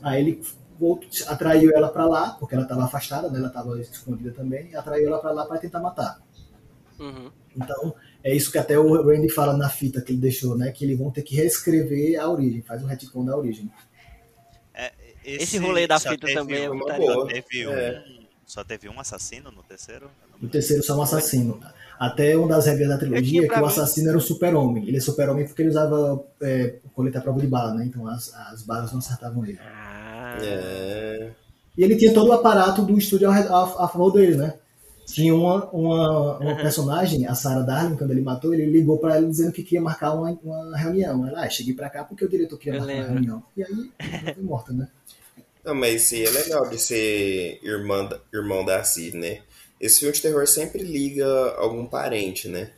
Aí 0.01 0.21
ele 0.21 0.41
voltou, 0.77 1.07
atraiu 1.27 1.71
ela 1.73 1.87
para 1.87 2.05
lá, 2.05 2.31
porque 2.31 2.55
ela 2.55 2.63
estava 2.63 2.83
afastada, 2.83 3.29
né? 3.29 3.39
Ela 3.39 3.47
estava 3.47 3.79
escondida 3.79 4.31
também. 4.31 4.75
Atraiu 4.75 5.07
ela 5.07 5.19
para 5.19 5.31
lá 5.31 5.45
para 5.45 5.59
tentar 5.59 5.79
matar. 5.79 6.21
Uhum. 6.99 7.31
Então, 7.55 7.95
é 8.27 8.35
isso 8.35 8.51
que 8.51 8.57
até 8.57 8.77
o 8.77 9.01
Randy 9.01 9.29
fala 9.29 9.55
na 9.55 9.69
fita 9.69 10.01
que 10.01 10.11
ele 10.11 10.19
deixou, 10.19 10.57
né? 10.57 10.69
Que 10.69 10.83
eles 10.83 10.99
vão 10.99 11.09
ter 11.09 11.21
que 11.21 11.33
reescrever 11.33 12.19
a 12.19 12.29
origem, 12.29 12.61
faz 12.61 12.83
um 12.83 12.85
retcon 12.85 13.23
da 13.23 13.37
origem. 13.37 13.71
É, 14.73 14.91
esse, 15.23 15.43
esse, 15.43 15.57
rolê 15.59 15.87
da 15.87 15.97
fita 15.97 16.27
também 16.33 16.65
é 16.65 16.69
muito 16.69 16.93
boa. 16.93 17.25
Teve 17.25 17.65
um, 17.65 17.71
é. 17.71 18.03
Só 18.45 18.65
teve 18.65 18.89
um 18.89 18.99
assassino 18.99 19.49
no 19.49 19.63
terceiro? 19.63 20.11
No 20.41 20.49
terceiro 20.49 20.83
só 20.83 20.97
um 20.97 21.01
assassino. 21.01 21.57
Até 21.97 22.35
uma 22.35 22.49
das 22.49 22.65
regras 22.65 22.89
da 22.89 22.97
trilogia 22.97 23.45
é 23.45 23.47
que 23.47 23.59
o 23.61 23.65
assassino 23.65 24.09
era 24.09 24.17
o 24.17 24.21
super-homem. 24.21 24.85
Ele 24.85 24.97
é 24.97 25.01
super-homem 25.01 25.47
porque 25.47 25.61
ele 25.61 25.69
usava 25.69 26.21
é, 26.41 26.79
à 27.15 27.21
prova 27.21 27.39
de 27.39 27.47
bala, 27.47 27.75
né? 27.75 27.85
Então 27.85 28.05
as, 28.07 28.33
as 28.33 28.61
balas 28.61 28.91
não 28.91 28.99
acertavam 28.99 29.45
ele. 29.45 29.57
Ah. 29.61 30.37
É. 30.41 31.31
E 31.77 31.81
ele 31.81 31.95
tinha 31.95 32.13
todo 32.13 32.27
o 32.27 32.33
aparato 32.33 32.81
do 32.81 32.97
estúdio 32.97 33.29
a, 33.29 33.37
a, 33.37 33.85
a 33.85 33.87
favor 33.87 34.11
dele, 34.11 34.35
né? 34.35 34.53
Tinha 35.07 35.33
uma, 35.33 35.65
uma, 35.71 36.37
uma 36.37 36.51
uhum. 36.51 36.57
personagem, 36.57 37.25
a 37.25 37.33
Sarah 37.33 37.61
Darling, 37.61 37.95
quando 37.95 38.11
ele 38.11 38.21
matou, 38.21 38.53
ele 38.53 38.65
ligou 38.65 38.97
para 38.97 39.15
ela 39.15 39.25
dizendo 39.25 39.53
que 39.53 39.63
queria 39.63 39.81
marcar 39.81 40.13
uma, 40.13 40.31
uma 40.43 40.77
reunião. 40.77 41.25
Ela, 41.25 41.45
ah, 41.45 41.49
cheguei 41.49 41.73
para 41.73 41.89
cá 41.89 42.03
porque 42.03 42.25
o 42.25 42.29
diretor 42.29 42.57
queria 42.59 42.79
marcar 42.79 42.95
uma 42.95 43.07
reunião. 43.07 43.43
E 43.55 43.63
aí, 43.63 43.91
foi 44.33 44.43
morta, 44.43 44.73
né? 44.73 44.89
Não, 45.63 45.73
mas 45.73 46.01
sim, 46.01 46.23
é 46.23 46.29
legal 46.29 46.69
de 46.69 46.77
ser 46.77 47.59
irmã, 47.63 48.09
irmão 48.33 48.65
da 48.65 48.83
Cid, 48.83 49.17
né? 49.17 49.41
Esse 49.79 49.99
filme 49.99 50.13
de 50.13 50.21
terror 50.21 50.45
sempre 50.45 50.83
liga 50.83 51.25
algum 51.57 51.85
parente, 51.85 52.49
né? 52.49 52.71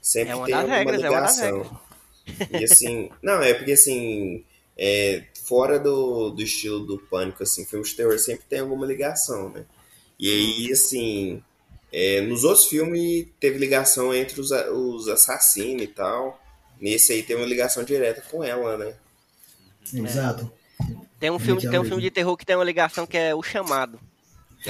Sempre 0.00 0.32
é 0.32 0.44
tem 0.44 0.54
alguma 0.54 0.76
regras, 0.76 1.02
ligação. 1.02 1.80
É 2.50 2.60
e 2.60 2.64
assim, 2.64 3.10
não, 3.22 3.42
é 3.42 3.52
porque 3.52 3.72
assim, 3.72 4.42
é, 4.76 5.24
fora 5.44 5.78
do, 5.78 6.30
do 6.30 6.42
estilo 6.42 6.80
do 6.86 6.98
pânico, 6.98 7.42
assim, 7.42 7.66
filme 7.66 7.84
de 7.84 7.94
terror 7.94 8.18
sempre 8.18 8.44
tem 8.48 8.60
alguma 8.60 8.86
ligação, 8.86 9.50
né? 9.50 9.66
E 10.18 10.28
aí, 10.30 10.72
assim, 10.72 11.42
é, 11.92 12.20
nos 12.20 12.44
outros 12.44 12.66
filmes 12.66 13.26
teve 13.40 13.58
ligação 13.58 14.14
entre 14.14 14.40
os, 14.40 14.50
os 14.50 15.08
assassinos 15.08 15.82
e 15.82 15.88
tal. 15.88 16.40
Nesse 16.80 17.12
aí 17.12 17.22
tem 17.22 17.36
uma 17.36 17.46
ligação 17.46 17.82
direta 17.82 18.22
com 18.30 18.44
ela, 18.44 18.76
né? 18.76 18.94
Exato. 19.92 20.52
Tem 21.18 21.30
um 21.30 21.38
filme, 21.38 21.60
tem 21.60 21.78
um 21.78 21.84
filme 21.84 22.02
de 22.02 22.10
terror 22.10 22.36
que 22.36 22.46
tem 22.46 22.54
uma 22.56 22.64
ligação 22.64 23.06
que 23.06 23.16
é 23.16 23.34
O 23.34 23.42
Chamado. 23.42 23.98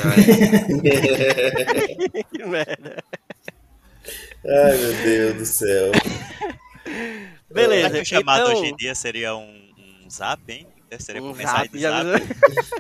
que 2.31 2.45
merda. 2.45 3.03
Ai, 4.47 4.77
meu 4.79 4.93
Deus 5.03 5.37
do 5.37 5.47
céu. 5.47 5.93
Beleza. 7.51 7.89
Será 7.89 7.91
que 7.91 8.03
o 8.03 8.07
chamado 8.07 8.43
então... 8.43 8.61
hoje 8.61 8.71
em 8.71 8.77
dia 8.77 8.95
seria 8.95 9.35
um, 9.37 9.71
um 10.05 10.11
zap, 10.11 10.41
hein? 10.53 10.67
Seria 10.99 11.23
um 11.23 11.35
zap. 11.35 11.69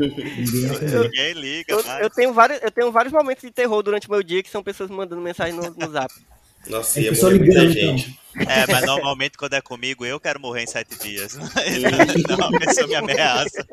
Ninguém 0.00 1.32
liga, 1.34 1.72
eu, 1.72 1.80
eu, 2.00 2.10
tenho 2.10 2.32
vários, 2.32 2.62
eu 2.62 2.70
tenho 2.70 2.90
vários 2.90 3.12
momentos 3.12 3.42
de 3.42 3.50
terror 3.50 3.82
durante 3.82 4.08
o 4.08 4.10
meu 4.10 4.22
dia 4.22 4.42
que 4.42 4.50
são 4.50 4.62
pessoas 4.62 4.88
mandando 4.90 5.20
mensagem 5.20 5.54
no, 5.54 5.70
no 5.70 5.92
zap. 5.92 6.12
Nossa, 6.66 7.00
ia 7.00 7.12
morrer 7.12 7.38
muita 7.38 7.64
então. 7.64 7.70
gente. 7.70 8.18
É, 8.36 8.70
mas 8.70 8.84
normalmente 8.84 9.36
quando 9.38 9.54
é 9.54 9.60
comigo, 9.60 10.04
eu 10.04 10.20
quero 10.20 10.40
morrer 10.40 10.62
em 10.62 10.66
sete 10.66 10.98
dias. 10.98 11.36
Não, 11.36 12.48
a 12.48 12.58
pessoa 12.58 12.86
me 12.86 12.94
ameaça. 12.94 13.66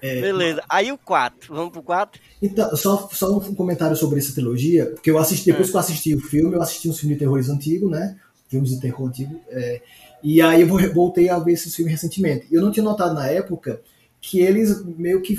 É, 0.00 0.20
Beleza, 0.20 0.62
aí 0.68 0.92
o 0.92 0.98
4, 0.98 1.54
vamos 1.54 1.72
pro 1.72 1.82
4? 1.82 2.20
Então, 2.42 2.76
só, 2.76 3.08
só 3.10 3.38
um 3.38 3.54
comentário 3.54 3.96
sobre 3.96 4.18
essa 4.18 4.34
trilogia, 4.34 4.86
porque 4.86 5.10
eu 5.10 5.16
assisti, 5.16 5.46
depois 5.46 5.68
é. 5.68 5.70
que 5.70 5.76
eu 5.76 5.80
assisti 5.80 6.14
o 6.14 6.20
filme, 6.20 6.54
eu 6.54 6.60
assisti 6.60 6.90
uns 6.90 7.00
filmes 7.00 7.16
de 7.16 7.24
terror 7.24 7.38
antigos, 7.38 7.90
né? 7.90 8.16
Filmes 8.48 8.70
de 8.70 8.80
terror 8.80 9.08
antigos. 9.08 9.38
É, 9.48 9.80
e 10.24 10.40
aí 10.40 10.62
eu 10.62 10.94
voltei 10.94 11.28
a 11.28 11.38
ver 11.38 11.52
esses 11.52 11.74
filmes 11.74 11.92
recentemente. 11.92 12.46
Eu 12.50 12.62
não 12.62 12.72
tinha 12.72 12.82
notado 12.82 13.14
na 13.14 13.26
época 13.28 13.82
que 14.22 14.40
eles 14.40 14.82
meio 14.82 15.20
que 15.20 15.36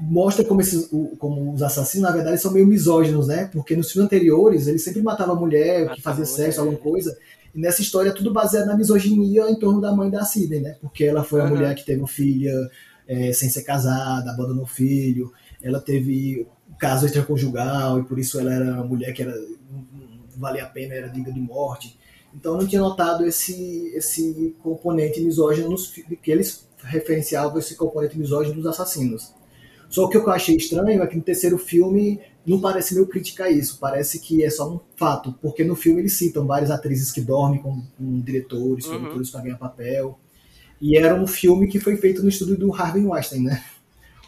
mostram 0.00 0.44
como, 0.44 0.60
esses, 0.60 0.90
como 1.16 1.54
os 1.54 1.62
assassinos, 1.62 2.08
na 2.08 2.14
verdade, 2.14 2.40
são 2.40 2.52
meio 2.52 2.66
misóginos, 2.66 3.28
né? 3.28 3.48
Porque 3.52 3.76
nos 3.76 3.92
filmes 3.92 4.06
anteriores 4.06 4.66
eles 4.66 4.82
sempre 4.82 5.00
matavam 5.00 5.36
a 5.36 5.38
mulher, 5.38 5.82
Matava 5.82 5.94
que 5.94 6.02
fazia 6.02 6.26
sexo, 6.26 6.60
alguma 6.60 6.76
coisa. 6.76 7.16
E 7.54 7.60
nessa 7.60 7.82
história 7.82 8.10
é 8.10 8.12
tudo 8.12 8.32
baseado 8.32 8.66
na 8.66 8.76
misoginia 8.76 9.48
em 9.48 9.56
torno 9.56 9.80
da 9.80 9.94
mãe 9.94 10.10
da 10.10 10.24
Sidney, 10.24 10.60
né? 10.60 10.76
Porque 10.80 11.04
ela 11.04 11.22
foi 11.22 11.40
a 11.40 11.44
uhum. 11.44 11.50
mulher 11.50 11.72
que 11.76 11.86
teve 11.86 12.00
uma 12.00 12.08
filha 12.08 12.52
é, 13.06 13.32
sem 13.32 13.48
ser 13.48 13.62
casada, 13.62 14.32
abandonou 14.32 14.64
o 14.64 14.66
filho. 14.66 15.32
Ela 15.62 15.80
teve 15.80 16.48
caso 16.80 17.06
extraconjugal 17.06 18.00
e 18.00 18.04
por 18.04 18.18
isso 18.18 18.40
ela 18.40 18.52
era 18.52 18.64
uma 18.74 18.84
mulher 18.84 19.12
que 19.12 19.22
era, 19.22 19.32
não 19.70 19.86
valia 20.36 20.64
a 20.64 20.68
pena, 20.68 20.94
era 20.94 21.08
digna 21.08 21.32
de 21.32 21.40
morte. 21.40 21.96
Então 22.34 22.54
eu 22.54 22.60
não 22.60 22.66
tinha 22.66 22.80
notado 22.80 23.26
esse, 23.26 23.92
esse 23.94 24.54
componente 24.62 25.20
misógino 25.20 25.70
nos 25.70 25.88
que 25.88 26.30
eles 26.30 26.68
referenciavam 26.82 27.58
esse 27.58 27.76
componente 27.76 28.18
misógino 28.18 28.54
dos 28.54 28.66
assassinos. 28.66 29.32
Só 29.88 30.06
que 30.08 30.16
o 30.16 30.22
que 30.22 30.28
eu 30.28 30.32
achei 30.32 30.56
estranho 30.56 31.02
é 31.02 31.06
que 31.06 31.16
no 31.16 31.22
terceiro 31.22 31.58
filme 31.58 32.20
não 32.46 32.60
parece 32.60 32.94
meio 32.94 33.06
crítica 33.06 33.44
a 33.44 33.50
isso, 33.50 33.78
parece 33.80 34.20
que 34.20 34.44
é 34.44 34.48
só 34.48 34.72
um 34.72 34.80
fato, 34.96 35.34
porque 35.42 35.64
no 35.64 35.74
filme 35.74 36.00
eles 36.00 36.14
citam 36.14 36.46
várias 36.46 36.70
atrizes 36.70 37.10
que 37.10 37.20
dormem 37.20 37.60
com, 37.60 37.82
com 37.98 38.20
diretores, 38.20 38.86
uhum. 38.86 38.98
produtores 38.98 39.30
para 39.30 39.42
ganhar 39.42 39.58
papel, 39.58 40.18
e 40.80 40.96
era 40.96 41.14
um 41.14 41.26
filme 41.26 41.66
que 41.66 41.78
foi 41.78 41.96
feito 41.96 42.22
no 42.22 42.28
estúdio 42.28 42.56
do 42.56 42.72
Harvey 42.72 43.04
Weinstein, 43.04 43.42
né? 43.42 43.62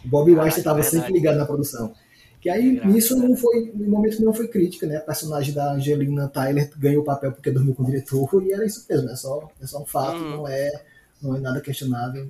O 0.05 0.09
Bob 0.09 0.31
Weinstein 0.33 0.59
estava 0.59 0.81
é 0.81 0.83
sempre 0.83 1.13
ligado 1.13 1.39
na 1.39 1.47
produção. 1.47 1.95
Que 2.43 2.51
aí, 2.51 2.77
é 2.77 2.85
nisso, 2.85 3.17
não 3.17 3.37
foi, 3.37 3.71
no 3.73 3.89
momento 3.89 4.21
não 4.21 4.35
foi 4.35 4.49
crítica, 4.49 4.85
né? 4.85 4.97
A 4.97 5.03
personagem 5.03 5.55
da 5.55 5.75
Angelina 5.75 6.29
Tyler 6.29 6.69
ganhou 6.77 7.03
o 7.03 7.05
papel 7.05 7.31
porque 7.31 7.53
dormiu 7.53 7.73
com 7.73 7.85
o 7.85 7.87
diretor, 7.87 8.43
e 8.43 8.53
era 8.53 8.67
isso 8.67 8.85
mesmo, 8.91 9.09
é 9.09 9.15
só, 9.15 9.49
é 9.61 9.67
só 9.67 9.81
um 9.81 9.87
fato, 9.87 10.17
hum. 10.17 10.31
não, 10.39 10.49
é, 10.49 10.85
não 11.23 11.37
é 11.37 11.39
nada 11.39 11.61
questionável. 11.61 12.29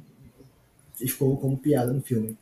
Ficou 0.94 1.34
como 1.38 1.56
piada 1.56 1.94
no 1.94 2.02
filme. 2.02 2.36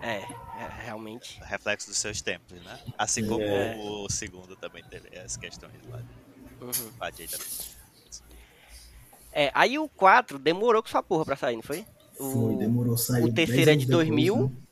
É, 0.00 0.16
é, 0.16 0.84
realmente. 0.84 1.38
Reflexo 1.42 1.88
dos 1.88 1.98
seus 1.98 2.22
tempos, 2.22 2.58
né? 2.64 2.78
Assim 2.96 3.26
como 3.26 3.42
é. 3.42 3.76
o 3.76 4.08
segundo 4.08 4.56
também 4.56 4.82
teve 4.88 5.18
as 5.18 5.36
questões 5.36 5.74
lá. 5.90 6.02
Uhum. 6.62 6.90
É, 9.32 9.50
aí 9.54 9.78
o 9.78 9.86
4 9.86 10.38
demorou 10.38 10.82
com 10.82 10.88
sua 10.88 11.02
porra 11.02 11.26
pra 11.26 11.36
sair, 11.36 11.56
não 11.56 11.62
foi? 11.62 11.84
O, 12.18 12.30
foi, 12.30 12.56
demorou 12.56 12.96
sair. 12.96 13.22
O 13.22 13.32
terceiro 13.32 13.70
é 13.70 13.76
de 13.76 13.86
2000. 13.86 14.34
Depois, 14.34 14.50
né? 14.50 14.69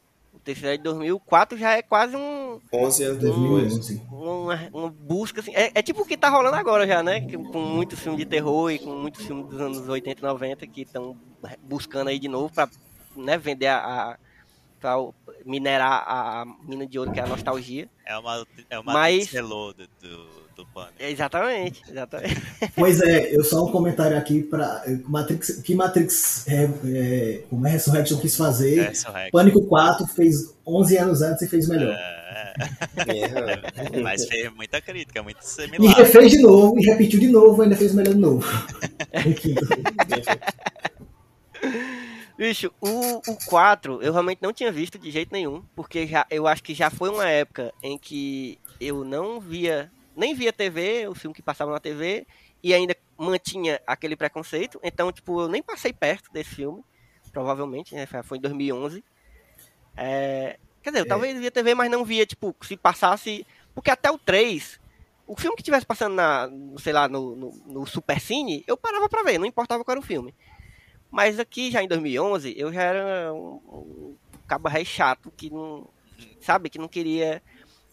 É 0.51 0.77
de 0.77 0.83
2004 0.83 1.59
já 1.59 1.77
é 1.77 1.83
quase 1.83 2.17
um. 2.17 2.61
11 2.73 3.05
anos 3.05 3.19
depois. 3.23 3.91
uma, 4.11 4.69
uma, 4.73 4.91
busca 4.91 5.41
assim. 5.41 5.53
É, 5.55 5.73
é, 5.75 5.83
tipo 5.83 6.03
o 6.03 6.07
que 6.07 6.17
tá 6.17 6.29
rolando 6.29 6.57
agora 6.57 6.87
já, 6.87 7.03
né? 7.03 7.21
Com 7.21 7.61
muitos 7.61 7.99
filmes 7.99 8.19
de 8.19 8.27
terror 8.27 8.71
e 8.71 8.79
com 8.79 8.95
muitos 8.95 9.25
filmes 9.25 9.47
dos 9.47 9.61
anos 9.61 9.89
80 9.89 10.21
e 10.21 10.23
90 10.23 10.67
que 10.67 10.83
estão 10.83 11.17
buscando 11.63 12.09
aí 12.09 12.19
de 12.19 12.29
novo 12.29 12.53
pra 12.53 12.69
né, 13.17 13.37
vender 13.37 13.67
a, 13.67 13.79
a 13.79 14.19
pra 14.81 14.97
minerar 15.45 16.05
a 16.07 16.45
mina 16.63 16.87
de 16.87 16.99
ouro 16.99 17.13
que 17.13 17.21
é 17.21 17.23
a 17.23 17.27
nostalgia. 17.27 17.89
É 18.07 18.17
uma, 18.17 18.47
é 18.71 18.79
uma 18.79 18.93
Mas... 18.93 19.31
do, 19.31 19.73
do 19.75 20.48
do 20.59 20.67
Pânico. 20.67 20.95
Exatamente, 20.99 21.83
exatamente. 21.89 22.43
Pois 22.75 23.01
é, 23.01 23.35
eu 23.35 23.45
só 23.45 23.65
um 23.65 23.71
comentário 23.71 24.19
aqui 24.19 24.43
para 24.43 24.83
Matrix, 25.07 25.63
que 25.63 25.75
Matrix 25.75 26.47
é, 26.49 26.69
é, 26.85 27.43
como 27.49 27.67
é 27.67 27.71
Resurrection 27.71 28.19
quis 28.19 28.37
fazer. 28.37 28.89
Resurrection. 28.89 29.31
Pânico 29.31 29.65
4 29.67 30.07
fez 30.09 30.55
11 30.67 30.99
anos 30.99 31.23
antes 31.23 31.43
e 31.43 31.49
fez 31.49 31.69
melhor. 31.69 31.95
É... 31.95 32.55
é. 32.97 34.03
Mas 34.03 34.27
fez 34.27 34.53
muita 34.55 34.81
crítica, 34.81 35.23
muito 35.23 35.43
similar. 35.43 35.93
E 35.93 36.03
refez 36.03 36.33
de 36.33 36.43
novo, 36.43 36.79
e 36.79 36.85
repetiu 36.85 37.21
de 37.21 37.29
novo, 37.29 37.63
ainda 37.63 37.77
fez 37.77 37.95
melhor 37.95 38.15
de 38.15 38.21
novo. 38.21 38.45
Bicho, 42.37 42.71
o, 42.81 43.17
o 43.17 43.37
4 43.47 44.01
eu 44.01 44.13
realmente 44.13 44.41
não 44.41 44.53
tinha 44.53 44.71
visto 44.71 44.97
de 44.97 45.11
jeito 45.11 45.33
nenhum, 45.33 45.63
porque 45.75 46.07
já, 46.07 46.25
eu 46.31 46.47
acho 46.47 46.63
que 46.63 46.73
já 46.73 46.89
foi 46.89 47.11
uma 47.11 47.29
época 47.29 47.73
em 47.83 47.99
que 47.99 48.59
eu 48.81 49.05
não 49.05 49.41
via 49.41 49.91
nem 50.19 50.35
via 50.35 50.53
TV, 50.53 51.07
o 51.07 51.15
filme 51.15 51.33
que 51.33 51.41
passava 51.41 51.71
na 51.71 51.79
TV, 51.79 52.27
e 52.61 52.75
ainda 52.75 52.95
mantinha 53.17 53.81
aquele 53.87 54.17
preconceito. 54.17 54.81
Então, 54.83 55.13
tipo, 55.13 55.43
eu 55.43 55.49
nem 55.49 55.63
passei 55.63 55.93
perto 55.93 56.33
desse 56.33 56.57
filme, 56.57 56.85
provavelmente, 57.33 57.95
né? 57.95 58.05
Foi 58.25 58.37
em 58.37 58.41
2011. 58.41 59.05
É... 59.97 60.59
Quer 60.83 60.91
dizer, 60.91 61.03
eu 61.03 61.07
é. 61.07 61.09
talvez 61.09 61.39
via 61.39 61.53
TV, 61.53 61.73
mas 61.75 61.89
não 61.89 62.05
via, 62.05 62.27
tipo, 62.27 62.55
se 62.63 62.77
passasse. 62.77 63.47
Porque 63.73 63.93
até 63.93 64.11
o 64.11 64.19
3, 64.19 64.81
o 65.25 65.37
filme 65.37 65.55
que 65.55 65.63
estivesse 65.63 65.87
passando 65.87 66.17
na, 66.17 66.51
sei 66.79 66.93
lá, 66.93 67.07
no, 67.07 67.37
no, 67.37 67.51
no 67.67 67.87
Super 67.87 68.21
Cine, 68.21 68.65
eu 68.67 68.77
parava 68.77 69.09
pra 69.09 69.23
ver, 69.23 69.39
não 69.39 69.47
importava 69.47 69.85
qual 69.85 69.93
era 69.93 70.01
o 70.01 70.07
filme. 70.07 70.35
Mas 71.13 71.39
aqui, 71.39 71.71
já 71.71 71.81
em 71.81 71.87
2011, 71.87 72.55
eu 72.59 72.73
já 72.73 72.83
era 72.83 73.33
um, 73.33 73.61
um 73.69 74.17
cabo 74.49 74.69
rei 74.69 74.85
chato 74.85 75.33
que 75.37 75.49
não. 75.49 75.89
Sabe? 76.41 76.69
Que 76.69 76.79
não 76.79 76.89
queria. 76.89 77.41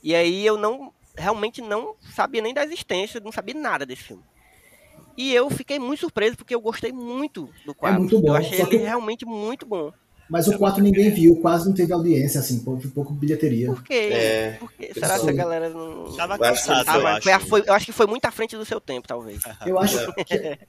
E 0.02 0.16
aí 0.16 0.44
eu 0.44 0.58
não 0.58 0.92
realmente 1.18 1.62
não 1.62 1.96
sabia 2.14 2.42
nem 2.42 2.54
da 2.54 2.64
existência, 2.64 3.20
não 3.20 3.32
sabia 3.32 3.56
nada 3.56 3.86
desse 3.86 4.04
filme. 4.04 4.24
E 5.18 5.34
eu 5.34 5.50
fiquei 5.50 5.80
muito 5.80 6.02
surpreso 6.02 6.36
porque 6.36 6.54
eu 6.54 6.60
gostei 6.60 6.92
muito 6.92 7.50
do 7.66 7.74
4. 7.74 7.96
É 7.96 8.00
muito 8.00 8.20
bom. 8.22 8.28
Eu 8.28 8.36
achei 8.36 8.60
ele 8.60 8.70
que... 8.70 8.78
realmente 8.78 9.26
muito 9.26 9.66
bom. 9.66 9.92
Mas 10.30 10.48
o 10.48 10.58
4 10.58 10.82
ninguém 10.82 11.12
viu, 11.12 11.36
quase 11.36 11.68
não 11.68 11.74
teve 11.74 11.94
audiência, 11.94 12.40
assim, 12.40 12.60
pouco, 12.60 12.88
pouco 12.90 13.14
bilheteria. 13.14 13.68
Por 13.68 13.84
quê? 13.84 14.10
É, 14.12 14.52
Por 14.60 14.72
quê? 14.72 14.92
Será 14.94 15.20
que 15.20 15.30
a 15.30 15.34
galera 15.34 15.70
não. 15.70 16.12
Tava 16.16 16.38
cansado, 16.38 17.00
eu, 17.00 17.08
acho. 17.08 17.22
Foi, 17.22 17.40
foi, 17.40 17.64
eu 17.68 17.74
acho 17.74 17.86
que 17.86 17.92
foi 17.92 18.08
muito 18.08 18.26
à 18.26 18.32
frente 18.32 18.58
do 18.58 18.66
seu 18.66 18.82
tempo, 18.82 19.08
talvez. 19.08 19.42
Eu 19.66 19.80
acho 19.80 20.14
que, 20.14 20.60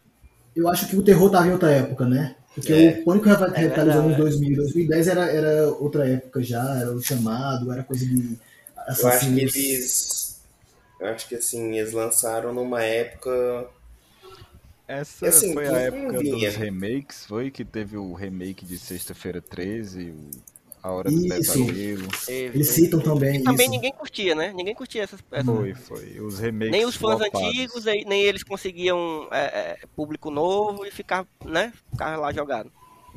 eu 0.55 0.69
acho 0.69 0.89
que 0.89 0.97
o 0.97 1.03
terror 1.03 1.27
estava 1.27 1.47
em 1.47 1.53
outra 1.53 1.71
época, 1.71 2.07
né? 2.07 2.35
Porque 2.55 2.73
é. 2.73 3.01
o 3.01 3.05
Pânico 3.05 3.29
Revitalizado 3.29 3.91
é 3.91 3.95
nos 3.95 4.05
anos 4.05 4.17
2000 4.17 4.57
2010 4.57 5.09
era, 5.09 5.31
era 5.31 5.69
outra 5.73 6.09
época 6.09 6.43
já, 6.43 6.79
era 6.81 6.95
o 6.95 7.03
chamado, 7.03 7.71
era 7.71 7.85
coisa 7.85 8.07
de. 8.07 8.39
Eu 8.99 9.09
acho 9.09 9.27
que 9.27 9.41
eles 9.41 10.16
eu 10.99 11.09
acho 11.09 11.29
que 11.29 11.35
assim, 11.35 11.77
eles 11.77 11.93
lançaram 11.93 12.53
numa 12.53 12.83
época. 12.83 13.69
Essa 14.89 15.29
assim, 15.29 15.53
foi 15.53 15.67
a 15.67 15.79
época 15.79 16.23
dos 16.23 16.57
remakes, 16.57 17.27
foi? 17.27 17.51
Que 17.51 17.65
teve 17.65 17.97
o 17.97 18.15
remake 18.15 18.65
de 18.65 18.79
Sexta-feira 18.79 19.43
13, 19.43 20.15
A 20.83 20.93
Hora 20.93 21.11
do 21.11 21.29
Pesadelo. 21.29 22.09
Eles 22.29 22.69
citam 22.69 23.01
também. 23.01 23.41
E 23.41 23.43
também 23.43 23.69
ninguém 23.69 23.93
curtia, 23.93 24.35
né? 24.35 24.53
Ninguém 24.55 24.75
curtia 24.75 25.03
essas 25.03 25.21
peças. 25.21 25.45
Foi, 25.45 25.75
foi. 25.75 26.21
Os 26.21 26.39
remakes. 26.39 26.71
Nem 26.71 26.85
os 26.85 26.97
fãs 26.97 27.21
antigos, 27.21 27.85
nem 27.85 28.23
eles 28.23 28.45
conseguiam 28.45 29.29
é, 29.33 29.45
é, 29.45 29.79
público 29.95 30.31
novo 30.31 30.87
e 30.87 30.91
ficar, 30.91 31.27
né? 31.45 31.73
Ficar 31.91 32.17
lá 32.17 32.33
jogado. 32.33 32.71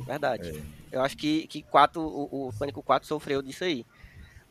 Verdade. 0.04 0.50
É. 0.50 0.80
Eu 0.96 1.02
acho 1.02 1.16
que, 1.16 1.46
que 1.46 1.62
4, 1.62 2.00
o, 2.00 2.48
o 2.48 2.52
Pânico 2.58 2.82
4 2.82 3.06
sofreu 3.06 3.40
disso 3.40 3.62
aí. 3.64 3.86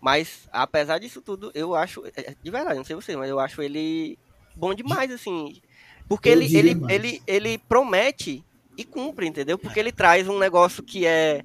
Mas, 0.02 0.47
apesar 0.52 1.00
disso 1.00 1.22
tudo, 1.22 1.52
eu 1.54 1.76
acho. 1.76 2.06
É, 2.16 2.36
de 2.41 2.52
verdade, 2.52 2.78
não 2.78 2.86
sei 2.86 2.95
você, 2.95 3.16
mas 3.16 3.30
eu 3.30 3.39
acho 3.39 3.62
ele 3.62 4.18
bom 4.56 4.74
demais, 4.74 5.12
assim. 5.12 5.62
Porque 6.08 6.30
ele, 6.30 6.45
ele, 6.58 6.78
ele, 6.89 7.22
ele 7.28 7.58
promete 7.58 8.43
e 8.78 8.84
cumpre, 8.84 9.28
entendeu? 9.28 9.58
Porque 9.58 9.80
ele 9.80 9.91
traz 9.91 10.28
um 10.28 10.39
negócio 10.39 10.82
que 10.82 11.06
é 11.06 11.43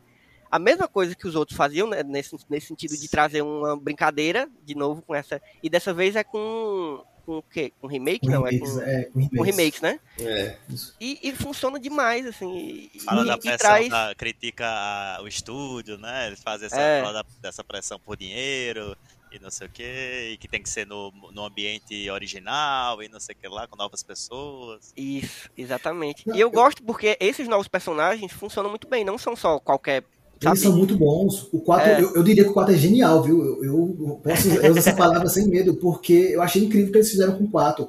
a 0.51 0.59
mesma 0.59 0.87
coisa 0.87 1.17
que 1.17 1.27
os 1.27 1.35
outros 1.35 1.57
faziam, 1.57 1.89
né? 1.89 2.03
nesse, 2.05 2.37
nesse 2.49 2.69
sentido 2.69 2.97
de 2.97 3.09
trazer 3.09 3.43
uma 3.43 3.77
brincadeira, 3.77 4.49
de 4.65 4.77
novo, 4.77 5.03
com 5.03 5.15
essa. 5.15 5.43
E 5.61 5.69
dessa 5.69 5.93
vez 5.93 6.15
é 6.15 6.23
com 6.23 7.05
com 7.25 7.39
o 7.39 7.43
quê? 7.43 7.72
Com 7.81 7.87
remake? 7.87 8.27
Com 8.27 8.33
não, 8.33 8.43
remakes, 8.43 8.79
é 8.79 9.05
com, 9.05 9.20
é, 9.20 9.29
com 9.29 9.43
remakes. 9.43 9.81
né? 9.81 10.01
É. 10.18 10.57
E, 11.01 11.18
e, 11.22 11.33
funciona 11.33 11.79
demais, 11.79 12.27
assim. 12.27 12.91
Fala 13.05 13.22
e, 13.22 13.27
da 13.27 13.39
pressão, 13.39 13.59
traz... 13.59 13.89
da, 13.89 14.14
critica 14.14 14.66
a, 14.66 15.22
o 15.22 15.29
estúdio, 15.29 15.99
né? 15.99 16.29
Eles 16.29 16.43
fazem 16.43 16.66
essa, 16.66 16.81
é. 16.81 17.03
da, 17.03 17.25
dessa 17.41 17.64
pressão 17.64 17.99
por 17.99 18.16
dinheiro 18.16 18.97
e 19.35 19.39
não 19.41 19.51
sei 19.51 19.66
o 19.66 19.70
que, 19.70 20.31
e 20.33 20.37
que 20.37 20.47
tem 20.47 20.62
que 20.62 20.68
ser 20.68 20.87
no, 20.87 21.12
no 21.33 21.45
ambiente 21.45 22.09
original 22.09 23.03
e 23.03 23.09
não 23.09 23.18
sei 23.18 23.35
o 23.35 23.39
que 23.39 23.49
lá, 23.49 23.66
com 23.66 23.77
novas 23.77 24.03
pessoas. 24.03 24.93
Isso, 24.97 25.51
exatamente. 25.59 26.27
Não, 26.29 26.37
e 26.37 26.41
eu, 26.41 26.49
eu 26.49 26.51
gosto 26.53 26.83
porque 26.85 27.16
esses 27.18 27.49
novos 27.49 27.66
personagens 27.66 28.33
funcionam 28.33 28.70
muito 28.70 28.87
bem, 28.87 29.05
não 29.05 29.18
são 29.18 29.35
só 29.35 29.59
qualquer 29.59 30.05
eles 30.47 30.61
são 30.61 30.77
muito 30.77 30.97
bons. 30.97 31.49
O 31.53 31.61
4, 31.61 31.89
é. 31.89 32.03
eu, 32.03 32.15
eu, 32.15 32.23
diria 32.23 32.45
que 32.45 32.51
o 32.51 32.55
4 32.55 32.75
é 32.75 32.79
genial, 32.79 33.23
viu? 33.23 33.43
Eu, 33.63 33.65
eu 33.65 34.21
posso 34.23 34.49
usar 34.49 34.79
essa 34.79 34.93
palavra 34.95 35.29
sem 35.29 35.49
medo, 35.49 35.75
porque 35.75 36.31
eu 36.33 36.43
achei 36.43 36.65
incrível 36.65 36.89
o 36.89 36.93
que 36.93 36.99
eles 36.99 37.11
fizeram 37.11 37.37
com 37.37 37.45
o 37.45 37.51
4. 37.51 37.89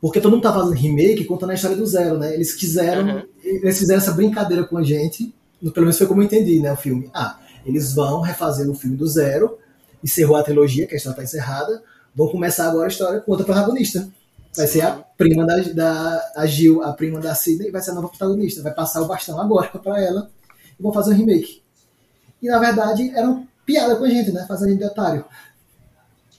Porque 0.00 0.20
todo 0.20 0.32
mundo 0.32 0.42
tá 0.42 0.52
fazendo 0.52 0.72
remake 0.72 1.24
contando 1.24 1.50
a 1.50 1.54
história 1.54 1.76
do 1.76 1.86
zero, 1.86 2.18
né? 2.18 2.34
Eles 2.34 2.52
quiseram. 2.54 3.06
Uhum. 3.06 3.22
Eles 3.44 3.78
fizeram 3.78 4.00
essa 4.00 4.10
brincadeira 4.12 4.64
com 4.64 4.76
a 4.76 4.82
gente. 4.82 5.32
Pelo 5.60 5.86
menos 5.86 5.96
foi 5.96 6.08
como 6.08 6.20
eu 6.20 6.24
entendi, 6.24 6.58
né? 6.58 6.72
O 6.72 6.76
filme. 6.76 7.08
Ah, 7.14 7.38
eles 7.64 7.94
vão 7.94 8.20
refazer 8.20 8.68
o 8.68 8.74
filme 8.74 8.96
do 8.96 9.06
zero. 9.06 9.58
Encerrou 10.02 10.36
a 10.36 10.42
trilogia, 10.42 10.88
que 10.88 10.94
a 10.94 10.96
história 10.96 11.18
tá 11.18 11.22
encerrada. 11.22 11.80
Vão 12.16 12.28
começar 12.28 12.68
agora 12.68 12.86
a 12.86 12.88
história 12.88 13.20
com 13.20 13.30
outra 13.30 13.46
protagonista. 13.46 14.08
Vai 14.56 14.66
ser 14.66 14.82
a 14.82 14.92
prima 15.16 15.46
da, 15.46 15.56
da 15.58 16.32
a 16.36 16.46
Gil, 16.46 16.82
a 16.82 16.92
prima 16.92 17.20
da 17.20 17.34
Sidney, 17.34 17.70
vai 17.70 17.80
ser 17.80 17.92
a 17.92 17.94
nova 17.94 18.08
protagonista. 18.08 18.60
Vai 18.60 18.74
passar 18.74 19.02
o 19.02 19.06
bastão 19.06 19.40
agora 19.40 19.68
para 19.78 20.02
ela. 20.02 20.28
E 20.78 20.82
vão 20.82 20.92
fazer 20.92 21.14
um 21.14 21.16
remake. 21.16 21.61
E 22.42 22.48
na 22.48 22.58
verdade 22.58 23.10
eram 23.16 23.46
piada 23.64 23.96
com 23.96 24.04
a 24.04 24.08
gente, 24.10 24.32
né? 24.32 24.44
Fazendo 24.46 24.76
de 24.76 24.84
otário. 24.84 25.24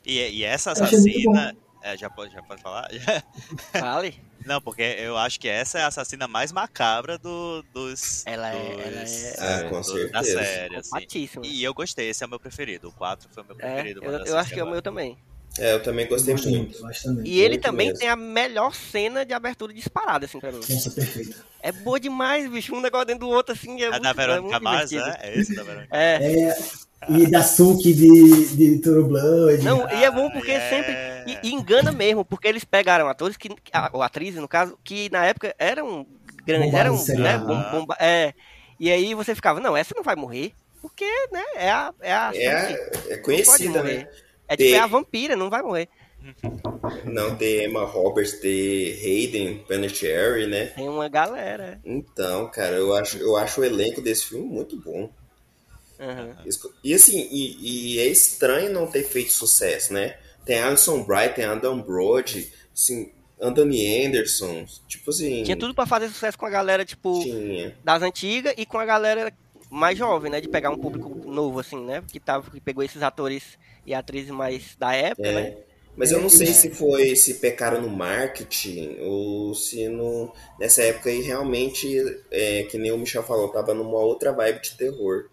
E, 0.06 0.20
e 0.20 0.44
essa 0.44 0.72
assassina. 0.72 1.56
É, 1.82 1.98
já, 1.98 2.10
pode, 2.10 2.34
já 2.34 2.42
pode 2.42 2.62
falar? 2.62 2.90
Fale. 3.74 4.18
Não, 4.46 4.62
porque 4.62 4.82
eu 4.82 5.18
acho 5.18 5.38
que 5.40 5.50
essa 5.50 5.80
é 5.80 5.84
a 5.84 5.88
assassina 5.88 6.30
mais 6.30 6.52
macabra 6.52 7.18
do, 7.18 7.64
dos. 7.74 8.26
Ela 8.26 8.50
é. 8.54 9.02
Dos, 9.02 9.38
ela 9.38 9.62
é, 9.62 9.66
é 9.66 9.70
com 9.70 9.82
do, 9.82 9.84
certeza. 9.84 10.12
Da 10.12 10.24
série. 10.24 10.76
Assim. 10.78 11.42
E 11.44 11.64
eu 11.64 11.74
gostei, 11.74 12.10
esse 12.10 12.24
é 12.24 12.28
o 12.28 12.30
meu 12.30 12.40
preferido. 12.40 12.88
O 12.88 12.92
4 12.94 13.30
foi 13.30 13.44
o 13.44 13.46
meu 13.48 13.56
é, 13.60 13.74
preferido. 13.74 14.04
É, 14.04 14.08
eu, 14.08 14.12
eu 14.12 14.38
acho 14.38 14.54
que 14.54 14.60
é 14.60 14.64
o 14.64 14.70
meu 14.70 14.82
também. 14.82 15.18
É, 15.60 15.74
eu 15.74 15.84
também 15.84 16.08
gostei 16.08 16.34
eu 16.34 16.38
muito. 16.40 16.82
muito. 16.82 17.28
E 17.28 17.40
ele 17.40 17.60
também 17.60 17.88
mesmo. 17.88 18.00
tem 18.00 18.10
a 18.10 18.16
melhor 18.16 18.74
cena 18.74 19.24
de 19.24 19.34
abertura 19.34 19.74
disparada, 19.74 20.26
assim, 20.26 20.40
pra 20.40 20.52
mim. 20.52 20.60
Nossa, 20.68 20.90
perfeito. 20.90 21.44
É 21.62 21.72
boa 21.72 22.00
demais, 22.00 22.50
bicho. 22.50 22.76
Um 22.76 22.82
negócio 22.82 23.06
dentro 23.06 23.28
do 23.28 23.30
outro, 23.30 23.54
assim. 23.54 23.82
É, 23.82 23.86
é 23.86 23.90
muito, 23.92 24.02
da 24.02 24.14
Verônica 24.14 24.56
é 24.56 24.60
Mars, 24.60 24.92
né? 24.92 25.16
É 25.22 25.40
esse 25.40 25.56
da 25.56 25.64
Verônica. 25.64 25.96
É. 25.96 26.50
é. 26.50 26.58
E 27.10 27.30
da 27.30 27.44
Suki 27.44 27.94
de, 27.94 28.56
de 28.56 28.80
Toro 28.80 29.06
Blood. 29.06 29.64
Não, 29.64 29.90
e 29.92 30.04
é 30.04 30.10
bom 30.10 30.30
porque 30.32 30.52
é... 30.52 30.70
sempre. 30.70 30.94
E, 31.28 31.50
e, 31.50 31.54
engana 31.54 31.92
mesmo, 31.92 32.24
porque 32.24 32.48
eles 32.48 32.64
pegaram 32.64 33.08
atores, 33.08 33.38
que, 33.38 33.50
ou 33.92 34.02
atrizes, 34.02 34.40
no 34.40 34.48
caso, 34.48 34.78
que 34.84 35.10
na 35.12 35.26
época 35.26 35.54
eram 35.60 36.08
grandes, 36.46 36.74
eram. 36.74 37.22
Né, 37.22 37.38
bomba, 37.38 37.96
é. 38.00 38.34
E 38.80 38.90
aí 38.90 39.14
você 39.14 39.36
ficava, 39.36 39.60
não, 39.60 39.78
essa 39.78 39.94
não 39.96 40.04
vai 40.04 40.16
morrer. 40.16 40.54
porque, 40.82 41.06
né, 41.32 41.44
é 41.56 41.70
a. 41.70 41.94
É, 42.02 42.14
a 42.14 42.32
é, 42.34 42.90
é 43.10 43.18
conhecida, 43.18 43.84
né? 43.84 44.08
É 44.48 44.56
tipo, 44.56 44.76
é 44.76 44.80
a 44.80 44.88
vampira, 44.88 45.36
não 45.36 45.50
vai 45.50 45.62
morrer. 45.62 45.90
Não, 47.04 47.36
tem 47.36 47.66
Emma 47.66 47.84
Roberts, 47.84 48.40
tem 48.40 48.94
Hayden 48.94 49.60
Panettiere, 49.68 50.48
né? 50.48 50.68
Tem 50.68 50.88
uma 50.88 51.10
galera. 51.10 51.82
Então, 51.84 52.50
cara, 52.50 52.78
eu 52.78 52.94
acho, 52.96 53.18
eu 53.18 53.36
acho 53.36 53.62
o 53.62 53.64
elenco 53.66 54.02
desse 54.02 54.28
filme 54.28 54.46
muito 54.46 54.78
bom. 54.78 55.12
Uhum. 56.00 56.68
E 56.84 56.94
assim, 56.94 57.28
e, 57.32 57.96
e, 57.96 58.00
é 58.00 58.08
estranho 58.08 58.72
não 58.72 58.88
ter 58.88 59.04
feito 59.04 59.32
sucesso, 59.32 59.94
né? 59.94 60.18
Tem 60.46 60.60
Alison 60.60 61.04
Bright, 61.04 61.36
tem 61.36 61.46
Adam 61.46 61.82
Brody, 61.82 62.52
assim, 62.74 63.12
Anthony 63.40 64.06
Anderson, 64.06 64.66
tipo 64.88 65.12
assim... 65.12 65.44
Tinha 65.44 65.58
tudo 65.58 65.74
para 65.74 65.86
fazer 65.86 66.10
sucesso 66.10 66.38
com 66.38 66.46
a 66.46 66.50
galera, 66.50 66.84
tipo, 66.84 67.22
Tinha. 67.22 67.76
das 67.84 68.02
antigas 68.02 68.54
e 68.58 68.66
com 68.66 68.78
a 68.78 68.86
galera 68.86 69.34
mais 69.70 69.98
jovem, 69.98 70.32
né? 70.32 70.42
De 70.42 70.50
pegar 70.50 70.70
um 70.70 70.78
público 70.78 71.10
novo, 71.30 71.60
assim, 71.60 71.84
né? 71.84 72.04
Que, 72.08 72.20
tava, 72.20 72.50
que 72.50 72.60
pegou 72.60 72.84
esses 72.84 73.02
atores 73.02 73.58
e 73.86 73.94
atrizes 73.94 74.32
mais 74.32 74.76
da 74.78 74.94
época, 74.94 75.28
é. 75.28 75.34
né? 75.34 75.58
Mas 75.96 76.12
eu 76.12 76.20
não 76.20 76.30
sei 76.30 76.50
é. 76.50 76.54
se 76.54 76.72
foi 76.72 77.16
se 77.16 77.36
pecaram 77.36 77.82
no 77.82 77.90
marketing 77.90 78.98
ou 79.02 79.54
se 79.54 79.88
no, 79.88 80.34
nessa 80.60 80.82
época 80.82 81.10
aí 81.10 81.22
realmente, 81.22 81.88
é, 82.32 82.64
que 82.64 82.78
nem 82.80 82.92
o 82.92 82.98
Michel 82.98 83.24
falou, 83.24 83.50
tava 83.50 83.74
numa 83.76 84.00
outra 84.00 84.32
vibe 84.32 84.62
de 84.62 84.76
terror, 84.76 85.30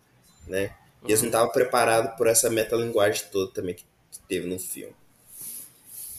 né? 0.46 0.70
E 1.06 1.10
eles 1.10 1.22
não 1.22 1.28
estavam 1.28 1.46
uhum. 1.46 1.52
preparados 1.52 2.14
por 2.16 2.26
essa 2.26 2.50
metalinguagem 2.50 3.24
toda 3.32 3.50
também 3.52 3.74
que, 3.74 3.84
teve 4.28 4.46
no 4.46 4.58
filme. 4.58 4.92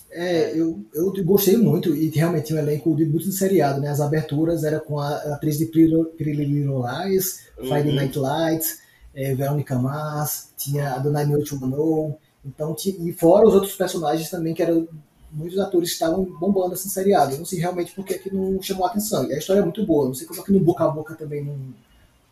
É, 0.09 0.51
eu, 0.57 0.83
eu 0.93 1.13
gostei 1.23 1.55
muito 1.55 1.95
e 1.95 2.09
realmente 2.09 2.47
tinha 2.47 2.59
um 2.59 2.61
elenco 2.61 2.93
de 2.95 3.05
muito 3.05 3.29
de 3.29 3.31
seriado, 3.31 3.79
né? 3.79 3.89
As 3.89 4.01
aberturas 4.01 4.65
era 4.65 4.79
com 4.79 4.99
a, 4.99 5.15
atriz 5.33 5.57
de 5.57 5.67
Pretty 5.67 6.33
Little 6.33 6.83
Lies, 6.83 7.47
Friday 7.55 7.89
uhum. 7.89 7.95
Night 7.95 8.19
Lights, 8.19 8.79
é, 9.13 9.35
Verônica 9.35 9.77
Mars, 9.77 10.53
tinha 10.57 10.93
a 10.93 10.99
Dona 10.99 11.25
Noite 11.25 11.53
Humanou, 11.53 12.19
então, 12.43 12.75
e 12.85 13.13
fora 13.13 13.47
os 13.47 13.53
outros 13.53 13.75
personagens 13.75 14.29
também, 14.29 14.53
que 14.53 14.63
eram 14.63 14.87
muitos 15.31 15.59
atores 15.59 15.89
que 15.89 15.93
estavam 15.93 16.23
bombando 16.23 16.73
esse 16.73 16.89
seriado. 16.89 17.33
Eu 17.33 17.39
não 17.39 17.45
sei 17.45 17.59
realmente 17.59 17.93
por 17.93 18.03
que 18.03 18.33
não 18.33 18.61
chamou 18.61 18.85
a 18.85 18.89
atenção. 18.89 19.29
E 19.29 19.33
a 19.33 19.37
história 19.37 19.59
é 19.59 19.63
muito 19.63 19.85
boa, 19.85 20.07
não 20.07 20.13
sei 20.13 20.27
como 20.27 20.41
é 20.41 20.43
que 20.43 20.51
no 20.51 20.59
boca 20.59 20.83
a 20.83 20.89
boca 20.89 21.15
também 21.15 21.43
não, 21.43 21.57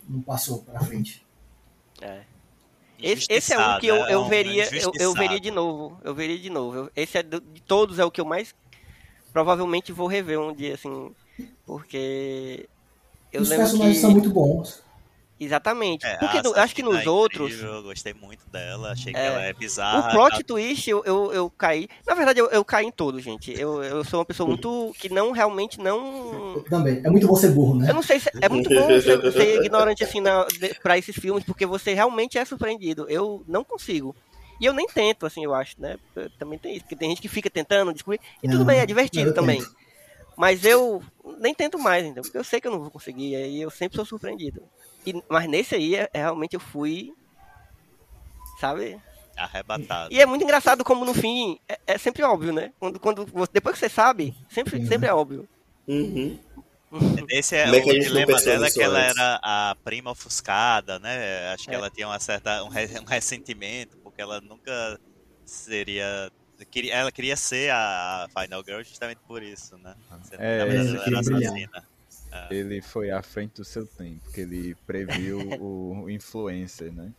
não 0.09 0.21
passou 0.21 0.59
pra 0.59 0.79
frente. 0.81 1.23
É. 2.01 2.21
Esse, 3.01 3.27
esse, 3.29 3.53
é 3.53 3.59
um 3.59 3.79
que 3.79 3.87
eu, 3.87 3.95
eu 3.95 4.25
é 4.25 4.29
veria, 4.29 4.75
eu, 4.75 4.91
eu, 4.99 5.13
veria 5.13 5.39
de 5.39 5.51
novo. 5.51 5.97
Eu 6.03 6.13
veria 6.13 6.37
de 6.37 6.49
novo. 6.49 6.91
Esse 6.93 7.19
é 7.19 7.23
de 7.23 7.39
todos 7.65 7.97
é 7.97 8.03
o 8.03 8.11
que 8.11 8.19
eu 8.19 8.25
mais 8.25 8.53
provavelmente 9.31 9.91
vou 9.91 10.07
rever 10.07 10.39
um 10.39 10.53
dia, 10.53 10.73
assim, 10.73 11.11
porque 11.65 12.67
eu 13.31 13.41
Os 13.41 13.49
lembro 13.49 13.65
personagens 13.65 13.97
que... 13.97 14.01
são 14.01 14.11
muito 14.11 14.29
bons. 14.29 14.81
Exatamente. 15.39 16.05
É, 16.05 16.17
Porque 16.17 16.41
no, 16.41 16.53
acho 16.55 16.75
que 16.75 16.83
nos 16.83 17.05
é 17.05 17.09
outros. 17.09 17.61
Eu 17.61 17.81
gostei 17.81 18.13
muito 18.13 18.45
dela, 18.49 18.91
achei 18.91 19.13
é, 19.13 19.15
que 19.15 19.19
ela 19.21 19.41
é 19.43 19.53
bizarra. 19.53 20.09
O 20.09 20.11
plot 20.11 20.43
twist, 20.43 20.89
eu, 20.89 21.01
eu, 21.05 21.31
eu, 21.31 21.49
caí. 21.49 21.87
Na 22.05 22.13
verdade, 22.13 22.39
eu, 22.39 22.47
eu 22.47 22.65
caí 22.65 22.85
em 22.85 22.91
todos, 22.91 23.23
gente. 23.23 23.57
Eu, 23.57 23.81
eu 23.81 24.03
sou 24.03 24.19
uma 24.19 24.25
pessoa 24.25 24.47
muito. 24.47 24.93
que 24.99 25.07
não 25.07 25.31
realmente 25.31 25.79
não. 25.79 26.55
Eu 26.55 26.63
também. 26.63 27.01
É 27.03 27.09
muito 27.09 27.25
bom 27.25 27.35
ser 27.35 27.51
burro, 27.51 27.75
né? 27.75 27.89
Eu 27.89 27.93
não 27.93 28.03
sei 28.03 28.19
se. 28.19 28.29
É 28.41 28.49
muito 28.49 28.69
bom 28.69 28.87
ser, 29.01 29.31
ser 29.31 29.63
ignorante 29.63 30.03
assim 30.03 30.19
na, 30.19 30.45
pra 30.83 30.97
esses 30.97 31.15
filmes, 31.15 31.43
porque 31.45 31.65
você 31.65 31.93
realmente 31.93 32.37
é 32.37 32.43
surpreendido. 32.43 33.05
Eu 33.07 33.43
não 33.47 33.63
consigo. 33.63 34.13
E 34.59 34.65
eu 34.65 34.73
nem 34.73 34.87
tento, 34.87 35.25
assim, 35.25 35.45
eu 35.45 35.53
acho, 35.53 35.79
né? 35.79 35.97
Também 36.37 36.59
tem 36.59 36.73
isso, 36.73 36.83
porque 36.83 36.95
tem 36.97 37.09
gente 37.09 37.21
que 37.21 37.29
fica 37.29 37.49
tentando 37.49 37.93
descobrir. 37.93 38.19
E 38.43 38.47
não, 38.47 38.55
tudo 38.55 38.65
bem, 38.65 38.79
é 38.79 38.85
divertido 38.85 39.33
também. 39.33 39.59
Tento. 39.61 39.73
Mas 40.35 40.65
eu 40.65 41.01
nem 41.39 41.53
tento 41.53 41.79
mais, 41.79 42.05
então, 42.05 42.23
porque 42.23 42.37
eu 42.37 42.43
sei 42.43 42.59
que 42.59 42.67
eu 42.67 42.71
não 42.71 42.79
vou 42.79 42.91
conseguir, 42.91 43.35
e 43.35 43.61
eu 43.61 43.69
sempre 43.69 43.95
sou 43.95 44.05
surpreendido. 44.05 44.63
E, 45.05 45.23
mas 45.29 45.47
nesse 45.47 45.75
aí, 45.75 45.95
é, 45.95 46.09
realmente 46.13 46.53
eu 46.53 46.59
fui. 46.59 47.13
Sabe? 48.59 48.99
Arrebatado. 49.37 50.13
E 50.13 50.19
é 50.19 50.25
muito 50.25 50.43
engraçado 50.43 50.83
como 50.83 51.05
no 51.05 51.13
fim 51.13 51.57
é, 51.67 51.79
é 51.87 51.97
sempre 51.97 52.23
óbvio, 52.23 52.51
né? 52.51 52.73
Quando, 52.79 52.99
quando, 52.99 53.25
depois 53.51 53.75
que 53.75 53.79
você 53.79 53.89
sabe, 53.89 54.35
sempre, 54.49 54.85
sempre 54.85 55.07
é 55.07 55.13
óbvio. 55.13 55.47
Uhum. 55.87 56.37
Esse 57.29 57.55
é, 57.55 57.65
é 57.65 57.69
o 57.69 57.99
dilema 57.99 58.41
dela 58.41 58.67
é 58.67 58.71
que 58.71 58.81
ela 58.81 58.99
era 58.99 59.39
a 59.41 59.77
prima 59.83 60.11
ofuscada, 60.11 60.99
né? 60.99 61.53
Acho 61.53 61.65
que 61.65 61.71
é. 61.71 61.75
ela 61.75 61.89
tinha 61.89 62.07
uma 62.07 62.19
certa, 62.19 62.63
um, 62.63 62.67
um 62.67 63.05
ressentimento, 63.05 63.95
porque 63.97 64.21
ela 64.21 64.41
nunca 64.41 64.99
seria 65.45 66.31
ela 66.91 67.11
queria 67.11 67.37
ser 67.37 67.71
a 67.71 68.27
Final 68.37 68.63
Girl 68.65 68.81
justamente 68.83 69.19
por 69.25 69.41
isso, 69.41 69.77
né? 69.77 69.95
É, 70.37 70.59
ela 70.59 70.73
era 70.73 71.19
assassina. 71.19 71.88
É. 72.31 72.53
Ele 72.53 72.81
foi 72.81 73.09
à 73.09 73.21
frente 73.21 73.55
do 73.55 73.65
seu 73.65 73.85
tempo, 73.85 74.19
porque 74.23 74.41
ele 74.41 74.75
previu 74.85 75.39
o 75.59 76.09
influencer, 76.09 76.91
né? 76.93 77.11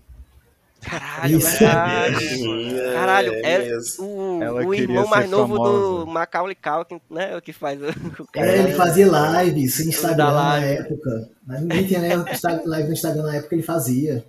Caralho, 0.81 1.37
Isso. 1.37 1.63
É, 1.63 2.95
Caralho, 2.95 3.35
é, 3.45 3.79
o, 3.99 4.67
o 4.67 4.75
irmão 4.75 5.07
mais 5.07 5.29
novo 5.29 5.57
famosa. 5.57 5.73
do 5.73 6.07
Macaulay 6.07 6.55
Culkin, 6.55 7.01
né? 7.11 7.37
O 7.37 7.43
que 7.43 7.53
faz 7.53 7.79
o, 7.83 8.27
cara. 8.33 8.47
É, 8.47 8.59
ele 8.61 8.73
fazia 8.73 9.07
lives 9.43 9.79
no 9.85 9.91
Instagram 9.91 10.33
na 10.33 10.65
época. 10.65 11.31
Mas 11.47 11.61
ninguém 11.61 11.87
tinha 11.87 12.01
né, 12.01 12.17
live 12.65 12.89
no 12.89 12.95
Instagram 12.95 13.23
na 13.25 13.37
época, 13.37 13.55
ele 13.55 13.63
fazia. 13.63 14.25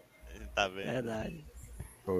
Tá 0.53 0.67
vendo? 0.67 0.91
Verdade. 0.91 1.45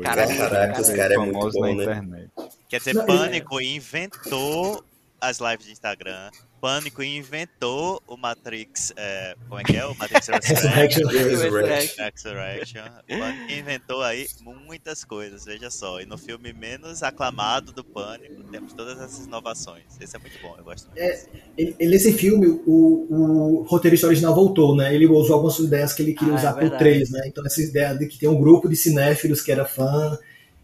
Caralho, 0.04 0.38
Caraca, 0.38 0.82
os 0.82 0.90
caras 0.90 1.12
é 1.12 1.18
muito 1.18 1.52
bom, 1.52 1.76
né? 1.76 1.84
Internet. 1.84 2.32
Quer 2.70 2.78
dizer, 2.78 3.06
Pânico 3.06 3.60
é... 3.60 3.64
inventou 3.66 4.82
as 5.20 5.40
lives 5.40 5.66
de 5.66 5.74
Instagram 5.74 6.30
Pânico 6.62 7.02
inventou 7.02 8.02
o 8.08 8.16
Matrix. 8.16 8.94
É, 8.96 9.36
como 9.50 9.60
é 9.60 9.64
que 9.64 9.76
é? 9.76 9.84
O 9.84 9.96
Matrix 9.96 10.28
Resurrection. 10.30 11.08
Resurrection. 11.08 12.84
Pânico 13.08 13.52
inventou 13.52 14.04
aí 14.04 14.28
muitas 14.42 15.04
coisas, 15.04 15.44
veja 15.44 15.72
só. 15.72 16.00
E 16.00 16.06
no 16.06 16.20
filme 16.20 16.54
menos 16.54 17.02
aclamado 17.02 17.72
do 17.72 17.84
Pânico, 17.84 18.44
temos 18.44 18.74
todas 18.74 19.02
essas 19.02 19.26
inovações. 19.26 19.86
Esse 20.00 20.16
é 20.16 20.20
muito 20.20 20.40
bom, 20.40 20.54
eu 20.56 20.64
gosto 20.64 20.86
muito. 20.86 21.00
É, 21.00 21.26
ele, 21.58 21.76
nesse 21.80 22.14
filme, 22.14 22.48
o, 22.48 23.08
o 23.10 23.64
roteirista 23.64 24.06
original 24.06 24.36
voltou, 24.36 24.76
né? 24.76 24.94
Ele 24.94 25.08
usou 25.08 25.34
algumas 25.34 25.58
ideias 25.58 25.94
que 25.94 26.04
ele 26.04 26.14
queria 26.14 26.34
ah, 26.34 26.38
usar 26.38 26.50
é 26.52 26.54
pro 26.54 26.78
3, 26.78 27.10
né? 27.10 27.22
Então, 27.26 27.44
essa 27.44 27.62
ideia 27.62 27.96
de 27.96 28.06
que 28.06 28.20
tem 28.20 28.30
um 28.30 28.40
grupo 28.40 28.70
de 28.70 28.76
cinéfilos 28.76 29.42
que 29.42 29.52
era 29.52 29.66
fã 29.66 30.16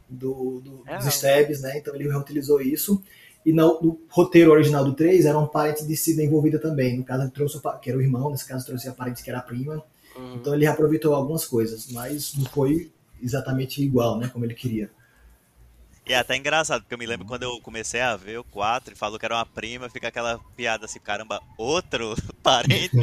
do, 0.08 0.62
do 0.62 0.84
é, 0.86 0.98
dos 0.98 1.08
Stabs, 1.08 1.62
né? 1.62 1.76
Então, 1.78 1.96
ele 1.96 2.08
reutilizou 2.08 2.62
isso. 2.62 3.02
E 3.48 3.54
no, 3.54 3.82
no, 3.82 4.02
roteiro 4.10 4.52
original 4.52 4.84
do 4.84 4.94
3 4.94 5.26
era 5.26 5.40
um 5.40 5.48
parente 5.48 5.88
de 5.88 5.96
Sidney 5.96 6.26
envolvida 6.26 6.60
também. 6.60 6.98
No 6.98 7.06
caso, 7.06 7.24
ele 7.24 7.32
trouxe 7.32 7.56
o, 7.56 7.62
que 7.80 7.90
era 7.90 7.98
o 7.98 8.02
irmão, 8.02 8.30
nesse 8.30 8.46
caso 8.46 8.66
trouxe 8.66 8.90
a 8.90 8.92
parente 8.92 9.24
que 9.24 9.30
era 9.30 9.40
a 9.40 9.42
prima. 9.42 9.82
Uhum. 10.18 10.36
Então 10.36 10.54
ele 10.54 10.68
aproveitou 10.68 11.16
algumas 11.16 11.46
coisas, 11.46 11.90
mas 11.90 12.36
não 12.36 12.44
foi 12.44 12.92
exatamente 13.24 13.82
igual, 13.82 14.20
né, 14.20 14.28
como 14.28 14.44
ele 14.44 14.54
queria. 14.54 14.92
E 16.06 16.12
é 16.12 16.18
até 16.18 16.36
engraçado, 16.36 16.82
porque 16.82 16.94
eu 16.94 16.98
me 16.98 17.06
lembro 17.06 17.26
quando 17.26 17.44
eu 17.44 17.62
comecei 17.62 18.02
a 18.02 18.18
ver 18.18 18.38
o 18.38 18.44
4 18.44 18.94
e 18.94 18.98
falou 18.98 19.18
que 19.18 19.26
era 19.26 19.36
uma 19.36 19.46
prima, 19.46 19.90
fica 19.90 20.10
aquela 20.10 20.40
piada 20.58 20.84
assim, 20.84 21.00
caramba, 21.00 21.42
outro 21.58 22.18
parente. 22.44 22.92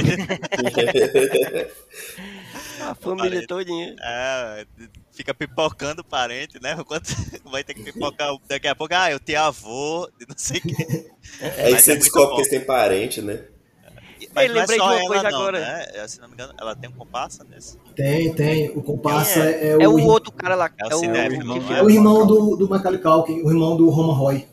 a 2.91 2.95
família 2.95 3.47
todinha. 3.47 3.95
É, 4.01 4.67
fica 5.13 5.33
pipocando 5.35 6.05
parente, 6.05 6.61
né? 6.61 6.77
Quanto 6.87 7.09
vai 7.51 7.65
ter 7.65 7.75
que 7.75 7.83
pipocar 7.83 8.31
daqui 8.49 8.69
a 8.69 8.75
pouco, 8.75 8.95
ah, 8.95 9.11
eu 9.11 9.21
tenho 9.21 9.41
avô, 9.41 10.09
não 10.29 10.37
sei 10.37 10.59
o 10.59 10.63
quê. 10.63 11.11
É, 11.41 11.67
aí 11.67 11.81
você 11.81 11.93
é 11.93 11.97
descobre 11.97 12.35
que 12.35 12.41
eles 12.43 12.51
têm 12.51 12.61
parente, 12.61 13.23
né? 13.23 13.45
Mas 14.35 14.51
não 14.51 14.61
é 14.61 14.67
só 14.67 14.93
ela 14.93 15.23
não, 15.23 15.39
agora. 15.39 15.61
né? 15.61 15.87
É, 15.95 16.09
se 16.09 16.21
não 16.21 16.29
me 16.29 16.35
engano, 16.35 16.53
ela 16.59 16.75
tem 16.75 16.91
um 16.91 16.93
comparsa 16.93 17.45
nesse. 17.45 17.79
Tem, 17.95 18.33
tem. 18.35 18.71
O 18.71 18.83
comparsa 18.83 19.41
é, 19.41 19.69
é, 19.71 19.77
o... 19.77 19.83
É 19.83 19.89
o 19.89 20.07
outro 20.07 20.33
cara 20.33 20.57
lá. 20.57 20.71
É 20.79 20.95
o, 20.95 21.05
é 21.05 21.29
o, 21.29 21.73
é 21.75 21.83
o 21.83 21.91
irmão 21.91 22.27
do, 22.27 22.57
do 22.57 22.69
Macaulay 22.69 23.01
Culkin, 23.01 23.43
o 23.43 23.51
irmão 23.51 23.77
do 23.77 23.89
Roman 23.91 24.15
Roy. 24.15 24.47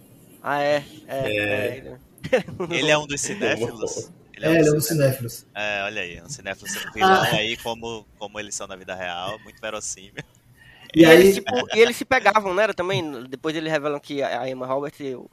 Ah, 0.43 0.61
é? 0.61 0.83
É. 1.07 1.17
é. 1.17 1.97
Ele 2.69 2.91
é 2.91 2.97
um 2.97 3.07
dos 3.07 3.21
cinéfilos? 3.21 4.11
Ele 4.41 4.53
é, 4.53 4.57
é, 4.57 4.59
ele 4.59 4.69
é 4.69 4.71
um 4.71 4.75
dos 4.75 4.87
cinéfilos. 4.87 5.45
É, 5.55 5.83
olha 5.83 6.01
aí, 6.01 6.21
um 6.21 6.29
cinéfilo 6.29 6.67
sendo 6.67 6.91
vilão 6.93 7.11
ah. 7.11 7.35
aí, 7.35 7.57
como, 7.57 8.05
como 8.17 8.39
eles 8.39 8.55
são 8.55 8.67
na 8.67 8.75
vida 8.75 8.95
real, 8.95 9.39
muito 9.43 9.61
verossímil. 9.61 10.23
E, 10.95 11.01
e 11.01 11.05
aí... 11.05 11.19
eles, 11.19 11.35
tipo, 11.35 11.75
e 11.75 11.79
eles 11.79 11.95
se 11.95 12.05
pegavam, 12.05 12.53
né? 12.53 12.67
Também, 12.73 13.23
depois 13.29 13.55
eles 13.55 13.71
revelam 13.71 13.99
que 13.99 14.21
a 14.21 14.49
Emma 14.49 14.65
Roberts 14.65 14.99
e 14.99 15.15
o 15.15 15.29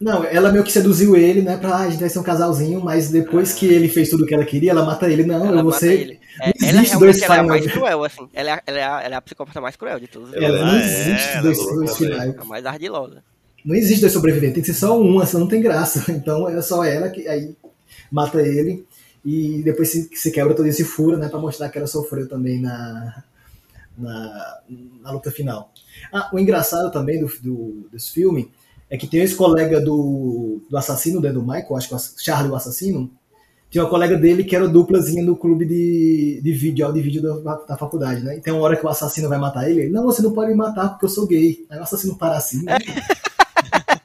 não, 0.00 0.24
ela 0.24 0.50
meio 0.50 0.64
que 0.64 0.72
seduziu 0.72 1.14
ele, 1.14 1.42
né? 1.42 1.58
Pra 1.58 1.74
ah, 1.74 1.80
a 1.80 1.90
gente 1.90 2.00
vai 2.00 2.08
ser 2.08 2.18
um 2.18 2.22
casalzinho, 2.22 2.80
mas 2.80 3.10
depois 3.10 3.52
que 3.52 3.66
ele 3.66 3.86
fez 3.86 4.08
tudo 4.08 4.24
o 4.24 4.26
que 4.26 4.32
ela 4.32 4.46
queria, 4.46 4.70
ela 4.70 4.82
mata 4.82 5.06
ele. 5.06 5.24
Não, 5.24 5.44
ela 5.46 5.58
eu 5.58 5.62
vou 5.62 5.72
ser. 5.72 6.18
É, 6.40 6.52
ela 6.66 6.98
dois 6.98 7.20
ela 7.20 7.36
é 7.36 7.38
a 7.38 7.42
mais 7.42 7.66
cruel, 7.70 8.04
assim. 8.04 8.26
Ela 8.32 8.50
é, 8.52 8.62
ela, 8.66 8.78
é 8.78 8.82
a, 8.82 9.02
ela 9.02 9.14
é 9.14 9.18
a 9.18 9.20
psicopata 9.20 9.60
mais 9.60 9.76
cruel 9.76 10.00
de 10.00 10.06
todos. 10.06 10.32
Ela, 10.32 10.64
não 10.64 10.78
existe 10.78 11.28
é, 11.28 11.42
dois, 11.42 11.58
dois 11.58 11.96
finais. 11.98 12.34
A 12.38 12.44
mais 12.46 12.64
ardilosa. 12.64 13.22
Não 13.62 13.76
existe 13.76 14.00
dois 14.00 14.12
sobreviventes, 14.14 14.54
tem 14.54 14.62
que 14.62 14.72
ser 14.72 14.78
só 14.78 14.98
um, 14.98 15.24
senão 15.26 15.42
não 15.42 15.48
tem 15.48 15.60
graça. 15.60 16.02
Então 16.10 16.48
é 16.48 16.62
só 16.62 16.82
ela 16.82 17.10
que 17.10 17.28
aí 17.28 17.54
mata 18.10 18.40
ele 18.42 18.86
e 19.24 19.62
depois 19.62 19.90
se, 19.90 20.08
se 20.14 20.30
quebra 20.30 20.54
todo 20.54 20.66
esse 20.66 20.84
furo, 20.84 21.16
né? 21.16 21.28
Pra 21.28 21.38
mostrar 21.38 21.68
que 21.68 21.78
ela 21.78 21.86
sofreu 21.86 22.28
também 22.28 22.60
na, 22.60 23.22
na, 23.96 24.60
na 25.02 25.10
luta 25.10 25.30
final. 25.30 25.72
Ah, 26.12 26.30
o 26.32 26.38
engraçado 26.38 26.90
também 26.90 27.20
do, 27.20 27.26
do, 27.42 27.88
desse 27.92 28.10
filme 28.10 28.50
é 28.88 28.96
que 28.96 29.06
tem 29.06 29.20
esse 29.20 29.36
colega 29.36 29.80
do, 29.80 30.62
do 30.68 30.76
assassino, 30.76 31.20
né, 31.20 31.32
do 31.32 31.42
Michael, 31.42 31.76
acho 31.76 31.88
que 31.88 31.94
o 31.94 31.98
Charlie 32.18 32.50
o 32.50 32.56
assassino, 32.56 33.08
tinha 33.70 33.84
uma 33.84 33.90
colega 33.90 34.16
dele 34.16 34.42
que 34.42 34.56
era 34.56 34.66
duplazinha 34.66 35.22
no 35.22 35.36
clube 35.36 35.64
de, 35.64 36.40
de 36.42 36.52
vídeo, 36.52 36.92
de 36.92 37.00
vídeo 37.00 37.22
da, 37.22 37.54
da 37.54 37.76
faculdade, 37.76 38.20
né? 38.20 38.36
E 38.36 38.40
tem 38.40 38.52
uma 38.52 38.62
hora 38.62 38.76
que 38.76 38.84
o 38.84 38.88
assassino 38.88 39.28
vai 39.28 39.38
matar 39.38 39.70
ele, 39.70 39.82
ele, 39.82 39.90
não, 39.90 40.04
você 40.04 40.20
não 40.20 40.32
pode 40.32 40.50
me 40.50 40.56
matar 40.56 40.88
porque 40.88 41.04
eu 41.04 41.08
sou 41.08 41.24
gay. 41.24 41.64
Aí 41.70 41.78
o 41.78 41.82
assassino 41.82 42.16
para 42.16 42.36
assim. 42.36 42.64
Né? 42.64 42.78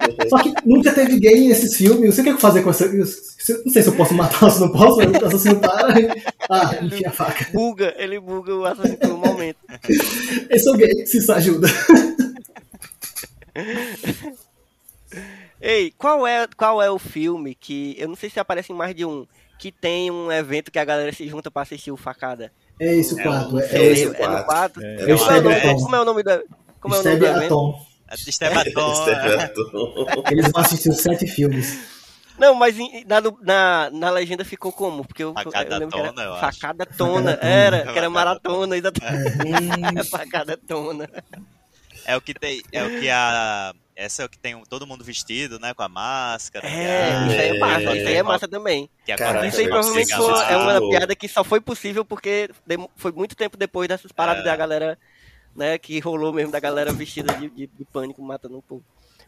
Só 0.30 0.38
que 0.40 0.53
nunca 0.65 0.94
teve 0.94 1.19
gay 1.19 1.48
nesses 1.48 1.76
filmes. 1.76 2.15
Você 2.15 2.23
quer 2.23 2.38
fazer 2.38 2.61
com 2.61 2.69
essa. 2.69 2.88
Não 2.88 3.06
sei 3.72 3.82
se 3.82 3.90
eu 3.90 3.95
posso 3.95 4.14
matar 4.14 4.44
ou 4.44 4.52
se 4.52 4.60
não 4.60 4.72
posso, 4.72 4.98
mas 4.98 5.22
o 5.22 5.26
assassino 5.26 5.60
para. 5.60 5.94
Ah, 6.49 6.76
enfia 6.84 7.10
a 7.10 7.11
faca. 7.11 7.48
Buga, 7.53 7.94
ele 7.98 8.19
buga 8.19 8.56
o 8.56 8.65
assassino 8.65 8.98
por 8.98 9.11
um 9.11 9.18
momento. 9.18 9.57
Eu 10.49 10.60
sou 10.60 10.76
gay, 10.76 11.06
se 11.06 11.19
isso 11.19 11.32
ajuda. 11.32 11.68
Ei, 15.61 15.91
qual 15.98 16.27
é, 16.27 16.48
qual 16.56 16.82
é 16.82 16.90
o 16.90 16.99
filme 16.99 17.56
que. 17.56 17.95
Eu 17.98 18.07
não 18.07 18.15
sei 18.15 18.30
se 18.30 18.40
aparece 18.40 18.72
em 18.72 18.76
mais 18.76 18.95
de 18.95 19.06
um. 19.06 19.26
Que 19.57 19.72
tem 19.72 20.11
um 20.11 20.30
evento 20.32 20.69
que 20.69 20.77
a 20.77 20.84
galera 20.84 21.14
se 21.14 21.27
junta 21.30 21.49
pra 21.49 21.61
assistir 21.61 21.90
o 21.90 21.98
Facada. 21.98 22.52
É 22.80 22.94
esse 22.94 23.14
o 23.14 23.23
4. 23.23 23.60
É, 23.60 23.64
é, 23.64 23.77
é, 23.77 23.91
esse 23.91 24.07
o 24.07 24.14
4. 24.14 24.26
É 24.26 24.38
no 24.38 24.45
4? 24.45 24.84
É, 24.84 24.95
é, 24.95 25.72
é, 25.72 25.73
como 25.76 25.95
é 25.95 26.02
o 26.02 26.06
nome 26.06 26.23
do. 26.23 26.44
Como 26.80 26.95
é 26.95 26.99
o 26.99 27.03
nome 27.03 27.18
do 27.18 27.26
evento? 27.26 27.76
Estebaton. 28.27 28.94
Eles 30.32 30.52
vão 30.52 30.61
assistir 30.61 30.90
os 30.90 31.02
sete 31.02 31.27
filmes. 31.27 31.95
Não, 32.38 32.53
mas 32.53 32.76
na, 33.06 33.22
na, 33.41 33.90
na 33.91 34.10
legenda 34.10 34.44
ficou 34.44 34.72
como? 34.72 35.06
Porque 35.06 35.23
eu, 35.23 35.34
facada 35.34 35.76
eu 35.76 35.80
lembro 35.80 35.98
tona, 35.98 36.14
que 36.14 36.19
era 36.19 36.30
eu 36.30 36.36
facada 36.36 36.86
tona. 36.86 37.32
Facada 37.32 37.48
era, 37.48 37.80
tona. 37.80 37.91
que 37.94 37.98
era 37.98 38.10
maratona, 38.10 38.77
exatamente. 38.77 39.15
É. 39.99 40.03
facada 40.03 40.57
tona. 40.57 41.10
É 42.06 42.15
o 42.15 42.22
que 42.22 42.34
tem. 42.34 42.61
É 42.72 42.84
o 42.84 42.99
que 42.99 43.10
a. 43.10 43.73
Essa 43.95 44.23
é 44.23 44.26
o 44.26 44.30
que 44.30 44.38
tem 44.38 44.61
todo 44.69 44.86
mundo 44.86 45.06
vestido, 45.06 45.57
né? 45.57 45.73
Com 45.73 45.84
a 45.84 45.88
máscara. 45.88 46.68
É, 46.68 47.15
a... 47.15 47.27
isso 47.27 47.40
aí 47.40 47.48
é 47.48 47.60
massa, 47.60 47.90
é, 47.90 47.98
isso 47.98 48.07
aí 48.07 48.15
é 48.15 48.23
massa 48.23 48.48
também. 48.48 48.90
Caraca, 49.07 49.48
isso 49.48 49.60
aí 49.61 49.68
provavelmente 49.69 50.14
foi, 50.14 50.44
é 50.44 50.57
uma 50.57 50.90
piada 50.90 51.15
que 51.15 51.27
só 51.30 51.44
foi 51.45 51.61
possível 51.61 52.03
porque 52.03 52.49
foi 52.98 53.14
muito 53.14 53.36
tempo 53.36 53.56
depois 53.56 53.88
dessas 53.88 54.11
paradas 54.11 54.41
é. 54.41 54.45
da 54.45 54.56
galera 54.56 54.99
né, 55.56 55.77
que 55.77 55.99
rolou 55.99 56.34
mesmo 56.34 56.52
da 56.52 56.60
galera 56.60 56.91
vestida 56.91 57.34
de, 57.36 57.49
de, 57.49 57.68
de 57.68 57.86
pânico 57.86 58.22
matando 58.22 58.57
um 58.57 58.61
povo. 58.61 58.84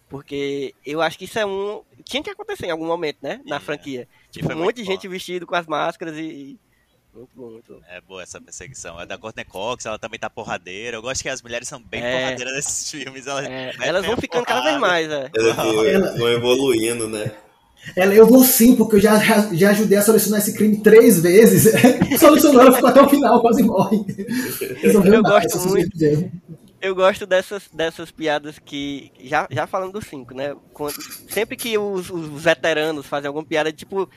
Porque 0.09 0.73
eu 0.85 1.01
acho 1.01 1.17
que 1.17 1.25
isso 1.25 1.37
é 1.37 1.45
um. 1.45 1.83
Tinha 2.03 2.23
que 2.23 2.29
acontecer 2.29 2.67
em 2.67 2.71
algum 2.71 2.85
momento, 2.85 3.17
né? 3.21 3.41
Na 3.45 3.59
franquia. 3.59 4.07
Tipo, 4.31 4.53
um 4.53 4.63
monte 4.63 4.77
de 4.77 4.85
gente 4.85 5.07
vestido 5.07 5.45
com 5.45 5.55
as 5.55 5.67
máscaras 5.67 6.15
e. 6.15 6.57
Muito 7.13 7.35
bom, 7.35 7.49
muito 7.49 7.73
bom. 7.73 7.81
É 7.89 7.99
boa 7.99 8.23
essa 8.23 8.39
perseguição. 8.39 8.99
É 9.01 9.05
da 9.05 9.17
Courtney 9.17 9.43
Cox, 9.43 9.85
ela 9.85 9.99
também 9.99 10.19
tá 10.19 10.29
porradeira. 10.29 10.95
Eu 10.95 11.01
gosto 11.01 11.21
que 11.21 11.29
as 11.29 11.41
mulheres 11.41 11.67
são 11.67 11.81
bem 11.81 12.01
é, 12.01 12.11
porradeiras 12.21 12.53
nesses 12.55 12.91
filmes. 12.91 13.27
Elas, 13.27 13.45
é, 13.47 13.73
elas 13.81 14.05
vão 14.05 14.15
ficando 14.15 14.45
porrada. 14.45 14.61
cada 14.61 14.69
vez 14.69 14.79
mais, 14.79 15.11
é. 15.11 15.31
Elas 15.35 15.55
vão 16.17 16.29
evoluindo, 16.29 17.09
né? 17.09 17.35
Ela, 17.95 18.13
eu 18.13 18.27
vou 18.27 18.43
sim, 18.43 18.75
porque 18.75 18.97
eu 18.97 18.99
já, 18.99 19.17
já 19.53 19.69
ajudei 19.71 19.97
a 19.97 20.01
solucionar 20.01 20.39
esse 20.39 20.53
crime 20.53 20.77
três 20.77 21.21
vezes. 21.21 21.71
Solucionou, 22.19 22.61
ela 22.61 22.73
ficou 22.73 22.89
até 22.89 23.01
o 23.01 23.09
final, 23.09 23.41
quase 23.41 23.63
morre. 23.63 24.05
eu 24.83 25.23
gosto 25.23 25.59
muito. 25.69 25.97
Eu 26.79 26.93
gosto 26.93 27.25
dessas, 27.25 27.67
dessas 27.73 28.11
piadas 28.11 28.59
que. 28.59 29.11
Já, 29.23 29.47
já 29.49 29.65
falando 29.65 29.93
do 29.93 30.01
5, 30.01 30.33
né? 30.33 30.55
Quando, 30.73 30.95
sempre 31.29 31.55
que 31.55 31.77
os, 31.77 32.09
os 32.09 32.41
veteranos 32.41 33.05
fazem 33.05 33.27
alguma 33.27 33.45
piada, 33.45 33.71
tipo. 33.71 34.09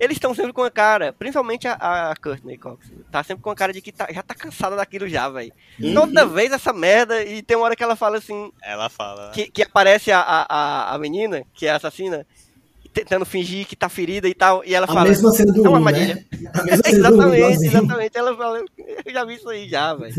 Eles 0.00 0.16
estão 0.16 0.32
sempre 0.32 0.52
com 0.52 0.62
a 0.62 0.70
cara, 0.70 1.12
principalmente 1.12 1.66
a, 1.66 2.12
a 2.12 2.14
Courtney 2.14 2.56
Cox, 2.56 2.88
tá 3.10 3.20
sempre 3.24 3.42
com 3.42 3.50
a 3.50 3.54
cara 3.56 3.72
de 3.72 3.80
que 3.80 3.90
tá, 3.90 4.06
já 4.12 4.22
tá 4.22 4.32
cansada 4.32 4.76
daquilo 4.76 5.08
já, 5.08 5.28
velho. 5.28 5.52
Uhum. 5.80 5.92
Toda 5.92 6.24
vez 6.24 6.52
essa 6.52 6.72
merda, 6.72 7.20
e 7.24 7.42
tem 7.42 7.56
uma 7.56 7.66
hora 7.66 7.74
que 7.74 7.82
ela 7.82 7.96
fala 7.96 8.18
assim. 8.18 8.52
Ela 8.62 8.88
fala. 8.88 9.32
Que, 9.32 9.50
que 9.50 9.64
aparece 9.64 10.12
a, 10.12 10.20
a, 10.20 10.94
a 10.94 10.98
menina, 10.98 11.42
que 11.52 11.66
é 11.66 11.70
a 11.70 11.76
assassina, 11.76 12.24
tentando 12.92 13.24
fingir 13.24 13.66
que 13.66 13.76
tá 13.76 13.88
ferida 13.88 14.28
e 14.28 14.34
tal, 14.34 14.64
e 14.64 14.74
ela 14.74 14.84
a 14.84 14.88
fala. 14.88 15.00
A 15.00 15.08
mesma 15.08 15.30
cena 15.32 15.52
do 15.52 15.64
é 15.64 15.68
uma 15.68 15.78
armadilha. 15.78 16.14
Né? 16.14 16.50
A 16.54 16.62
mesma 16.64 16.82
cena 16.84 16.98
exatamente, 16.98 17.58
do 17.58 17.64
exatamente. 17.64 18.18
Ela 18.18 18.36
fala, 18.36 18.58
eu 18.58 19.12
já 19.12 19.24
vi 19.24 19.34
isso 19.34 19.48
aí 19.48 19.68
já, 19.68 19.94
velho. 19.94 20.14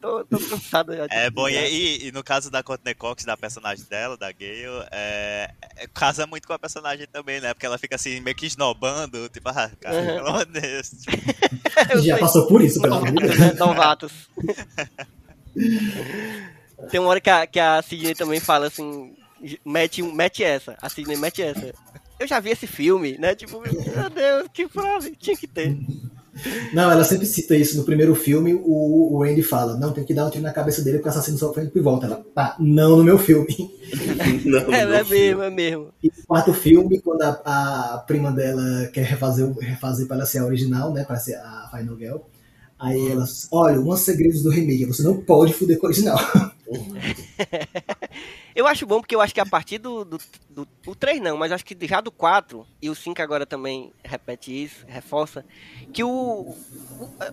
Tô, 0.00 0.24
tô 0.24 0.38
cansado 0.38 0.94
já. 0.94 1.06
É 1.10 1.30
bom, 1.30 1.48
e, 1.48 2.08
e, 2.08 2.12
no 2.12 2.22
caso 2.22 2.50
da 2.50 2.62
Courtney 2.62 2.94
Cox, 2.94 3.24
da 3.24 3.36
personagem 3.36 3.86
dela, 3.88 4.16
da 4.16 4.30
Gale, 4.32 4.86
é, 4.90 5.50
é, 5.76 5.86
casa 5.94 6.26
muito 6.26 6.46
com 6.46 6.52
a 6.52 6.58
personagem 6.58 7.06
também, 7.10 7.40
né? 7.40 7.54
Porque 7.54 7.64
ela 7.64 7.78
fica 7.78 7.96
assim, 7.96 8.20
meio 8.20 8.36
que 8.36 8.46
esnobando, 8.46 9.28
tipo, 9.30 9.48
ah, 9.48 9.70
cara, 9.80 9.96
uhum. 9.96 10.06
pelo 10.06 10.28
amor 10.28 10.46
de 10.46 10.60
Deus. 10.60 10.90
já 12.04 12.18
passou 12.18 12.46
por 12.46 12.62
isso, 12.62 12.80
pelo 12.80 12.94
amor 12.94 13.12
de 13.12 13.20
Deus. 13.20 13.38
Né? 13.38 13.52
Novatos. 13.54 14.12
Tem 16.90 17.00
uma 17.00 17.08
hora 17.08 17.20
que 17.20 17.30
a, 17.30 17.46
que 17.46 17.60
a 17.60 17.80
Sidney 17.80 18.14
também 18.14 18.40
fala 18.40 18.66
assim, 18.66 19.14
mete, 19.64 20.02
mete 20.02 20.42
essa, 20.44 20.76
a 20.80 20.88
Sidney 20.88 21.16
mete 21.16 21.42
essa 21.42 21.72
eu 22.18 22.26
já 22.26 22.40
vi 22.40 22.50
esse 22.50 22.66
filme, 22.66 23.18
né? 23.18 23.34
Tipo, 23.34 23.60
meu 23.60 24.10
Deus, 24.10 24.48
que 24.52 24.68
frase, 24.68 25.16
tinha 25.18 25.36
que 25.36 25.46
ter. 25.46 25.76
Não, 26.72 26.90
ela 26.90 27.04
sempre 27.04 27.26
cita 27.26 27.56
isso. 27.56 27.76
No 27.76 27.84
primeiro 27.84 28.14
filme, 28.14 28.54
o, 28.54 29.18
o 29.18 29.22
Andy 29.22 29.42
fala: 29.42 29.76
Não, 29.76 29.92
tem 29.92 30.04
que 30.04 30.12
dar 30.12 30.26
um 30.26 30.30
tiro 30.30 30.42
na 30.42 30.52
cabeça 30.52 30.82
dele 30.82 30.98
porque 30.98 31.08
o 31.08 31.12
assassino 31.12 31.38
só 31.38 31.52
frente 31.52 31.72
e 31.74 31.80
volta. 31.80 32.06
Ela, 32.06 32.24
pá, 32.34 32.56
não 32.58 32.96
no 32.96 33.04
meu 33.04 33.18
filme. 33.18 33.70
não, 34.44 34.74
é, 34.74 34.82
é 34.82 35.04
mesmo, 35.04 35.42
é 35.42 35.50
mesmo. 35.50 35.88
E 36.02 36.08
no 36.08 36.26
quarto 36.26 36.52
filme, 36.52 37.00
quando 37.00 37.22
a, 37.22 37.94
a 37.94 37.98
prima 37.98 38.32
dela 38.32 38.88
quer 38.92 39.04
refazer, 39.04 39.48
refazer 39.58 40.06
para 40.06 40.26
ser 40.26 40.38
a 40.38 40.44
original, 40.44 40.92
né? 40.92 41.04
Para 41.04 41.16
ser 41.16 41.36
a 41.36 41.68
Final 41.70 41.96
Girl. 41.96 42.18
Aí 42.78 43.12
ela, 43.12 43.24
olha, 43.52 43.80
um 43.80 43.96
segredos 43.96 44.42
do 44.42 44.50
remake, 44.50 44.84
você 44.84 45.02
não 45.02 45.16
pode 45.16 45.54
fuder 45.54 45.78
com 45.78 45.86
o 45.86 45.88
original. 45.88 46.18
eu 48.54 48.66
acho 48.66 48.86
bom 48.86 49.00
porque 49.00 49.14
eu 49.14 49.20
acho 49.20 49.34
que 49.34 49.40
a 49.40 49.46
partir 49.46 49.78
do, 49.78 50.04
do, 50.04 50.18
do, 50.48 50.68
do 50.82 50.94
3 50.94 51.20
não, 51.20 51.36
mas 51.36 51.50
acho 51.50 51.64
que 51.64 51.76
já 51.86 52.00
do 52.00 52.12
4 52.12 52.66
e 52.80 52.88
o 52.88 52.94
5 52.94 53.20
agora 53.20 53.44
também 53.44 53.92
repete 54.02 54.64
isso, 54.64 54.84
reforça, 54.86 55.44
que 55.92 56.04
o, 56.04 56.10
o, 56.10 56.54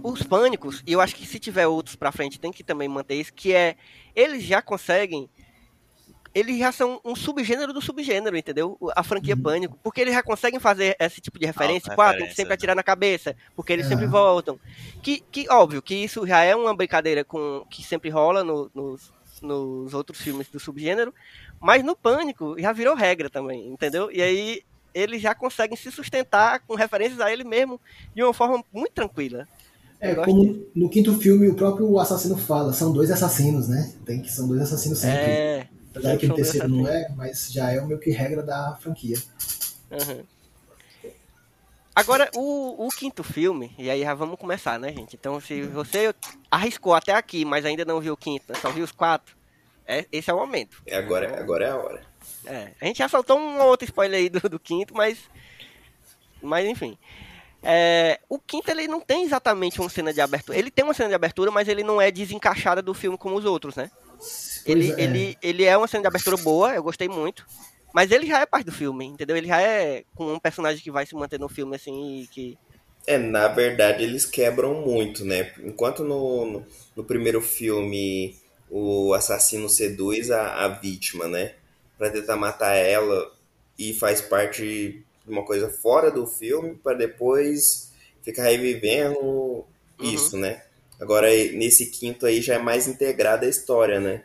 os 0.04 0.24
pânicos, 0.24 0.84
e 0.86 0.94
eu 0.94 1.02
acho 1.02 1.16
que 1.16 1.26
se 1.26 1.40
tiver 1.40 1.68
outros 1.68 1.96
pra 1.96 2.12
frente 2.12 2.40
tem 2.40 2.52
que 2.52 2.64
também 2.64 2.88
manter 2.88 3.16
isso, 3.16 3.34
que 3.34 3.54
é, 3.54 3.76
eles 4.16 4.44
já 4.44 4.62
conseguem 4.62 5.30
eles 6.34 6.58
já 6.58 6.72
são 6.72 7.00
um 7.04 7.16
subgênero 7.16 7.74
do 7.74 7.82
subgênero, 7.82 8.38
entendeu? 8.38 8.78
A 8.96 9.04
franquia 9.04 9.36
uhum. 9.36 9.42
Pânico. 9.42 9.78
Porque 9.84 10.00
eles 10.00 10.14
já 10.14 10.24
conseguem 10.24 10.60
fazer 10.60 10.96
esse 11.00 11.20
tipo 11.20 11.38
de 11.38 11.46
referência. 11.46 11.94
Quatro, 11.94 12.20
tem 12.20 12.30
que 12.30 12.36
sempre 12.36 12.54
atirar 12.54 12.76
na 12.76 12.84
cabeça, 12.84 13.36
porque 13.56 13.74
eles 13.74 13.86
sempre 13.86 14.08
voltam. 14.08 14.58
Que, 15.02 15.20
que, 15.32 15.50
óbvio, 15.50 15.82
que 15.82 15.94
isso 15.94 16.26
já 16.26 16.42
é 16.42 16.56
uma 16.56 16.76
brincadeira 16.76 17.24
com 17.26 17.66
que 17.70 17.84
sempre 17.84 18.10
rola 18.10 18.44
no, 18.44 18.72
nos, 18.74 19.12
nos 19.42 19.94
outros 19.94 20.20
filmes 20.20 20.48
do 20.48 20.60
subgênero, 20.60 21.14
mas 21.60 21.84
no 21.84 21.96
Pânico 21.96 22.56
já 22.60 22.72
virou 22.72 22.96
regra 22.96 23.30
também, 23.30 23.68
entendeu? 23.68 24.12
E 24.12 24.22
aí 24.22 24.62
eles 24.94 25.22
já 25.22 25.34
conseguem 25.34 25.78
se 25.78 25.92
sustentar 25.92 26.60
com 26.62 26.76
referências 26.76 27.20
a 27.20 27.32
ele 27.32 27.44
mesmo 27.44 27.80
de 28.14 28.24
uma 28.24 28.34
forma 28.34 28.64
muito 28.72 28.94
tranquila. 28.94 29.48
É, 30.00 30.16
como 30.16 30.66
no 30.76 30.90
quinto 30.90 31.16
filme 31.20 31.48
o 31.48 31.54
próprio 31.54 32.00
assassino 32.00 32.36
fala, 32.36 32.74
são 32.74 32.92
dois 32.92 33.12
assassinos, 33.12 33.68
né? 33.68 33.94
Tem 34.04 34.22
que 34.22 34.32
são 34.32 34.48
dois 34.48 34.62
assassinos 34.62 35.00
sempre. 35.00 35.20
É, 35.20 35.68
Apesar 35.92 36.18
que 36.18 36.28
no 36.28 36.36
terceiro 36.36 36.68
não 36.68 36.88
é, 36.88 37.10
mas 37.16 37.52
já 37.52 37.72
é 37.72 37.82
meio 37.82 38.00
que 38.00 38.10
regra 38.12 38.42
da 38.42 38.78
franquia. 38.80 39.18
Uhum. 39.92 40.24
Agora, 41.94 42.30
o, 42.36 42.88
o, 42.88 42.90
quinto 42.90 43.24
filme, 43.24 43.76
e 43.78 43.90
aí 43.90 44.02
já 44.02 44.14
vamos 44.14 44.40
começar, 44.40 44.80
né, 44.80 44.94
gente? 44.94 45.16
Então, 45.16 45.42
se 45.42 45.62
você 45.64 46.14
arriscou 46.50 46.94
até 46.94 47.14
aqui, 47.14 47.44
mas 47.44 47.66
ainda 47.66 47.84
não 47.84 48.00
viu 48.00 48.14
o 48.14 48.18
quinto, 48.18 48.46
né, 48.48 48.58
só 48.62 48.70
viu 48.70 48.84
os 48.84 48.94
quatro, 48.94 49.36
é, 49.86 50.06
esse 50.10 50.30
é 50.32 50.34
o 50.34 50.38
momento. 50.38 50.82
É 50.88 50.96
agora, 50.96 51.38
agora 51.38 51.66
é 51.66 51.70
a 51.70 51.76
hora. 51.76 52.02
É, 52.46 52.72
a 52.80 52.86
gente 52.86 53.00
já 53.00 53.10
soltou 53.10 53.38
um 53.38 53.62
outro 53.62 53.86
spoiler 53.86 54.20
aí 54.20 54.30
do, 54.30 54.40
do 54.48 54.60
quinto, 54.60 54.96
mas. 54.96 55.18
Mas 56.42 56.66
enfim. 56.66 56.98
É, 57.64 58.20
o 58.28 58.40
quinto 58.40 58.72
ele 58.72 58.88
não 58.88 59.02
tem 59.02 59.24
exatamente 59.24 59.80
uma 59.80 59.90
cena 59.90 60.14
de 60.14 60.22
abertura. 60.22 60.58
Ele 60.58 60.72
tem 60.72 60.84
uma 60.84 60.94
cena 60.94 61.10
de 61.10 61.16
abertura, 61.16 61.52
mas 61.52 61.68
ele 61.68 61.84
não 61.84 62.02
é 62.02 62.10
desencaixada 62.10 62.82
do 62.82 62.94
filme 62.94 63.18
como 63.18 63.36
os 63.36 63.46
outros, 63.46 63.76
né? 63.76 63.92
Ele 64.66 64.92
é. 64.92 65.02
Ele, 65.02 65.38
ele 65.42 65.64
é 65.66 65.78
uma 65.78 65.88
cena 65.88 66.04
de 66.04 66.08
abertura 66.08 66.38
boa, 66.38 66.74
eu 66.74 66.82
gostei 66.82 67.10
muito. 67.10 67.46
Mas 67.94 68.12
ele 68.12 68.26
já 68.26 68.40
é 68.40 68.46
parte 68.46 68.66
do 68.66 68.72
filme, 68.72 69.06
entendeu? 69.06 69.36
Ele 69.36 69.48
já 69.48 69.62
é 69.62 70.04
com 70.16 70.34
um 70.34 70.40
personagem 70.40 70.82
que 70.82 70.92
vai 70.92 71.06
se 71.06 71.16
manter 71.16 71.40
no 71.40 71.50
filme, 71.50 71.76
assim, 71.76 72.28
que... 72.32 72.58
É, 73.06 73.18
na 73.18 73.48
verdade, 73.48 74.04
eles 74.04 74.26
quebram 74.26 74.76
muito, 74.76 75.26
né? 75.26 75.54
Enquanto 75.64 76.04
no, 76.04 76.46
no, 76.46 76.66
no 76.96 77.04
primeiro 77.04 77.42
filme 77.42 78.36
o 78.70 79.14
assassino 79.14 79.68
seduz 79.68 80.32
a, 80.32 80.66
a 80.66 80.68
vítima, 80.70 81.28
né? 81.28 81.56
Pra 81.98 82.10
tentar 82.10 82.38
matar 82.38 82.76
ela 82.76 83.32
e 83.78 83.94
faz 83.94 84.22
parte 84.22 85.04
de 85.26 85.32
uma 85.32 85.44
coisa 85.44 85.70
fora 85.70 86.10
do 86.10 86.26
filme 86.26 86.76
para 86.76 86.98
depois 86.98 87.92
ficar 88.24 88.44
revivendo 88.44 89.20
uhum. 89.20 89.66
isso, 90.00 90.38
né? 90.38 90.64
Agora, 91.00 91.28
nesse 91.28 91.88
quinto 91.88 92.26
aí 92.26 92.42
já 92.42 92.56
é 92.56 92.60
mais 92.60 92.88
integrada 92.88 93.46
a 93.46 93.50
história, 93.50 94.00
né? 94.00 94.24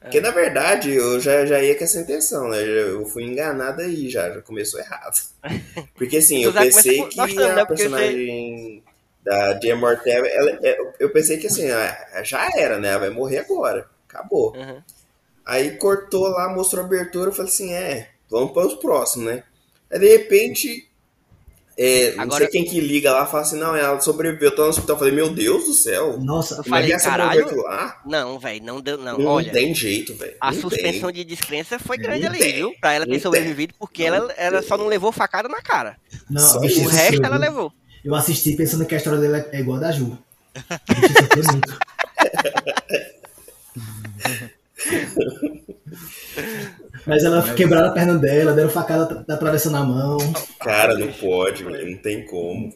Porque, 0.00 0.20
na 0.20 0.30
verdade, 0.30 0.92
eu 0.94 1.20
já, 1.20 1.44
já 1.44 1.62
ia 1.62 1.76
com 1.76 1.84
essa 1.84 2.00
intenção, 2.00 2.48
né? 2.48 2.62
Eu 2.62 3.04
fui 3.04 3.22
enganado 3.24 3.82
aí 3.82 4.08
já, 4.08 4.30
já 4.30 4.40
começou 4.40 4.80
errado. 4.80 5.20
Porque, 5.94 6.16
assim, 6.16 6.42
eu 6.42 6.52
pensei 6.52 7.04
que 7.06 7.20
a 7.20 7.66
personagem 7.66 8.82
da 9.22 9.52
Dia 9.54 9.76
Mortel, 9.76 10.24
ela, 10.24 10.58
é, 10.62 10.78
eu 10.98 11.10
pensei 11.10 11.36
que, 11.36 11.46
assim, 11.46 11.70
ah, 11.70 12.22
já 12.24 12.48
era, 12.56 12.78
né? 12.78 12.88
Ela 12.88 13.00
vai 13.00 13.10
morrer 13.10 13.38
agora. 13.38 13.86
Acabou. 14.08 14.56
Uhum. 14.56 14.82
Aí 15.44 15.76
cortou 15.76 16.28
lá, 16.28 16.48
mostrou 16.48 16.82
a 16.82 16.86
abertura, 16.86 17.28
eu 17.28 17.34
falei 17.34 17.52
assim, 17.52 17.72
é, 17.72 18.08
vamos 18.30 18.52
para 18.52 18.66
os 18.66 18.74
próximos, 18.74 19.26
né? 19.26 19.44
Aí, 19.90 19.98
de 19.98 20.08
repente, 20.08 20.89
É, 21.82 22.14
não 22.14 22.24
Agora, 22.24 22.44
sei 22.44 22.48
quem 22.48 22.64
que 22.66 22.78
liga 22.78 23.10
lá 23.10 23.24
fala 23.24 23.42
assim, 23.42 23.58
não, 23.58 23.74
ela 23.74 23.98
sobreviveu, 24.02 24.54
tô 24.54 24.64
no 24.64 24.68
hospital. 24.68 24.96
Eu 24.96 24.98
falei, 24.98 25.14
meu 25.14 25.30
Deus 25.30 25.64
do 25.64 25.72
céu. 25.72 26.20
Nossa, 26.20 26.56
eu 26.56 26.64
falei, 26.64 26.94
caralho. 26.98 27.56
Lá? 27.62 28.02
Não, 28.04 28.38
velho, 28.38 28.62
não 28.62 28.82
deu, 28.82 28.98
não. 28.98 29.16
Não 29.16 29.30
Olha, 29.30 29.50
tem 29.50 29.74
jeito, 29.74 30.14
velho. 30.14 30.34
A 30.38 30.52
suspensão 30.52 31.10
tem. 31.10 31.24
de 31.24 31.24
descrença 31.24 31.78
foi 31.78 31.96
grande 31.96 32.24
não 32.24 32.32
ali, 32.32 32.38
tem. 32.38 32.52
viu? 32.52 32.74
Pra 32.78 32.92
ela 32.92 33.06
ter 33.06 33.12
não 33.12 33.20
sobrevivido, 33.20 33.72
porque 33.78 34.02
ela, 34.02 34.30
ela 34.36 34.60
só 34.60 34.76
não 34.76 34.88
levou 34.88 35.10
facada 35.10 35.48
na 35.48 35.62
cara. 35.62 35.96
Não, 36.28 36.60
o 36.60 36.64
isso, 36.66 36.86
resto 36.86 37.24
ela 37.24 37.38
levou. 37.38 37.72
Eu 38.04 38.14
assisti 38.14 38.52
pensando 38.52 38.84
que 38.84 38.94
a 38.94 38.98
história 38.98 39.18
dela 39.18 39.48
é 39.50 39.60
igual 39.60 39.78
a 39.78 39.80
da 39.80 39.90
Ju. 39.90 40.18
muito. 41.50 41.78
Mas 47.06 47.24
ela 47.24 47.40
Mas... 47.40 47.54
quebraram 47.54 47.88
a 47.88 47.92
perna 47.92 48.18
dela, 48.18 48.52
deram 48.52 48.70
facada 48.70 49.24
da 49.26 49.36
travessa 49.36 49.70
na 49.70 49.82
mão. 49.82 50.18
Cara, 50.58 50.96
não 50.96 51.12
pode, 51.12 51.64
não 51.64 51.96
tem 51.98 52.24
como. 52.26 52.72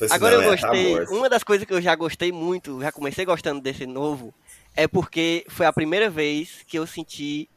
Eu 0.00 0.08
Agora 0.10 0.34
eu 0.34 0.40
é, 0.42 0.44
tá 0.44 0.50
gostei. 0.50 1.04
Uma 1.16 1.28
das 1.28 1.42
coisas 1.42 1.66
que 1.66 1.72
eu 1.72 1.80
já 1.80 1.94
gostei 1.94 2.30
muito, 2.30 2.80
já 2.80 2.92
comecei 2.92 3.24
gostando 3.24 3.60
desse 3.60 3.86
novo, 3.86 4.34
é 4.74 4.86
porque 4.86 5.44
foi 5.48 5.64
a 5.66 5.72
primeira 5.72 6.10
vez 6.10 6.64
que 6.66 6.78
eu 6.78 6.86
senti 6.86 7.48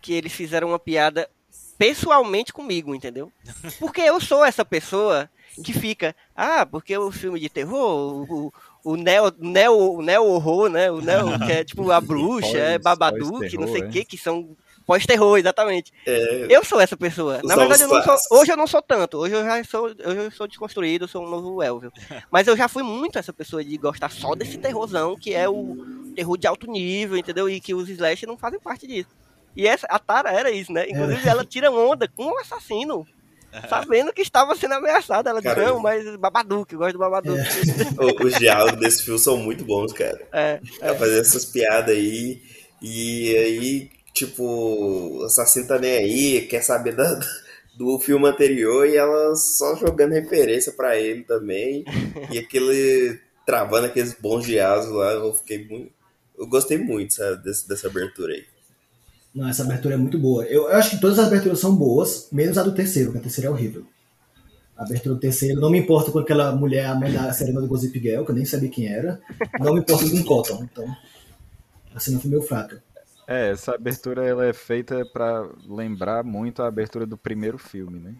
que 0.00 0.12
eles 0.12 0.32
fizeram 0.32 0.68
uma 0.68 0.78
piada 0.78 1.28
pessoalmente 1.76 2.52
comigo, 2.52 2.94
entendeu? 2.94 3.30
Porque 3.78 4.00
eu 4.00 4.20
sou 4.20 4.44
essa 4.44 4.64
pessoa 4.64 5.30
que 5.62 5.72
fica, 5.72 6.14
ah, 6.34 6.66
porque 6.66 6.96
o 6.96 7.10
filme 7.10 7.38
de 7.38 7.48
terror, 7.48 8.26
o, 8.30 8.52
o 8.88 8.96
neo, 8.96 9.30
neo, 9.38 10.00
neo 10.00 10.24
horror, 10.24 10.70
né? 10.70 10.90
O 10.90 11.02
neo, 11.02 11.38
que 11.44 11.52
é 11.52 11.62
tipo 11.62 11.90
a 11.90 12.00
bruxa, 12.00 12.56
é 12.56 12.78
Babadook, 12.78 13.54
não 13.58 13.68
sei 13.68 13.82
o 13.82 13.90
que, 13.90 14.02
que 14.02 14.16
são 14.16 14.56
pós-terror, 14.86 15.36
exatamente. 15.36 15.92
É... 16.06 16.46
Eu 16.48 16.64
sou 16.64 16.80
essa 16.80 16.96
pessoa. 16.96 17.42
Na 17.44 17.54
verdade, 17.54 17.82
eu 17.82 17.88
sou, 18.02 18.38
hoje 18.38 18.50
eu 18.50 18.56
não 18.56 18.66
sou 18.66 18.80
tanto. 18.80 19.18
Hoje 19.18 19.34
eu 19.34 19.44
já 19.44 19.62
sou, 19.64 19.84
hoje 19.84 20.16
eu 20.16 20.30
sou 20.30 20.48
desconstruído, 20.48 21.04
eu 21.04 21.08
sou 21.08 21.22
um 21.22 21.28
novo 21.28 21.62
Elvio. 21.62 21.92
Mas 22.32 22.46
eu 22.46 22.56
já 22.56 22.66
fui 22.66 22.82
muito 22.82 23.18
essa 23.18 23.32
pessoa 23.32 23.62
de 23.62 23.76
gostar 23.76 24.10
só 24.10 24.34
desse 24.34 24.56
terrorzão, 24.56 25.14
que 25.14 25.34
é 25.34 25.46
o 25.46 25.76
terror 26.16 26.38
de 26.38 26.46
alto 26.46 26.66
nível, 26.66 27.18
entendeu? 27.18 27.46
E 27.50 27.60
que 27.60 27.74
os 27.74 27.90
slash 27.90 28.24
não 28.24 28.38
fazem 28.38 28.58
parte 28.58 28.86
disso. 28.86 29.10
E 29.54 29.66
essa, 29.66 29.86
a 29.90 29.98
Tara 29.98 30.30
era 30.30 30.50
isso, 30.50 30.72
né? 30.72 30.88
Inclusive, 30.88 31.28
é. 31.28 31.30
ela 31.30 31.44
tira 31.44 31.70
onda 31.70 32.08
com 32.08 32.24
um 32.24 32.38
assassino 32.38 33.06
sabendo 33.68 34.12
que 34.12 34.22
estava 34.22 34.54
sendo 34.54 34.74
ameaçada. 34.74 35.30
Ela 35.30 35.42
cara, 35.42 35.60
disse, 35.62 35.72
não, 35.72 35.80
mas 35.80 36.16
Babadook, 36.16 36.72
eu 36.72 36.78
gosto 36.78 36.92
do 36.94 36.98
Babadook. 36.98 37.38
É. 37.98 38.24
Os 38.24 38.34
diálogos 38.38 38.80
desse 38.80 39.02
filme 39.02 39.18
são 39.18 39.36
muito 39.36 39.64
bons, 39.64 39.92
cara. 39.92 40.20
É, 40.32 40.60
é. 40.80 40.94
fazer 40.94 41.20
essas 41.20 41.44
piadas 41.44 41.94
aí. 41.94 42.42
E 42.80 43.36
aí, 43.36 43.90
tipo, 44.12 44.44
o 44.44 45.24
assassino 45.24 45.66
tá 45.66 45.78
nem 45.78 45.96
aí, 45.96 46.42
quer 46.42 46.62
saber 46.62 46.94
da, 46.94 47.18
do 47.76 47.98
filme 47.98 48.28
anterior 48.28 48.86
e 48.86 48.96
ela 48.96 49.34
só 49.34 49.74
jogando 49.76 50.12
referência 50.12 50.72
para 50.72 50.96
ele 50.96 51.24
também. 51.24 51.84
e 52.30 52.38
aquele. 52.38 53.20
travando 53.46 53.86
aqueles 53.86 54.14
bons 54.14 54.44
diálogos 54.44 54.90
lá, 54.90 55.12
eu 55.12 55.32
fiquei 55.34 55.66
muito. 55.66 55.92
Eu 56.38 56.46
gostei 56.46 56.78
muito 56.78 57.14
sabe, 57.14 57.42
desse, 57.42 57.66
dessa 57.68 57.88
abertura 57.88 58.32
aí. 58.32 58.44
Não, 59.34 59.48
essa 59.48 59.62
abertura 59.62 59.94
é 59.94 59.98
muito 59.98 60.18
boa. 60.18 60.44
Eu, 60.44 60.68
eu, 60.68 60.76
acho 60.76 60.90
que 60.90 61.00
todas 61.00 61.18
as 61.18 61.26
aberturas 61.26 61.60
são 61.60 61.74
boas, 61.74 62.28
menos 62.32 62.58
a 62.58 62.62
do 62.62 62.74
terceiro, 62.74 63.12
que 63.12 63.18
a 63.18 63.20
terceira 63.20 63.48
é 63.48 63.52
horrível. 63.52 63.86
A 64.76 64.84
abertura 64.84 65.14
do 65.14 65.20
terceiro, 65.20 65.60
não 65.60 65.70
me 65.70 65.78
importa 65.78 66.10
com 66.10 66.18
aquela 66.18 66.54
mulher, 66.54 66.86
a 66.86 66.94
mãe 66.94 67.12
da 67.12 67.32
Serena 67.32 67.60
do 67.60 67.66
Gossip 67.66 67.98
Girl, 67.98 68.24
que 68.24 68.30
eu 68.30 68.34
nem 68.34 68.44
sabia 68.44 68.70
quem 68.70 68.86
era. 68.86 69.20
Não 69.60 69.74
me 69.74 69.80
importa 69.80 70.08
com 70.08 70.24
Cotton, 70.24 70.68
então. 70.70 70.96
A 71.94 72.00
cena 72.00 72.20
foi 72.20 72.30
meio 72.30 72.42
fraca. 72.42 72.82
É, 73.26 73.50
essa 73.50 73.74
abertura 73.74 74.24
ela 74.24 74.46
é 74.46 74.52
feita 74.52 75.04
para 75.12 75.46
lembrar 75.68 76.24
muito 76.24 76.62
a 76.62 76.66
abertura 76.66 77.04
do 77.04 77.18
primeiro 77.18 77.58
filme, 77.58 77.98
né? 77.98 78.14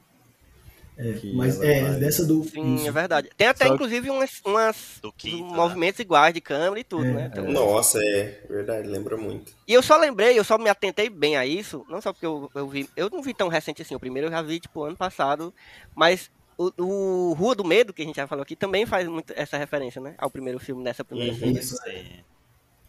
É, 0.99 1.21
mas 1.33 1.63
é, 1.63 1.81
vai... 1.81 2.01
dessa 2.01 2.27
do. 2.27 2.43
Sim, 2.43 2.75
isso. 2.75 2.89
é 2.89 2.91
verdade. 2.91 3.31
Tem 3.37 3.47
até, 3.47 3.69
Só... 3.69 3.75
inclusive, 3.75 4.11
umas, 4.11 4.43
umas 4.45 5.01
quinto, 5.17 5.49
né? 5.49 5.57
movimentos 5.57 6.01
né? 6.01 6.03
iguais 6.03 6.35
de 6.35 6.41
câmera 6.41 6.81
e 6.81 6.83
tudo, 6.83 7.05
é. 7.05 7.13
né? 7.13 7.31
Então, 7.31 7.49
Nossa, 7.53 8.03
é 8.03 8.43
verdade, 8.51 8.89
lembra 8.89 9.17
muito. 9.17 9.53
E 9.67 9.73
eu 9.73 9.81
só 9.81 9.97
lembrei, 9.97 10.37
eu 10.37 10.43
só 10.43 10.59
me 10.59 10.69
atentei 10.69 11.09
bem 11.09 11.37
a 11.37 11.47
isso, 11.47 11.87
não 11.89 12.01
só 12.01 12.13
porque 12.13 12.27
eu, 12.27 12.51
eu 12.53 12.67
vi. 12.67 12.91
Eu 12.97 13.09
não 13.11 13.23
vi 13.23 13.33
tão 13.33 13.47
recente 13.47 13.81
assim, 13.81 13.95
o 13.95 14.01
primeiro 14.01 14.27
eu 14.27 14.33
já 14.33 14.43
vi, 14.43 14.59
tipo, 14.59 14.83
ano 14.83 14.97
passado, 14.97 15.55
mas 15.95 16.29
o, 16.57 16.73
o, 16.83 17.33
Rua 17.35 17.55
do 17.55 17.65
Medo, 17.65 17.93
que 17.93 18.03
a 18.03 18.05
gente 18.05 18.17
já 18.17 18.27
falou 18.27 18.43
aqui, 18.43 18.57
também 18.57 18.85
faz 18.85 19.07
muito 19.07 19.33
essa 19.37 19.57
referência, 19.57 20.01
né? 20.01 20.17
Ao 20.19 20.29
primeiro 20.29 20.59
filme, 20.59 20.83
nessa 20.83 21.05
primeira 21.05 21.33
uhum. 21.33 21.39
cena. 21.39 21.63
Sim. 21.63 22.25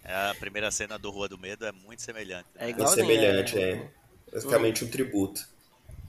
É, 0.03 0.31
a 0.31 0.36
primeira 0.40 0.72
cena 0.72 0.98
do 0.98 1.11
Rua 1.11 1.30
do 1.30 1.38
Medo 1.38 1.64
é 1.64 1.72
muito 1.72 2.02
semelhante. 2.02 2.48
Né? 2.56 2.65
É 2.65 2.69
igual. 2.69 2.91
É 2.91 2.95
semelhante, 2.95 3.60
é. 3.60 3.72
é. 3.73 3.90
Basicamente 4.34 4.84
um 4.84 4.88
tributo. 4.88 5.48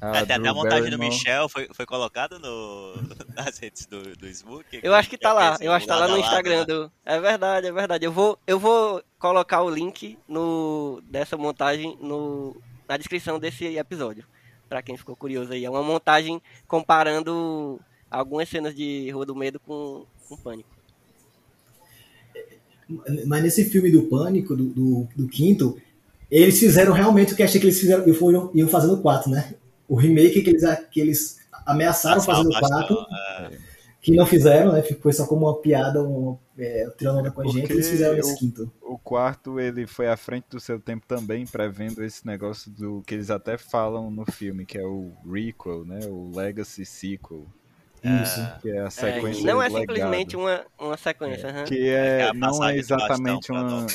Ah, 0.01 0.21
até, 0.21 0.35
até 0.35 0.49
a 0.49 0.55
montagem 0.55 0.91
do 0.91 0.99
Michel 0.99 1.49
foi, 1.49 1.69
foi 1.75 1.85
colocada 1.85 2.39
no, 2.39 2.95
nas 3.37 3.59
redes 3.59 3.85
do, 3.85 4.17
do 4.17 4.27
Smook. 4.29 4.81
Eu 4.83 4.95
acho 4.95 5.11
que 5.11 5.19
tá 5.19 5.33
lá, 5.33 5.59
eu 5.61 5.71
acho 5.73 5.85
que 5.85 5.93
tá 5.93 5.99
lá 5.99 6.09
no 6.09 6.19
Instagram. 6.19 6.61
Né? 6.61 6.65
Do... 6.65 6.93
É 7.05 7.21
verdade, 7.21 7.67
é 7.67 7.73
verdade. 7.73 8.05
Eu 8.07 8.13
vou, 8.13 8.39
eu 8.47 8.59
vou 8.59 9.03
colocar 9.19 9.63
o 9.63 9.69
link 9.69 10.19
no, 10.27 11.03
dessa 11.05 11.37
montagem 11.37 11.99
no, 12.01 12.57
na 12.89 12.97
descrição 12.97 13.39
desse 13.39 13.67
episódio. 13.77 14.25
Pra 14.69 14.81
quem 14.81 14.97
ficou 14.97 15.15
curioso 15.15 15.53
aí. 15.53 15.65
É 15.65 15.71
uma 15.71 15.83
montagem 15.83 16.41
comparando 16.67 17.79
algumas 18.11 18.49
cenas 18.49 18.75
de 18.75 19.11
Rua 19.11 19.27
do 19.27 19.37
Medo 19.37 19.61
com, 19.61 20.07
com 20.29 20.37
Pânico. 20.37 20.71
Mas 23.27 23.43
nesse 23.43 23.65
filme 23.67 23.91
do 23.91 24.05
Pânico, 24.05 24.57
do, 24.57 24.65
do, 24.65 25.09
do 25.15 25.29
quinto, 25.29 25.81
eles 26.31 26.59
fizeram 26.59 26.93
realmente 26.93 27.33
o 27.33 27.37
que 27.37 27.43
achei 27.43 27.61
que 27.61 27.67
eles 27.67 27.79
fizeram 27.79 28.09
e 28.09 28.15
foram, 28.15 28.51
iam 28.55 28.69
fazendo 28.69 29.01
quatro, 29.03 29.31
né? 29.31 29.55
O 29.91 29.97
remake 29.97 30.41
que 30.43 30.51
eles, 30.51 30.63
que 30.93 31.01
eles 31.01 31.41
ameaçaram 31.67 32.23
fazer 32.23 32.45
no 32.45 32.57
4, 32.57 32.97
é. 33.51 33.59
que 34.01 34.15
não 34.15 34.25
fizeram, 34.25 34.73
né? 34.73 34.83
Foi 34.83 35.13
só 35.13 35.27
como 35.27 35.47
uma 35.47 35.61
piada, 35.61 36.01
um, 36.01 36.39
é, 36.57 36.89
tirando 36.97 37.33
com 37.33 37.41
a 37.43 37.47
gente, 37.49 37.73
eles 37.73 37.89
fizeram 37.89 38.17
esse 38.17 38.39
quinto. 38.39 38.71
O 38.81 38.97
quarto, 38.97 39.59
ele 39.59 39.89
foi 39.89 40.09
à 40.09 40.17
frente 40.17 40.45
do 40.49 40.61
seu 40.61 40.79
tempo 40.79 41.05
também, 41.09 41.45
prevendo 41.45 42.05
esse 42.05 42.25
negócio 42.25 42.71
do 42.71 43.03
que 43.05 43.15
eles 43.15 43.31
até 43.31 43.59
falam 43.59 44.13
no 44.13 44.25
filme, 44.31 44.65
que 44.65 44.79
é 44.79 44.87
o 44.87 45.11
requel, 45.29 45.85
né? 45.85 45.99
O 46.07 46.31
Legacy 46.33 46.87
Sequel. 46.87 47.45
Isso. 48.03 48.41
Que 48.63 48.71
é 48.71 48.81
a 48.81 48.91
sequência. 48.91 49.43
É, 49.43 49.45
não 49.45 49.61
é 49.61 49.69
simplesmente 49.69 50.37
uma, 50.37 50.65
uma 50.79 50.97
sequência. 50.97 51.49
É, 51.49 51.59
uhum. 51.59 51.65
Que 51.65 51.89
é, 51.89 52.21
é 52.21 52.33
não 52.33 52.65
é 52.65 52.77
exatamente 52.77 53.51
uma 53.51 53.87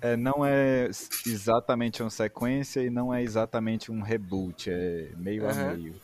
é, 0.00 0.16
não 0.16 0.44
é 0.44 0.88
exatamente 1.26 2.02
uma 2.02 2.10
sequência 2.10 2.80
e 2.80 2.90
não 2.90 3.12
é 3.12 3.22
exatamente 3.22 3.90
um 3.90 4.00
reboot, 4.00 4.70
é 4.70 5.08
meio 5.16 5.44
uhum. 5.44 5.50
a 5.50 5.54
meio. 5.74 5.94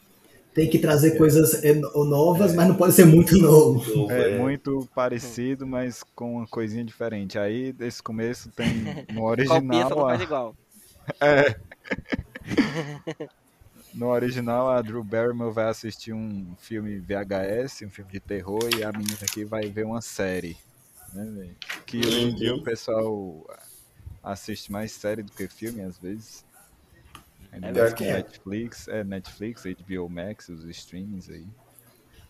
Tem 0.54 0.70
que 0.70 0.78
trazer 0.78 1.14
é. 1.14 1.16
coisas 1.16 1.60
novas, 2.08 2.52
é. 2.52 2.56
mas 2.56 2.68
não 2.68 2.76
pode 2.76 2.94
ser 2.94 3.04
muito 3.04 3.36
novo. 3.36 4.10
É, 4.10 4.30
é, 4.30 4.38
muito 4.38 4.88
parecido, 4.94 5.66
mas 5.66 6.04
com 6.14 6.36
uma 6.36 6.46
coisinha 6.46 6.84
diferente. 6.84 7.36
Aí, 7.38 7.72
desse 7.72 8.00
começo, 8.00 8.50
tem 8.50 8.68
no 9.12 9.24
original... 9.24 9.60
Copia, 9.60 9.82
só 9.82 9.88
não 9.88 9.96
faz 9.96 10.20
igual. 10.20 10.54
É. 11.20 11.56
No 13.94 14.08
original, 14.08 14.68
a 14.68 14.82
Drew 14.82 15.04
Barrymore 15.04 15.52
vai 15.52 15.66
assistir 15.66 16.12
um 16.12 16.56
filme 16.58 16.98
VHS, 16.98 17.82
um 17.82 17.90
filme 17.90 18.10
de 18.10 18.18
terror, 18.18 18.68
e 18.76 18.82
a 18.82 18.90
menina 18.90 19.18
aqui 19.22 19.44
vai 19.44 19.68
ver 19.68 19.86
uma 19.86 20.00
série. 20.00 20.56
Né, 21.12 21.50
que 21.86 21.98
hoje 21.98 22.22
em 22.22 22.34
dia 22.34 22.52
o 22.56 22.62
pessoal 22.64 23.46
assiste 24.24 24.72
mais 24.72 24.92
série 24.92 25.22
do 25.22 25.30
que 25.30 25.46
filme, 25.46 25.82
às 25.82 25.98
vezes. 25.98 26.44
Ainda 27.52 27.68
é 27.68 27.92
que 27.92 28.04
é. 28.04 28.14
Netflix, 28.14 28.88
é 28.88 29.04
Netflix, 29.04 29.62
HBO 29.64 30.08
Max, 30.08 30.48
os 30.48 30.64
streamings 30.64 31.30
aí. 31.30 31.46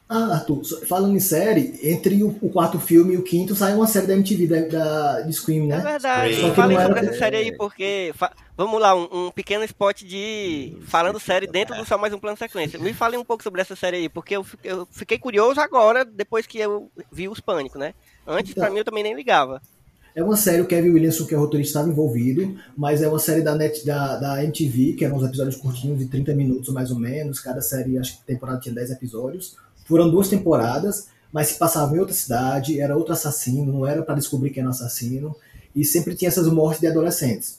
Ah, 0.06 0.34
Arthur, 0.34 0.62
falando 0.86 1.16
em 1.16 1.20
série, 1.20 1.80
entre 1.82 2.22
o, 2.22 2.28
o, 2.42 2.50
quarto 2.50 2.78
filme 2.78 3.14
e 3.14 3.16
o 3.16 3.22
quinto 3.22 3.54
sai 3.54 3.74
uma 3.74 3.86
série 3.86 4.06
da 4.06 4.12
MTV, 4.12 4.46
da, 4.46 4.60
da, 4.68 5.20
de 5.22 5.32
Scream, 5.32 5.66
né? 5.66 5.78
É 5.78 5.80
verdade, 5.80 6.34
Só 6.34 6.50
que 6.50 6.82
sobre 6.82 7.00
essa 7.00 7.18
série 7.18 7.36
aí 7.38 7.56
porque... 7.56 8.12
Vamos 8.54 8.80
lá, 8.80 8.94
um, 8.94 9.08
um, 9.10 9.30
pequeno 9.30 9.64
spot 9.64 10.02
de... 10.02 10.76
Falando 10.82 11.18
série 11.18 11.46
dentro 11.46 11.74
do 11.74 11.86
Só 11.86 11.96
Mais 11.96 12.12
Um 12.12 12.18
Plano 12.18 12.36
Sequência. 12.36 12.78
Me 12.78 12.92
fale 12.92 13.16
um 13.16 13.24
pouco 13.24 13.42
sobre 13.42 13.62
essa 13.62 13.74
série 13.74 13.96
aí, 13.96 14.08
porque 14.10 14.36
eu, 14.36 14.46
eu 14.62 14.86
fiquei 14.90 15.18
curioso 15.18 15.58
agora, 15.58 16.04
depois 16.04 16.46
que 16.46 16.58
eu 16.58 16.90
vi 17.10 17.26
os 17.26 17.40
Pânicos, 17.40 17.80
né? 17.80 17.94
Antes, 18.26 18.52
então, 18.52 18.62
pra 18.62 18.70
mim, 18.70 18.78
eu 18.78 18.84
também 18.84 19.02
nem 19.02 19.14
ligava. 19.14 19.62
É 20.14 20.22
uma 20.22 20.36
série, 20.36 20.62
o 20.62 20.66
Kevin 20.66 20.90
Williamson, 20.90 21.26
que 21.26 21.34
é 21.34 21.36
o 21.36 21.40
roteirista, 21.40 21.78
estava 21.78 21.90
envolvido, 21.90 22.56
mas 22.76 23.02
é 23.02 23.08
uma 23.08 23.18
série 23.18 23.42
da, 23.42 23.56
Net, 23.56 23.84
da, 23.84 24.16
da 24.16 24.44
MTV, 24.44 24.92
que 24.92 25.04
eram 25.04 25.16
uns 25.16 25.24
episódios 25.24 25.56
curtinhos, 25.56 25.98
de 25.98 26.06
30 26.06 26.32
minutos 26.34 26.72
mais 26.72 26.92
ou 26.92 26.98
menos. 26.98 27.40
Cada 27.40 27.60
série, 27.60 27.98
acho 27.98 28.18
que 28.18 28.24
temporada 28.24 28.60
tinha 28.60 28.72
10 28.72 28.92
episódios. 28.92 29.56
Foram 29.86 30.08
duas 30.08 30.28
temporadas, 30.28 31.08
mas 31.32 31.48
se 31.48 31.58
passava 31.58 31.96
em 31.96 31.98
outra 31.98 32.14
cidade, 32.14 32.80
era 32.80 32.96
outro 32.96 33.12
assassino, 33.12 33.72
não 33.72 33.84
era 33.84 34.02
para 34.02 34.14
descobrir 34.14 34.50
quem 34.50 34.60
era 34.60 34.68
o 34.68 34.72
assassino, 34.72 35.34
e 35.74 35.84
sempre 35.84 36.14
tinha 36.14 36.28
essas 36.28 36.46
mortes 36.46 36.80
de 36.80 36.86
adolescentes. 36.86 37.58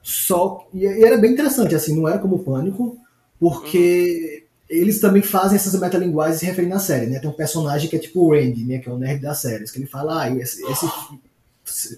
Só 0.00 0.68
e 0.72 0.86
era 0.86 1.18
bem 1.18 1.32
interessante, 1.32 1.74
assim, 1.74 1.96
não 1.96 2.08
era 2.08 2.18
como 2.18 2.36
o 2.36 2.38
Pânico, 2.38 2.96
porque 3.40 4.44
eles 4.70 5.00
também 5.00 5.20
fazem 5.20 5.56
essas 5.56 5.78
metalinguagens 5.78 6.38
se 6.38 6.46
referindo 6.46 6.76
à 6.76 6.78
série, 6.78 7.06
né? 7.06 7.18
Tem 7.18 7.28
um 7.28 7.34
personagem 7.34 7.90
que 7.90 7.96
é 7.96 7.98
tipo 7.98 8.20
o 8.20 8.30
Randy, 8.30 8.64
né? 8.64 8.78
Que 8.78 8.88
é 8.88 8.92
o 8.92 8.98
nerd 8.98 9.20
da 9.20 9.34
série, 9.34 9.64
que 9.64 9.78
ele 9.78 9.86
fala, 9.86 10.22
ah, 10.22 10.30
esse, 10.30 10.62
esse 10.64 10.86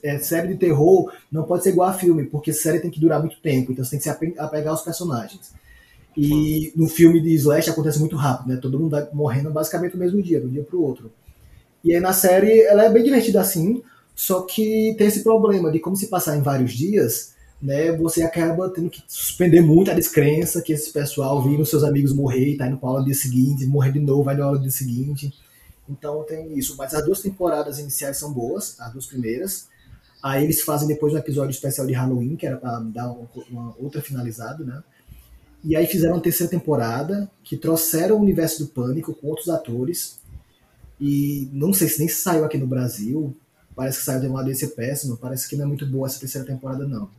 é, 0.02 0.18
série 0.18 0.48
de 0.48 0.56
terror 0.56 1.12
não 1.30 1.44
pode 1.44 1.62
ser 1.62 1.70
igual 1.70 1.88
a 1.88 1.92
filme, 1.92 2.24
porque 2.24 2.52
série 2.52 2.80
tem 2.80 2.90
que 2.90 3.00
durar 3.00 3.20
muito 3.20 3.40
tempo, 3.40 3.72
então 3.72 3.84
você 3.84 3.90
tem 3.90 3.98
que 3.98 4.04
se 4.04 4.38
apegar 4.38 4.68
aos 4.68 4.82
personagens. 4.82 5.52
E 6.16 6.72
no 6.76 6.88
filme 6.88 7.20
de 7.20 7.32
Slash 7.34 7.70
acontece 7.70 7.98
muito 7.98 8.16
rápido, 8.16 8.48
né? 8.48 8.56
Todo 8.56 8.78
mundo 8.78 8.90
vai 8.90 9.08
morrendo 9.12 9.50
basicamente 9.50 9.94
no 9.94 10.00
mesmo 10.00 10.22
dia, 10.22 10.40
de 10.40 10.46
um 10.46 10.50
dia 10.50 10.62
pro 10.62 10.82
outro. 10.82 11.10
E 11.84 11.94
aí 11.94 12.00
na 12.00 12.12
série 12.12 12.60
ela 12.62 12.84
é 12.84 12.90
bem 12.90 13.02
divertida 13.02 13.40
assim, 13.40 13.82
só 14.14 14.42
que 14.42 14.94
tem 14.98 15.06
esse 15.06 15.22
problema 15.22 15.70
de 15.70 15.78
como 15.78 15.96
se 15.96 16.08
passar 16.08 16.36
em 16.36 16.42
vários 16.42 16.72
dias, 16.72 17.34
né? 17.62 17.92
Você 17.92 18.22
acaba 18.22 18.68
tendo 18.70 18.90
que 18.90 19.02
suspender 19.06 19.60
muito 19.60 19.90
a 19.90 19.94
descrença 19.94 20.60
que 20.62 20.72
esse 20.72 20.92
pessoal 20.92 21.42
viram 21.42 21.64
seus 21.64 21.84
amigos 21.84 22.12
morrer 22.12 22.50
e 22.50 22.56
tá 22.56 22.66
indo 22.66 22.76
pra 22.76 22.88
aula 22.88 23.00
no 23.00 23.06
dia 23.06 23.14
seguinte, 23.14 23.66
morrer 23.66 23.92
de 23.92 24.00
novo, 24.00 24.24
vai 24.24 24.36
na 24.36 24.44
aula 24.44 24.56
no 24.56 24.62
dia 24.62 24.70
seguinte. 24.70 25.32
Então 25.90 26.22
tem 26.24 26.56
isso. 26.56 26.76
Mas 26.76 26.94
as 26.94 27.04
duas 27.04 27.20
temporadas 27.20 27.78
iniciais 27.78 28.16
são 28.16 28.32
boas, 28.32 28.78
as 28.80 28.92
duas 28.92 29.06
primeiras. 29.06 29.68
Aí 30.22 30.44
eles 30.44 30.60
fazem 30.62 30.86
depois 30.86 31.12
um 31.12 31.18
episódio 31.18 31.50
especial 31.50 31.86
de 31.86 31.92
Halloween, 31.92 32.36
que 32.36 32.46
era 32.46 32.56
para 32.56 32.78
dar 32.80 33.10
uma, 33.10 33.28
uma, 33.50 33.76
outra 33.78 34.00
finalizada, 34.00 34.64
né? 34.64 34.82
E 35.64 35.74
aí 35.74 35.86
fizeram 35.86 36.14
uma 36.14 36.22
terceira 36.22 36.50
temporada, 36.50 37.30
que 37.42 37.56
trouxeram 37.56 38.16
o 38.16 38.20
universo 38.20 38.64
do 38.64 38.70
Pânico 38.70 39.14
com 39.14 39.26
outros 39.26 39.48
atores. 39.48 40.20
E 41.00 41.48
não 41.52 41.72
sei 41.72 41.88
se 41.88 41.98
nem 41.98 42.08
saiu 42.08 42.44
aqui 42.44 42.56
no 42.56 42.66
Brasil. 42.66 43.36
Parece 43.74 43.98
que 43.98 44.04
saiu 44.04 44.20
de 44.20 44.26
uma 44.26 44.40
audiência 44.40 44.68
péssima. 44.68 45.16
Parece 45.16 45.48
que 45.48 45.56
não 45.56 45.64
é 45.64 45.68
muito 45.68 45.86
boa 45.86 46.06
essa 46.06 46.20
terceira 46.20 46.46
temporada, 46.46 46.86
não. 46.86 47.10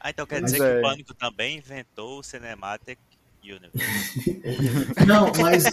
Ah, 0.00 0.10
então 0.10 0.26
quer 0.26 0.40
mas 0.40 0.52
dizer 0.52 0.64
é... 0.64 0.72
que 0.72 0.78
o 0.78 0.82
Pânico 0.82 1.14
também 1.14 1.58
inventou 1.58 2.20
o 2.20 2.22
Cinematic 2.22 2.98
Universe. 3.42 4.42
não, 5.06 5.32
mas 5.40 5.64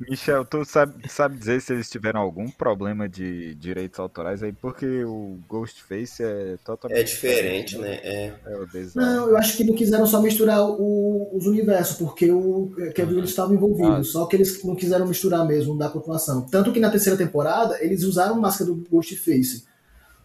Michel, 0.00 0.44
tu 0.44 0.64
sabe, 0.64 1.08
sabe 1.08 1.36
dizer 1.36 1.60
se 1.60 1.72
eles 1.72 1.90
tiveram 1.90 2.20
algum 2.20 2.48
problema 2.48 3.08
de 3.08 3.54
direitos 3.56 3.98
autorais 3.98 4.42
aí? 4.42 4.52
Porque 4.52 4.86
o 5.04 5.38
Ghostface 5.48 6.22
é 6.22 6.56
totalmente. 6.64 7.00
É 7.00 7.02
diferente, 7.02 7.76
diferente 7.76 7.78
né? 7.78 8.00
É. 8.02 8.32
é 8.46 8.56
o 8.56 8.66
Não, 8.94 9.30
eu 9.30 9.36
acho 9.36 9.56
que 9.56 9.64
não 9.64 9.74
quiseram 9.74 10.06
só 10.06 10.22
misturar 10.22 10.62
o, 10.62 11.28
os 11.32 11.46
universos, 11.46 11.96
porque 11.96 12.30
o 12.30 12.70
Kevin 12.94 13.16
uhum. 13.16 13.24
estava 13.24 13.52
envolvido. 13.52 13.96
Ah. 13.96 14.04
Só 14.04 14.26
que 14.26 14.36
eles 14.36 14.62
não 14.62 14.76
quiseram 14.76 15.06
misturar 15.06 15.44
mesmo 15.44 15.76
da 15.76 15.88
continuação. 15.88 16.42
Tanto 16.42 16.72
que 16.72 16.78
na 16.78 16.90
terceira 16.90 17.18
temporada 17.18 17.82
eles 17.82 18.04
usaram 18.04 18.40
máscara 18.40 18.70
do 18.70 18.84
Ghostface. 18.88 19.64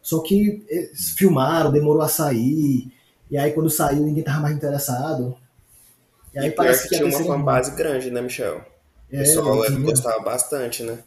Só 0.01 0.19
que 0.19 0.63
eles 0.67 1.15
filmaram, 1.17 1.71
demorou 1.71 2.03
a 2.03 2.07
sair. 2.07 2.91
E 3.31 3.37
aí 3.37 3.51
quando 3.51 3.69
saiu 3.69 4.03
ninguém 4.03 4.23
tava 4.23 4.41
mais 4.41 4.55
interessado. 4.55 5.35
E 6.33 6.39
aí 6.39 6.49
e 6.49 6.51
parece 6.51 6.87
que 6.87 6.95
tinha 6.95 7.07
uma 7.07 7.23
fanbase 7.23 7.75
grande, 7.75 8.11
né, 8.11 8.21
Michel? 8.21 8.73
O 9.07 9.17
pessoal 9.17 9.65
é, 9.65 9.69
gostava 9.71 10.19
bastante, 10.19 10.83
né? 10.83 10.99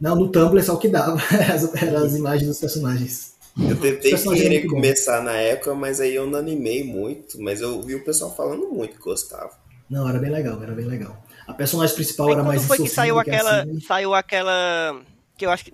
Não, 0.00 0.16
no 0.16 0.28
Tumblr 0.32 0.58
é 0.58 0.62
só 0.64 0.74
o 0.74 0.78
que 0.78 0.88
dava. 0.88 1.16
Eram 1.80 2.04
as 2.04 2.14
imagens 2.14 2.48
dos 2.48 2.58
personagens. 2.58 3.34
Eu 3.56 3.78
tentei 3.78 4.14
querer 4.16 4.66
começar 4.66 5.22
na 5.22 5.36
época, 5.36 5.74
mas 5.74 6.00
aí 6.00 6.14
eu 6.14 6.26
não 6.26 6.38
animei 6.38 6.82
muito. 6.82 7.40
Mas 7.40 7.60
eu 7.60 7.80
vi 7.82 7.94
o 7.94 8.04
pessoal 8.04 8.34
falando 8.34 8.68
muito 8.68 8.96
que 8.96 9.02
gostava. 9.02 9.52
Não, 9.88 10.08
era 10.08 10.18
bem 10.18 10.30
legal, 10.30 10.60
era 10.62 10.72
bem 10.72 10.86
legal. 10.86 11.22
A 11.46 11.52
personagem 11.52 11.94
principal 11.94 12.28
aí, 12.28 12.32
era 12.32 12.42
mais 12.42 12.64
foi 12.64 12.78
que 12.78 12.88
saiu 12.88 13.18
aquela, 13.18 13.62
assim. 13.62 13.80
saiu 13.80 14.14
aquela 14.14 15.00
que 15.36 15.46
eu 15.46 15.50
acho 15.50 15.64
que 15.64 15.72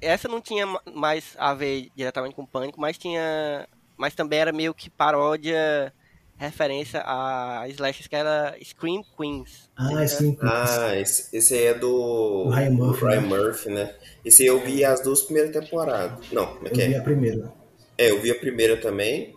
essa 0.00 0.28
não 0.28 0.40
tinha 0.40 0.66
mais 0.94 1.36
a 1.38 1.54
ver 1.54 1.88
diretamente 1.94 2.34
com 2.34 2.44
pânico, 2.44 2.80
mas 2.80 2.98
tinha, 2.98 3.68
mas 3.96 4.14
também 4.14 4.38
era 4.38 4.52
meio 4.52 4.74
que 4.74 4.90
paródia 4.90 5.92
referência 6.40 7.02
a 7.04 7.66
slashes 7.68 8.06
que 8.06 8.16
era 8.16 8.56
Scream 8.64 9.04
Queens. 9.16 9.70
Ah, 9.76 10.06
Scream 10.06 10.34
Queens. 10.34 10.52
Ah, 10.52 10.96
esse, 10.96 11.36
esse 11.36 11.54
aí 11.54 11.66
é 11.66 11.74
do, 11.74 12.44
do 12.44 12.50
Ryan, 12.50 12.70
Murphy, 12.70 13.04
Ryan 13.04 13.20
né? 13.20 13.28
Murphy, 13.28 13.68
né? 13.68 13.94
Esse 14.24 14.42
aí 14.42 14.48
eu 14.48 14.60
vi 14.64 14.82
as 14.82 15.02
duas 15.02 15.22
primeiras 15.22 15.52
temporadas. 15.52 16.30
Não, 16.32 16.46
como 16.54 16.66
é 16.66 16.70
que 16.70 16.80
é? 16.80 16.86
Eu 16.86 16.88
vi 16.88 16.96
a 16.96 17.02
primeira. 17.02 17.52
É, 17.98 18.10
eu 18.10 18.20
vi 18.22 18.30
a 18.30 18.34
primeira 18.34 18.76
também. 18.78 19.36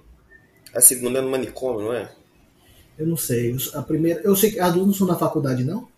A 0.73 0.79
segunda 0.79 1.19
é 1.19 1.21
no 1.21 1.29
manicômio, 1.29 1.81
não 1.81 1.93
é? 1.93 2.09
Eu 2.97 3.05
não 3.05 3.17
sei. 3.17 3.55
A 3.73 3.81
primeira, 3.81 4.21
eu 4.21 4.35
sei 4.35 4.51
que 4.51 4.59
as 4.59 4.73
duas 4.73 4.87
não 4.87 4.93
são 4.93 5.05
na 5.05 5.17
faculdade, 5.17 5.63
não? 5.63 5.89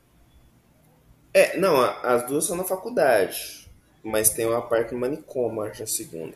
É, 1.32 1.56
não, 1.58 1.80
as 1.82 2.26
duas 2.26 2.46
são 2.46 2.58
na 2.58 2.64
faculdade. 2.64 3.70
Mas 4.04 4.30
tem 4.30 4.46
uma 4.48 4.62
parte 4.62 4.94
no 4.94 5.00
manicômio, 5.00 5.62
acho, 5.62 5.84
a 5.84 5.88
segunda. 5.88 6.34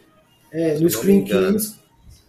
É, 0.52 0.78
no 0.78 0.90
Scream 0.90 1.24
Queens. 1.24 1.80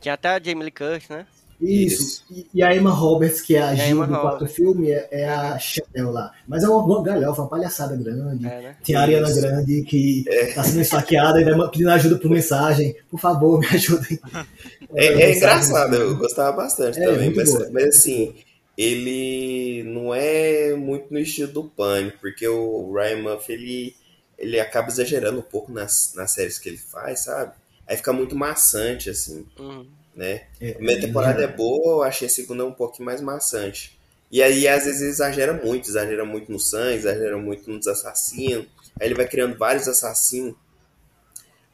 Tinha 0.00 0.14
até 0.14 0.28
a 0.28 0.40
Jamie 0.42 0.64
Lee 0.64 0.70
Curtis, 0.70 1.08
né? 1.08 1.26
Isso. 1.60 2.24
E, 2.30 2.46
e, 2.54 2.62
a 2.62 2.74
Emma 2.74 2.90
Roberts, 2.90 3.42
que 3.42 3.54
é 3.54 3.62
a 3.62 3.74
Gil 3.74 4.06
do 4.06 4.18
quarto 4.18 4.46
filme, 4.46 4.90
é, 4.90 5.08
é, 5.10 5.28
a 5.28 5.58
Chanel 5.58 6.10
lá. 6.10 6.32
Mas 6.48 6.64
é 6.64 6.68
uma 6.68 7.02
galhofa, 7.02 7.42
uma 7.42 7.48
palhaçada 7.48 7.94
grande. 7.96 8.46
É, 8.46 8.62
né? 8.62 8.76
Tem 8.82 8.96
a 8.96 9.02
Ariana 9.02 9.28
Isso. 9.28 9.40
Grande 9.40 9.82
que 9.82 10.24
é. 10.26 10.52
tá 10.52 10.64
sendo 10.64 10.80
esfaqueada 10.80 11.40
e 11.40 11.44
vai 11.44 11.70
pedindo 11.70 11.90
ajuda 11.90 12.16
por 12.16 12.30
mensagem. 12.30 12.96
Por 13.10 13.20
favor, 13.20 13.60
me 13.60 13.66
ajudem. 13.66 14.18
É, 14.92 15.06
é 15.06 15.36
engraçado, 15.36 15.94
eu 15.94 16.16
gostava 16.16 16.50
bastante 16.56 16.98
é, 17.00 17.06
também. 17.06 17.32
Mas, 17.32 17.70
mas, 17.70 17.84
assim, 17.84 18.34
ele 18.76 19.84
não 19.84 20.12
é 20.12 20.74
muito 20.74 21.12
no 21.12 21.18
estilo 21.20 21.52
do 21.52 21.62
Pânico, 21.62 22.18
porque 22.20 22.48
o 22.48 22.92
Ryan 22.92 23.22
Murphy, 23.22 23.52
ele, 23.52 23.96
ele 24.36 24.58
acaba 24.58 24.88
exagerando 24.88 25.38
um 25.38 25.42
pouco 25.42 25.70
nas, 25.70 26.12
nas 26.16 26.32
séries 26.32 26.58
que 26.58 26.68
ele 26.68 26.76
faz, 26.76 27.20
sabe? 27.20 27.52
Aí 27.86 27.96
fica 27.96 28.12
muito 28.12 28.34
maçante, 28.34 29.08
assim. 29.08 29.46
Uhum 29.56 29.86
né? 30.20 30.42
É, 30.60 30.72
a 30.72 30.74
primeira 30.74 31.00
temporada 31.00 31.40
é, 31.40 31.44
é 31.44 31.48
boa, 31.48 31.94
eu 31.94 32.02
achei 32.02 32.28
a 32.28 32.30
segunda 32.30 32.66
um 32.66 32.74
pouquinho 32.74 33.06
mais 33.06 33.22
maçante. 33.22 33.98
E 34.30 34.42
aí, 34.42 34.68
às 34.68 34.84
vezes, 34.84 35.00
exagera 35.00 35.54
muito, 35.54 35.88
exagera 35.88 36.26
muito 36.26 36.52
no 36.52 36.60
sangue, 36.60 36.98
exagera 36.98 37.38
muito 37.38 37.70
nos 37.70 37.86
assassinos. 37.86 38.66
Aí 39.00 39.08
ele 39.08 39.14
vai 39.14 39.26
criando 39.26 39.56
vários 39.56 39.88
assassinos 39.88 40.54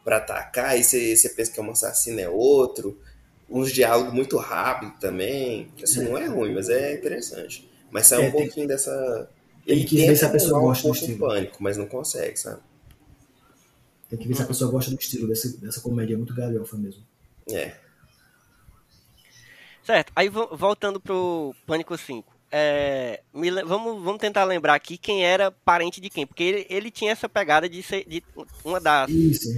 para 0.05 0.19
atacar, 0.19 0.71
aí 0.71 0.85
você, 0.85 1.29
pensa 1.37 1.51
que 1.51 1.59
é 1.59 1.63
um 1.63 1.71
assassino, 1.73 2.21
é 2.21 2.29
outro. 2.29 2.97
Uns 3.51 3.73
diálogos 3.73 4.15
muito 4.15 4.37
rápido 4.37 4.93
também. 5.01 5.69
Assim, 5.83 6.05
não 6.05 6.17
é 6.17 6.27
ruim, 6.27 6.55
mas 6.55 6.69
é 6.69 6.95
interessante. 6.95 7.69
Mas 7.91 8.07
sai 8.07 8.27
é, 8.27 8.29
um 8.29 8.31
pouquinho 8.31 8.55
tem... 8.55 8.67
dessa. 8.69 9.29
Ele 9.67 9.81
tem 9.81 9.89
que 9.89 10.07
ver 10.07 10.17
se 10.17 10.25
a 10.25 10.29
pessoa 10.29 10.61
gosta 10.61 10.87
um 10.87 10.93
do 10.93 10.97
estilo. 10.97 11.19
pânico, 11.19 11.57
mas 11.61 11.77
não 11.77 11.87
consegue, 11.87 12.37
sabe? 12.37 12.61
Tem 14.09 14.17
que 14.17 14.29
ver 14.29 14.35
se 14.35 14.43
a 14.43 14.47
pessoa 14.47 14.71
gosta 14.71 14.93
do 14.93 14.99
estilo 15.01 15.27
dessa, 15.27 15.49
dessa 15.59 15.81
comédia 15.81 16.17
muito 16.17 16.33
galhofa 16.33 16.77
mesmo. 16.77 17.03
É. 17.51 17.86
Certo, 19.87 20.13
aí 20.17 20.29
voltando 20.29 20.99
pro 20.99 21.55
Pânico 21.65 21.97
5. 21.97 22.35
É, 22.51 23.21
me, 23.33 23.51
vamos, 23.63 24.03
vamos 24.03 24.19
tentar 24.19 24.43
lembrar 24.43 24.75
aqui 24.75 24.99
quem 24.99 25.25
era 25.25 25.53
parente 25.53 26.01
de 26.01 26.11
quem, 26.11 26.27
porque 26.27 26.43
ele, 26.43 26.67
ele 26.69 26.91
tinha 26.91 27.13
essa 27.13 27.29
pegada 27.29 27.69
de 27.69 27.81
ser 27.85 28.05
de 28.05 28.21
uma 28.65 28.81
das, 28.81 29.09
Isso. 29.09 29.49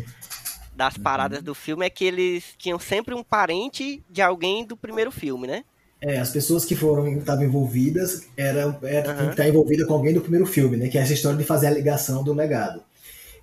das 0.76 0.96
uhum. 0.96 1.02
paradas 1.02 1.42
do 1.42 1.54
filme 1.54 1.86
é 1.86 1.90
que 1.90 2.04
eles 2.04 2.44
tinham 2.58 2.78
sempre 2.78 3.14
um 3.14 3.22
parente 3.22 4.04
de 4.10 4.20
alguém 4.20 4.66
do 4.66 4.76
primeiro 4.76 5.10
filme, 5.10 5.46
né? 5.46 5.64
É, 5.98 6.18
as 6.18 6.30
pessoas 6.30 6.64
que 6.66 6.76
foram 6.76 7.08
estavam 7.08 7.44
envolvidas 7.44 8.26
eram 8.36 8.78
era 8.82 9.22
uhum. 9.22 9.30
estar 9.30 9.48
envolvida 9.48 9.86
com 9.86 9.94
alguém 9.94 10.12
do 10.12 10.20
primeiro 10.20 10.46
filme, 10.46 10.76
né? 10.76 10.88
Que 10.88 10.98
é 10.98 11.00
essa 11.00 11.14
história 11.14 11.38
de 11.38 11.44
fazer 11.44 11.68
a 11.68 11.70
ligação 11.70 12.22
do 12.22 12.34
legado. 12.34 12.82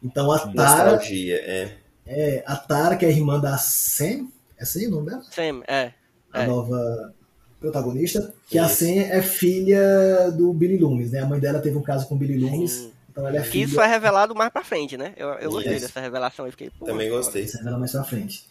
Então 0.03 0.31
a 0.31 0.39
Tara, 0.39 1.01
é. 1.03 1.77
é. 2.05 2.43
a 2.45 2.55
Tara 2.55 2.95
que 2.95 3.05
é 3.05 3.07
a 3.07 3.11
irmã 3.11 3.39
da 3.39 3.57
Sam, 3.57 4.27
é 4.55 4.63
assim 4.63 4.85
o 4.85 4.91
nome 4.91 5.09
dela? 5.09 5.23
Sam, 5.31 5.63
é 5.67 5.91
a 6.35 6.43
é. 6.43 6.47
nova 6.47 7.13
protagonista, 7.59 8.33
que 8.49 8.59
a 8.59 8.67
Sen 8.67 8.99
é 8.99 9.21
filha 9.21 10.31
do 10.31 10.53
Billy 10.53 10.77
Loomis, 10.77 11.11
né? 11.11 11.21
A 11.21 11.25
mãe 11.25 11.39
dela 11.39 11.59
teve 11.59 11.77
um 11.77 11.81
caso 11.81 12.07
com 12.07 12.15
o 12.15 12.17
Billy 12.17 12.37
Loomis. 12.37 12.89
Então 13.09 13.27
ela 13.27 13.37
é 13.37 13.43
filha... 13.43 13.65
Isso 13.65 13.81
é 13.81 13.87
revelado 13.87 14.35
mais 14.35 14.51
pra 14.51 14.63
frente, 14.63 14.97
né? 14.97 15.13
Eu, 15.15 15.29
eu 15.29 15.49
gostei 15.49 15.79
dessa 15.79 15.99
revelação. 15.99 16.45
Eu 16.45 16.51
fiquei, 16.51 16.69
Também 16.85 17.09
gostei. 17.09 17.43
Isso 17.43 17.57
revela 17.57 17.77
mais 17.77 17.91
pra 17.91 18.03
frente. 18.03 18.43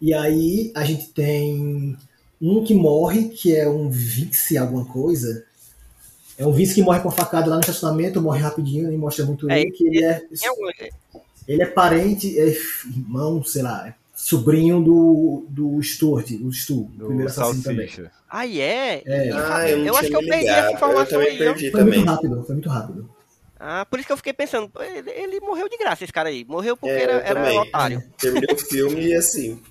E 0.00 0.14
aí 0.14 0.72
a 0.74 0.82
gente 0.82 1.08
tem 1.10 1.96
um 2.40 2.64
que 2.64 2.74
morre, 2.74 3.28
que 3.28 3.54
é 3.54 3.68
um 3.68 3.90
Vince 3.90 4.56
alguma 4.56 4.86
coisa. 4.86 5.44
É 6.38 6.46
um 6.46 6.52
Vince 6.52 6.74
que 6.74 6.82
morre 6.82 7.00
com 7.00 7.08
a 7.08 7.12
facada 7.12 7.50
lá 7.50 7.56
no 7.56 7.60
estacionamento, 7.60 8.22
morre 8.22 8.40
rapidinho, 8.40 8.88
nem 8.88 8.96
mostra 8.96 9.26
muito 9.26 9.50
é, 9.50 9.60
ele, 9.60 9.70
que 9.72 9.86
ele 9.86 10.04
é... 10.04 10.22
Ele 11.46 11.62
é 11.62 11.66
parente, 11.66 12.38
é 12.38 12.46
irmão, 12.46 13.42
sei 13.42 13.62
lá, 13.62 13.94
sobrinho 14.18 14.82
do, 14.82 15.46
do 15.48 15.80
Stuart, 15.80 16.32
o 16.42 16.52
Stu, 16.52 16.90
do 16.92 17.06
primeiro 17.06 17.30
assassino 17.30 17.62
também. 17.62 17.88
Ah, 18.28 18.44
é? 18.44 19.02
é. 19.06 19.30
Ah, 19.32 19.70
eu, 19.70 19.86
eu 19.86 19.96
acho 19.96 20.08
que 20.08 20.16
eu 20.16 20.26
perdi 20.26 20.48
essa 20.48 20.72
informação 20.72 21.22
eu 21.22 21.28
aí. 21.28 21.38
Perdi 21.38 21.70
foi 21.70 21.80
também. 21.80 21.98
muito 22.00 22.10
rápido, 22.10 22.44
foi 22.44 22.54
muito 22.56 22.68
rápido. 22.68 23.10
Ah, 23.60 23.86
por 23.88 23.98
isso 23.98 24.08
que 24.08 24.12
eu 24.12 24.16
fiquei 24.16 24.32
pensando, 24.32 24.70
ele, 24.80 25.10
ele 25.10 25.40
morreu 25.40 25.68
de 25.68 25.76
graça, 25.78 26.02
esse 26.02 26.12
cara 26.12 26.30
aí. 26.30 26.44
Morreu 26.44 26.76
porque 26.76 26.96
é, 26.96 27.02
era, 27.02 27.12
era 27.20 27.60
otário. 27.60 28.02
Terminou 28.18 28.56
o 28.56 28.58
filme 28.58 29.06
e 29.06 29.14
assim, 29.14 29.62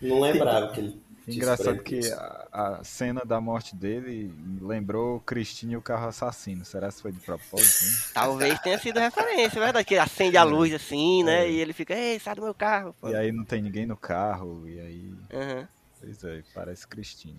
não 0.00 0.20
lembrava 0.20 0.68
que 0.68 0.78
ele 0.78 1.02
Engraçado 1.28 1.82
que 1.82 2.00
a, 2.12 2.48
a, 2.52 2.84
cena 2.84 3.22
da 3.24 3.40
morte 3.40 3.76
dele 3.76 4.32
lembrou 4.60 5.20
Cristina 5.20 5.72
e 5.72 5.76
o 5.76 5.82
carro 5.82 6.08
assassino. 6.08 6.64
Será 6.64 6.90
que 6.90 7.00
foi 7.00 7.12
de 7.12 7.20
propósito? 7.20 7.84
Hein? 7.84 7.90
Talvez 8.14 8.58
tenha 8.60 8.78
sido 8.78 8.98
referência, 8.98 9.58
é 9.58 9.62
verdade? 9.62 9.84
Que 9.84 9.96
acende 9.96 10.36
a 10.36 10.42
é. 10.42 10.44
luz 10.44 10.72
assim, 10.72 11.22
né? 11.22 11.46
É. 11.46 11.50
E 11.50 11.60
ele 11.60 11.72
fica, 11.72 11.94
ei, 11.94 12.18
sai 12.18 12.34
do 12.34 12.42
meu 12.42 12.54
carro. 12.54 12.94
Pô. 13.00 13.08
E 13.08 13.16
aí 13.16 13.30
não 13.30 13.44
tem 13.44 13.62
ninguém 13.62 13.86
no 13.86 13.96
carro, 13.96 14.68
e 14.68 14.80
aí. 14.80 15.12
Uhum. 15.32 15.66
Pois 16.00 16.24
é, 16.24 16.42
parece 16.54 16.86
Cristina. 16.86 17.38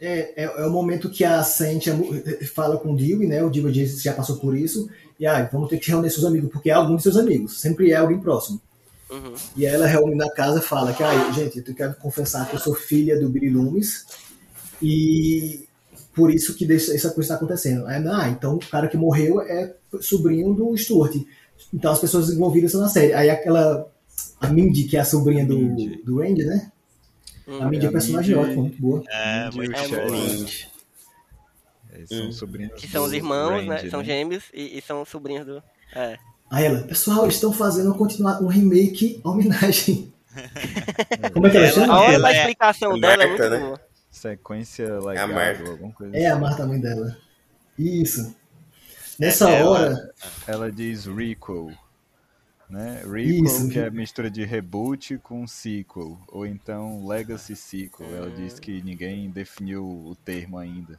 É, 0.00 0.44
é, 0.44 0.44
é, 0.44 0.66
o 0.66 0.70
momento 0.70 1.10
que 1.10 1.24
a 1.24 1.42
Sandy 1.42 1.90
fala 2.54 2.78
com 2.78 2.92
o 2.92 2.96
Dewey, 2.96 3.26
né? 3.26 3.42
O 3.42 3.50
Dewey 3.50 3.86
já 3.86 4.12
passou 4.12 4.36
por 4.38 4.56
isso. 4.56 4.88
E 5.18 5.26
aí, 5.26 5.42
ah, 5.42 5.48
vamos 5.52 5.68
ter 5.68 5.78
que 5.78 5.90
reunir 5.90 6.10
seus 6.10 6.24
amigos, 6.24 6.50
porque 6.52 6.70
é 6.70 6.74
algum 6.74 6.94
de 6.94 7.02
seus 7.02 7.16
amigos. 7.16 7.60
Sempre 7.60 7.90
é 7.90 7.96
alguém 7.96 8.20
próximo. 8.20 8.60
Uhum. 9.10 9.34
E 9.56 9.66
aí 9.66 9.74
ela 9.74 9.86
reúne 9.86 10.14
na 10.14 10.30
casa 10.30 10.60
fala 10.60 10.92
que, 10.92 11.02
ah, 11.02 11.30
gente, 11.32 11.62
eu 11.66 11.74
quero 11.74 11.94
confessar 11.94 12.48
que 12.48 12.56
eu 12.56 12.60
sou 12.60 12.74
filha 12.74 13.18
do 13.18 13.28
Billy 13.28 13.50
Loomis. 13.50 14.06
E 14.82 15.66
por 16.14 16.32
isso 16.32 16.54
que 16.54 16.70
essa 16.72 17.10
coisa 17.10 17.20
está 17.20 17.34
acontecendo. 17.36 17.88
É, 17.88 17.96
ah, 18.08 18.28
então 18.28 18.56
o 18.56 18.66
cara 18.66 18.88
que 18.88 18.96
morreu 18.96 19.40
é 19.40 19.74
sobrinho 20.00 20.52
do 20.52 20.76
Stuart. 20.76 21.14
Então 21.72 21.92
as 21.92 22.00
pessoas 22.00 22.30
envolvidas 22.30 22.72
são 22.72 22.80
na 22.80 22.88
série. 22.88 23.12
Aí 23.12 23.30
aquela. 23.30 23.90
A 24.40 24.48
Mindy, 24.48 24.84
que 24.84 24.96
é 24.96 25.00
a 25.00 25.04
sobrinha 25.04 25.46
do, 25.46 25.76
do 26.04 26.18
Randy, 26.18 26.44
né? 26.44 26.72
Hum, 27.46 27.62
a 27.62 27.68
Mindy 27.68 27.86
é 27.86 27.88
um 27.88 27.92
personagem 27.92 28.34
Mindy, 28.34 28.48
ótimo, 28.48 28.62
muito 28.62 28.82
boa. 28.82 29.02
É, 29.08 29.50
muito 29.52 29.76
é, 29.76 30.10
Mindy. 30.10 30.68
são 32.06 32.26
hum. 32.26 32.32
sobrinhos. 32.32 32.80
Que 32.80 32.88
são 32.88 33.04
os 33.04 33.12
irmãos, 33.12 33.50
Randy, 33.50 33.68
né? 33.68 33.90
São 33.90 34.00
né? 34.00 34.06
gêmeos 34.06 34.44
e, 34.52 34.78
e, 34.78 34.82
são 34.82 35.04
sobrinhos 35.04 35.46
do. 35.46 35.62
É. 35.94 36.18
Aí 36.50 36.64
ela, 36.64 36.80
pessoal, 36.80 37.28
estão 37.28 37.52
fazendo 37.52 37.92
um, 37.92 38.44
um 38.44 38.46
remake 38.46 39.20
homenagem. 39.22 40.12
Como 41.32 41.46
é 41.46 41.50
que 41.50 41.56
ela, 41.56 41.66
ela 41.66 41.74
chama? 41.74 42.00
Olha 42.00 42.26
a 42.26 42.32
explicação 42.32 42.96
é 42.96 43.00
dela, 43.00 43.22
é 43.22 43.26
muito 43.26 43.50
né? 43.50 43.58
boa. 43.58 43.80
Sequência 44.10 44.98
legal, 45.00 45.30
é 45.30 45.70
alguma 45.70 45.92
coisa 45.92 46.16
É 46.16 46.26
assim. 46.26 46.36
a 46.36 46.40
Marta, 46.40 46.62
a 46.62 46.66
mãe 46.66 46.80
dela. 46.80 47.16
Isso. 47.78 48.34
Nessa 49.18 49.50
é, 49.50 49.64
hora. 49.64 49.86
Ela, 49.86 50.12
ela 50.46 50.72
diz 50.72 51.04
requel. 51.04 51.70
Né? 52.70 53.02
Requel, 53.04 53.44
Isso, 53.44 53.68
que 53.68 53.78
é 53.78 53.90
mistura 53.90 54.30
de 54.30 54.44
reboot 54.44 55.18
com 55.18 55.46
sequel. 55.46 56.18
Ou 56.28 56.46
então 56.46 57.06
Legacy 57.06 57.54
Sequel. 57.54 58.14
Ela 58.14 58.30
diz 58.30 58.58
que 58.58 58.82
ninguém 58.82 59.30
definiu 59.30 59.84
o 59.84 60.16
termo 60.24 60.56
ainda. 60.58 60.98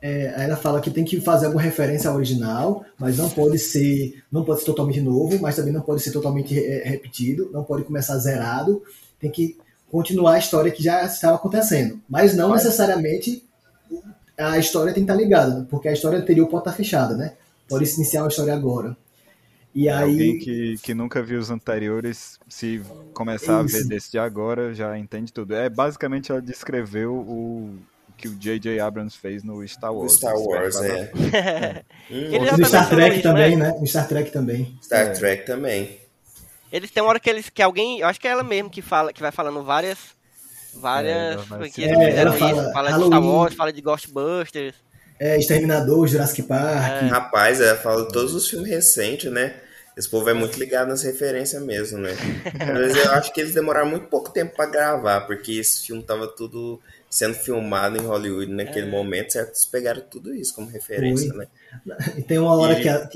É, 0.00 0.44
ela 0.44 0.56
fala 0.56 0.80
que 0.80 0.90
tem 0.90 1.04
que 1.04 1.20
fazer 1.20 1.46
alguma 1.46 1.62
referência 1.62 2.10
ao 2.10 2.16
original, 2.16 2.84
mas 2.98 3.16
não 3.16 3.30
pode 3.30 3.58
ser, 3.58 4.22
não 4.30 4.44
pode 4.44 4.60
ser 4.60 4.66
totalmente 4.66 5.00
novo, 5.00 5.38
mas 5.40 5.56
também 5.56 5.72
não 5.72 5.80
pode 5.80 6.02
ser 6.02 6.12
totalmente 6.12 6.58
é, 6.58 6.84
repetido, 6.84 7.50
não 7.52 7.64
pode 7.64 7.84
começar 7.84 8.16
zerado, 8.18 8.82
tem 9.18 9.30
que 9.30 9.56
continuar 9.90 10.34
a 10.34 10.38
história 10.38 10.70
que 10.70 10.82
já 10.82 11.04
estava 11.04 11.36
acontecendo. 11.36 12.00
Mas 12.08 12.36
não 12.36 12.52
necessariamente 12.52 13.42
a 14.38 14.58
história 14.58 14.92
tem 14.92 15.04
que 15.04 15.10
estar 15.10 15.22
ligada, 15.22 15.66
porque 15.70 15.88
a 15.88 15.92
história 15.92 16.18
anterior 16.18 16.46
pode 16.46 16.62
estar 16.62 16.72
fechada, 16.72 17.16
né? 17.16 17.32
Pode 17.68 17.86
se 17.86 17.96
iniciar 17.96 18.22
uma 18.22 18.28
história 18.28 18.54
agora. 18.54 18.96
E 19.74 19.88
aí... 19.88 20.10
Alguém 20.10 20.38
que, 20.38 20.76
que 20.82 20.94
nunca 20.94 21.22
viu 21.22 21.38
os 21.38 21.50
anteriores, 21.50 22.38
se 22.48 22.80
começar 23.12 23.64
Isso. 23.64 23.76
a 23.76 23.78
ver 23.78 23.86
desse 23.86 24.10
de 24.10 24.18
agora, 24.18 24.72
já 24.74 24.96
entende 24.98 25.32
tudo. 25.32 25.54
É 25.54 25.68
basicamente 25.68 26.30
ela 26.30 26.40
descreveu 26.40 27.14
o 27.14 27.74
que 28.16 28.28
o 28.28 28.34
J.J. 28.34 28.80
Abrams 28.80 29.16
fez 29.16 29.42
no 29.42 29.66
Star 29.66 29.94
Wars. 29.94 30.12
O 30.12 30.16
Star 30.16 30.34
Wars, 30.36 30.76
é. 30.76 31.10
é. 31.32 31.84
hum. 32.10 32.56
No 32.58 32.64
Star 32.64 32.88
Trek 32.88 33.22
também, 33.22 33.56
né? 33.56 33.76
No 33.78 33.86
Star 33.86 34.08
Trek 34.08 34.30
também. 34.30 34.78
Star 34.82 35.06
é. 35.06 35.10
Trek 35.10 35.46
também. 35.46 36.00
Eles 36.72 36.90
têm 36.90 37.02
uma 37.02 37.10
hora 37.10 37.20
que 37.20 37.30
eles 37.30 37.48
que 37.48 37.62
alguém, 37.62 38.00
eu 38.00 38.06
acho 38.06 38.20
que 38.20 38.26
é 38.26 38.30
ela 38.30 38.42
mesmo 38.42 38.70
que 38.70 38.82
fala, 38.82 39.12
que 39.12 39.20
vai 39.20 39.30
falando 39.30 39.62
várias 39.62 39.98
várias 40.74 41.38
é, 41.78 41.82
é, 41.84 42.16
ela 42.16 42.32
fala, 42.32 42.62
isso, 42.62 42.72
fala 42.72 42.92
de 42.92 43.06
Star 43.06 43.24
Wars, 43.24 43.54
fala 43.54 43.72
de 43.72 43.80
Ghostbusters. 43.80 44.74
É, 45.18 45.38
Exterminador, 45.38 46.06
Jurassic 46.06 46.42
Park. 46.42 47.04
É. 47.04 47.06
Rapaz, 47.06 47.60
ela 47.60 47.76
fala 47.76 48.06
de 48.06 48.12
todos 48.12 48.34
os 48.34 48.48
filmes 48.48 48.70
recentes, 48.70 49.32
né? 49.32 49.54
Esse 49.96 50.10
povo 50.10 50.28
é 50.28 50.34
muito 50.34 50.58
ligado 50.58 50.88
nas 50.88 51.02
referências 51.02 51.62
mesmo, 51.62 51.96
né? 51.96 52.10
Mas 52.74 52.94
eu 52.94 53.12
acho 53.12 53.32
que 53.32 53.40
eles 53.40 53.54
demoraram 53.54 53.88
muito 53.88 54.08
pouco 54.08 54.30
tempo 54.30 54.54
para 54.54 54.66
gravar, 54.66 55.22
porque 55.22 55.52
esse 55.52 55.86
filme 55.86 56.02
tava 56.02 56.26
tudo 56.26 56.78
sendo 57.08 57.34
filmado 57.34 57.96
em 57.96 58.06
Hollywood 58.06 58.52
naquele 58.52 58.86
é. 58.86 58.90
momento, 58.90 59.32
certo? 59.32 59.50
Eles 59.50 59.64
pegaram 59.66 60.02
tudo 60.02 60.34
isso 60.34 60.54
como 60.54 60.68
referência, 60.68 61.32
Ui. 61.32 61.38
né? 61.38 61.48
E 62.16 62.22
tem 62.22 62.38
uma 62.38 62.54
hora 62.56 62.78
e... 62.78 62.82
que, 62.82 62.88
a, 62.88 63.08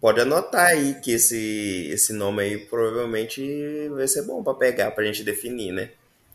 pode 0.00 0.20
anotar 0.20 0.66
aí 0.66 0.94
que 1.00 1.12
esse, 1.12 1.88
esse 1.90 2.12
nome 2.12 2.42
aí 2.42 2.58
provavelmente 2.58 3.88
vai 3.90 4.06
ser 4.06 4.22
bom 4.22 4.42
para 4.42 4.54
pegar, 4.54 4.90
pra 4.90 5.04
gente 5.04 5.24
definir, 5.24 5.72
né? 5.72 5.90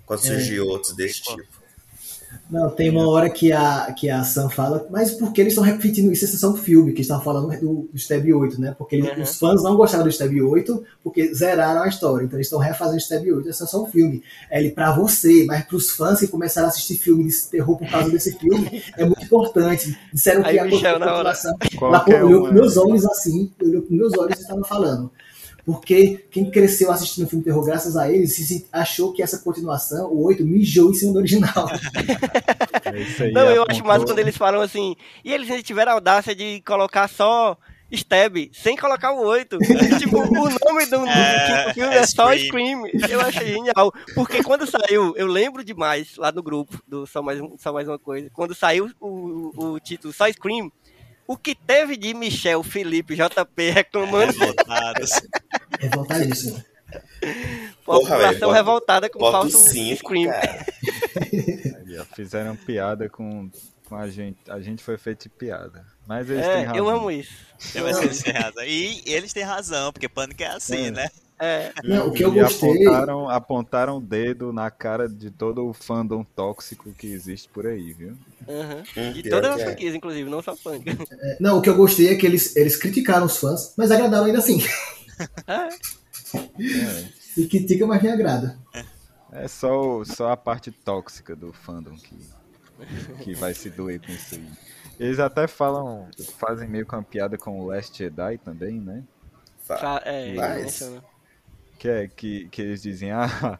Quando 0.05 0.21
surgir 0.21 0.57
é. 0.57 0.61
outros 0.61 0.95
desse 0.95 1.21
tipo. 1.21 1.58
Não, 2.49 2.67
tem 2.67 2.89
uma 2.89 3.07
hora 3.07 3.29
que 3.29 3.51
a, 3.51 3.93
que 3.93 4.09
a 4.09 4.23
Sam 4.23 4.49
fala, 4.49 4.87
mas 4.89 5.11
por 5.11 5.31
que 5.31 5.39
eles 5.39 5.53
estão 5.53 5.63
repetindo 5.63 6.11
isso? 6.11 6.25
Esse 6.25 6.43
é 6.43 6.47
um 6.47 6.57
filme, 6.57 6.93
que 6.93 7.01
estavam 7.01 7.23
falando 7.23 7.47
do, 7.59 7.87
do 7.91 7.95
Stab 7.95 8.25
8, 8.25 8.59
né? 8.59 8.75
Porque 8.75 8.99
uhum. 8.99 9.21
os 9.21 9.37
fãs 9.37 9.61
não 9.61 9.75
gostaram 9.75 10.03
do 10.03 10.09
Stab 10.09 10.33
8 10.33 10.83
porque 11.03 11.31
zeraram 11.33 11.83
a 11.83 11.87
história. 11.87 12.25
Então 12.25 12.37
eles 12.37 12.47
estão 12.47 12.57
refazendo 12.57 12.95
o 12.95 12.99
Stab 12.99 13.23
8. 13.23 13.49
Esse 13.49 13.63
é 13.63 13.65
só 13.67 13.83
um 13.83 13.85
filme. 13.85 14.23
É 14.49 14.59
ele 14.59 14.71
pra 14.71 14.91
você, 14.91 15.45
mas 15.45 15.63
pros 15.65 15.91
fãs 15.91 16.19
que 16.19 16.27
começaram 16.27 16.67
a 16.67 16.71
assistir 16.71 16.97
filme 16.97 17.23
de 17.27 17.41
terror 17.49 17.77
por 17.77 17.87
causa 17.87 18.09
desse 18.09 18.35
filme, 18.39 18.83
é 18.97 19.05
muito 19.05 19.23
importante. 19.23 19.95
Disseram 20.11 20.41
que 20.41 20.57
a 20.57 20.67
continuação. 20.67 21.55
Lá 21.81 22.03
olhou 22.23 22.47
com 22.47 22.53
meus 22.53 22.77
olhos 22.77 23.05
assim, 23.05 23.51
olhou 23.61 23.83
com 23.83 23.93
meus 23.93 24.17
olhos 24.17 24.39
e 24.39 24.41
estava 24.41 24.63
falando. 24.63 25.11
Porque 25.65 26.25
quem 26.31 26.49
cresceu 26.49 26.91
assistindo 26.91 27.25
o 27.25 27.29
filme 27.29 27.43
terror 27.43 27.63
graças 27.63 27.95
a 27.95 28.11
eles 28.11 28.33
se 28.33 28.65
achou 28.71 29.13
que 29.13 29.21
essa 29.21 29.39
continuação, 29.39 30.11
o 30.11 30.23
8, 30.23 30.43
mijou 30.45 30.91
em 30.91 30.93
cima 30.93 31.13
do 31.13 31.19
original. 31.19 31.69
É 33.21 33.31
Não, 33.31 33.51
eu 33.51 33.65
acho 33.69 33.83
mais 33.83 34.03
quando 34.03 34.17
eles 34.19 34.35
falam 34.35 34.61
assim, 34.61 34.95
e 35.23 35.31
eles 35.31 35.63
tiveram 35.63 35.91
a 35.91 35.95
audácia 35.95 36.33
de 36.33 36.61
colocar 36.61 37.07
só 37.07 37.57
Stab, 37.91 38.49
sem 38.53 38.75
colocar 38.77 39.11
o 39.11 39.25
8. 39.25 39.57
tipo, 39.97 40.17
o 40.17 40.49
nome 40.49 40.85
do, 40.85 41.07
é, 41.07 41.73
filme 41.73 41.93
é, 41.93 41.99
é 41.99 42.07
só 42.07 42.35
Scream. 42.37 42.83
Eu 43.09 43.19
achei 43.21 43.47
genial. 43.47 43.91
Porque 44.13 44.43
quando 44.43 44.67
saiu, 44.67 45.13
eu 45.15 45.27
lembro 45.27 45.63
demais 45.63 46.15
lá 46.17 46.31
no 46.31 46.43
grupo 46.43 46.81
do 46.87 47.05
Só 47.07 47.21
Mais, 47.21 47.39
só 47.57 47.73
mais 47.73 47.87
Uma 47.87 47.99
Coisa, 47.99 48.29
quando 48.31 48.53
saiu 48.53 48.91
o, 48.99 49.51
o 49.55 49.79
título 49.79 50.13
Só 50.13 50.31
Scream, 50.31 50.71
o 51.27 51.35
que 51.35 51.55
teve 51.55 51.97
de 51.97 52.13
Michel, 52.13 52.63
Felipe, 52.63 53.15
JP 53.15 53.69
reclamando. 53.71 54.33
Revoltados. 54.33 55.11
Revoltadíssimo. 55.79 56.63
População 57.85 58.51
revoltada 58.51 59.09
com 59.09 59.23
o 59.23 59.31
falso 59.31 59.57
Scream. 59.95 60.31
Fizeram 62.15 62.55
piada 62.55 63.09
com, 63.09 63.49
com 63.85 63.95
a 63.95 64.09
gente. 64.09 64.37
A 64.49 64.59
gente 64.59 64.83
foi 64.83 64.97
feito 64.97 65.23
de 65.23 65.29
piada. 65.29 65.85
Mas 66.07 66.29
eles 66.29 66.45
é, 66.45 66.55
têm 66.55 66.63
razão. 66.65 66.77
Eu 66.77 66.89
amo 66.89 67.11
isso. 67.11 67.33
Eu 67.75 67.87
amo. 67.87 68.03
Eles 68.03 68.23
têm 68.23 68.33
razão. 68.33 68.63
E 68.63 69.03
eles 69.05 69.33
têm 69.33 69.43
razão, 69.43 69.91
porque 69.91 70.09
Pânico 70.09 70.43
é 70.43 70.47
assim, 70.47 70.87
é. 70.87 70.91
né? 70.91 71.09
É. 71.41 71.71
Não, 71.85 72.07
o 72.07 72.11
que 72.11 72.23
eu 72.23 72.33
gostei. 72.33 72.69
Apontaram, 72.69 73.29
apontaram 73.29 73.97
o 73.97 74.01
dedo 74.01 74.51
na 74.51 74.69
cara 74.69 75.07
de 75.07 75.31
todo 75.31 75.65
o 75.69 75.73
fandom 75.73 76.21
tóxico 76.21 76.91
que 76.91 77.07
existe 77.07 77.47
por 77.47 77.65
aí, 77.65 77.93
viu? 77.93 78.17
Uhum. 78.45 79.13
De 79.13 79.23
todas 79.29 79.51
as 79.51 79.61
é. 79.61 79.65
franquias, 79.65 79.95
inclusive, 79.95 80.29
não 80.29 80.41
só 80.41 80.53
funk. 80.53 80.83
É, 80.89 81.37
não, 81.39 81.59
o 81.59 81.61
que 81.61 81.69
eu 81.69 81.77
gostei 81.77 82.09
é 82.09 82.15
que 82.15 82.25
eles, 82.25 82.57
eles 82.57 82.75
criticaram 82.75 83.25
os 83.25 83.37
fãs, 83.37 83.73
mas 83.77 83.89
agradaram 83.89 84.25
ainda 84.25 84.39
assim. 84.39 84.61
É. 85.47 85.69
E 87.37 87.47
critica, 87.47 87.85
mas 87.85 88.01
me 88.01 88.09
agrada. 88.09 88.57
É 89.31 89.47
só, 89.47 90.03
só 90.03 90.31
a 90.31 90.37
parte 90.37 90.71
tóxica 90.71 91.35
do 91.35 91.53
fandom 91.53 91.95
que, 91.95 92.17
que 93.23 93.33
vai 93.33 93.53
se 93.53 93.69
doer 93.69 94.01
com 94.01 94.11
isso 94.11 94.35
aí. 94.35 94.49
Eles 94.99 95.19
até 95.19 95.47
falam, 95.47 96.09
fazem 96.37 96.67
meio 96.67 96.85
com 96.85 96.95
uma 96.95 97.03
piada 97.03 97.37
com 97.37 97.59
o 97.59 97.67
Last 97.67 97.97
Jedi 97.97 98.37
também, 98.39 98.79
né? 98.79 99.03
Fa 99.59 100.01
é, 100.03 100.33
Mas... 100.33 100.91
Que 101.77 101.87
é 101.87 102.07
que, 102.07 102.49
que 102.49 102.61
eles 102.61 102.81
dizem, 102.81 103.11
ah, 103.11 103.57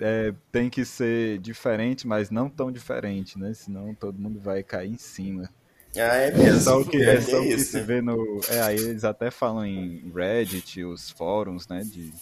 é, 0.00 0.34
tem 0.50 0.68
que 0.68 0.84
ser 0.84 1.38
diferente, 1.38 2.06
mas 2.06 2.30
não 2.30 2.48
tão 2.48 2.72
diferente, 2.72 3.38
né? 3.38 3.54
Senão 3.54 3.94
todo 3.94 4.18
mundo 4.18 4.40
vai 4.40 4.62
cair 4.62 4.90
em 4.90 4.98
cima. 4.98 5.48
Ah, 5.96 6.16
é 6.16 6.30
mesmo. 6.30 6.56
É 6.56 6.60
só 6.60 6.80
o 6.80 6.84
que, 6.84 6.96
é, 6.96 7.14
é 7.14 7.20
só 7.20 7.40
o 7.40 7.42
que 7.42 7.58
se 7.58 7.76
né? 7.76 7.82
vê 7.82 8.00
no. 8.00 8.40
É, 8.48 8.60
aí 8.62 8.76
eles 8.76 9.04
até 9.04 9.30
falam 9.30 9.64
em 9.64 10.10
Reddit, 10.14 10.82
os 10.84 11.10
fóruns, 11.10 11.68
né? 11.68 11.82
De... 11.84 12.12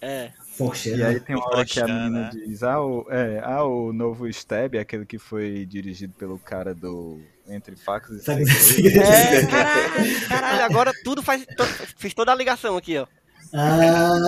É. 0.00 0.30
Poxa, 0.58 0.90
e 0.90 1.02
aí 1.02 1.18
tem 1.18 1.34
uma 1.34 1.46
hora 1.46 1.64
que 1.64 1.80
a 1.80 1.86
menina 1.86 2.20
né? 2.24 2.30
diz, 2.32 2.62
ah 2.62 2.80
o, 2.80 3.06
é, 3.10 3.40
ah, 3.42 3.64
o 3.64 3.92
novo 3.92 4.28
Stab, 4.28 4.76
aquele 4.76 5.06
que 5.06 5.18
foi 5.18 5.64
dirigido 5.66 6.12
pelo 6.14 6.38
cara 6.38 6.74
do 6.74 7.20
Entre 7.48 7.74
Facas 7.74 8.26
e 8.26 8.88
É, 8.98 9.46
caralho, 9.46 10.28
caralho, 10.28 10.64
agora 10.64 10.92
tudo 11.02 11.22
faz. 11.22 11.44
To, 11.44 11.64
fiz 11.96 12.12
toda 12.14 12.32
a 12.32 12.34
ligação 12.34 12.76
aqui, 12.76 12.98
ó. 12.98 13.06
Ah. 13.52 14.18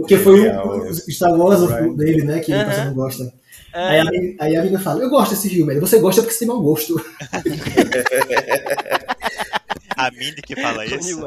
Porque 0.00 0.16
foi 0.18 0.48
o, 0.48 0.90
o 0.90 0.94
Star 0.94 1.32
Wars 1.32 1.60
right. 1.68 1.96
dele, 1.96 2.24
né? 2.24 2.40
Que 2.40 2.52
uhum. 2.52 2.64
você 2.64 2.84
não 2.84 2.94
gosta. 2.94 3.32
É. 3.72 4.00
Aí, 4.00 4.36
a, 4.38 4.44
aí 4.44 4.56
a 4.56 4.62
menina 4.62 4.80
fala, 4.80 5.02
eu 5.02 5.10
gosto 5.10 5.30
desse 5.30 5.48
filme. 5.48 5.78
Você 5.78 5.98
gosta 5.98 6.22
porque 6.22 6.34
você 6.34 6.40
tem 6.40 6.48
mau 6.48 6.60
gosto. 6.60 7.00
a 9.96 10.10
Mindy 10.10 10.42
que 10.42 10.56
fala 10.56 10.84
isso. 10.86 11.20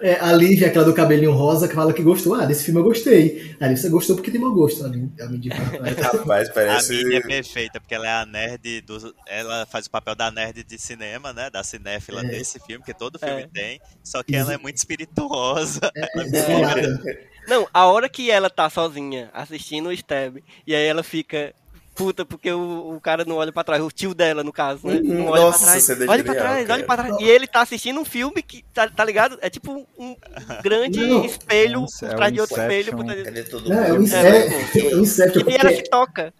É, 0.00 0.18
a 0.20 0.32
Lívia, 0.32 0.68
aquela 0.68 0.84
do 0.84 0.94
cabelinho 0.94 1.32
rosa, 1.32 1.66
que 1.66 1.74
fala 1.74 1.92
que 1.92 2.02
gostou. 2.02 2.34
Ah, 2.34 2.44
desse 2.44 2.64
filme 2.64 2.80
eu 2.80 2.84
gostei. 2.84 3.56
Aí 3.58 3.76
você 3.76 3.88
gostou 3.88 4.14
porque 4.16 4.30
tem 4.30 4.40
mau 4.40 4.52
gosto. 4.52 4.84
A 4.84 4.88
Mindy 4.88 5.50
fala. 5.50 5.90
Rapaz, 5.90 6.48
parece... 6.50 6.92
A 6.92 6.96
Mindy 6.96 7.16
é 7.16 7.20
perfeita, 7.20 7.80
porque 7.80 7.94
ela 7.94 8.06
é 8.06 8.22
a 8.22 8.26
nerd 8.26 8.82
do... 8.82 9.14
Ela 9.26 9.66
faz 9.66 9.86
o 9.86 9.90
papel 9.90 10.14
da 10.14 10.30
nerd 10.30 10.62
de 10.62 10.78
cinema, 10.78 11.32
né? 11.32 11.50
Da 11.50 11.64
cinéfila 11.64 12.20
é. 12.20 12.28
desse 12.28 12.60
filme, 12.60 12.84
que 12.84 12.94
todo 12.94 13.18
filme 13.18 13.42
é. 13.42 13.48
tem. 13.48 13.80
Só 14.04 14.22
que 14.22 14.36
ela 14.36 14.52
é 14.52 14.58
muito 14.58 14.76
espirituosa. 14.76 15.90
É, 15.96 16.08
é 16.20 17.30
não, 17.50 17.68
a 17.74 17.86
hora 17.86 18.08
que 18.08 18.30
ela 18.30 18.48
tá 18.48 18.70
sozinha 18.70 19.28
assistindo 19.34 19.88
o 19.88 19.92
Stab, 19.92 20.36
e 20.64 20.74
aí 20.74 20.86
ela 20.86 21.02
fica 21.02 21.52
puta 21.96 22.24
porque 22.24 22.50
o, 22.50 22.94
o 22.94 23.00
cara 23.00 23.24
não 23.24 23.36
olha 23.36 23.52
pra 23.52 23.64
trás, 23.64 23.82
o 23.82 23.90
tio 23.90 24.14
dela, 24.14 24.44
no 24.44 24.52
caso, 24.52 24.86
né? 24.86 25.00
Não 25.02 25.26
olha 25.26 25.42
Nossa, 25.42 25.58
pra 25.58 25.66
trás. 25.66 25.84
Você 25.84 26.06
olha 26.06 26.24
pra 26.24 26.34
trás, 26.34 26.70
olha 26.70 26.84
pra 26.84 26.96
trás. 26.96 27.16
E 27.20 27.24
ele 27.28 27.46
tá 27.46 27.60
assistindo 27.60 28.00
um 28.00 28.04
filme 28.04 28.40
que, 28.42 28.64
tá, 28.72 28.88
tá 28.88 29.04
ligado? 29.04 29.36
É 29.42 29.50
tipo 29.50 29.86
um 29.98 30.16
grande 30.62 31.00
não, 31.00 31.24
espelho 31.24 31.84
por 31.84 32.08
trás 32.14 32.32
de 32.32 32.40
outro 32.40 32.62
espelho. 32.62 32.96
Por 32.96 33.04
trás 33.04 33.24
de... 33.24 33.68
Não, 33.68 33.84
é 33.84 33.92
um 33.92 34.02
Inception. 34.02 34.30
É, 34.30 34.88
é, 34.88 34.92
é 34.92 34.96
um 34.96 35.00
Inception 35.00 35.42
e 35.50 35.54
ela 35.56 35.70
se 35.70 35.82
toca. 35.90 36.22
É 36.22 36.32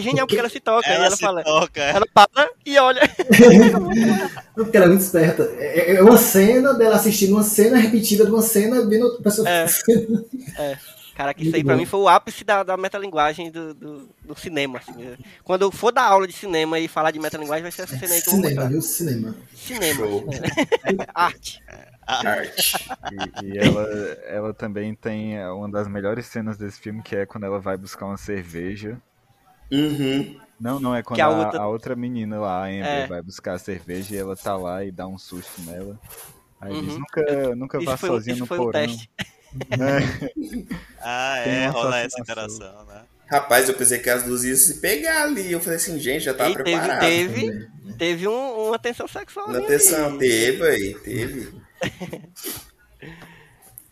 genial 0.00 0.26
porque, 0.26 0.36
porque 0.36 0.40
ela 0.40 0.48
se 0.48 0.60
toca. 0.60 0.88
Ela, 0.88 1.06
ela 1.06 1.16
se 1.16 1.22
fala. 1.22 1.42
Toca. 1.42 1.80
Ela 1.80 2.06
para 2.12 2.50
e 2.64 2.78
olha. 2.78 3.00
porque 4.54 4.76
ela 4.76 4.86
é 4.86 4.88
muito 4.88 5.02
esperta. 5.02 5.50
É, 5.58 5.96
é 5.96 6.02
uma 6.02 6.16
cena 6.16 6.74
dela 6.74 6.96
assistindo 6.96 7.32
uma 7.32 7.42
cena 7.42 7.78
repetida 7.78 8.24
de 8.24 8.30
uma 8.30 8.42
cena 8.42 8.86
vendo 8.86 9.04
outra 9.04 9.22
pessoa. 9.22 9.48
É. 9.48 9.66
é. 10.58 10.78
Cara, 11.18 11.34
que 11.34 11.44
isso 11.44 11.56
aí 11.56 11.64
pra 11.64 11.76
mim 11.76 11.84
foi 11.84 11.98
o 11.98 12.08
ápice 12.08 12.44
da, 12.44 12.62
da 12.62 12.76
metalinguagem 12.76 13.50
do, 13.50 13.74
do, 13.74 14.08
do 14.22 14.38
cinema. 14.38 14.78
Assim. 14.78 15.16
Quando 15.42 15.62
eu 15.62 15.72
for 15.72 15.90
dar 15.90 16.04
aula 16.04 16.28
de 16.28 16.32
cinema 16.32 16.78
e 16.78 16.86
falar 16.86 17.10
de 17.10 17.18
metalinguagem, 17.18 17.64
vai 17.64 17.72
ser 17.72 17.82
essa 17.82 17.98
cena 17.98 18.14
aí 18.14 18.22
que 18.22 18.30
cinema, 18.30 18.50
eu 18.50 18.60
vou 18.60 18.68
Viu? 18.68 18.82
Cinema. 18.82 19.34
Cinema. 19.52 20.06
Arte. 21.12 21.60
Arte. 22.06 22.86
E, 23.42 23.46
e, 23.46 23.58
ela, 23.58 23.82
ela 24.28 24.54
também 24.54 24.94
tem 24.94 25.44
uma 25.48 25.68
das 25.68 25.88
melhores 25.88 26.24
cenas 26.26 26.56
desse 26.56 26.78
filme, 26.78 27.02
que 27.02 27.16
é 27.16 27.26
quando 27.26 27.42
ela 27.42 27.58
vai 27.58 27.76
buscar 27.76 28.06
uma 28.06 28.16
cerveja. 28.16 28.96
Uhum. 29.70 30.36
Não, 30.60 30.80
não, 30.80 30.94
é 30.94 31.02
quando 31.02 31.20
a 31.20 31.24
a, 31.24 31.28
outra- 31.30 31.60
a 31.60 31.68
outra 31.68 31.96
menina 31.96 32.40
lá, 32.40 32.64
a 32.64 32.66
Amber, 32.66 32.84
É. 32.86 33.06
vai 33.06 33.22
buscar 33.22 33.54
a 33.54 33.58
cerveja 33.58 34.14
e 34.14 34.18
ela 34.18 34.34
tá 34.36 34.56
lá 34.56 34.84
e 34.84 34.90
dá 34.90 35.06
um 35.06 35.16
susto 35.18 35.60
nela. 35.62 35.98
Aí 36.60 36.80
diz, 36.80 36.94
Uhum. 36.94 36.98
nunca, 37.00 37.56
nunca 37.56 37.80
vá 37.80 37.96
foi, 37.96 38.08
sozinha 38.08 38.32
isso 38.34 38.40
no 38.42 38.46
foi 38.46 38.58
um 38.58 38.62
porão. 38.64 38.80
teste. 38.80 39.08
É. 39.70 40.68
Ah, 41.00 41.38
é, 41.38 41.70
uma 41.70 41.70
rola 41.70 41.98
essa 42.00 42.20
interação, 42.20 42.84
né? 42.84 43.02
Rapaz, 43.30 43.66
eu 43.68 43.74
pensei 43.74 43.98
que 43.98 44.10
as 44.10 44.22
duas 44.22 44.44
iam 44.44 44.54
se 44.56 44.78
pegar 44.80 45.22
ali. 45.24 45.50
Eu 45.52 45.58
falei 45.60 45.76
assim, 45.76 45.98
gente, 45.98 46.22
já 46.24 46.34
tava 46.34 46.50
E 46.50 46.52
teve, 46.54 46.64
preparado. 46.64 47.00
teve, 47.00 47.68
teve 47.96 48.28
um, 48.28 48.68
uma 48.68 48.78
tensão 48.78 49.08
sexual. 49.08 49.48
Na 49.48 49.56
ali. 49.58 49.64
atenção, 49.64 50.18
teve 50.18 50.62
aí, 50.68 50.94
teve. 51.02 51.52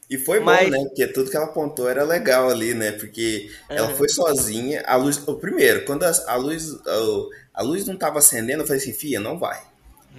E 0.09 0.17
foi 0.19 0.39
Mas- 0.41 0.65
bom, 0.67 0.71
né? 0.71 0.85
Porque 0.85 1.07
tudo 1.09 1.31
que 1.31 1.37
ela 1.37 1.47
apontou 1.47 1.89
era 1.89 2.05
legal 2.05 2.49
ali, 2.49 2.75
né? 2.75 2.93
Porque 2.93 3.51
ela 3.69 3.89
Aham. 3.89 3.97
foi 3.97 4.09
sozinha, 4.09 4.83
a 4.87 4.95
luz. 4.97 5.21
O 5.27 5.35
primeiro, 5.35 5.85
quando 5.85 6.05
a, 6.05 6.13
a 6.29 6.37
luz. 6.37 6.73
A, 6.87 7.61
a 7.61 7.63
luz 7.63 7.87
não 7.87 7.97
tava 7.97 8.19
acendendo, 8.19 8.63
eu 8.63 8.67
falei 8.67 8.81
assim, 8.81 8.93
fia, 8.93 9.19
não 9.19 9.39
vai. 9.39 9.61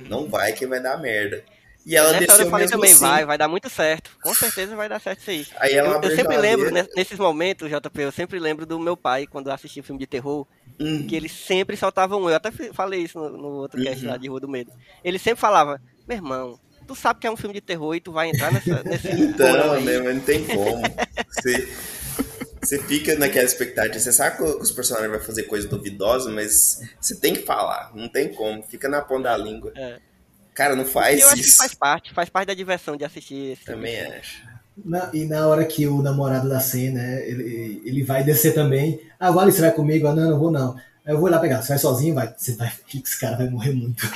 Não 0.09 0.27
vai 0.27 0.53
que 0.53 0.65
vai 0.67 0.81
dar 0.81 0.97
merda. 0.99 1.43
E 1.85 1.95
ela 1.95 2.11
Nessa 2.11 2.17
hora 2.17 2.27
desceu 2.27 2.45
eu 2.45 2.51
falei 2.51 2.67
também, 2.67 2.91
assim. 2.91 2.99
vai, 2.99 3.25
vai 3.25 3.37
dar 3.37 3.47
muito 3.47 3.69
certo. 3.69 4.11
Com 4.21 4.33
certeza 4.33 4.75
vai 4.75 4.89
dar 4.89 4.99
certo 4.99 5.19
isso 5.21 5.29
aí. 5.29 5.47
Aí 5.57 5.75
Eu, 5.75 5.85
eu 6.01 6.15
sempre 6.15 6.35
lembro, 6.35 6.69
né, 6.69 6.85
nesses 6.97 7.17
momentos, 7.17 7.69
JP, 7.69 8.01
eu 8.01 8.11
sempre 8.11 8.39
lembro 8.39 8.65
do 8.65 8.77
meu 8.77 8.97
pai, 8.97 9.25
quando 9.25 9.47
eu 9.47 9.53
assistia 9.53 9.81
filme 9.83 9.99
de 9.99 10.05
terror, 10.07 10.45
Hum, 10.79 11.07
que 11.07 11.15
ele 11.15 11.29
sempre 11.29 11.75
soltava 11.77 12.17
um. 12.17 12.29
Eu 12.29 12.35
até 12.35 12.51
falei 12.73 13.01
isso 13.01 13.17
no, 13.17 13.29
no 13.29 13.47
outro 13.61 13.81
cast 13.81 14.03
Uhum. 14.03 14.11
lá 14.11 14.17
de 14.17 14.27
Rua 14.27 14.39
do 14.41 14.49
Medo. 14.49 14.71
Ele 15.03 15.17
sempre 15.17 15.39
falava, 15.39 15.81
meu 16.07 16.17
irmão, 16.17 16.59
tu 16.87 16.95
sabe 16.95 17.19
que 17.19 17.27
é 17.27 17.31
um 17.31 17.37
filme 17.37 17.53
de 17.53 17.61
terror 17.61 17.93
e 17.95 17.99
tu 17.99 18.11
vai 18.11 18.29
entrar 18.29 18.51
nessa, 18.51 18.81
nesse 18.87 19.09
Então, 19.09 19.81
né? 19.81 19.99
Mas 19.99 20.15
não 20.15 20.21
tem 20.21 20.43
como. 20.45 20.81
Você, 21.29 21.67
você 22.61 22.79
fica 22.83 23.15
naquela 23.15 23.45
expectativa. 23.45 23.99
Você 23.99 24.11
sabe 24.13 24.37
que 24.37 24.43
os 24.43 24.71
personagens 24.71 25.11
vão 25.11 25.19
fazer 25.21 25.43
coisa 25.43 25.67
duvidosa, 25.67 26.29
mas 26.31 26.79
você 26.99 27.15
tem 27.15 27.33
que 27.33 27.43
falar. 27.43 27.91
Não 27.95 28.07
tem 28.09 28.33
como. 28.33 28.63
Fica 28.63 28.87
na 28.89 29.01
ponta 29.01 29.23
da 29.29 29.37
língua. 29.37 29.71
É. 29.75 29.99
Cara, 30.53 30.75
não 30.75 30.85
faz 30.85 31.19
E 31.19 31.21
eu 31.21 31.27
acho 31.27 31.35
que 31.43 31.47
isso. 31.49 31.57
faz 31.57 31.73
parte, 31.75 32.13
faz 32.13 32.29
parte 32.29 32.47
da 32.47 32.53
diversão 32.55 32.97
de 32.97 33.05
assistir 33.05 33.51
esse 33.53 33.63
filme. 33.63 33.79
Também 33.87 34.01
acho. 34.01 34.41
Na- 34.83 35.09
e 35.13 35.25
na 35.25 35.47
hora 35.47 35.65
que 35.65 35.87
o 35.87 36.01
namorado 36.01 36.47
da 36.49 36.59
cena, 36.59 36.99
né, 37.01 37.27
ele, 37.29 37.81
ele 37.85 38.03
vai 38.03 38.23
descer 38.23 38.53
também. 38.53 38.99
Ah, 39.19 39.29
Wally, 39.31 39.51
você 39.51 39.61
vai 39.61 39.71
comigo? 39.71 40.07
Ah, 40.07 40.15
não, 40.15 40.29
não 40.31 40.39
vou 40.39 40.51
não. 40.51 40.75
Aí 41.07 41.13
Eu 41.13 41.19
vou 41.19 41.29
lá 41.29 41.39
pegar. 41.39 41.61
Você 41.61 41.69
vai 41.69 41.77
sozinho? 41.79 42.13
Vai. 42.13 42.33
Você 42.37 42.53
vai. 42.55 42.71
Esse 42.93 43.19
cara 43.19 43.37
vai 43.37 43.49
morrer 43.49 43.71
muito. 43.73 44.03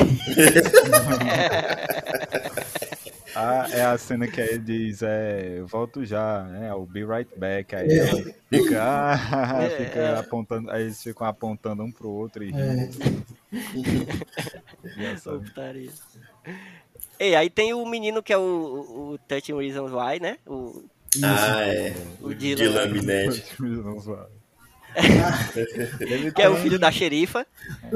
Ah, 3.33 3.65
é 3.71 3.81
a 3.81 3.97
cena 3.97 4.27
que 4.27 4.41
ele 4.41 4.59
diz, 4.59 5.01
é, 5.01 5.53
eu 5.59 5.65
volto 5.65 6.03
já, 6.05 6.43
né? 6.43 6.67
I'll 6.67 6.85
be 6.85 7.05
right 7.05 7.31
back. 7.37 7.73
Aí 7.73 7.87
É. 7.89 8.07
fica, 8.49 8.83
ah, 8.83 9.63
É, 9.63 9.69
fica 9.69 9.99
é. 9.99 10.19
apontando, 10.19 10.69
aí 10.69 10.83
eles 10.83 11.01
ficam 11.01 11.25
apontando 11.25 11.81
um 11.81 11.89
pro 11.89 12.09
outro 12.09 12.43
e 12.43 12.51
É. 12.53 12.89
Ei, 17.17 17.33
aí 17.33 17.49
tem 17.49 17.73
o 17.73 17.85
menino 17.85 18.21
que 18.21 18.33
é 18.33 18.37
o, 18.37 18.41
o, 18.41 19.11
o 19.13 19.17
Touching 19.17 19.57
Reasons 19.57 19.91
Why, 19.93 20.19
né? 20.19 20.37
O, 20.45 20.83
Ah, 21.23 21.65
é. 21.65 21.95
o 22.19 22.33
Dylan, 22.33 22.55
Dylan 22.55 22.87
Minetti. 22.87 23.43
ele 25.99 26.31
que 26.31 26.41
é 26.41 26.49
o 26.49 26.53
tem- 26.53 26.63
filho 26.63 26.79
da 26.79 26.91
xerifa. 26.91 27.45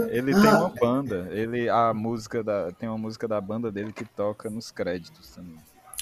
Ele 0.10 0.34
tem 0.34 0.42
uma 0.50 0.70
banda, 0.70 1.28
ele 1.32 1.70
a 1.70 1.94
música 1.94 2.44
da 2.44 2.72
tem 2.72 2.88
uma 2.90 2.98
música 2.98 3.28
da 3.28 3.40
banda 3.42 3.72
dele 3.72 3.92
que 3.94 4.06
toca 4.06 4.50
nos 4.50 4.72
créditos 4.72 5.30
também. 5.30 5.56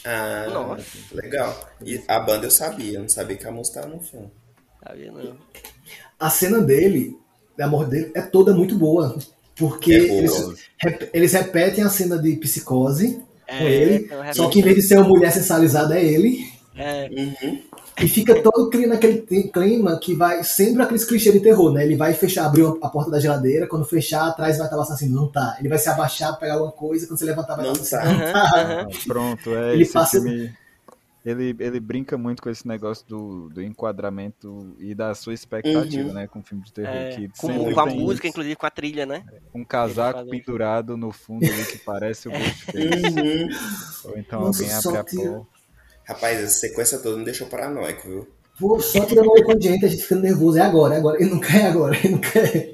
Ah, 0.05 0.47
Nossa. 0.51 0.85
legal. 1.13 1.69
E 1.81 2.01
a 2.07 2.19
banda 2.19 2.45
eu 2.47 2.51
sabia, 2.51 2.93
eu 2.95 3.01
não 3.01 3.09
sabia 3.09 3.37
que 3.37 3.47
a 3.47 3.51
música 3.51 3.81
tava 3.81 3.93
no 3.93 4.01
filme. 4.01 4.29
Sabia 4.83 5.11
não. 5.11 5.37
A 6.19 6.29
cena 6.29 6.59
dele, 6.59 7.17
da 7.57 7.67
morte 7.67 7.89
dele, 7.91 8.11
é 8.15 8.21
toda 8.21 8.53
muito 8.53 8.75
boa. 8.75 9.17
Porque 9.55 9.93
É 9.93 10.07
boa. 10.07 10.19
eles, 10.19 10.67
rep- 10.77 11.09
eles 11.13 11.33
repetem 11.33 11.83
a 11.83 11.89
cena 11.89 12.17
de 12.17 12.35
psicose 12.37 13.23
com 13.47 13.53
É, 13.55 13.71
ele. 13.71 14.05
então, 14.05 14.33
Só 14.33 14.49
que 14.49 14.59
em 14.59 14.63
vez 14.63 14.75
de 14.75 14.81
ser 14.81 14.97
uma 14.97 15.07
mulher 15.07 15.31
sensualizada, 15.31 15.97
é 15.97 16.03
ele. 16.03 16.51
É, 16.75 17.07
Uhum. 17.09 17.61
E 18.01 18.07
fica 18.07 18.41
todo 18.41 18.69
naquele 18.87 19.19
te- 19.21 19.49
clima 19.49 19.97
que 19.99 20.15
vai 20.15 20.43
sempre 20.43 20.81
aqueles 20.81 21.05
clichês 21.05 21.33
de 21.33 21.41
terror, 21.41 21.71
né? 21.71 21.83
Ele 21.85 21.95
vai 21.95 22.13
fechar, 22.13 22.45
abrir 22.45 22.65
a 22.81 22.89
porta 22.89 23.11
da 23.11 23.19
geladeira, 23.19 23.67
quando 23.67 23.85
fechar, 23.85 24.27
atrás 24.27 24.57
vai 24.57 24.65
estar 24.67 24.77
o 24.77 24.81
assassino. 24.81 25.15
Não 25.15 25.27
tá. 25.31 25.55
Ele 25.59 25.69
vai 25.69 25.77
se 25.77 25.89
abaixar, 25.89 26.37
pegar 26.39 26.53
alguma 26.55 26.71
coisa, 26.71 27.05
quando 27.07 27.19
você 27.19 27.25
levantar, 27.25 27.55
vai 27.55 27.65
Não 27.65 27.73
estar 27.73 27.99
o 27.99 28.01
tá. 28.01 28.09
aham, 28.09 28.23
aham. 28.23 28.87
Ah, 28.93 28.97
pronto, 29.07 29.49
é 29.55 29.73
Ele 29.73 29.83
esse 29.83 29.93
passa- 29.93 30.19
filme. 30.21 30.53
Ele, 31.25 31.55
ele 31.57 31.79
brinca 31.79 32.17
muito 32.17 32.43
com 32.43 32.49
esse 32.49 32.67
negócio 32.67 33.05
do, 33.07 33.47
do 33.47 33.61
enquadramento 33.63 34.75
e 34.77 34.93
da 34.93 35.15
sua 35.15 35.33
expectativa, 35.33 36.09
Uhum. 36.09 36.13
né? 36.13 36.27
Com 36.27 36.43
filme 36.43 36.61
de 36.65 36.73
terror. 36.73 36.93
É, 36.93 37.09
que 37.15 37.29
com, 37.37 37.71
com 37.73 37.79
a 37.79 37.85
música, 37.85 38.27
isso. 38.27 38.33
inclusive 38.33 38.55
com 38.57 38.65
a 38.65 38.69
trilha, 38.69 39.05
né? 39.05 39.23
um 39.55 39.63
casaco 39.63 40.25
pendurado 40.29 40.97
no 40.97 41.13
fundo 41.13 41.45
ali 41.45 41.65
que 41.65 41.77
parece 41.77 42.27
o 42.27 42.31
Ghostface. 42.33 42.77
Uhum. 42.77 44.11
Ou 44.11 44.17
então 44.17 44.41
Nossa, 44.41 44.63
alguém 44.63 44.75
abre 44.75 44.97
a 44.97 45.03
porta. 45.05 45.47
Rapaz, 46.05 46.39
essa 46.39 46.59
sequência 46.59 46.99
toda 46.99 47.17
me 47.17 47.25
deixou 47.25 47.47
paranoico, 47.47 48.07
viu? 48.07 48.27
Pô, 48.59 48.79
só 48.79 49.05
tirando 49.05 49.27
o 49.27 49.43
com 49.43 49.59
gente, 49.59 49.85
a 49.85 49.87
gente 49.87 50.03
fica 50.03 50.15
nervoso. 50.15 50.57
É 50.57 50.61
agora, 50.61 50.95
é 50.95 50.97
agora. 50.97 51.21
Ele 51.21 51.31
não 51.31 51.39
quer 51.39 51.65
agora, 51.65 51.95
ele 51.97 52.09
não 52.09 52.19
quer. 52.19 52.73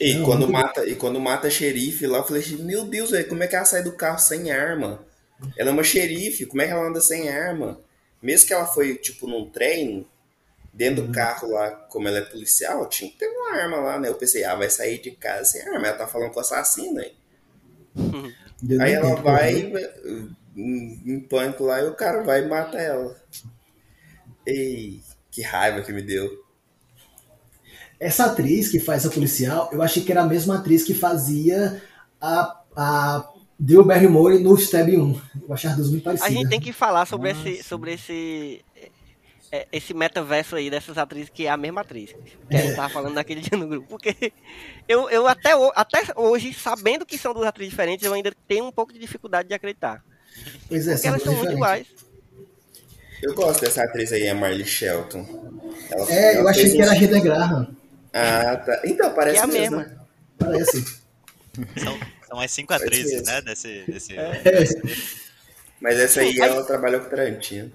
E 0.00 0.14
Não, 0.14 0.24
quando 0.24 0.48
muito 0.48 0.52
mata, 0.52 0.86
e 0.88 0.94
quando 0.96 1.20
mata 1.20 1.46
a 1.46 1.50
xerife 1.50 2.06
lá, 2.06 2.18
eu 2.18 2.24
falei 2.24 2.42
assim, 2.42 2.56
meu 2.56 2.84
Deus, 2.84 3.10
velho, 3.10 3.28
como 3.28 3.42
é 3.42 3.46
que 3.46 3.54
ela 3.54 3.64
sai 3.64 3.82
do 3.82 3.92
carro 3.92 4.18
sem 4.18 4.50
arma? 4.50 5.04
Ela 5.56 5.70
é 5.70 5.72
uma 5.72 5.84
xerife, 5.84 6.46
como 6.46 6.62
é 6.62 6.66
que 6.66 6.72
ela 6.72 6.88
anda 6.88 7.00
sem 7.00 7.28
arma? 7.28 7.80
Mesmo 8.20 8.46
que 8.46 8.52
ela 8.52 8.66
foi, 8.66 8.96
tipo, 8.96 9.28
num 9.28 9.48
trem, 9.48 10.06
dentro 10.72 11.06
do 11.06 11.12
carro 11.12 11.50
lá, 11.50 11.70
como 11.70 12.08
ela 12.08 12.18
é 12.18 12.22
policial, 12.22 12.88
tinha 12.88 13.10
que 13.10 13.18
ter 13.18 13.28
uma 13.28 13.56
arma 13.56 13.76
lá, 13.76 14.00
né? 14.00 14.08
Eu 14.08 14.14
pensei, 14.14 14.44
ah, 14.44 14.54
vai 14.54 14.70
sair 14.70 15.00
de 15.00 15.10
casa 15.12 15.44
sem 15.44 15.62
arma. 15.62 15.86
Ela 15.86 15.98
tá 15.98 16.06
falando 16.06 16.30
com 16.30 16.38
o 16.38 16.40
assassino, 16.40 17.00
aí. 17.00 17.12
Deu 18.60 18.80
Aí 18.80 18.92
ela 18.92 19.14
vai 19.16 19.62
né? 19.64 19.88
Em, 20.56 21.02
em 21.06 21.20
pânico 21.20 21.64
lá 21.64 21.80
e 21.82 21.88
o 21.88 21.94
cara 21.94 22.22
vai 22.22 22.44
e 22.44 22.48
mata 22.48 22.78
ela. 22.78 23.16
Ei, 24.46 25.00
que 25.30 25.42
raiva 25.42 25.82
que 25.82 25.92
me 25.92 26.02
deu. 26.02 26.28
Essa 27.98 28.26
atriz 28.26 28.68
que 28.68 28.80
faz 28.80 29.06
a 29.06 29.10
policial, 29.10 29.68
eu 29.72 29.80
achei 29.80 30.02
que 30.02 30.10
era 30.10 30.22
a 30.22 30.26
mesma 30.26 30.58
atriz 30.58 30.82
que 30.82 30.92
fazia 30.92 31.80
a, 32.20 32.60
a 32.76 33.32
Drew 33.58 33.84
Barrymore 33.84 34.38
no 34.40 34.54
Stab 34.56 34.88
1. 34.88 35.20
Eu 35.46 35.54
achei 35.54 35.70
as 35.70 35.76
duas 35.76 35.90
muito 35.90 36.02
A 36.10 36.16
parecidas. 36.16 36.32
gente 36.32 36.48
tem 36.48 36.60
que 36.60 36.72
falar 36.72 37.06
sobre 37.06 37.28
Ah, 37.28 37.32
esse, 37.32 37.62
sobre 37.62 37.92
esse, 37.94 38.64
é, 39.52 39.68
esse 39.70 39.94
metaverso 39.94 40.56
aí 40.56 40.68
dessas 40.68 40.98
atrizes 40.98 41.30
que 41.30 41.46
é 41.46 41.50
a 41.50 41.56
mesma 41.56 41.82
atriz. 41.82 42.12
Que 42.50 42.56
a 42.56 42.60
gente 42.62 42.74
tava 42.74 42.88
falando 42.88 43.14
naquele 43.14 43.40
dia 43.40 43.56
no 43.56 43.68
grupo. 43.68 43.86
Porque 43.88 44.32
eu, 44.88 45.08
eu 45.10 45.28
até, 45.28 45.52
até 45.76 46.02
hoje, 46.16 46.52
sabendo 46.52 47.06
que 47.06 47.16
são 47.18 47.32
duas 47.32 47.46
atrizes 47.46 47.70
diferentes, 47.70 48.04
eu 48.04 48.12
ainda 48.12 48.32
tenho 48.48 48.66
um 48.66 48.72
pouco 48.72 48.92
de 48.92 48.98
dificuldade 48.98 49.48
de 49.48 49.54
acreditar. 49.54 50.02
Pois 50.68 50.88
é, 50.88 51.06
elas 51.06 51.22
são 51.22 51.34
muito 51.34 51.52
iguais. 51.52 51.86
Eu 53.22 53.34
gosto 53.34 53.60
dessa 53.60 53.84
atriz 53.84 54.12
aí, 54.12 54.28
a 54.28 54.34
Marley 54.34 54.64
Shelton. 54.64 55.24
Ela- 55.90 56.10
É, 56.12 56.34
eu 56.36 56.40
ela 56.40 56.50
achei 56.50 56.62
fez 56.64 56.74
que 56.74 56.82
era 56.82 56.90
a 56.90 56.94
Rita 56.94 57.20
Graham. 57.20 57.76
Ah, 58.12 58.56
tá. 58.56 58.80
Então, 58.84 59.14
parece 59.14 59.36
Que 59.36 59.40
é 59.40 59.42
a 59.44 59.46
mesmo. 59.46 59.76
mesma. 59.78 59.92
né? 59.94 59.98
Parece. 60.38 60.84
São, 61.82 61.98
são 62.28 62.40
as 62.40 62.50
cinco 62.50 62.72
atrizes, 62.74 63.22
né? 63.24 63.40
Desse, 63.42 63.84
desse, 63.86 64.16
É. 64.18 64.42
Mas 65.80 65.98
essa 66.00 66.20
aí, 66.20 66.38
ela 66.38 66.64
trabalhou 66.64 67.00
com 67.00 67.08
Tarantino. 67.10 67.70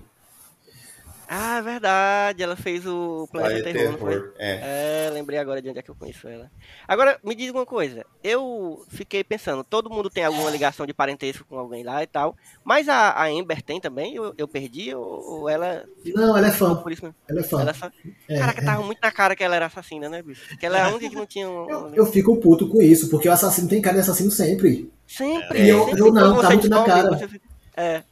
Ah, 1.30 1.58
é 1.58 1.62
verdade. 1.62 2.42
Ela 2.42 2.56
fez 2.56 2.86
o 2.88 3.28
Planeta 3.32 3.62
Planeta 3.64 3.78
Terror, 3.80 3.92
não 3.92 4.00
foi? 4.00 4.12
Terror. 4.14 4.34
É. 4.40 5.08
É, 5.08 5.10
lembrei 5.12 5.38
agora 5.38 5.62
de 5.62 5.70
onde 5.70 5.80
é 5.80 5.82
que 5.82 5.92
eu 5.92 5.96
conheço 5.96 6.28
ela. 6.28 6.50
Agora, 6.88 7.20
me 7.24 7.36
diz 7.36 7.52
uma 7.52 7.66
coisa. 7.66 8.06
Eu 8.24 8.86
fiquei 8.90 9.24
pensando, 9.24 9.64
todo 9.64 9.90
mundo 9.90 10.10
tem 10.10 10.24
alguma 10.24 10.50
ligação 10.50 10.86
de 10.86 10.94
parentesco 10.94 11.44
com 11.50 11.60
alguém 11.60 11.84
lá 11.84 12.02
e 12.02 12.08
tal. 12.08 12.36
Mas 12.64 12.88
a, 12.88 13.10
a 13.12 13.28
Amber 13.28 13.62
tem 13.62 13.82
também? 13.82 14.16
Eu, 14.16 14.34
eu 14.38 14.48
perdi? 14.48 14.96
Ou, 14.96 15.42
ou 15.42 15.50
ela. 15.50 15.84
Não, 16.06 16.38
ela 16.38 16.48
é 16.48 16.52
fã. 16.52 16.76
Por 16.76 16.92
isso 16.92 17.04
mesmo? 17.04 17.16
Ela 17.30 17.40
é 17.42 17.44
fã. 17.44 17.62
Ela 17.62 17.74
só... 17.74 17.92
É, 18.30 18.40
Caraca, 18.40 18.62
é. 18.62 18.66
tava 18.66 18.84
muito 18.84 19.00
na 19.02 19.12
cara 19.12 19.36
que 19.36 19.44
ela 19.44 19.56
era 19.56 19.66
assassina, 19.66 20.08
né, 20.08 20.22
bicho? 20.22 20.58
Que 20.58 20.66
ela 20.66 20.78
é 20.78 20.82
a 20.84 20.88
única 20.90 21.10
que 21.10 21.16
não 21.16 21.26
tinha 21.26 21.50
um. 21.50 21.70
Eu, 21.70 21.94
eu 21.96 22.06
fico 22.06 22.38
puto 22.38 22.68
com 22.70 22.82
isso, 22.82 23.10
porque 23.10 23.28
o 23.28 23.32
assassino 23.34 23.68
tem 23.68 23.82
cara 23.82 23.96
de 23.96 24.02
assassino 24.02 24.32
sempre. 24.32 24.90
Sempre. 25.06 25.62
E 25.64 25.70
eu- 25.70 25.86
sempre 25.86 26.02
eu 26.02 26.12
não, 26.14 26.42
tá 26.42 26.50
muito 26.50 26.70
na 26.70 26.84
cara. 26.84 27.10
você 27.18 27.42
É. 27.76 28.04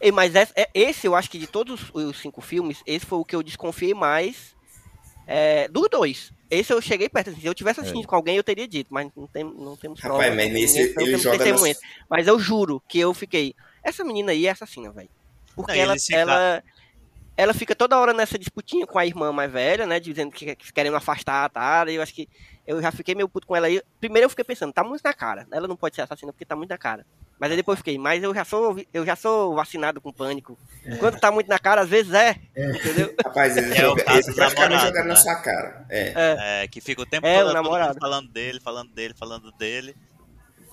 Ei, 0.00 0.12
mas 0.12 0.34
esse, 0.34 0.52
é- 0.56 0.70
esse, 0.74 1.06
eu 1.06 1.14
acho 1.14 1.30
que 1.30 1.38
de 1.38 1.46
todos 1.46 1.90
os 1.92 2.20
cinco 2.20 2.40
filmes, 2.40 2.82
esse 2.86 3.04
foi 3.04 3.18
o 3.18 3.24
que 3.24 3.34
eu 3.34 3.42
desconfiei 3.42 3.94
mais 3.94 4.56
é, 5.30 5.68
dos 5.68 5.88
dois. 5.90 6.32
esse 6.50 6.72
eu 6.72 6.80
cheguei 6.80 7.06
perto. 7.06 7.28
Assim, 7.28 7.40
se 7.40 7.46
eu 7.46 7.54
tivesse 7.54 7.80
assistindo 7.80 8.04
é. 8.04 8.06
com 8.06 8.16
alguém, 8.16 8.36
eu 8.36 8.42
teria 8.42 8.66
dito, 8.66 8.88
mas 8.90 9.10
não, 9.14 9.26
tem, 9.26 9.44
não 9.44 9.76
temos 9.76 10.00
prova. 10.00 10.22
Rapaz, 10.22 10.34
mas 10.34 10.50
nesse 10.50 10.78
ele, 10.78 10.94
ele 10.98 11.18
joga 11.18 11.44
nas... 11.44 11.80
Mas 12.08 12.26
eu 12.26 12.38
juro 12.38 12.82
que 12.88 12.98
eu 12.98 13.12
fiquei. 13.12 13.54
Essa 13.84 14.02
menina 14.02 14.32
aí 14.32 14.46
é 14.46 14.50
assassina, 14.50 14.90
velho. 14.90 15.10
Porque 15.54 15.72
não, 15.72 15.80
ela, 15.80 15.96
ela, 16.12 16.64
ela 17.38 17.54
fica 17.54 17.72
toda 17.72 17.96
hora 17.96 18.12
nessa 18.12 18.36
disputinha 18.36 18.84
com 18.84 18.98
a 18.98 19.06
irmã 19.06 19.32
mais 19.32 19.48
velha, 19.48 19.86
né? 19.86 20.00
Dizendo 20.00 20.32
que, 20.32 20.56
que 20.56 20.72
querendo 20.72 20.96
afastar 20.96 21.44
a 21.44 21.48
Tara. 21.48 21.92
E 21.92 21.94
eu 21.94 22.02
acho 22.02 22.12
que 22.12 22.28
eu 22.66 22.82
já 22.82 22.90
fiquei 22.90 23.14
meio 23.14 23.28
puto 23.28 23.46
com 23.46 23.54
ela 23.54 23.68
aí. 23.68 23.80
Primeiro 24.00 24.26
eu 24.26 24.28
fiquei 24.28 24.44
pensando, 24.44 24.72
tá 24.72 24.82
muito 24.82 25.02
na 25.04 25.14
cara. 25.14 25.46
Ela 25.52 25.68
não 25.68 25.76
pode 25.76 25.94
ser 25.94 26.02
assassina 26.02 26.32
porque 26.32 26.44
tá 26.44 26.56
muito 26.56 26.70
na 26.70 26.76
cara. 26.76 27.06
Mas 27.38 27.52
aí 27.52 27.56
depois 27.56 27.78
fiquei, 27.78 27.96
mas 27.96 28.24
eu 28.24 28.34
já 28.34 28.44
sou, 28.44 28.76
eu 28.92 29.06
já 29.06 29.14
sou 29.14 29.54
vacinado 29.54 30.00
com 30.00 30.12
pânico. 30.12 30.58
É. 30.84 30.96
Quando 30.96 31.20
tá 31.20 31.30
muito 31.30 31.46
na 31.46 31.60
cara, 31.60 31.82
às 31.82 31.88
vezes 31.88 32.12
é. 32.12 32.34
é. 32.56 32.70
Entendeu? 32.72 33.14
Rapaz, 33.24 33.56
ele, 33.56 33.72
é 33.72 33.76
joga, 33.76 34.04
ele 34.08 34.34
praticamente 34.34 34.82
joga 34.82 35.02
né? 35.02 35.06
na 35.06 35.16
sua 35.16 35.36
cara. 35.36 35.86
É. 35.88 36.00
é. 36.08 36.64
é. 36.64 36.68
que 36.68 36.80
fica 36.80 37.02
o 37.02 37.06
tempo 37.06 37.24
é, 37.24 37.40
todo, 37.40 37.54
todo 37.54 38.00
falando 38.00 38.28
dele, 38.28 38.58
falando 38.60 38.90
dele, 38.92 39.14
falando 39.16 39.52
dele. 39.52 39.94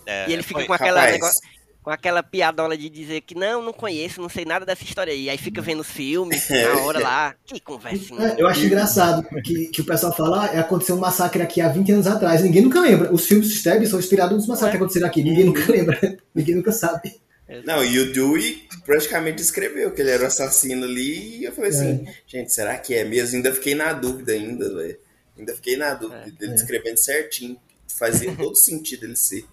É, 0.07 0.27
e 0.27 0.33
ele 0.33 0.41
fica 0.41 0.61
foi... 0.61 0.67
com 0.67 0.73
aquela 0.73 1.05
negócio, 1.05 1.47
com 1.85 1.91
aquela 1.91 2.23
piadola 2.23 2.75
de 2.75 2.89
dizer 2.89 3.21
que 3.21 3.35
não, 3.35 3.61
não 3.61 3.71
conheço, 3.71 4.19
não 4.19 4.27
sei 4.27 4.43
nada 4.43 4.65
dessa 4.65 4.83
história 4.83 5.13
aí. 5.13 5.29
Aí 5.29 5.37
fica 5.37 5.61
vendo 5.61 5.83
filmes 5.83 6.49
na 6.49 6.81
hora 6.81 6.99
lá. 6.99 7.35
Que 7.45 7.59
conversinha. 7.59 8.29
É, 8.29 8.41
eu 8.41 8.47
acho 8.47 8.65
engraçado 8.65 9.23
que, 9.43 9.67
que 9.67 9.81
o 9.81 9.85
pessoal 9.85 10.11
fala, 10.11 10.45
ah, 10.45 10.61
aconteceu 10.61 10.95
um 10.95 10.99
massacre 10.99 11.43
aqui 11.43 11.61
há 11.61 11.69
20 11.69 11.91
anos 11.91 12.07
atrás. 12.07 12.41
Ninguém 12.41 12.63
nunca 12.63 12.81
lembra. 12.81 13.13
Os 13.13 13.27
filmes 13.27 13.49
de 13.49 13.53
Stab 13.53 13.85
são 13.85 13.99
inspirados 13.99 14.35
nos 14.35 14.47
massacres 14.47 14.69
é. 14.69 14.71
que 14.71 14.77
aconteceram 14.77 15.07
aqui. 15.07 15.23
Ninguém 15.23 15.45
nunca 15.45 15.71
lembra. 15.71 16.17
Ninguém 16.33 16.55
nunca 16.55 16.71
sabe. 16.71 17.21
Não, 17.63 17.85
e 17.85 17.99
o 17.99 18.11
Dewey 18.11 18.67
praticamente 18.83 19.43
escreveu 19.43 19.91
que 19.91 20.01
ele 20.01 20.09
era 20.09 20.23
o 20.23 20.25
assassino 20.25 20.85
ali. 20.85 21.41
E 21.41 21.43
eu 21.43 21.51
falei 21.51 21.69
assim, 21.69 22.03
é. 22.03 22.15
gente, 22.25 22.51
será 22.51 22.79
que 22.79 22.95
é 22.95 23.03
mesmo? 23.03 23.35
Ainda 23.35 23.53
fiquei 23.53 23.75
na 23.75 23.93
dúvida 23.93 24.31
ainda, 24.31 24.73
velho. 24.73 24.97
Ainda 25.37 25.53
fiquei 25.53 25.77
na 25.77 25.93
dúvida 25.93 26.25
é. 26.25 26.31
dele 26.31 26.55
escrevendo 26.55 26.97
certinho. 26.97 27.55
Fazia 27.87 28.35
todo 28.35 28.55
sentido 28.55 29.05
ele 29.05 29.15
ser 29.15 29.45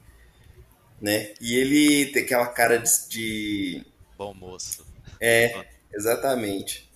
né? 1.02 1.34
E 1.40 1.56
ele 1.56 2.06
tem 2.12 2.22
aquela 2.22 2.46
cara 2.46 2.78
de. 2.78 3.08
de... 3.08 3.84
Bom 4.16 4.32
moço. 4.32 4.86
É, 5.20 5.66
exatamente. 5.92 6.88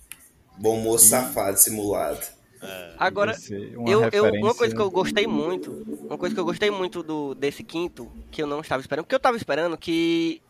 Bom 0.57 0.79
moço 0.79 1.05
e... 1.05 1.09
safado, 1.09 1.59
simulado. 1.59 2.25
É. 2.63 2.93
Agora, 2.97 3.35
uma, 3.75 3.89
eu, 3.89 4.09
eu, 4.11 4.33
uma 4.33 4.55
coisa 4.55 4.73
que 4.73 4.81
eu 4.81 4.89
gostei 4.89 5.27
muito, 5.27 5.85
uma 6.07 6.17
coisa 6.17 6.33
que 6.33 6.41
eu 6.41 6.45
gostei 6.45 6.71
muito 6.71 7.03
do, 7.03 7.35
desse 7.35 7.63
quinto, 7.63 8.11
que 8.31 8.41
eu 8.41 8.47
não 8.47 8.61
estava 8.61 8.81
esperando, 8.81 9.03
porque 9.03 9.13
eu 9.13 9.17
estava 9.17 9.37
esperando 9.37 9.77
que 9.77 10.41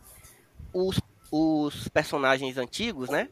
os, 0.71 1.01
os 1.29 1.89
personagens 1.89 2.57
antigos, 2.57 3.09
né, 3.09 3.27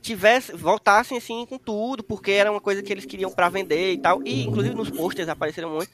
tivesse, 0.00 0.52
voltassem 0.52 1.18
assim 1.18 1.44
com 1.44 1.58
tudo, 1.58 2.02
porque 2.02 2.30
era 2.30 2.50
uma 2.50 2.60
coisa 2.60 2.82
que 2.82 2.90
eles 2.90 3.04
queriam 3.04 3.30
para 3.30 3.50
vender 3.50 3.92
e 3.92 3.98
tal, 3.98 4.22
e 4.24 4.44
inclusive 4.46 4.74
nos 4.74 4.88
posters 4.88 5.28
apareceram 5.28 5.68
muito. 5.68 5.90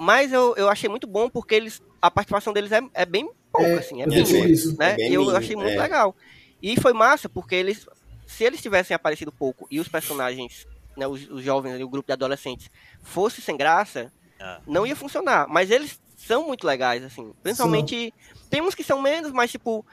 Mas 0.00 0.32
eu, 0.32 0.54
eu 0.56 0.66
achei 0.70 0.88
muito 0.88 1.06
bom 1.06 1.28
porque 1.28 1.54
eles 1.54 1.82
a 2.00 2.10
participação 2.10 2.54
deles 2.54 2.72
é, 2.72 2.80
é 2.94 3.04
bem 3.04 3.30
pouca, 3.52 3.68
é, 3.68 3.78
assim, 3.78 4.00
é 4.00 4.06
mínima, 4.06 4.74
né? 4.78 4.96
É 4.98 5.10
eu 5.10 5.36
achei 5.36 5.54
muito 5.54 5.74
é. 5.74 5.78
legal. 5.78 6.16
E 6.62 6.80
foi 6.80 6.94
massa 6.94 7.28
porque 7.28 7.54
eles, 7.54 7.86
se 8.26 8.42
eles 8.42 8.62
tivessem 8.62 8.94
aparecido 8.94 9.30
pouco 9.30 9.66
e 9.70 9.78
os 9.78 9.88
personagens, 9.88 10.66
né, 10.96 11.06
os, 11.06 11.28
os 11.28 11.44
jovens, 11.44 11.82
o 11.82 11.86
grupo 11.86 12.06
de 12.06 12.14
adolescentes, 12.14 12.70
fosse 13.02 13.42
sem 13.42 13.58
graça, 13.58 14.10
ah. 14.40 14.62
não 14.66 14.86
ia 14.86 14.96
funcionar. 14.96 15.46
Mas 15.50 15.70
eles 15.70 16.00
são 16.16 16.46
muito 16.46 16.66
legais, 16.66 17.04
assim. 17.04 17.34
Principalmente, 17.42 17.94
Sim. 17.94 18.12
tem 18.48 18.62
uns 18.62 18.74
que 18.74 18.82
são 18.82 19.02
menos, 19.02 19.32
mas 19.32 19.50
tipo, 19.50 19.84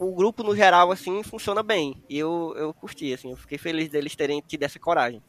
o 0.00 0.12
grupo 0.16 0.42
no 0.42 0.56
geral, 0.56 0.90
assim, 0.90 1.22
funciona 1.22 1.62
bem. 1.62 2.02
E 2.08 2.18
eu, 2.18 2.54
eu 2.56 2.74
curti, 2.74 3.14
assim, 3.14 3.30
eu 3.30 3.36
fiquei 3.36 3.56
feliz 3.56 3.88
deles 3.88 4.16
terem 4.16 4.42
tido 4.44 4.64
essa 4.64 4.80
coragem. 4.80 5.22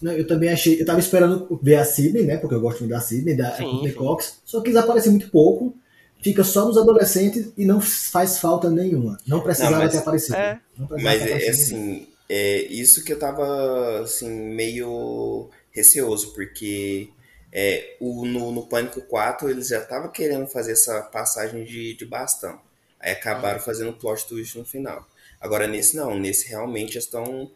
Não, 0.00 0.12
eu 0.12 0.26
também 0.26 0.48
achei. 0.48 0.80
Eu 0.80 0.86
tava 0.86 1.00
esperando 1.00 1.58
ver 1.62 1.76
a 1.76 1.84
Sidney, 1.84 2.24
né? 2.24 2.36
Porque 2.36 2.54
eu 2.54 2.60
gosto 2.60 2.80
muito 2.80 2.92
da 2.92 3.00
Sidney, 3.00 3.36
da 3.36 3.50
Courtney 3.50 3.92
Cox. 3.92 4.40
Só 4.44 4.60
que 4.60 4.68
eles 4.68 4.78
aparecem 4.78 5.10
muito 5.10 5.30
pouco. 5.30 5.74
Fica 6.22 6.44
só 6.44 6.66
nos 6.66 6.76
adolescentes 6.76 7.50
e 7.56 7.64
não 7.64 7.80
faz 7.80 8.38
falta 8.38 8.70
nenhuma. 8.70 9.18
Não 9.26 9.40
precisava 9.40 9.76
não, 9.76 9.82
mas, 9.82 9.92
ter 9.92 9.98
aparecido. 9.98 10.36
É. 10.36 10.60
mas 11.02 11.22
é 11.22 11.48
assim, 11.48 12.06
é 12.28 12.62
isso 12.64 13.02
que 13.04 13.12
eu 13.12 13.18
tava 13.18 14.00
assim, 14.00 14.28
meio 14.28 15.48
receoso, 15.70 16.34
porque 16.34 17.08
é, 17.52 17.96
o, 18.00 18.26
no, 18.26 18.52
no 18.52 18.66
Pânico 18.66 19.00
4 19.00 19.48
eles 19.48 19.68
já 19.68 19.78
estavam 19.78 20.10
querendo 20.10 20.46
fazer 20.46 20.72
essa 20.72 21.00
passagem 21.02 21.64
de, 21.64 21.94
de 21.94 22.04
bastão. 22.04 22.60
Aí 23.00 23.12
acabaram 23.12 23.60
fazendo 23.60 23.90
o 23.90 23.94
plot 23.96 24.26
twist 24.26 24.58
no 24.58 24.64
final. 24.64 25.06
Agora 25.40 25.66
nesse 25.66 25.96
não, 25.96 26.18
nesse 26.18 26.48
realmente 26.48 26.98
estão 26.98 27.50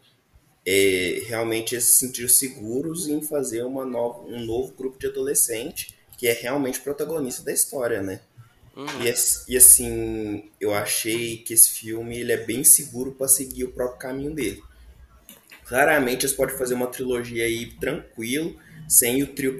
é, 0.65 1.21
realmente 1.27 1.79
se 1.79 1.99
sentir 1.99 2.29
seguros 2.29 3.07
em 3.07 3.21
fazer 3.21 3.63
uma 3.63 3.85
nova, 3.85 4.21
um 4.21 4.43
novo 4.45 4.73
grupo 4.73 4.97
de 4.97 5.07
adolescente 5.07 5.95
que 6.17 6.27
é 6.27 6.33
realmente 6.33 6.79
protagonista 6.79 7.43
da 7.43 7.51
história, 7.51 8.01
né? 8.01 8.21
Uhum. 8.75 8.85
E, 9.03 9.53
e, 9.53 9.57
assim, 9.57 10.49
eu 10.59 10.73
achei 10.73 11.37
que 11.37 11.53
esse 11.53 11.71
filme 11.71 12.17
ele 12.17 12.31
é 12.31 12.37
bem 12.37 12.63
seguro 12.63 13.11
para 13.11 13.27
seguir 13.27 13.65
o 13.65 13.71
próprio 13.71 13.99
caminho 13.99 14.33
dele. 14.33 14.61
Claramente 15.65 16.25
eles 16.25 16.35
podem 16.35 16.57
fazer 16.57 16.73
uma 16.73 16.87
trilogia 16.87 17.45
aí 17.45 17.71
tranquilo, 17.73 18.55
sem 18.87 19.23
o 19.23 19.27
trio 19.27 19.57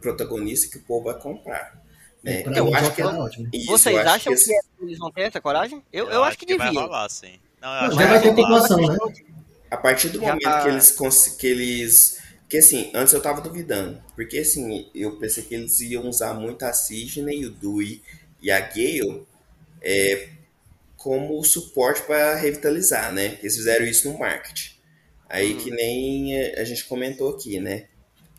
protagonista 0.00 0.70
que 0.70 0.78
o 0.78 0.82
povo 0.82 1.04
vai 1.04 1.18
comprar. 1.18 1.78
Né? 2.22 2.42
Eu, 2.54 2.74
acho 2.74 2.94
que 2.94 3.02
é, 3.02 3.06
isso, 3.52 3.66
Vocês 3.66 3.96
acham 3.96 4.32
que, 4.32 4.38
esse... 4.38 4.46
que, 4.46 4.84
eles 4.84 4.98
vão 4.98 5.10
ter 5.10 5.22
essa 5.22 5.40
coragem? 5.40 5.82
Eu, 5.92 6.06
eu, 6.06 6.12
eu 6.12 6.18
acho, 6.22 6.30
acho, 6.30 6.38
que, 6.38 6.46
que 6.46 6.52
devia. 6.52 6.72
Vai 6.72 6.82
rolar, 6.82 7.08
sim. 7.08 7.38
Não, 7.60 7.74
eu 7.74 7.88
Não, 7.90 7.98
já 7.98 8.06
vai 8.06 8.20
ter 8.20 8.34
continuação, 8.34 8.76
né? 8.76 8.96
A 9.70 9.76
partir 9.76 10.08
do 10.08 10.20
Já 10.20 10.26
momento 10.28 10.42
tá... 10.42 10.62
que 10.62 10.68
eles 10.68 11.36
que 11.36 11.46
eles 11.46 12.18
porque 12.48 12.56
assim, 12.58 12.90
antes 12.94 13.12
eu 13.12 13.20
tava 13.20 13.42
duvidando, 13.42 14.02
porque 14.14 14.38
assim, 14.38 14.90
eu 14.94 15.18
pensei 15.18 15.44
que 15.44 15.54
eles 15.54 15.80
iam 15.80 16.08
usar 16.08 16.32
muito 16.32 16.62
a 16.62 16.72
Sidney, 16.72 17.44
o 17.44 17.50
Dewey 17.50 18.02
e 18.40 18.50
a 18.50 18.58
Gale 18.58 19.26
é, 19.82 20.30
como 20.96 21.44
suporte 21.44 22.00
para 22.04 22.34
revitalizar, 22.36 23.12
né? 23.12 23.36
Eles 23.42 23.54
fizeram 23.54 23.84
isso 23.84 24.10
no 24.10 24.18
marketing. 24.18 24.70
Aí 25.28 25.52
uhum. 25.52 25.58
que 25.58 25.70
nem 25.70 26.42
a 26.54 26.64
gente 26.64 26.86
comentou 26.86 27.28
aqui, 27.28 27.60
né? 27.60 27.84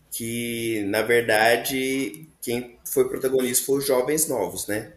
Que 0.09 0.83
na 0.87 1.03
verdade 1.03 2.27
quem 2.41 2.79
foi 2.83 3.07
protagonista 3.07 3.63
foi 3.63 3.77
os 3.77 3.85
jovens 3.85 4.27
novos, 4.27 4.65
né? 4.65 4.93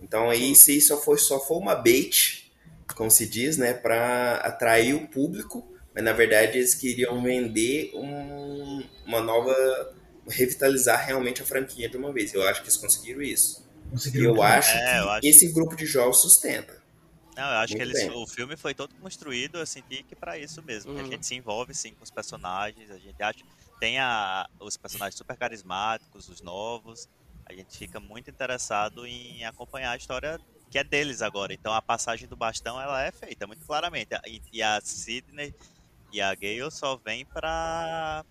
Então 0.00 0.28
aí 0.28 0.56
se 0.56 0.80
só 0.80 1.00
foi 1.00 1.18
só 1.18 1.38
foi 1.38 1.58
uma 1.58 1.76
bait, 1.76 2.50
como 2.96 3.12
se 3.12 3.26
diz, 3.26 3.56
né, 3.56 3.72
para 3.74 4.38
atrair 4.38 4.94
o 4.94 5.06
público 5.06 5.75
mas 5.96 6.04
na 6.04 6.12
verdade 6.12 6.58
eles 6.58 6.74
queriam 6.74 7.22
vender 7.22 7.90
um, 7.94 8.86
uma 9.06 9.22
nova. 9.22 9.54
revitalizar 10.28 11.06
realmente 11.06 11.40
a 11.40 11.46
franquia 11.46 11.88
de 11.88 11.96
uma 11.96 12.12
vez. 12.12 12.34
Eu 12.34 12.46
acho 12.46 12.60
que 12.60 12.68
eles 12.68 12.76
conseguiram 12.76 13.22
isso. 13.22 13.66
Conseguiram 13.90 14.34
eu, 14.34 14.42
acho 14.42 14.76
é, 14.76 15.00
eu 15.00 15.08
acho 15.08 15.20
que 15.22 15.28
esse 15.28 15.48
grupo 15.52 15.74
de 15.74 15.86
jogos 15.86 16.20
sustenta. 16.20 16.84
Não, 17.34 17.44
eu 17.44 17.58
acho 17.58 17.76
Muito 17.76 17.92
que 17.92 17.96
eles, 17.98 18.14
o 18.14 18.26
filme 18.26 18.56
foi 18.56 18.74
todo 18.74 18.94
construído 18.96 19.56
assim 19.56 19.82
que 19.82 20.14
para 20.14 20.38
isso 20.38 20.62
mesmo. 20.62 20.92
Uhum. 20.92 21.00
a 21.00 21.04
gente 21.04 21.24
se 21.24 21.34
envolve 21.34 21.74
sim 21.74 21.94
com 21.94 22.04
os 22.04 22.10
personagens, 22.10 22.90
a 22.90 22.98
gente 22.98 23.22
acha 23.22 23.42
tem 23.80 23.98
a, 23.98 24.48
os 24.60 24.76
personagens 24.76 25.16
super 25.16 25.36
carismáticos, 25.36 26.28
os 26.28 26.42
novos. 26.42 27.08
A 27.46 27.54
gente 27.54 27.76
fica 27.76 28.00
muito 28.00 28.28
interessado 28.28 29.06
em 29.06 29.44
acompanhar 29.44 29.92
a 29.92 29.96
história 29.96 30.38
que 30.70 30.78
é 30.78 30.84
deles 30.84 31.22
agora. 31.22 31.54
Então 31.54 31.72
a 31.72 31.80
passagem 31.80 32.28
do 32.28 32.36
bastão 32.36 32.80
ela 32.80 33.02
é 33.02 33.12
feita 33.12 33.46
muito 33.46 33.64
claramente. 33.64 34.10
E, 34.26 34.42
e 34.52 34.62
a 34.62 34.80
Sidney 34.82 35.54
e 36.16 36.20
a 36.20 36.34
Gale 36.34 36.70
só 36.70 36.96
vem 36.96 37.26
pra. 37.26 38.24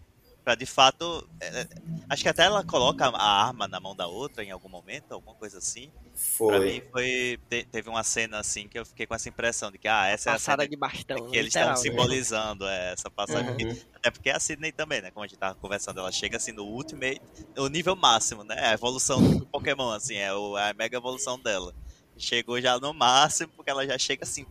pra 0.44 0.56
de 0.56 0.66
fato. 0.66 1.30
É, 1.40 1.62
é, 1.62 1.68
acho 2.10 2.24
que 2.24 2.30
até 2.30 2.44
ela 2.44 2.64
coloca 2.64 3.06
a 3.06 3.46
arma 3.46 3.68
na 3.68 3.80
mão 3.80 3.96
da 3.96 4.08
outra 4.08 4.44
em 4.44 4.50
algum 4.50 4.68
momento, 4.68 5.12
alguma 5.12 5.36
coisa 5.36 5.60
assim. 5.60 5.92
Foi. 6.16 6.48
Pra 6.48 6.60
mim 6.60 6.82
foi. 6.92 7.40
Te, 7.48 7.64
teve 7.66 7.88
uma 7.88 8.04
cena 8.04 8.40
assim 8.40 8.68
que 8.68 8.80
eu 8.80 8.86
fiquei 8.86 9.06
com 9.06 9.14
essa 9.14 9.30
impressão 9.30 9.72
de 9.72 9.78
que, 9.78 9.88
ah, 9.88 10.08
essa 10.08 10.32
passada 10.32 10.64
é 10.64 10.66
a 10.66 10.70
de 10.70 10.76
bastão. 10.76 11.30
Que 11.30 11.38
eles 11.38 11.56
estão 11.56 11.70
né? 11.70 11.76
simbolizando 11.76 12.66
é, 12.66 12.94
essa 12.94 13.12
passagem. 13.12 13.52
Uhum. 13.52 13.78
Até 13.94 14.10
porque 14.10 14.32
a 14.32 14.40
Sidney 14.40 14.72
também, 14.72 15.00
né? 15.04 15.12
Como 15.12 15.24
a 15.24 15.28
gente 15.28 15.38
tava 15.38 15.54
conversando, 15.54 16.00
ela 16.00 16.12
chega 16.12 16.38
assim 16.38 16.54
no 16.54 16.64
Ultimate, 16.64 17.22
no 17.56 17.68
nível 17.68 17.96
máximo, 17.96 18.44
né? 18.44 18.68
A 18.68 18.74
evolução 18.74 19.22
do 19.22 19.46
Pokémon, 19.46 19.92
assim, 19.92 20.16
é 20.16 20.30
a 20.30 20.74
mega 20.76 20.98
evolução 20.98 21.40
dela. 21.40 21.72
Chegou 22.18 22.60
já 22.60 22.80
no 22.80 22.94
máximo, 22.96 23.52
porque 23.56 23.70
ela 23.70 23.86
já 23.86 23.98
chega 24.00 24.24
assim, 24.24 24.46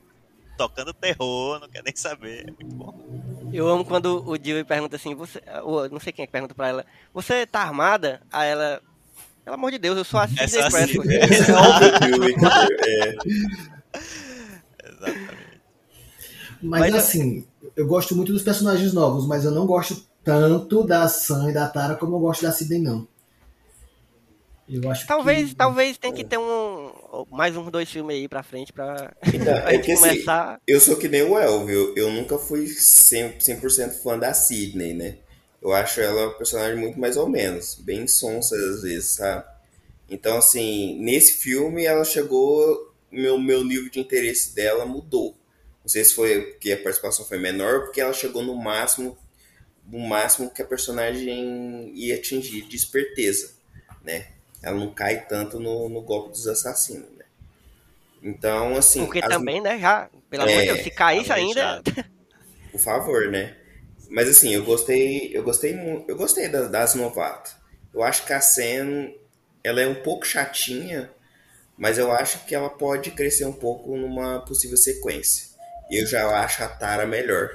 tocando 0.57 0.93
terror, 0.93 1.61
não 1.61 1.69
quer 1.69 1.83
nem 1.83 1.95
saber. 1.95 2.49
É 2.49 2.51
muito 2.51 2.75
bom. 2.75 3.51
Eu 3.53 3.69
amo 3.69 3.85
quando 3.85 4.27
o 4.27 4.39
Dewey 4.39 4.65
pergunta 4.65 4.97
assim, 4.97 5.15
você, 5.15 5.41
ou, 5.63 5.89
não 5.89 6.01
sei 6.01 6.13
quem 6.13 6.23
é 6.23 6.27
que 6.27 6.33
pergunta 6.33 6.55
pra 6.55 6.69
ela, 6.69 6.87
você 7.13 7.47
tá 7.47 7.61
armada? 7.61 8.21
Aí 8.33 8.49
ela, 8.51 8.81
pelo 9.45 9.55
amor 9.55 9.71
de 9.71 9.79
Deus, 9.79 9.97
eu 9.97 10.05
sou 10.05 10.19
a 10.19 10.27
CJ 10.27 10.61
é 10.61 10.71
Prescott. 10.71 11.09
É. 11.09 11.25
Exatamente. 14.89 15.45
Mas, 16.63 16.81
mas 16.81 16.95
assim, 16.95 17.47
eu 17.77 17.87
gosto 17.87 18.17
muito 18.17 18.33
dos 18.33 18.43
personagens 18.43 18.93
novos, 18.95 19.27
mas 19.27 19.45
eu 19.45 19.51
não 19.51 19.67
gosto 19.67 20.07
tanto 20.25 20.83
da 20.83 21.07
Sam 21.07 21.51
e 21.51 21.53
da 21.53 21.69
Tara 21.69 21.95
como 21.95 22.17
eu 22.17 22.21
gosto 22.21 22.43
da 22.43 22.53
Sidney, 22.53 22.81
não. 22.81 23.07
Eu 24.67 24.91
acho 24.91 25.07
talvez, 25.07 25.51
que... 25.51 25.57
talvez 25.57 25.99
tem 25.99 26.13
que 26.13 26.25
ter 26.25 26.39
um 26.39 26.84
mais 27.31 27.57
uns 27.57 27.71
dois 27.71 27.91
filmes 27.91 28.17
aí 28.17 28.29
pra 28.29 28.43
frente 28.43 28.73
pra, 28.73 29.15
então, 29.33 29.55
é 29.69 29.79
que, 29.79 29.93
assim, 29.93 30.09
começar. 30.09 30.49
Assim, 30.51 30.61
eu 30.67 30.81
sou 30.81 30.97
que 30.97 31.09
nem 31.09 31.23
o 31.23 31.39
Elvio, 31.39 31.93
eu 31.97 32.11
nunca 32.11 32.39
fui 32.39 32.65
100%, 32.65 33.41
100 33.41 33.91
fã 34.03 34.19
da 34.19 34.35
Sidney, 34.35 34.95
né? 34.95 35.17
eu 35.65 35.73
acho 35.73 35.99
ela 35.99 36.27
uma 36.27 36.35
personagem 36.35 36.77
muito 36.77 37.01
mais 37.01 37.17
ou 37.17 37.27
menos, 37.27 37.75
bem 37.77 38.07
sonsa 38.07 38.55
às 38.55 38.83
vezes, 38.83 39.13
sabe? 39.13 39.47
Então, 40.11 40.37
assim, 40.37 41.01
nesse 41.01 41.33
filme 41.39 41.87
ela 41.87 42.05
chegou, 42.05 42.95
meu, 43.11 43.39
meu 43.39 43.65
nível 43.65 43.89
de 43.89 43.99
interesse 43.99 44.55
dela 44.55 44.85
mudou. 44.85 45.35
Não 45.81 45.89
sei 45.89 46.05
se 46.05 46.13
foi 46.13 46.53
porque 46.53 46.73
a 46.73 46.77
participação 46.77 47.25
foi 47.25 47.39
menor, 47.39 47.85
porque 47.85 48.03
ela 48.03 48.13
chegou 48.13 48.43
no 48.43 48.55
máximo, 48.55 49.17
no 49.87 49.99
máximo 50.01 50.53
que 50.53 50.61
a 50.61 50.67
personagem 50.67 51.91
ia 51.95 52.17
atingir 52.17 52.69
de 52.69 52.77
esperteza, 52.77 53.55
né? 54.03 54.34
Ela 54.65 54.79
não 54.79 54.93
cai 54.93 55.27
tanto 55.27 55.61
no, 55.61 55.89
no 55.89 56.01
golpe 56.01 56.31
dos 56.31 56.49
assassinos, 56.49 57.11
né? 57.19 57.25
Então, 58.23 58.75
assim... 58.77 59.05
Porque 59.05 59.21
as... 59.23 59.29
também, 59.29 59.61
né, 59.61 59.79
já, 59.79 60.09
pelo 60.31 60.45
amor 60.45 60.57
de 60.57 60.67
Deus, 60.67 60.83
se 60.83 60.91
caísse 60.91 61.33
ainda... 61.33 61.83
Por 62.73 62.81
favor, 62.81 63.31
né? 63.31 63.55
Mas 64.09 64.29
assim, 64.29 64.55
eu 64.55 64.65
gostei, 64.65 65.31
eu 65.37 65.43
gostei, 65.43 66.05
eu 66.09 66.17
gostei 66.17 66.49
das, 66.49 66.71
das 66.71 66.95
novatas. 66.95 67.55
Eu 67.93 68.03
acho 68.03 68.25
que 68.25 68.33
a 68.33 68.41
Sen, 68.41 69.17
ela 69.63 69.81
é 69.81 69.87
um 69.87 70.03
pouco 70.03 70.27
chatinha, 70.27 71.11
mas 71.77 71.99
eu 71.99 72.11
acho 72.11 72.45
que 72.47 72.55
ela 72.55 72.71
pode 72.71 73.11
crescer 73.11 73.45
um 73.45 73.53
pouco 73.53 73.97
numa 73.97 74.41
possível 74.41 74.77
sequência. 74.77 75.49
Eu 75.91 76.07
já 76.07 76.27
acho 76.41 76.65
a 76.65 76.69
Tara 76.69 77.07
melhor, 77.07 77.51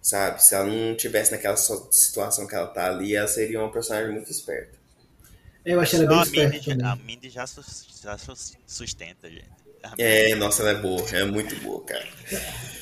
sabe? 0.00 0.42
Se 0.42 0.54
ela 0.54 0.64
não 0.64 0.96
tivesse 0.96 1.30
naquela 1.32 1.56
situação 1.56 2.46
que 2.46 2.54
ela 2.54 2.66
tá 2.66 2.88
ali, 2.88 3.14
ela 3.14 3.28
seria 3.28 3.60
uma 3.60 3.70
personagem 3.70 4.12
muito 4.12 4.30
esperta. 4.30 4.79
Eu 5.64 5.80
achei 5.80 6.00
ela 6.00 6.08
bem 6.08 6.22
esperta. 6.22 6.88
A 6.88 6.96
Mindy 6.96 7.28
já, 7.28 7.44
já 8.02 8.16
sustenta, 8.66 9.28
gente. 9.28 9.60
É, 9.98 10.34
nossa, 10.34 10.62
ela 10.62 10.72
é 10.72 10.74
boa, 10.74 11.02
é 11.12 11.24
muito 11.24 11.56
boa, 11.62 11.82
cara. 11.82 12.06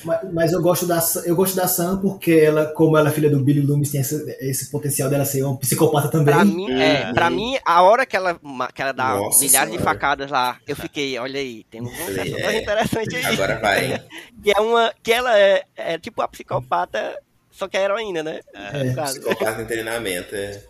Mas, 0.03 0.33
mas, 0.33 0.51
eu 0.51 0.61
gosto 0.61 0.85
da 0.85 0.99
eu 1.25 1.35
gosto 1.35 1.55
da 1.55 1.65
Sam 1.67 1.99
porque 1.99 2.31
ela, 2.31 2.65
como 2.67 2.97
ela 2.97 3.09
é 3.09 3.11
filha 3.11 3.29
do 3.29 3.39
Billy 3.39 3.61
Loomis, 3.61 3.91
tem 3.91 4.01
esse, 4.01 4.37
esse 4.41 4.69
potencial 4.69 5.09
dela 5.09 5.23
ser 5.23 5.43
uma 5.43 5.57
psicopata 5.57 6.09
também. 6.09 6.35
Pra 6.35 6.43
mim, 6.43 6.71
é, 6.71 7.07
uhum. 7.07 7.13
pra 7.13 7.29
mim 7.29 7.57
a 7.65 7.81
hora 7.83 8.05
que 8.05 8.17
ela, 8.17 8.37
que 8.73 8.81
ela 8.81 8.91
dá 8.91 9.15
nossa 9.15 9.39
milhares 9.39 9.69
senhora. 9.69 9.77
de 9.77 9.83
facadas 9.83 10.29
lá, 10.29 10.59
eu 10.67 10.75
fiquei, 10.75 11.17
olha 11.17 11.39
aí, 11.39 11.63
tem 11.69 11.81
um 11.81 11.89
é, 11.89 12.61
interessante 12.61 13.15
aí. 13.15 13.25
Agora 13.25 13.59
vai. 13.59 14.03
que 14.43 14.51
é 14.51 14.59
uma, 14.59 14.93
que 15.01 15.13
ela 15.13 15.39
é, 15.39 15.63
é 15.77 15.97
tipo 15.97 16.21
a 16.21 16.27
psicopata, 16.27 17.17
só 17.49 17.67
que 17.69 17.77
é 17.77 17.81
a 17.81 17.83
heroína, 17.85 18.23
né? 18.23 18.41
É, 18.53 18.87
é. 18.87 19.03
psicopata 19.03 19.61
em 19.61 19.65
treinamento, 19.65 20.35
é. 20.35 20.61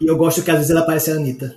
E 0.00 0.06
eu 0.06 0.16
gosto 0.16 0.42
que 0.42 0.50
às 0.50 0.58
vezes 0.58 0.70
ela 0.70 0.84
parece 0.84 1.10
a 1.10 1.14
Anitta. 1.14 1.56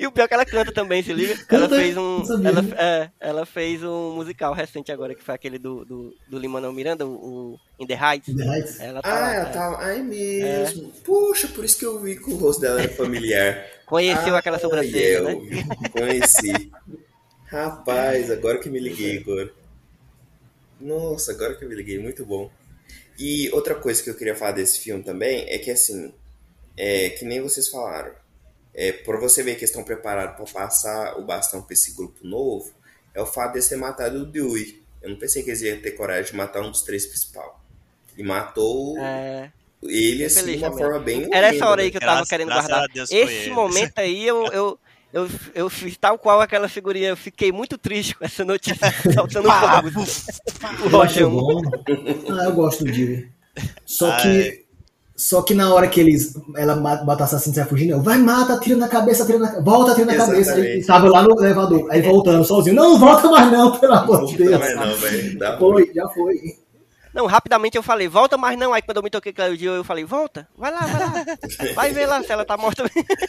E 0.00 0.06
o 0.06 0.10
pior 0.10 0.24
é 0.24 0.28
que 0.28 0.32
ela 0.32 0.46
canta 0.46 0.72
também, 0.72 1.02
se 1.02 1.12
liga. 1.12 1.38
Ela 1.46 1.68
fez 1.68 1.94
um. 1.94 2.22
Ela, 2.42 2.64
é, 2.78 3.10
ela 3.20 3.44
fez 3.44 3.84
um 3.84 4.14
musical 4.14 4.54
recente 4.54 4.90
agora, 4.90 5.14
que 5.14 5.22
foi 5.22 5.34
aquele 5.34 5.58
do, 5.58 5.84
do, 5.84 6.16
do 6.26 6.38
Limanão 6.38 6.72
Miranda, 6.72 7.06
o, 7.06 7.10
o 7.10 7.60
In 7.78 7.86
the 7.86 7.98
Heights. 8.00 8.28
In 8.28 8.36
the 8.36 8.44
Heights. 8.44 8.80
Ela 8.80 9.02
tá, 9.02 9.08
ah, 9.12 9.34
ela 9.34 9.48
é. 9.48 9.52
tá. 9.52 9.78
Ai 9.78 10.02
mesmo. 10.02 10.86
É. 10.86 11.00
Poxa, 11.04 11.48
por 11.48 11.66
isso 11.66 11.78
que 11.78 11.84
eu 11.84 12.00
vi 12.00 12.16
que 12.16 12.30
o 12.30 12.36
rosto 12.36 12.62
dela 12.62 12.80
era 12.80 12.88
familiar. 12.90 13.62
Conheceu 13.84 14.34
ah, 14.34 14.38
aquela 14.38 14.58
sobrancelha, 14.58 15.18
eu, 15.18 15.24
né? 15.24 15.68
Conheci. 15.92 16.72
Rapaz, 17.44 18.30
agora 18.30 18.58
que 18.58 18.70
me 18.70 18.80
liguei 18.80 19.18
agora. 19.18 19.50
Nossa, 20.80 21.32
agora 21.32 21.54
que 21.56 21.64
eu 21.66 21.68
me 21.68 21.74
liguei, 21.74 21.98
muito 21.98 22.24
bom. 22.24 22.50
E 23.20 23.50
outra 23.50 23.74
coisa 23.74 24.02
que 24.02 24.08
eu 24.08 24.14
queria 24.16 24.34
falar 24.34 24.52
desse 24.52 24.80
filme 24.80 25.04
também 25.04 25.44
é 25.48 25.58
que 25.58 25.70
assim, 25.70 26.12
é 26.76 27.10
que 27.10 27.24
nem 27.24 27.40
vocês 27.40 27.68
falaram 27.68 28.12
é, 28.74 28.92
para 28.92 29.18
você 29.18 29.42
ver 29.42 29.56
que 29.56 29.64
estão 29.64 29.84
preparados 29.84 30.36
para 30.36 30.62
passar 30.64 31.18
o 31.18 31.22
bastão 31.22 31.62
para 31.62 31.74
esse 31.74 31.92
grupo 31.92 32.26
novo, 32.26 32.72
é 33.14 33.20
o 33.20 33.26
fato 33.26 33.58
de 33.58 33.68
ter 33.68 33.76
matado 33.76 34.22
o 34.22 34.24
Dewey. 34.24 34.80
Eu 35.02 35.10
não 35.10 35.18
pensei 35.18 35.42
que 35.42 35.50
eles 35.50 35.60
iam 35.62 35.80
ter 35.80 35.92
coragem 35.92 36.30
de 36.30 36.36
matar 36.36 36.62
um 36.62 36.70
dos 36.70 36.82
três 36.82 37.06
principal. 37.06 37.60
E 38.16 38.22
matou 38.22 38.98
é... 38.98 39.50
ele 39.82 40.24
assim, 40.24 40.56
de 40.56 40.58
uma 40.58 40.76
forma 40.76 40.98
bem. 41.00 41.28
Era 41.32 41.48
essa 41.48 41.68
hora 41.68 41.82
aí 41.82 41.90
que 41.90 41.96
eu 41.96 42.00
tava 42.00 42.12
graças, 42.12 42.28
querendo 42.28 42.48
guardar. 42.48 42.86
Esse 42.94 43.50
momento 43.50 43.98
aí 43.98 44.26
eu, 44.26 44.46
eu, 44.46 44.78
eu, 45.12 45.28
eu 45.54 45.70
fiz 45.70 45.96
tal 45.96 46.18
qual 46.18 46.40
aquela 46.40 46.68
figurinha. 46.68 47.08
Eu 47.08 47.16
fiquei 47.16 47.50
muito 47.52 47.76
triste 47.76 48.14
com 48.16 48.24
essa 48.24 48.44
notícia 48.44 48.92
saltando 49.12 49.48
o 49.48 50.88
Roger. 50.88 51.26
Ah, 51.26 52.44
eu 52.44 52.52
gosto 52.52 52.84
do 52.84 52.92
Dewey. 52.92 53.28
Só 53.84 54.16
que 54.18 54.64
só 55.20 55.42
que 55.42 55.52
na 55.52 55.74
hora 55.74 55.86
que 55.86 56.00
eles. 56.00 56.34
Ela 56.56 56.76
mata 56.76 57.04
o 57.04 57.24
assassino 57.24 57.52
e 57.52 57.56
sai 57.56 57.66
fugindo, 57.66 58.02
vai, 58.02 58.16
mata, 58.16 58.58
tira 58.58 58.74
na 58.74 58.88
cabeça, 58.88 59.26
tira 59.26 59.38
na 59.38 59.60
Volta, 59.60 59.94
tira 59.94 60.06
na 60.06 60.14
Exatamente. 60.14 60.48
cabeça. 60.48 60.66
Ele 60.66 60.84
tava 60.84 61.10
lá 61.10 61.22
no 61.22 61.38
elevador, 61.38 61.86
aí 61.90 62.00
voltando 62.00 62.42
sozinho. 62.42 62.74
Não, 62.74 62.98
volta 62.98 63.28
mais 63.28 63.52
não, 63.52 63.78
pelo 63.78 63.92
amor 63.92 64.24
de 64.24 64.38
Deus. 64.38 64.58
Mais 64.58 64.74
não, 64.74 65.38
já 65.38 65.58
foi, 65.58 65.92
já 65.94 66.08
foi. 66.08 66.59
Não, 67.12 67.26
rapidamente 67.26 67.76
eu 67.76 67.82
falei, 67.82 68.08
volta, 68.08 68.36
mas 68.36 68.58
não. 68.58 68.72
Aí 68.72 68.82
quando 68.82 68.98
eu 68.98 69.02
me 69.02 69.10
toquei 69.10 69.32
com 69.32 69.42
o 69.42 69.56
dia, 69.56 69.70
eu 69.70 69.84
falei, 69.84 70.04
volta, 70.04 70.46
vai 70.56 70.70
lá, 70.70 70.80
vai 70.80 71.00
lá. 71.00 71.10
Vai 71.74 71.92
ver 71.92 72.06
lá 72.06 72.22
se 72.22 72.32
ela 72.32 72.44
tá 72.44 72.56
morta. 72.56 72.84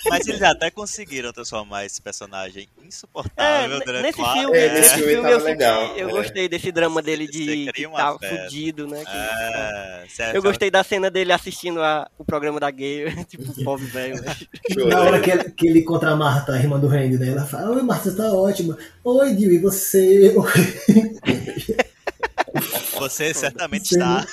Mas 0.10 0.28
eles 0.28 0.42
até 0.42 0.70
conseguiram 0.70 1.32
transformar 1.32 1.86
esse 1.86 2.02
personagem 2.02 2.68
insuportável. 2.84 3.82
É, 3.82 4.02
nesse 4.02 4.24
filme, 4.24 4.58
é, 4.58 4.74
nesse 4.74 4.96
filme, 4.96 5.14
filme 5.14 5.32
eu, 5.32 5.40
senti, 5.40 6.00
eu 6.00 6.10
é. 6.10 6.12
gostei 6.12 6.50
desse 6.50 6.72
drama 6.72 7.02
dele 7.02 7.28
de 7.28 7.72
que 7.72 7.88
tá 7.88 8.18
fudido, 8.18 8.88
né? 8.88 9.04
Que, 9.04 9.12
é, 9.12 10.06
certo. 10.10 10.36
Eu 10.36 10.42
gostei 10.42 10.72
da 10.72 10.84
cena 10.84 11.10
dele 11.10 11.32
assistindo 11.32 11.82
a, 11.82 12.10
o 12.18 12.26
programa 12.26 12.60
da 12.60 12.70
gay, 12.72 13.14
tipo, 13.26 13.64
pobre 13.64 13.86
velho. 13.86 14.22
Né? 14.22 14.36
Na 14.88 15.02
hora 15.02 15.20
que 15.20 15.32
ele, 15.32 15.44
que 15.52 15.68
ele 15.68 15.80
encontra 15.80 16.12
a 16.12 16.16
Marta, 16.16 16.54
a 16.54 16.58
irmã 16.58 16.80
do 16.80 16.88
Randy, 16.88 17.18
né? 17.18 17.30
Ela 17.30 17.46
fala, 17.46 17.72
oi 17.72 17.82
Marta, 17.82 18.10
você 18.10 18.18
tá 18.18 18.32
ótima. 18.32 18.78
Oi, 19.04 19.36
Dio, 19.36 19.52
e 19.52 19.60
você? 19.60 20.34
Você 23.00 23.34
certamente 23.34 23.94
está. 23.94 24.26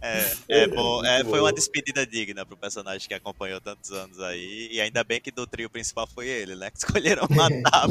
É, 0.00 0.32
é 0.48 0.66
bom, 0.68 1.04
é, 1.04 1.24
foi 1.24 1.40
uma 1.40 1.52
despedida 1.52 2.06
digna 2.06 2.46
pro 2.46 2.56
personagem 2.56 3.08
que 3.08 3.14
acompanhou 3.14 3.60
tantos 3.60 3.90
anos 3.90 4.20
aí. 4.20 4.68
E 4.70 4.80
ainda 4.80 5.02
bem 5.02 5.20
que 5.20 5.30
do 5.30 5.46
trio 5.46 5.68
principal 5.68 6.06
foi 6.06 6.28
ele, 6.28 6.54
né? 6.54 6.70
Que 6.70 6.78
escolheram 6.78 7.26
matar. 7.30 7.88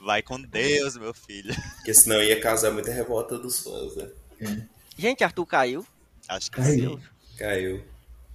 Vai 0.00 0.22
com 0.22 0.40
Deus, 0.40 0.96
meu 0.96 1.12
filho. 1.12 1.54
Porque 1.76 1.94
senão 1.94 2.22
ia 2.22 2.40
causar 2.40 2.70
muita 2.70 2.90
revolta 2.90 3.38
dos 3.38 3.60
fãs, 3.60 3.94
né? 3.96 4.08
Gente, 4.96 5.22
Arthur 5.22 5.46
caiu. 5.46 5.86
Acho 6.26 6.50
que 6.50 6.56
caiu. 6.56 6.98
Sim. 6.98 7.02
Caiu. 7.38 7.84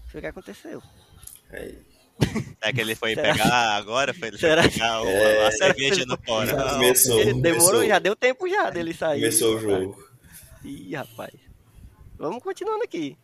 Foi 0.07 0.19
o 0.19 0.21
que 0.21 0.27
aconteceu. 0.27 0.81
Aí. 1.51 1.86
É 2.61 2.73
que 2.73 2.81
ele 2.81 2.95
foi 2.95 3.13
Será? 3.13 3.33
pegar 3.33 3.77
agora? 3.77 4.13
Foi 4.13 4.29
ele 4.29 4.37
Será? 4.37 4.63
pegar 4.63 5.01
o, 5.01 5.07
é, 5.07 5.47
a 5.47 5.51
cerveja 5.51 6.05
no 6.05 6.17
pó. 6.17 6.43
Né? 6.43 6.53
Começou, 6.53 7.19
ele 7.19 7.33
demorou, 7.33 7.65
começou. 7.67 7.87
já 7.87 7.99
deu 7.99 8.15
tempo 8.15 8.49
já 8.49 8.69
dele 8.69 8.93
sair. 8.93 9.19
Começou 9.19 9.55
o 9.55 9.59
jogo. 9.59 10.03
Ih, 10.63 10.95
rapaz. 10.95 11.33
Vamos 12.17 12.41
continuando 12.43 12.83
aqui. 12.83 13.17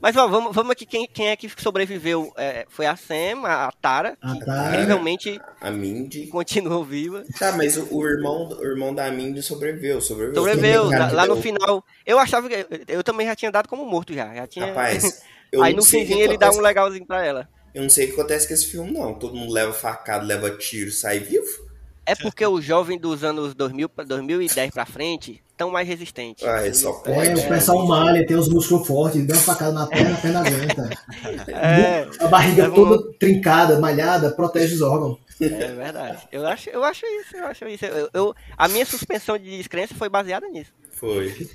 Mas 0.00 0.16
ó, 0.16 0.28
vamos, 0.28 0.54
vamos 0.54 0.72
aqui, 0.72 0.84
quem, 0.84 1.06
quem 1.06 1.28
é 1.28 1.36
que 1.36 1.48
sobreviveu? 1.56 2.30
É, 2.36 2.66
foi 2.68 2.84
a 2.84 2.94
Sam, 2.94 3.46
a 3.46 3.72
Tara, 3.72 4.18
a 4.20 4.34
que 4.34 4.44
Tara, 4.44 4.84
realmente 4.84 5.40
a 5.58 5.70
Mindy 5.70 6.26
continuou 6.26 6.84
viva. 6.84 7.24
Tá, 7.38 7.52
mas 7.52 7.78
o, 7.78 7.88
o, 7.90 8.06
irmão, 8.06 8.48
o 8.48 8.64
irmão 8.64 8.94
da 8.94 9.10
Mindy 9.10 9.42
sobreviveu, 9.42 10.02
sobreviveu. 10.02 10.42
Sobreviveu, 10.42 10.90
lá, 10.90 11.10
lá 11.10 11.26
no 11.26 11.40
final. 11.40 11.82
Eu 12.04 12.18
achava 12.18 12.48
que. 12.50 12.66
Eu 12.86 13.02
também 13.02 13.26
já 13.26 13.34
tinha 13.34 13.50
dado 13.50 13.66
como 13.66 13.86
morto 13.86 14.12
já. 14.12 14.34
já 14.34 14.46
tinha... 14.46 14.66
Rapaz. 14.66 15.22
Aí 15.62 15.72
no 15.72 15.82
finzinho 15.82 16.20
ele 16.20 16.36
dá 16.36 16.50
um 16.50 16.60
legalzinho 16.60 17.06
pra 17.06 17.24
ela. 17.24 17.48
Eu 17.74 17.82
não 17.82 17.90
sei 17.90 18.04
o 18.04 18.08
que 18.08 18.14
acontece 18.14 18.46
com 18.46 18.54
esse 18.54 18.66
filme, 18.66 18.92
não. 18.92 19.14
Todo 19.14 19.34
mundo 19.34 19.52
leva 19.52 19.72
facada, 19.72 20.24
leva 20.24 20.50
tiro, 20.56 20.92
sai 20.92 21.18
vivo. 21.18 21.64
É 22.06 22.14
porque 22.14 22.46
o 22.46 22.60
jovem 22.60 22.98
dos 22.98 23.24
anos 23.24 23.54
2000, 23.54 23.90
2010 24.06 24.70
pra 24.70 24.84
frente 24.84 25.42
estão 25.50 25.70
mais 25.70 25.88
resistentes. 25.88 26.46
Ah, 26.46 26.66
é 26.66 26.72
só 26.72 26.92
pode. 26.92 27.28
É, 27.28 27.34
o 27.34 27.48
pessoal 27.48 27.86
malha, 27.86 28.26
tem 28.26 28.36
os 28.36 28.48
músculos 28.48 28.86
fortes, 28.86 29.26
dá 29.26 29.34
uma 29.34 29.42
facada 29.42 29.72
na 29.72 29.86
perna, 29.86 30.14
a 30.14 30.20
perna 30.20 30.40
aguenta. 30.40 30.90
É, 31.48 32.08
a 32.20 32.28
barriga 32.28 32.64
é 32.64 32.70
toda 32.70 33.12
trincada, 33.18 33.78
malhada, 33.80 34.30
protege 34.30 34.74
os 34.74 34.82
órgãos. 34.82 35.18
É 35.40 35.72
verdade. 35.72 36.28
Eu 36.30 36.46
acho, 36.46 36.70
eu 36.70 36.84
acho 36.84 37.06
isso, 37.06 37.36
eu 37.36 37.46
acho 37.46 37.66
isso. 37.66 37.84
Eu, 37.84 38.10
eu, 38.12 38.34
a 38.56 38.68
minha 38.68 38.84
suspensão 38.84 39.38
de 39.38 39.56
descrença 39.56 39.94
foi 39.94 40.08
baseada 40.08 40.46
nisso. 40.48 40.72
Foi. 40.90 41.48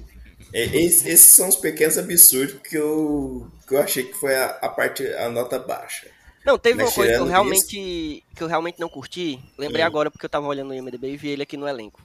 É, 0.54 0.64
esses, 0.64 1.06
esses 1.06 1.28
são 1.28 1.48
os 1.48 1.56
pequenos 1.56 1.98
absurdos 1.98 2.60
que 2.62 2.76
eu, 2.76 3.48
que 3.68 3.76
eu 3.76 3.80
achei 3.80 4.04
que 4.04 4.14
foi 4.14 4.36
a, 4.36 4.58
a 4.62 4.70
parte, 4.70 5.06
a 5.14 5.30
nota 5.30 5.60
baixa. 5.60 6.08
Não, 6.46 6.58
teve 6.58 6.78
Mas 6.78 6.88
uma 6.88 6.96
coisa 6.96 7.14
que 7.14 7.20
eu 7.20 7.26
realmente 7.26 8.24
que 8.36 8.44
eu 8.44 8.48
realmente 8.48 8.80
não 8.80 8.90
curti. 8.90 9.40
Lembrei 9.58 9.84
hum. 9.84 9.88
agora 9.88 10.10
porque 10.10 10.26
eu 10.26 10.30
tava 10.30 10.48
olhando 10.48 10.70
no 10.70 10.74
IMDb 10.74 11.10
e 11.10 11.18
vi 11.18 11.30
ele 11.30 11.44
aqui 11.44 11.58
no 11.58 11.68
elenco. 11.68 12.02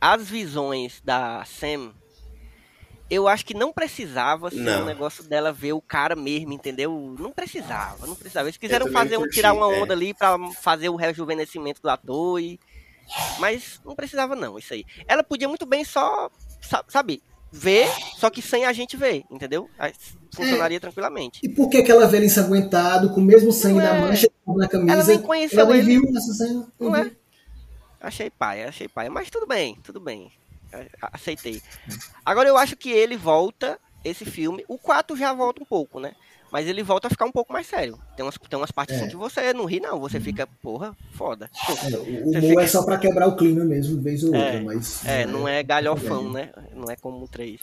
As 0.00 0.28
visões 0.28 1.00
da 1.02 1.44
Sam, 1.44 1.92
eu 3.08 3.28
acho 3.28 3.46
que 3.46 3.54
não 3.54 3.72
precisava 3.72 4.50
ser 4.50 4.56
não. 4.56 4.82
um 4.82 4.84
negócio 4.84 5.22
dela 5.24 5.52
ver 5.52 5.72
o 5.72 5.80
cara 5.80 6.16
mesmo, 6.16 6.52
entendeu? 6.52 7.14
Não 7.18 7.30
precisava, 7.30 8.06
não 8.06 8.16
precisava. 8.16 8.48
Eles 8.48 8.56
quiseram 8.56 8.90
fazer 8.90 9.16
curti, 9.16 9.30
um, 9.30 9.32
tirar 9.32 9.52
uma 9.52 9.68
onda 9.68 9.94
é. 9.94 9.96
ali 9.96 10.12
para 10.12 10.36
fazer 10.60 10.88
o 10.88 10.96
rejuvenescimento 10.96 11.80
do 11.80 11.88
ator 11.88 12.40
e 12.40 12.58
mas 13.38 13.80
não 13.84 13.94
precisava 13.94 14.34
não, 14.34 14.58
isso 14.58 14.72
aí. 14.72 14.84
Ela 15.06 15.22
podia 15.22 15.48
muito 15.48 15.66
bem 15.66 15.84
só, 15.84 16.30
sabe, 16.88 17.22
ver, 17.52 17.86
só 18.16 18.30
que 18.30 18.40
sem 18.40 18.64
a 18.64 18.72
gente 18.72 18.96
ver, 18.96 19.24
entendeu? 19.30 19.68
Funcionaria 20.34 20.78
é. 20.78 20.80
tranquilamente. 20.80 21.40
E 21.42 21.48
por 21.48 21.68
que 21.68 21.76
aquela 21.76 22.06
velha 22.06 22.24
ensanguentado, 22.24 23.10
com 23.10 23.20
o 23.20 23.24
mesmo 23.24 23.52
sangue 23.52 23.78
na 23.78 23.96
é. 23.96 24.00
mancha 24.00 24.28
na 24.46 24.66
camisa? 24.66 24.92
Ela 24.92 25.04
nem 25.04 25.20
conheceu 25.20 25.60
ela 25.60 25.74
nem 25.74 25.82
viu 25.82 26.02
essa 26.16 26.32
cena. 26.32 26.66
Não 26.80 26.96
é? 26.96 27.10
Achei 28.00 28.30
pai, 28.30 28.64
achei 28.64 28.88
pai. 28.88 29.08
Mas 29.10 29.30
tudo 29.30 29.46
bem, 29.46 29.76
tudo 29.82 30.00
bem. 30.00 30.32
Aceitei. 31.12 31.62
Agora 32.24 32.48
eu 32.48 32.56
acho 32.56 32.76
que 32.76 32.90
ele 32.90 33.16
volta, 33.16 33.78
esse 34.02 34.24
filme. 34.24 34.64
O 34.66 34.78
4 34.78 35.16
já 35.16 35.32
volta 35.34 35.62
um 35.62 35.66
pouco, 35.66 36.00
né? 36.00 36.14
Mas 36.52 36.66
ele 36.66 36.82
volta 36.82 37.06
a 37.06 37.10
ficar 37.10 37.24
um 37.24 37.32
pouco 37.32 37.50
mais 37.50 37.66
sério. 37.66 37.98
Tem 38.14 38.22
umas, 38.22 38.36
tem 38.36 38.58
umas 38.58 38.70
partes 38.70 38.94
assim 38.94 39.06
é. 39.06 39.08
que 39.08 39.16
você 39.16 39.54
não 39.54 39.64
ri, 39.64 39.80
não. 39.80 39.98
Você 40.00 40.18
uhum. 40.18 40.22
fica, 40.22 40.46
porra, 40.60 40.94
foda. 41.14 41.50
É, 41.66 41.96
o 41.96 42.28
humor 42.28 42.40
fica... 42.42 42.62
é 42.62 42.66
só 42.66 42.84
pra 42.84 42.98
quebrar 42.98 43.26
o 43.26 43.36
clima 43.36 43.64
mesmo, 43.64 44.02
vez 44.02 44.22
ou 44.22 44.34
é, 44.34 44.44
outra, 44.44 44.62
mas. 44.62 45.02
É, 45.06 45.24
não 45.24 45.48
é, 45.48 45.60
é 45.60 45.62
galhofão, 45.62 46.30
né? 46.30 46.52
Não 46.74 46.90
é 46.90 46.96
como 46.96 47.24
o 47.24 47.28
3. 47.28 47.58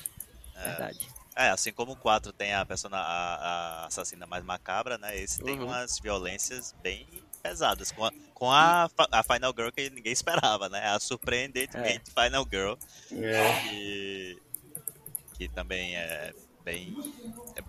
É. 0.56 0.70
Verdade. 0.70 1.08
É, 1.36 1.50
assim 1.52 1.72
como 1.72 1.92
o 1.92 1.96
4 1.96 2.34
tem 2.34 2.56
a 2.56 2.66
persona, 2.66 2.98
a, 2.98 3.36
a 3.84 3.86
assassina 3.86 4.26
mais 4.26 4.44
macabra, 4.44 4.98
né? 4.98 5.16
Esse 5.16 5.40
uhum. 5.40 5.46
tem 5.46 5.60
umas 5.60 6.00
violências 6.00 6.74
bem 6.82 7.06
pesadas. 7.44 7.92
Com 7.92 8.04
a, 8.04 8.12
com 8.34 8.52
a, 8.52 8.90
a 9.12 9.24
Final 9.24 9.54
Girl 9.56 9.70
que 9.70 9.88
ninguém 9.92 10.12
esperava, 10.14 10.68
né? 10.68 10.88
A 10.88 11.00
surpreendentemente 11.00 12.12
é. 12.16 12.24
Final 12.24 12.48
Girl. 12.52 12.74
É. 13.12 13.62
Que, 13.62 14.38
que 15.38 15.48
também 15.50 15.96
é 15.96 16.34
bem. 16.64 16.96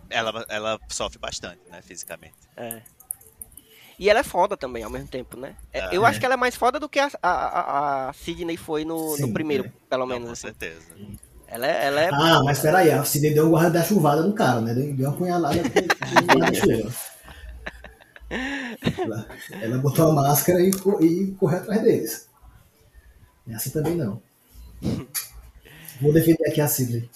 Ela, 0.08 0.44
ela 0.48 0.78
sofre 0.88 1.18
bastante, 1.18 1.60
né, 1.70 1.80
fisicamente. 1.82 2.34
É. 2.56 2.82
E 3.98 4.08
ela 4.08 4.20
é 4.20 4.24
foda 4.24 4.56
também, 4.56 4.82
ao 4.82 4.90
mesmo 4.90 5.08
tempo, 5.08 5.36
né? 5.36 5.54
É, 5.72 5.94
eu 5.94 6.06
acho 6.06 6.18
que 6.18 6.24
ela 6.24 6.34
é 6.34 6.36
mais 6.36 6.56
foda 6.56 6.80
do 6.80 6.88
que 6.88 6.98
a, 6.98 7.10
a, 7.22 8.08
a 8.08 8.12
Sidney 8.14 8.56
foi 8.56 8.82
no, 8.84 9.16
Sim, 9.16 9.22
no 9.22 9.32
primeiro, 9.32 9.66
é. 9.66 9.72
pelo 9.90 10.06
menos. 10.06 10.22
Não, 10.22 10.28
com 10.28 10.32
assim. 10.32 10.42
certeza. 10.42 10.86
Ela 11.46 11.66
é, 11.66 11.86
ela 11.86 12.00
é. 12.00 12.10
Ah, 12.10 12.42
mas 12.42 12.60
peraí, 12.60 12.90
a 12.90 13.04
Sidney 13.04 13.34
deu 13.34 13.46
um 13.46 13.50
guarda 13.50 13.78
da 13.78 13.84
chuvada 13.84 14.22
no 14.22 14.32
cara, 14.32 14.60
né? 14.62 14.72
Deu 14.72 15.08
uma 15.08 15.16
punhalada 15.16 15.60
ela, 18.98 19.26
ela 19.60 19.78
botou 19.78 20.10
a 20.10 20.14
máscara 20.14 20.60
e, 20.62 20.70
e 21.00 21.32
correu 21.32 21.58
atrás 21.58 21.82
deles. 21.82 22.28
Essa 23.48 23.70
também 23.70 23.96
não. 23.96 24.22
Vou 26.00 26.12
defender 26.12 26.48
aqui 26.48 26.60
a 26.60 26.68
Sidney. 26.68 27.10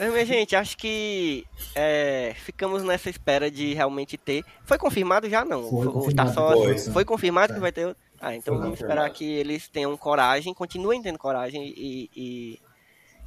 Mas, 0.00 0.12
minha 0.14 0.24
gente, 0.24 0.56
acho 0.56 0.78
que 0.78 1.46
é, 1.74 2.32
ficamos 2.34 2.82
nessa 2.82 3.10
espera 3.10 3.50
de 3.50 3.74
realmente 3.74 4.16
ter. 4.16 4.42
Foi 4.64 4.78
confirmado 4.78 5.28
já 5.28 5.44
não? 5.44 5.68
Foi 5.68 5.84
tá 5.86 5.92
confirmado, 5.92 6.32
só... 6.32 6.52
foi, 6.52 6.78
foi 6.78 7.04
confirmado 7.04 7.52
é. 7.52 7.54
que 7.56 7.60
vai 7.60 7.70
ter. 7.70 7.94
Ah, 8.18 8.34
então 8.34 8.54
foi 8.54 8.62
vamos 8.62 8.70
confirmado. 8.70 9.00
esperar 9.00 9.10
que 9.10 9.30
eles 9.30 9.68
tenham 9.68 9.94
coragem, 9.98 10.54
continuem 10.54 11.02
tendo 11.02 11.18
coragem 11.18 11.74
e, 11.76 12.10
e, 12.16 12.60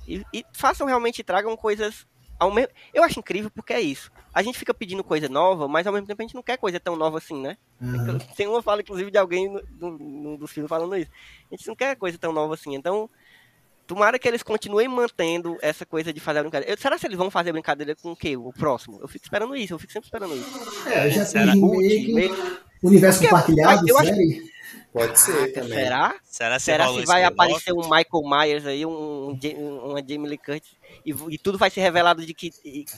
e, 0.08 0.26
e 0.34 0.46
façam 0.52 0.88
realmente 0.88 1.24
tragam 1.24 1.56
coisas 1.56 2.08
ao 2.40 2.52
mesmo. 2.52 2.72
Eu 2.92 3.04
acho 3.04 3.20
incrível 3.20 3.52
porque 3.52 3.74
é 3.74 3.82
isso. 3.82 4.12
A 4.34 4.42
gente 4.42 4.58
fica 4.58 4.74
pedindo 4.74 5.04
coisa 5.04 5.30
nova, 5.30 5.68
mas 5.68 5.86
ao 5.86 5.94
mesmo 5.94 6.08
tempo 6.08 6.24
a 6.24 6.26
gente 6.26 6.36
não 6.36 6.42
quer 6.42 6.58
coisa 6.58 6.80
tão 6.80 6.96
nova 6.96 7.20
assim, 7.20 7.40
né? 7.40 7.56
Uhum. 7.80 8.18
Tem 8.36 8.48
uma 8.48 8.64
fala, 8.64 8.82
inclusive, 8.82 9.12
de 9.12 9.18
alguém 9.18 9.48
no, 9.48 9.62
no, 9.80 9.98
no, 10.00 10.38
dos 10.38 10.52
filmes 10.52 10.70
falando 10.70 10.98
isso. 10.98 11.12
A 11.52 11.56
gente 11.56 11.68
não 11.68 11.76
quer 11.76 11.96
coisa 11.96 12.18
tão 12.18 12.34
nova 12.34 12.56
assim. 12.56 12.74
Então, 12.74 13.08
Tomara 13.86 14.18
que 14.18 14.28
eles 14.28 14.42
continuem 14.42 14.88
mantendo 14.88 15.58
essa 15.62 15.86
coisa 15.86 16.14
de 16.14 16.20
fazer 16.20 16.40
a 16.40 16.44
brincadeira. 16.44 16.74
Eu, 16.74 16.78
será 16.78 16.98
que 16.98 17.06
eles 17.06 17.18
vão 17.18 17.30
fazer 17.30 17.52
brincadeira 17.52 17.96
com 17.96 18.12
o 18.12 18.16
quê? 18.16 18.38
O 18.38 18.52
próximo? 18.54 19.00
Eu 19.02 19.08
fico 19.08 19.26
esperando 19.26 19.56
isso, 19.56 19.74
eu 19.74 19.80
fico 19.80 19.92
sempre 19.92 20.08
esperando 20.08 20.36
isso. 20.36 20.90
É, 20.90 21.10
já 21.10 21.26
tem 21.26 21.46
remake, 21.46 22.58
universo 22.82 23.20
Porque, 23.20 23.30
compartilhado, 23.30 23.88
eu 23.88 23.98
série. 23.98 24.38
Acho... 24.38 24.54
Pode 24.94 25.20
ser 25.20 25.52
também. 25.54 25.74
Será? 25.74 26.16
Será, 26.24 26.60
será 26.60 26.88
que 26.88 27.06
vai 27.06 27.24
aparecer 27.24 27.74
um 27.74 27.82
Michael 27.82 28.24
Myers 28.24 28.66
aí, 28.66 28.86
um, 28.86 29.32
um, 29.32 29.78
uma 29.90 30.00
Jamie 30.08 30.30
Lee 30.30 30.38
Curtis, 30.38 30.76
e, 31.04 31.12
e, 31.30 31.38
tudo 31.40 31.58
vai 31.58 31.72
ser 31.72 31.82
revelado 31.82 32.24
de 32.24 32.34
que 32.34 32.52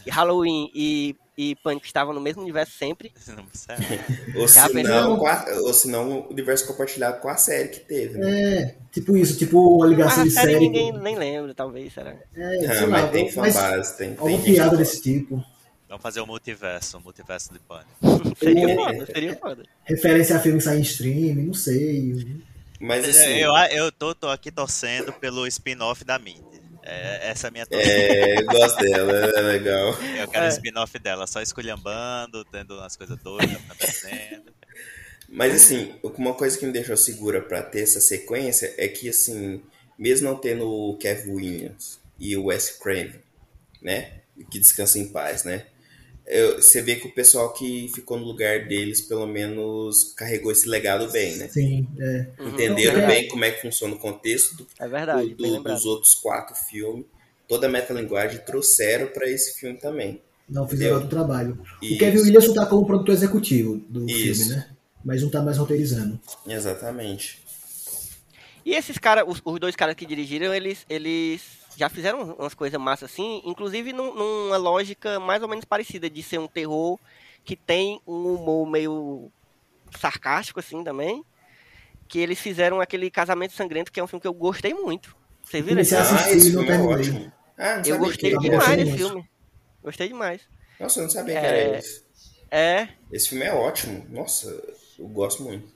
Halloween 0.09 0.69
e 0.75 1.15
e 1.37 1.55
Pânico 1.55 1.85
estavam 1.85 2.13
no 2.13 2.21
mesmo 2.21 2.41
universo 2.41 2.71
sempre. 2.77 3.11
ou, 4.35 4.47
se 4.47 4.83
não, 4.83 5.25
a, 5.25 5.45
ou 5.61 5.73
se 5.73 5.87
não, 5.89 6.19
o 6.19 6.29
universo 6.29 6.65
compartilhado 6.65 7.19
com 7.19 7.27
a 7.27 7.35
série 7.35 7.69
que 7.69 7.79
teve, 7.79 8.17
né? 8.17 8.53
É, 8.53 8.75
tipo 8.91 9.17
isso, 9.17 9.37
tipo 9.37 9.83
a 9.83 9.87
ligação 9.87 10.19
mas 10.19 10.19
a 10.19 10.23
de 10.23 10.31
série. 10.31 10.53
série 10.53 10.59
ninguém 10.59 10.93
nem 10.93 11.15
lembra, 11.15 11.53
talvez, 11.53 11.93
será? 11.93 12.15
É, 12.35 12.81
não, 12.81 12.89
mas 12.89 13.03
lá, 13.03 13.07
tem 13.09 13.31
fanbase, 13.31 13.97
tem. 13.97 14.11
Alguma 14.17 14.39
piada 14.39 14.77
desse 14.77 15.01
tipo. 15.01 15.43
Vamos 15.87 16.01
fazer 16.01 16.19
o 16.19 16.23
um 16.23 16.27
multiverso, 16.27 16.97
o 16.97 16.99
um 16.99 17.03
multiverso 17.03 17.53
de 17.53 17.59
Pânico. 17.59 17.89
seria 18.39 18.71
é, 18.71 18.75
foda, 18.75 19.05
seria 19.05 19.35
foda. 19.35 19.63
Referência 19.83 20.37
a 20.37 20.39
filme 20.39 20.61
sair 20.61 20.79
em 20.79 20.81
stream, 20.81 21.35
não 21.35 21.53
sei. 21.53 22.43
Mas 22.79 23.07
assim. 23.07 23.37
Eu, 23.37 23.53
eu 23.71 23.91
tô, 23.91 24.15
tô 24.15 24.29
aqui 24.29 24.51
torcendo 24.51 25.13
pelo 25.13 25.45
spin-off 25.47 26.03
da 26.03 26.17
Mindy. 26.17 26.54
É, 26.87 27.31
essa 27.31 27.47
é 27.47 27.49
a 27.49 27.51
minha 27.51 27.65
É, 27.71 28.39
eu 28.39 28.45
gosto 28.45 28.77
dela, 28.77 29.11
é 29.11 29.41
legal. 29.41 29.89
Eu 30.19 30.27
quero 30.27 30.45
é. 30.45 30.49
spin-off 30.49 30.99
dela, 30.99 31.25
só 31.25 31.41
esculhambando, 31.41 32.45
tendo 32.45 32.75
umas 32.75 32.95
coisas 32.95 33.17
doidas 33.17 33.55
acontecendo. 33.55 34.53
Mas 35.27 35.55
assim, 35.55 35.95
uma 36.03 36.35
coisa 36.35 36.57
que 36.57 36.65
me 36.65 36.71
deixou 36.71 36.95
segura 36.95 37.41
para 37.41 37.63
ter 37.63 37.81
essa 37.81 37.99
sequência 37.99 38.71
é 38.77 38.87
que 38.87 39.09
assim, 39.09 39.63
mesmo 39.97 40.29
não 40.29 40.37
tendo 40.37 40.69
o 40.69 40.95
Kevin 40.97 41.31
Williams 41.31 41.99
e 42.19 42.37
o 42.37 42.45
Wes 42.45 42.69
Craven, 42.69 43.19
né, 43.81 44.21
que 44.51 44.59
descansa 44.59 44.99
em 44.99 45.07
paz, 45.07 45.43
né, 45.43 45.65
eu, 46.27 46.61
você 46.61 46.81
vê 46.81 46.95
que 46.95 47.07
o 47.07 47.13
pessoal 47.13 47.53
que 47.53 47.89
ficou 47.93 48.17
no 48.17 48.25
lugar 48.25 48.67
deles, 48.67 49.01
pelo 49.01 49.27
menos, 49.27 50.13
carregou 50.15 50.51
esse 50.51 50.67
legado 50.67 51.11
bem, 51.11 51.35
né? 51.35 51.47
Sim, 51.49 51.87
é. 51.99 52.27
Entenderam 52.39 53.01
uhum. 53.01 53.07
bem 53.07 53.27
como 53.27 53.45
é 53.45 53.51
que 53.51 53.61
funciona 53.61 53.93
o 53.93 53.99
contexto 53.99 54.55
do, 54.57 54.67
é 54.79 54.87
verdade, 54.87 55.35
do, 55.35 55.43
do, 55.43 55.63
dos 55.63 55.85
outros 55.85 56.15
quatro 56.15 56.55
filmes. 56.55 57.05
Toda 57.47 57.67
a 57.67 57.69
metalinguagem 57.69 58.39
trouxeram 58.39 59.07
para 59.07 59.29
esse 59.29 59.59
filme 59.59 59.77
também. 59.77 60.19
Não 60.49 60.67
fizeram 60.67 60.95
outro 60.95 61.09
trabalho. 61.09 61.59
Isso. 61.81 61.95
O 61.95 61.97
Kevin 61.97 62.19
Williams 62.19 62.45
está 62.45 62.65
como 62.65 62.85
produtor 62.85 63.13
executivo 63.13 63.77
do 63.87 64.09
Isso. 64.09 64.45
filme, 64.45 64.55
né? 64.55 64.69
Mas 65.03 65.21
não 65.21 65.27
está 65.27 65.41
mais 65.41 65.57
roteirizando. 65.57 66.19
Exatamente. 66.47 67.39
E 68.65 68.73
esses 68.73 68.97
caras, 68.97 69.25
os, 69.27 69.39
os 69.45 69.59
dois 69.59 69.75
caras 69.75 69.93
que 69.93 70.07
dirigiram, 70.07 70.51
eles, 70.51 70.85
eles 70.89 71.41
já 71.75 71.89
fizeram 71.89 72.33
umas 72.33 72.53
coisas 72.53 72.79
massas 72.79 73.11
assim, 73.11 73.41
inclusive 73.45 73.91
num, 73.91 74.13
numa 74.13 74.57
lógica 74.57 75.19
mais 75.19 75.41
ou 75.41 75.49
menos 75.49 75.65
parecida 75.65 76.09
de 76.09 76.23
ser 76.23 76.39
um 76.39 76.47
terror 76.47 76.99
que 77.43 77.55
tem 77.55 78.01
um 78.07 78.35
humor 78.35 78.67
meio 78.67 79.31
sarcástico 79.99 80.59
assim 80.59 80.83
também. 80.83 81.23
Que 82.07 82.19
eles 82.19 82.39
fizeram 82.39 82.79
aquele 82.79 83.09
Casamento 83.09 83.53
Sangrento, 83.53 83.91
que 83.91 83.99
é 83.99 84.03
um 84.03 84.07
filme 84.07 84.21
que 84.21 84.27
eu 84.27 84.33
gostei 84.33 84.73
muito. 84.73 85.15
Você 85.43 85.61
viu 85.61 85.77
esse? 85.79 85.95
Ah, 85.95 86.31
esse 86.31 86.51
filme 86.51 86.69
é 86.69 86.79
ótimo. 86.79 87.31
Ah, 87.57 87.81
eu 87.85 87.97
gostei 87.97 88.37
demais 88.37 88.77
desse 88.77 88.97
filme. 88.97 89.29
Gostei 89.83 90.07
demais. 90.07 90.41
Nossa, 90.79 90.99
eu 90.99 91.03
não 91.03 91.09
sabia 91.09 91.37
é... 91.37 91.39
que 91.39 91.47
era 91.47 91.57
é, 91.57 91.77
esse. 91.79 92.03
É. 92.51 92.87
Esse 93.11 93.29
filme 93.29 93.45
é 93.45 93.53
ótimo. 93.53 94.05
Nossa, 94.09 94.47
eu 94.99 95.07
gosto 95.07 95.43
muito. 95.43 95.67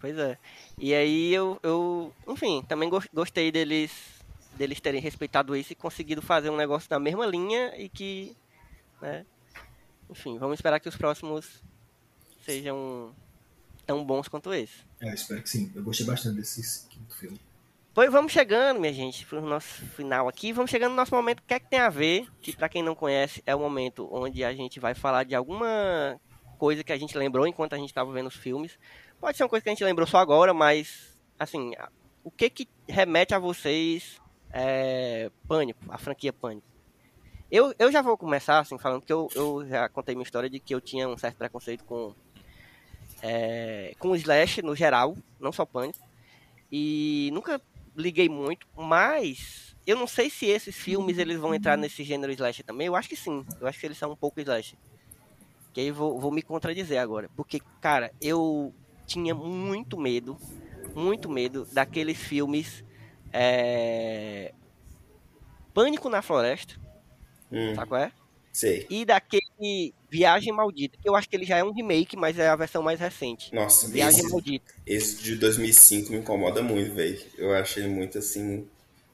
Pois 0.00 0.16
é. 0.18 0.38
E 0.78 0.94
aí 0.94 1.32
eu, 1.32 1.58
eu 1.62 2.12
enfim, 2.28 2.62
também 2.68 2.90
gostei 3.12 3.50
deles 3.50 3.90
deles 4.56 4.80
terem 4.80 5.00
respeitado 5.00 5.56
isso 5.56 5.72
e 5.72 5.76
conseguido 5.76 6.22
fazer 6.22 6.50
um 6.50 6.56
negócio 6.56 6.88
da 6.88 6.98
mesma 6.98 7.26
linha 7.26 7.74
e 7.76 7.88
que, 7.88 8.36
né, 9.00 9.24
enfim, 10.08 10.38
vamos 10.38 10.54
esperar 10.54 10.80
que 10.80 10.88
os 10.88 10.96
próximos 10.96 11.62
sejam 12.44 13.14
tão 13.86 14.04
bons 14.04 14.28
quanto 14.28 14.52
esse. 14.52 14.84
É, 15.00 15.12
espero 15.12 15.42
que 15.42 15.48
sim. 15.48 15.70
Eu 15.74 15.82
gostei 15.82 16.06
bastante 16.06 16.36
desse 16.36 16.86
quinto 16.88 17.14
filme. 17.16 17.40
Pois 17.92 18.10
vamos 18.10 18.32
chegando, 18.32 18.80
minha 18.80 18.92
gente, 18.92 19.24
para 19.24 19.38
o 19.38 19.46
nosso 19.46 19.86
final 19.86 20.28
aqui. 20.28 20.52
Vamos 20.52 20.70
chegando 20.70 20.90
no 20.90 20.96
nosso 20.96 21.14
momento. 21.14 21.38
O 21.38 21.42
que 21.42 21.54
é 21.54 21.60
que 21.60 21.70
tem 21.70 21.78
a 21.78 21.88
ver? 21.88 22.26
Que 22.40 22.54
para 22.54 22.68
quem 22.68 22.82
não 22.82 22.94
conhece, 22.94 23.42
é 23.46 23.54
o 23.54 23.60
momento 23.60 24.08
onde 24.10 24.42
a 24.42 24.52
gente 24.52 24.80
vai 24.80 24.94
falar 24.94 25.24
de 25.24 25.34
alguma 25.34 26.20
coisa 26.58 26.82
que 26.82 26.92
a 26.92 26.96
gente 26.96 27.16
lembrou 27.16 27.46
enquanto 27.46 27.74
a 27.74 27.76
gente 27.76 27.90
estava 27.90 28.12
vendo 28.12 28.26
os 28.26 28.34
filmes. 28.34 28.78
Pode 29.20 29.36
ser 29.36 29.44
uma 29.44 29.48
coisa 29.48 29.62
que 29.62 29.68
a 29.68 29.72
gente 29.72 29.84
lembrou 29.84 30.06
só 30.06 30.18
agora, 30.18 30.52
mas 30.52 31.16
assim, 31.38 31.72
o 32.24 32.30
que 32.30 32.50
que 32.50 32.68
remete 32.88 33.34
a 33.34 33.38
vocês 33.38 34.20
é, 34.54 35.30
Pânico, 35.48 35.80
a 35.88 35.98
franquia 35.98 36.32
Pânico. 36.32 36.66
Eu, 37.50 37.74
eu 37.76 37.90
já 37.90 38.00
vou 38.00 38.16
começar 38.16 38.60
assim 38.60 38.78
falando 38.78 39.02
que 39.02 39.12
eu, 39.12 39.28
eu 39.34 39.66
já 39.66 39.88
contei 39.88 40.14
minha 40.14 40.22
história 40.22 40.48
de 40.48 40.60
que 40.60 40.74
eu 40.74 40.80
tinha 40.80 41.08
um 41.08 41.18
certo 41.18 41.36
preconceito 41.36 41.84
com 41.84 42.14
é, 43.20 43.94
com 43.98 44.14
slash 44.14 44.62
no 44.62 44.76
geral, 44.76 45.16
não 45.40 45.50
só 45.50 45.66
Pânico. 45.66 45.98
E 46.70 47.30
nunca 47.32 47.60
liguei 47.96 48.28
muito, 48.28 48.66
mas 48.76 49.76
eu 49.84 49.96
não 49.96 50.06
sei 50.06 50.30
se 50.30 50.46
esses 50.46 50.74
filmes 50.76 51.18
eles 51.18 51.38
vão 51.38 51.54
entrar 51.54 51.76
nesse 51.76 52.04
gênero 52.04 52.32
slash 52.32 52.62
também. 52.62 52.86
Eu 52.86 52.94
acho 52.94 53.08
que 53.08 53.16
sim. 53.16 53.44
Eu 53.60 53.66
acho 53.66 53.78
que 53.78 53.86
eles 53.86 53.98
são 53.98 54.12
um 54.12 54.16
pouco 54.16 54.40
slash. 54.40 54.78
Que 55.72 55.80
aí 55.80 55.90
vou, 55.90 56.18
vou 56.20 56.30
me 56.30 56.42
contradizer 56.42 57.00
agora. 57.00 57.28
Porque, 57.36 57.60
cara, 57.80 58.12
eu 58.20 58.72
tinha 59.04 59.34
muito 59.34 59.98
medo, 59.98 60.38
muito 60.94 61.28
medo 61.28 61.66
daqueles 61.72 62.18
filmes 62.18 62.84
é... 63.34 64.52
Pânico 65.74 66.08
na 66.08 66.22
Floresta. 66.22 66.76
Hum. 67.50 67.74
Sabe 67.74 67.88
qual 67.88 68.00
é? 68.00 68.12
Sei. 68.52 68.86
E 68.88 69.04
daquele 69.04 69.92
Viagem 70.08 70.52
Maldita, 70.52 70.96
que 71.02 71.08
eu 71.08 71.16
acho 71.16 71.28
que 71.28 71.34
ele 71.34 71.44
já 71.44 71.58
é 71.58 71.64
um 71.64 71.72
remake, 71.72 72.16
mas 72.16 72.38
é 72.38 72.46
a 72.46 72.54
versão 72.54 72.80
mais 72.80 73.00
recente. 73.00 73.52
Nossa, 73.52 73.88
Viagem 73.88 74.20
esse, 74.20 74.30
Maldita. 74.30 74.72
Esse 74.86 75.20
de 75.20 75.34
2005 75.34 76.12
me 76.12 76.18
incomoda 76.18 76.62
muito, 76.62 76.94
velho. 76.94 77.20
Eu 77.36 77.52
achei 77.52 77.88
muito 77.88 78.18
assim. 78.18 78.68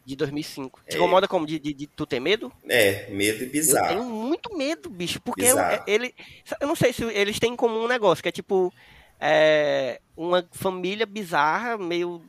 De 0.05 0.14
2005. 0.14 0.82
É... 0.84 0.90
Te 0.90 0.97
incomoda 0.98 1.26
como? 1.26 1.47
De, 1.47 1.59
de, 1.59 1.72
de, 1.72 1.86
tu 1.86 2.05
ter 2.05 2.20
medo? 2.20 2.52
É, 2.68 3.09
medo 3.09 3.42
e 3.42 3.47
bizarro. 3.47 3.86
Eu 3.86 4.01
tenho 4.01 4.05
muito 4.05 4.55
medo, 4.55 4.90
bicho, 4.90 5.18
porque 5.22 5.47
eu, 5.47 5.56
ele. 5.86 6.14
Eu 6.60 6.68
não 6.68 6.76
sei 6.76 6.92
se 6.92 7.02
eles 7.05 7.38
têm 7.38 7.55
em 7.55 7.56
comum 7.56 7.84
um 7.84 7.88
negócio, 7.88 8.22
que 8.22 8.28
é 8.28 8.32
tipo 8.32 8.70
é, 9.18 10.02
uma 10.14 10.47
família 10.52 11.06
bizarra, 11.06 11.78
meio. 11.78 12.20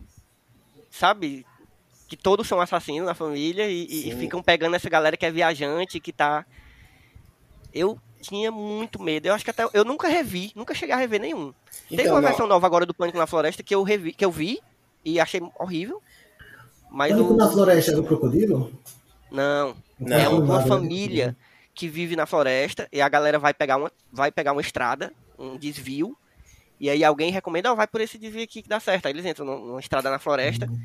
Sabe? 0.89 1.45
Que 2.11 2.17
todos 2.17 2.45
são 2.45 2.59
assassinos 2.59 3.05
na 3.05 3.13
família 3.13 3.69
e, 3.69 4.09
e, 4.09 4.15
ficam 4.17 4.43
pegando 4.43 4.75
essa 4.75 4.89
galera 4.89 5.15
que 5.15 5.25
é 5.25 5.31
viajante, 5.31 5.97
que 5.97 6.11
tá. 6.11 6.45
Eu 7.73 7.97
tinha 8.19 8.51
muito 8.51 9.01
medo. 9.01 9.27
Eu 9.27 9.33
acho 9.33 9.45
que 9.45 9.49
até. 9.49 9.65
Eu 9.73 9.85
nunca 9.85 10.09
revi, 10.09 10.51
nunca 10.53 10.75
cheguei 10.75 10.93
a 10.93 10.97
rever 10.97 11.21
nenhum. 11.21 11.53
Então, 11.89 12.03
Tem 12.03 12.07
uma 12.09 12.19
não... 12.19 12.27
versão 12.27 12.45
nova 12.47 12.67
agora 12.67 12.85
do 12.85 12.93
Pânico 12.93 13.17
na 13.17 13.25
Floresta 13.25 13.63
que 13.63 13.73
eu, 13.73 13.81
revi, 13.81 14.11
que 14.11 14.25
eu 14.25 14.29
vi 14.29 14.59
e 15.05 15.21
achei 15.21 15.41
horrível. 15.57 16.01
Mas 16.91 17.13
Pânico 17.13 17.33
o... 17.33 17.37
na 17.37 17.49
Floresta 17.49 17.91
é 17.91 17.95
do 17.95 18.03
Crocodilo? 18.03 18.73
Não. 19.31 19.73
não 19.97 20.17
é 20.17 20.27
uma 20.27 20.61
família 20.63 21.33
que 21.73 21.87
vive 21.87 22.17
na 22.17 22.25
floresta 22.25 22.89
e 22.91 22.99
a 22.99 23.07
galera 23.07 23.39
vai 23.39 23.53
pegar 23.53 23.77
uma, 23.77 23.89
vai 24.11 24.33
pegar 24.33 24.51
uma 24.51 24.59
estrada, 24.59 25.13
um 25.39 25.57
desvio, 25.57 26.17
e 26.81 26.89
aí 26.89 27.03
alguém 27.03 27.31
recomenda, 27.31 27.71
oh, 27.71 27.75
vai 27.75 27.85
por 27.85 28.01
esse 28.01 28.17
desvio 28.17 28.43
aqui 28.43 28.63
que 28.63 28.67
dá 28.67 28.79
certo. 28.79 29.05
Aí 29.05 29.13
eles 29.13 29.23
entram 29.23 29.45
numa 29.45 29.79
estrada 29.79 30.09
na 30.09 30.17
floresta. 30.17 30.65
Uhum. 30.65 30.81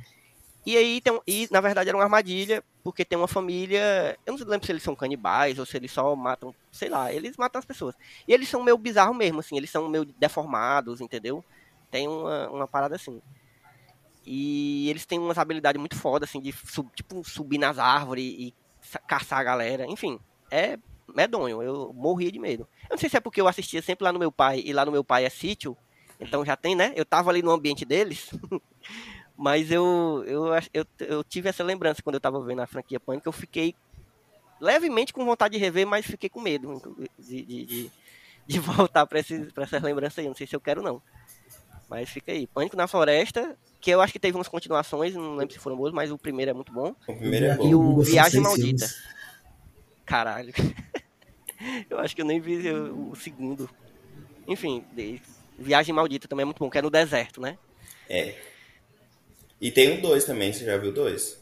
E 0.66 0.76
aí 0.76 1.00
tem 1.00 1.20
e 1.24 1.48
na 1.48 1.60
verdade 1.60 1.88
era 1.88 1.96
uma 1.96 2.02
armadilha, 2.02 2.62
porque 2.82 3.04
tem 3.04 3.16
uma 3.16 3.28
família, 3.28 4.18
eu 4.26 4.36
não 4.36 4.46
lembro 4.46 4.66
se 4.66 4.72
eles 4.72 4.82
são 4.82 4.96
canibais 4.96 5.60
ou 5.60 5.64
se 5.64 5.76
eles 5.76 5.92
só 5.92 6.16
matam, 6.16 6.52
sei 6.72 6.88
lá, 6.88 7.12
eles 7.12 7.36
matam 7.36 7.60
as 7.60 7.64
pessoas. 7.64 7.94
E 8.26 8.34
eles 8.34 8.48
são 8.48 8.64
meio 8.64 8.76
bizarro 8.76 9.14
mesmo 9.14 9.38
assim, 9.38 9.56
eles 9.56 9.70
são 9.70 9.88
meio 9.88 10.04
deformados, 10.04 11.00
entendeu? 11.00 11.44
Tem 11.88 12.08
uma, 12.08 12.48
uma 12.48 12.66
parada 12.66 12.96
assim. 12.96 13.22
E 14.26 14.90
eles 14.90 15.06
têm 15.06 15.20
umas 15.20 15.38
habilidades 15.38 15.78
muito 15.78 15.94
fodas 15.94 16.28
assim 16.28 16.40
de 16.40 16.50
sub, 16.50 16.90
tipo 16.96 17.22
subir 17.22 17.58
nas 17.58 17.78
árvores 17.78 18.24
e 18.24 18.52
caçar 19.06 19.38
a 19.38 19.44
galera, 19.44 19.86
enfim, 19.86 20.18
é 20.50 20.76
medonho, 21.14 21.62
eu 21.62 21.92
morria 21.94 22.32
de 22.32 22.40
medo. 22.40 22.66
Eu 22.90 22.94
não 22.94 22.98
sei 22.98 23.08
se 23.08 23.16
é 23.16 23.20
porque 23.20 23.40
eu 23.40 23.46
assistia 23.46 23.80
sempre 23.80 24.02
lá 24.02 24.12
no 24.12 24.18
meu 24.18 24.32
pai 24.32 24.64
e 24.66 24.72
lá 24.72 24.84
no 24.84 24.90
meu 24.90 25.04
pai 25.04 25.24
é 25.24 25.30
sítio, 25.30 25.76
então 26.18 26.44
já 26.44 26.56
tem, 26.56 26.74
né? 26.74 26.92
Eu 26.96 27.04
tava 27.04 27.30
ali 27.30 27.40
no 27.40 27.52
ambiente 27.52 27.84
deles. 27.84 28.30
Mas 29.36 29.70
eu, 29.70 30.24
eu, 30.26 30.46
eu, 30.72 30.86
eu 31.00 31.24
tive 31.24 31.48
essa 31.48 31.62
lembrança 31.62 32.02
quando 32.02 32.14
eu 32.14 32.20
tava 32.20 32.42
vendo 32.42 32.62
a 32.62 32.66
franquia 32.66 32.98
Pânico. 32.98 33.28
Eu 33.28 33.32
fiquei 33.32 33.74
levemente 34.60 35.12
com 35.12 35.24
vontade 35.24 35.54
de 35.54 35.60
rever, 35.60 35.86
mas 35.86 36.06
fiquei 36.06 36.30
com 36.30 36.40
medo 36.40 36.80
de, 37.18 37.42
de, 37.42 37.64
de, 37.66 37.90
de 38.46 38.58
voltar 38.58 39.06
para 39.06 39.18
essas 39.18 39.82
lembranças 39.82 40.18
aí. 40.18 40.26
Não 40.26 40.34
sei 40.34 40.46
se 40.46 40.56
eu 40.56 40.60
quero, 40.60 40.82
não. 40.82 41.02
Mas 41.88 42.08
fica 42.08 42.32
aí. 42.32 42.46
Pânico 42.46 42.76
na 42.76 42.86
Floresta, 42.86 43.56
que 43.80 43.90
eu 43.90 44.00
acho 44.00 44.12
que 44.12 44.18
teve 44.18 44.36
umas 44.36 44.48
continuações, 44.48 45.14
não 45.14 45.36
lembro 45.36 45.52
se 45.52 45.60
foram 45.60 45.76
boas, 45.76 45.92
mas 45.92 46.10
o 46.10 46.18
primeiro 46.18 46.50
é 46.50 46.54
muito 46.54 46.72
bom. 46.72 46.94
O 47.06 47.14
primeiro 47.14 47.46
é 47.46 47.56
bom. 47.56 47.68
E 47.68 47.74
o 47.74 48.00
Viagem 48.00 48.40
Maldita. 48.40 48.86
Caralho. 50.04 50.52
eu 51.90 51.98
acho 51.98 52.16
que 52.16 52.22
eu 52.22 52.26
nem 52.26 52.40
vi 52.40 52.70
o, 52.70 53.10
o 53.10 53.16
segundo. 53.16 53.68
Enfim, 54.48 54.82
Viagem 55.58 55.94
Maldita 55.94 56.26
também 56.26 56.42
é 56.42 56.46
muito 56.46 56.58
bom, 56.58 56.70
que 56.70 56.78
é 56.78 56.82
no 56.82 56.90
deserto, 56.90 57.40
né? 57.40 57.58
É. 58.08 58.55
E 59.60 59.70
tem 59.70 59.98
o 59.98 60.02
2 60.02 60.24
também, 60.24 60.52
você 60.52 60.64
já 60.64 60.76
viu 60.76 60.90
o 60.90 60.94
2? 60.94 61.38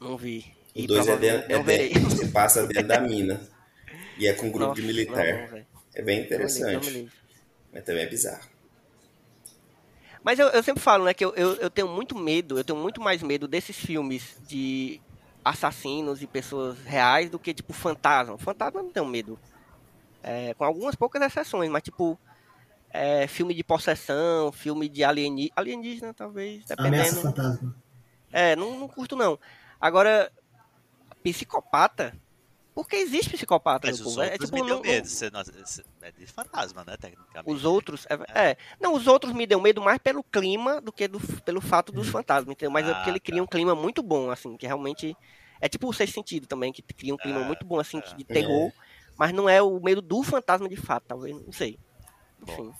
Não 0.00 0.16
vi. 0.16 0.52
O 0.74 0.86
2 0.86 1.08
é, 1.08 1.16
dentro, 1.16 1.52
é 1.52 1.62
dentro, 1.62 2.00
você 2.02 2.28
passa 2.28 2.66
dentro 2.66 2.86
da 2.86 3.00
mina. 3.02 3.40
E 4.16 4.26
é 4.26 4.32
com 4.32 4.46
um 4.46 4.50
grupo 4.50 4.68
Nossa, 4.68 4.80
de 4.80 4.86
militar. 4.86 5.50
Não, 5.50 5.64
é 5.94 6.02
bem 6.02 6.20
interessante. 6.20 7.10
Mas 7.72 7.84
também 7.84 8.02
é 8.02 8.06
bizarro. 8.06 8.48
Mas 10.22 10.38
eu, 10.38 10.48
eu 10.48 10.62
sempre 10.62 10.82
falo, 10.82 11.04
né, 11.04 11.14
que 11.14 11.24
eu, 11.24 11.34
eu, 11.34 11.54
eu, 11.54 11.70
tenho 11.70 11.88
muito 11.88 12.16
medo, 12.16 12.58
eu 12.58 12.64
tenho 12.64 12.78
muito 12.78 13.00
mais 13.00 13.22
medo 13.22 13.48
desses 13.48 13.76
filmes 13.76 14.36
de 14.46 15.00
assassinos 15.42 16.22
e 16.22 16.26
pessoas 16.26 16.78
reais 16.84 17.30
do 17.30 17.38
que, 17.38 17.54
tipo, 17.54 17.72
fantasma. 17.72 18.36
Fantasma 18.36 18.82
não 18.82 18.90
tenho 18.90 19.06
medo. 19.06 19.38
É, 20.22 20.52
com 20.54 20.64
algumas 20.64 20.94
poucas 20.94 21.22
exceções, 21.22 21.70
mas, 21.70 21.82
tipo, 21.82 22.18
é, 22.92 23.26
filme 23.26 23.54
de 23.54 23.62
possessão, 23.62 24.52
filme 24.52 24.88
de 24.88 25.04
alienígena, 25.04 25.52
alienígena 25.56 26.14
talvez, 26.14 26.64
dependendo. 26.64 26.96
Ameaça 26.96 27.22
fantasma. 27.22 27.76
É, 28.32 28.54
não, 28.56 28.78
não 28.78 28.88
curto 28.88 29.16
não. 29.16 29.38
Agora, 29.80 30.30
psicopata, 31.22 32.14
porque 32.74 32.96
existe 32.96 33.30
psicopata 33.30 33.88
Mas 33.88 34.00
no 34.00 34.06
os 34.06 34.14
povo. 34.14 34.22
É, 34.22 34.32
outros 34.32 34.48
é, 34.48 34.52
tipo, 34.52 34.64
me 34.64 34.70
deu 34.70 34.80
medo. 34.80 35.06
Você, 35.06 35.30
não, 35.30 35.40
é 36.02 36.12
de 36.12 36.26
fantasma, 36.26 36.84
né, 36.84 36.96
tecnicamente. 36.96 37.50
Os 37.50 37.64
outros, 37.64 38.06
é, 38.08 38.50
é, 38.50 38.56
Não, 38.80 38.94
os 38.94 39.06
outros 39.06 39.32
me 39.32 39.46
deu 39.46 39.60
medo 39.60 39.80
mais 39.80 39.98
pelo 39.98 40.22
clima 40.22 40.80
do 40.80 40.92
que 40.92 41.06
do, 41.08 41.20
pelo 41.42 41.60
fato 41.60 41.92
dos 41.92 42.08
fantasmas, 42.08 42.52
entendeu? 42.52 42.70
Mas 42.70 42.86
ah, 42.86 42.90
é 42.90 42.94
porque 42.94 43.10
ele 43.10 43.20
cria 43.20 43.38
tá. 43.38 43.42
um 43.42 43.46
clima 43.46 43.74
muito 43.74 44.02
bom, 44.02 44.30
assim, 44.30 44.56
que 44.56 44.66
realmente... 44.66 45.16
É 45.62 45.68
tipo 45.68 45.86
o 45.86 45.92
Sexto 45.92 46.14
Sentido 46.14 46.46
também, 46.46 46.72
que 46.72 46.80
cria 46.80 47.12
um 47.12 47.18
clima 47.18 47.40
ah, 47.40 47.44
muito 47.44 47.66
bom, 47.66 47.78
assim, 47.78 48.00
de 48.16 48.24
terror. 48.24 48.68
É. 48.68 48.72
Mas 49.18 49.30
não 49.34 49.46
é 49.46 49.60
o 49.60 49.78
medo 49.78 50.00
do 50.00 50.22
fantasma 50.22 50.66
de 50.66 50.76
fato, 50.76 51.04
talvez, 51.06 51.36
não 51.36 51.52
sei. 51.52 51.78
Enfim. 52.42 52.70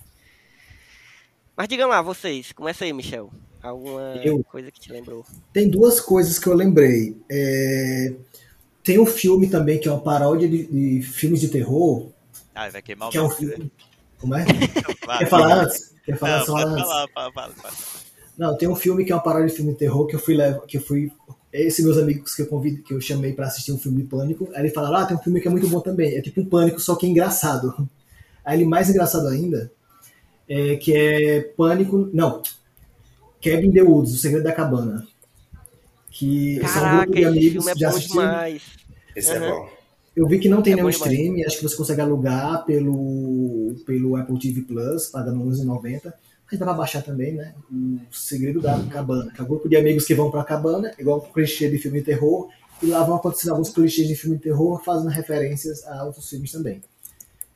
Mas 1.57 1.69
digam 1.69 1.89
lá, 1.89 2.01
vocês, 2.01 2.53
começa 2.53 2.85
aí, 2.85 2.93
Michel. 2.93 3.31
Alguma 3.63 4.15
eu... 4.25 4.43
coisa 4.45 4.71
que 4.71 4.81
te 4.81 4.91
lembrou? 4.91 5.25
Tem 5.53 5.69
duas 5.69 6.01
coisas 6.01 6.39
que 6.39 6.47
eu 6.47 6.55
lembrei. 6.55 7.17
É... 7.31 8.15
Tem 8.83 8.99
um 8.99 9.07
filme 9.07 9.49
também 9.49 9.79
que 9.79 9.87
é 9.87 9.93
uma 9.93 10.01
paródia 10.01 10.49
de, 10.49 10.65
de 10.67 11.03
filmes 11.03 11.41
de 11.41 11.49
terror. 11.49 12.09
Ah, 12.55 12.69
vai 12.71 12.81
queimar 12.81 13.09
o 13.09 13.13
que 13.13 13.19
é 13.19 13.23
um 13.23 13.31
filme... 13.31 13.71
Como 14.19 14.35
é? 14.35 14.45
Quer 15.19 15.27
falar 15.27 15.65
antes? 15.65 15.95
Quer 16.05 16.19
falar 16.19 16.39
Não, 16.39 16.47
só 16.47 16.57
antes? 16.57 16.83
Falar, 16.83 17.09
fala, 17.09 17.33
fala, 17.33 17.55
fala. 17.55 17.75
Não, 18.37 18.57
tem 18.57 18.69
um 18.69 18.77
filme 18.77 19.05
que 19.05 19.13
é 19.13 19.15
uma 19.15 19.23
paródia 19.23 19.49
de 19.49 19.57
filme 19.57 19.73
de 19.73 19.79
terror 19.79 20.07
que 20.07 20.15
eu 20.15 20.19
fui 20.19 20.35
levar, 20.35 20.61
que 20.67 20.77
eu 20.77 20.81
fui 20.83 21.11
esses 21.53 21.85
meus 21.85 21.99
amigos 21.99 22.35
que 22.35 22.43
eu 22.43 22.47
convido, 22.47 22.83
que 22.83 22.95
eu 22.95 23.01
chamei 23.01 23.33
para 23.33 23.47
assistir 23.47 23.73
um 23.73 23.79
filme 23.79 24.03
de 24.03 24.09
pânico, 24.09 24.49
aí 24.55 24.63
ele 24.63 24.71
falaram: 24.71 24.97
"Ah, 24.97 25.07
tem 25.07 25.17
um 25.17 25.21
filme 25.21 25.41
que 25.41 25.49
é 25.49 25.51
muito 25.51 25.69
bom 25.69 25.81
também. 25.81 26.17
É 26.17 26.23
tipo 26.23 26.41
um 26.41 26.47
pânico, 26.47 26.81
só 26.81 26.95
que 26.95 27.07
é 27.07 27.09
engraçado". 27.09 27.89
Aí 28.45 28.59
ele 28.59 28.69
mais 28.69 28.91
engraçado 28.91 29.27
ainda, 29.29 29.71
é, 30.49 30.77
que 30.77 30.95
é 30.95 31.41
Pânico. 31.57 32.11
Não. 32.13 32.43
Cabin 33.43 33.73
the 33.73 33.83
Woods, 33.83 34.15
O 34.15 34.19
Segredo 34.19 34.45
da 34.45 34.53
Cabana. 34.53 35.07
Que 36.11 36.59
Caraca, 36.59 36.79
são 36.79 36.89
um 36.89 36.97
grupo 36.99 37.17
de 37.17 37.25
amigos 37.25 37.67
é 37.67 37.75
já 37.77 37.89
assistiram. 37.89 38.61
Esse 39.15 39.31
uhum. 39.31 39.45
é 39.45 39.51
bom. 39.51 39.81
Eu 40.17 40.27
vi 40.27 40.39
que 40.39 40.49
não 40.49 40.61
tem 40.61 40.73
é 40.73 40.77
nenhum 40.77 40.91
stream, 40.91 41.37
acho 41.47 41.57
que 41.57 41.63
você 41.63 41.77
consegue 41.77 42.01
alugar 42.01 42.65
pelo, 42.65 43.75
pelo 43.87 44.17
Apple 44.17 44.39
TV 44.39 44.63
Plus, 44.63 45.07
pagando 45.07 45.43
R$11,90. 45.45 46.13
Mas 46.51 46.59
dá 46.59 46.67
pra 46.67 46.75
baixar 46.75 47.03
também, 47.03 47.35
né? 47.35 47.55
O 47.73 48.01
Segredo 48.11 48.61
da 48.61 48.77
Cabana, 48.91 49.33
que 49.33 49.41
é 49.41 49.45
um 49.45 49.47
grupo 49.47 49.69
de 49.69 49.77
amigos 49.77 50.05
que 50.05 50.15
vão 50.15 50.31
pra 50.31 50.43
cabana, 50.43 50.93
igual 50.99 51.19
um 51.19 51.33
clichê 51.33 51.71
de 51.71 51.79
filme 51.79 52.01
de 52.01 52.07
terror, 52.07 52.49
e 52.83 52.87
lá 52.87 53.05
vão 53.05 53.17
acontecendo 53.17 53.53
alguns 53.53 53.71
clichês 53.71 54.09
de 54.09 54.17
filme 54.17 54.37
de 54.37 54.43
terror, 54.43 54.83
fazendo 54.83 55.09
referências 55.11 55.87
a 55.87 56.05
outros 56.05 56.29
filmes 56.29 56.51
também. 56.51 56.83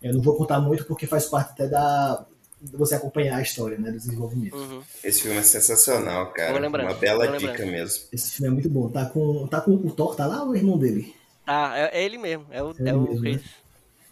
Eu 0.05 0.15
não 0.15 0.23
vou 0.23 0.37
contar 0.37 0.61
muito 0.61 0.85
porque 0.85 1.07
faz 1.07 1.25
parte 1.27 1.53
até 1.53 1.67
da, 1.67 2.27
você 2.73 2.95
acompanhar 2.95 3.39
a 3.39 3.43
história, 3.43 3.79
né, 3.79 3.91
do 3.91 3.97
desenvolvimento. 3.97 4.55
Uhum. 4.55 4.83
Esse 5.03 5.23
filme 5.23 5.39
é 5.39 5.43
sensacional, 5.43 6.33
cara. 6.33 6.69
Uma 6.69 6.95
bela 6.95 7.37
dica 7.39 7.65
mesmo. 7.67 8.05
Esse 8.13 8.33
filme 8.33 8.49
é 8.49 8.51
muito 8.51 8.69
bom. 8.69 8.91
Tá 8.91 9.07
com, 9.07 9.47
tá 9.47 9.61
com 9.61 9.73
o 9.73 9.91
Thor, 9.91 10.15
tá 10.15 10.27
lá 10.27 10.43
ou 10.43 10.49
é 10.49 10.51
o 10.51 10.57
irmão 10.57 10.79
dele? 10.79 11.15
Ah, 11.47 11.73
é, 11.77 12.01
é 12.01 12.05
ele 12.05 12.19
mesmo. 12.19 12.47
É 12.51 12.63
o, 12.63 12.71
é, 12.71 12.89
é 12.91 12.95
o 12.95 13.03
mesmo, 13.03 13.21
Chris. 13.21 13.37
Né? 13.37 13.43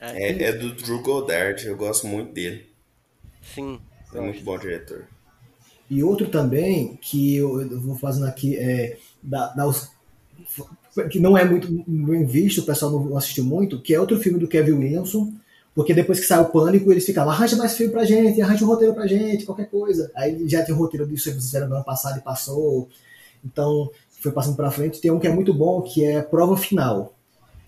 É. 0.00 0.22
é. 0.22 0.42
É, 0.44 0.52
do 0.52 0.74
Drew 0.74 1.00
Goddard. 1.02 1.66
Eu 1.66 1.76
gosto 1.76 2.06
muito 2.06 2.32
dele. 2.32 2.66
Sim. 3.42 3.80
É 4.14 4.20
muito 4.20 4.42
bom 4.42 4.58
diretor. 4.58 5.06
E 5.90 6.02
outro 6.02 6.28
também 6.28 6.96
que 6.96 7.36
eu, 7.36 7.60
eu 7.60 7.80
vou 7.80 7.96
fazendo 7.96 8.26
aqui 8.26 8.56
é 8.56 8.98
da, 9.22 9.48
da 9.48 9.66
os, 9.66 9.90
que 11.10 11.18
não 11.18 11.36
é 11.36 11.44
muito 11.44 11.68
bem 11.86 12.24
visto, 12.24 12.62
o 12.62 12.66
pessoal 12.66 12.90
não 12.90 13.16
assistiu 13.16 13.44
muito, 13.44 13.80
que 13.80 13.94
é 13.94 14.00
outro 14.00 14.18
filme 14.18 14.38
do 14.38 14.48
Kevin 14.48 14.72
Williamson, 14.72 15.32
porque 15.74 15.94
depois 15.94 16.20
que 16.20 16.26
sai 16.26 16.40
o 16.40 16.46
pânico, 16.46 16.92
eles 16.92 17.04
ficavam, 17.04 17.32
arranja 17.32 17.56
mais 17.56 17.74
filme 17.74 17.92
pra 17.92 18.04
gente, 18.04 18.40
arranja 18.42 18.64
um 18.64 18.68
roteiro 18.68 18.94
pra 18.94 19.06
gente, 19.06 19.46
qualquer 19.46 19.70
coisa. 19.70 20.10
Aí 20.14 20.46
já 20.46 20.62
tem 20.62 20.74
o 20.74 20.78
roteiro 20.78 21.06
do 21.06 21.16
Serviço 21.16 21.48
Zero 21.48 21.66
do 21.68 21.74
ano 21.74 21.84
passado 21.84 22.18
e 22.18 22.22
passou. 22.22 22.88
Então, 23.44 23.90
foi 24.20 24.32
passando 24.32 24.54
pra 24.54 24.70
frente. 24.70 25.00
Tem 25.00 25.10
um 25.10 25.18
que 25.18 25.26
é 25.26 25.32
muito 25.32 25.54
bom, 25.54 25.80
que 25.80 26.04
é 26.04 26.20
Prova 26.20 26.56
Final. 26.56 27.14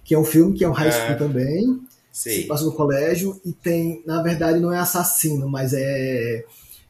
Que 0.04 0.14
é 0.14 0.18
um 0.18 0.24
filme 0.24 0.56
que 0.56 0.62
é 0.62 0.68
um 0.68 0.72
high 0.72 0.92
school 0.92 1.12
ah, 1.12 1.16
também. 1.16 1.80
Sim. 2.12 2.30
Se 2.30 2.42
passa 2.42 2.64
no 2.64 2.72
colégio. 2.72 3.40
E 3.44 3.52
tem, 3.52 4.02
na 4.04 4.22
verdade, 4.22 4.60
não 4.60 4.70
é 4.70 4.78
assassino, 4.78 5.48
mas 5.48 5.72
é, 5.72 6.44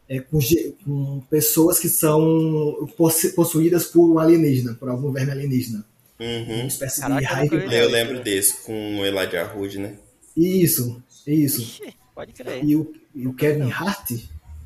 é 0.09 0.19
com, 0.19 0.41
com, 0.85 1.20
pessoas 1.31 1.78
que 1.78 1.89
são 1.89 2.89
possuídas 3.36 3.86
por 3.86 4.11
um 4.11 4.19
alienígena, 4.19 4.74
por 4.74 4.89
algum 4.89 5.12
verme 5.12 5.31
alienígena. 5.31 5.85
Uhum. 6.19 6.61
Uma 6.61 6.66
espécie 6.66 7.01
Caraca, 7.01 7.20
de 7.20 7.27
raio. 7.27 7.73
Eu 7.73 7.89
lembro 7.89 8.23
desse, 8.23 8.62
com 8.65 8.99
o 8.99 9.07
Elijah 9.07 9.53
Wood, 9.57 9.78
né? 9.78 9.95
Isso, 10.36 11.02
isso. 11.27 11.62
Ixi, 11.62 11.94
pode 12.15 12.32
crer. 12.32 12.65
E 12.65 12.77
o, 12.77 12.93
e 13.15 13.27
o 13.27 13.35
Kevin 13.35 13.70
Hart? 13.70 14.12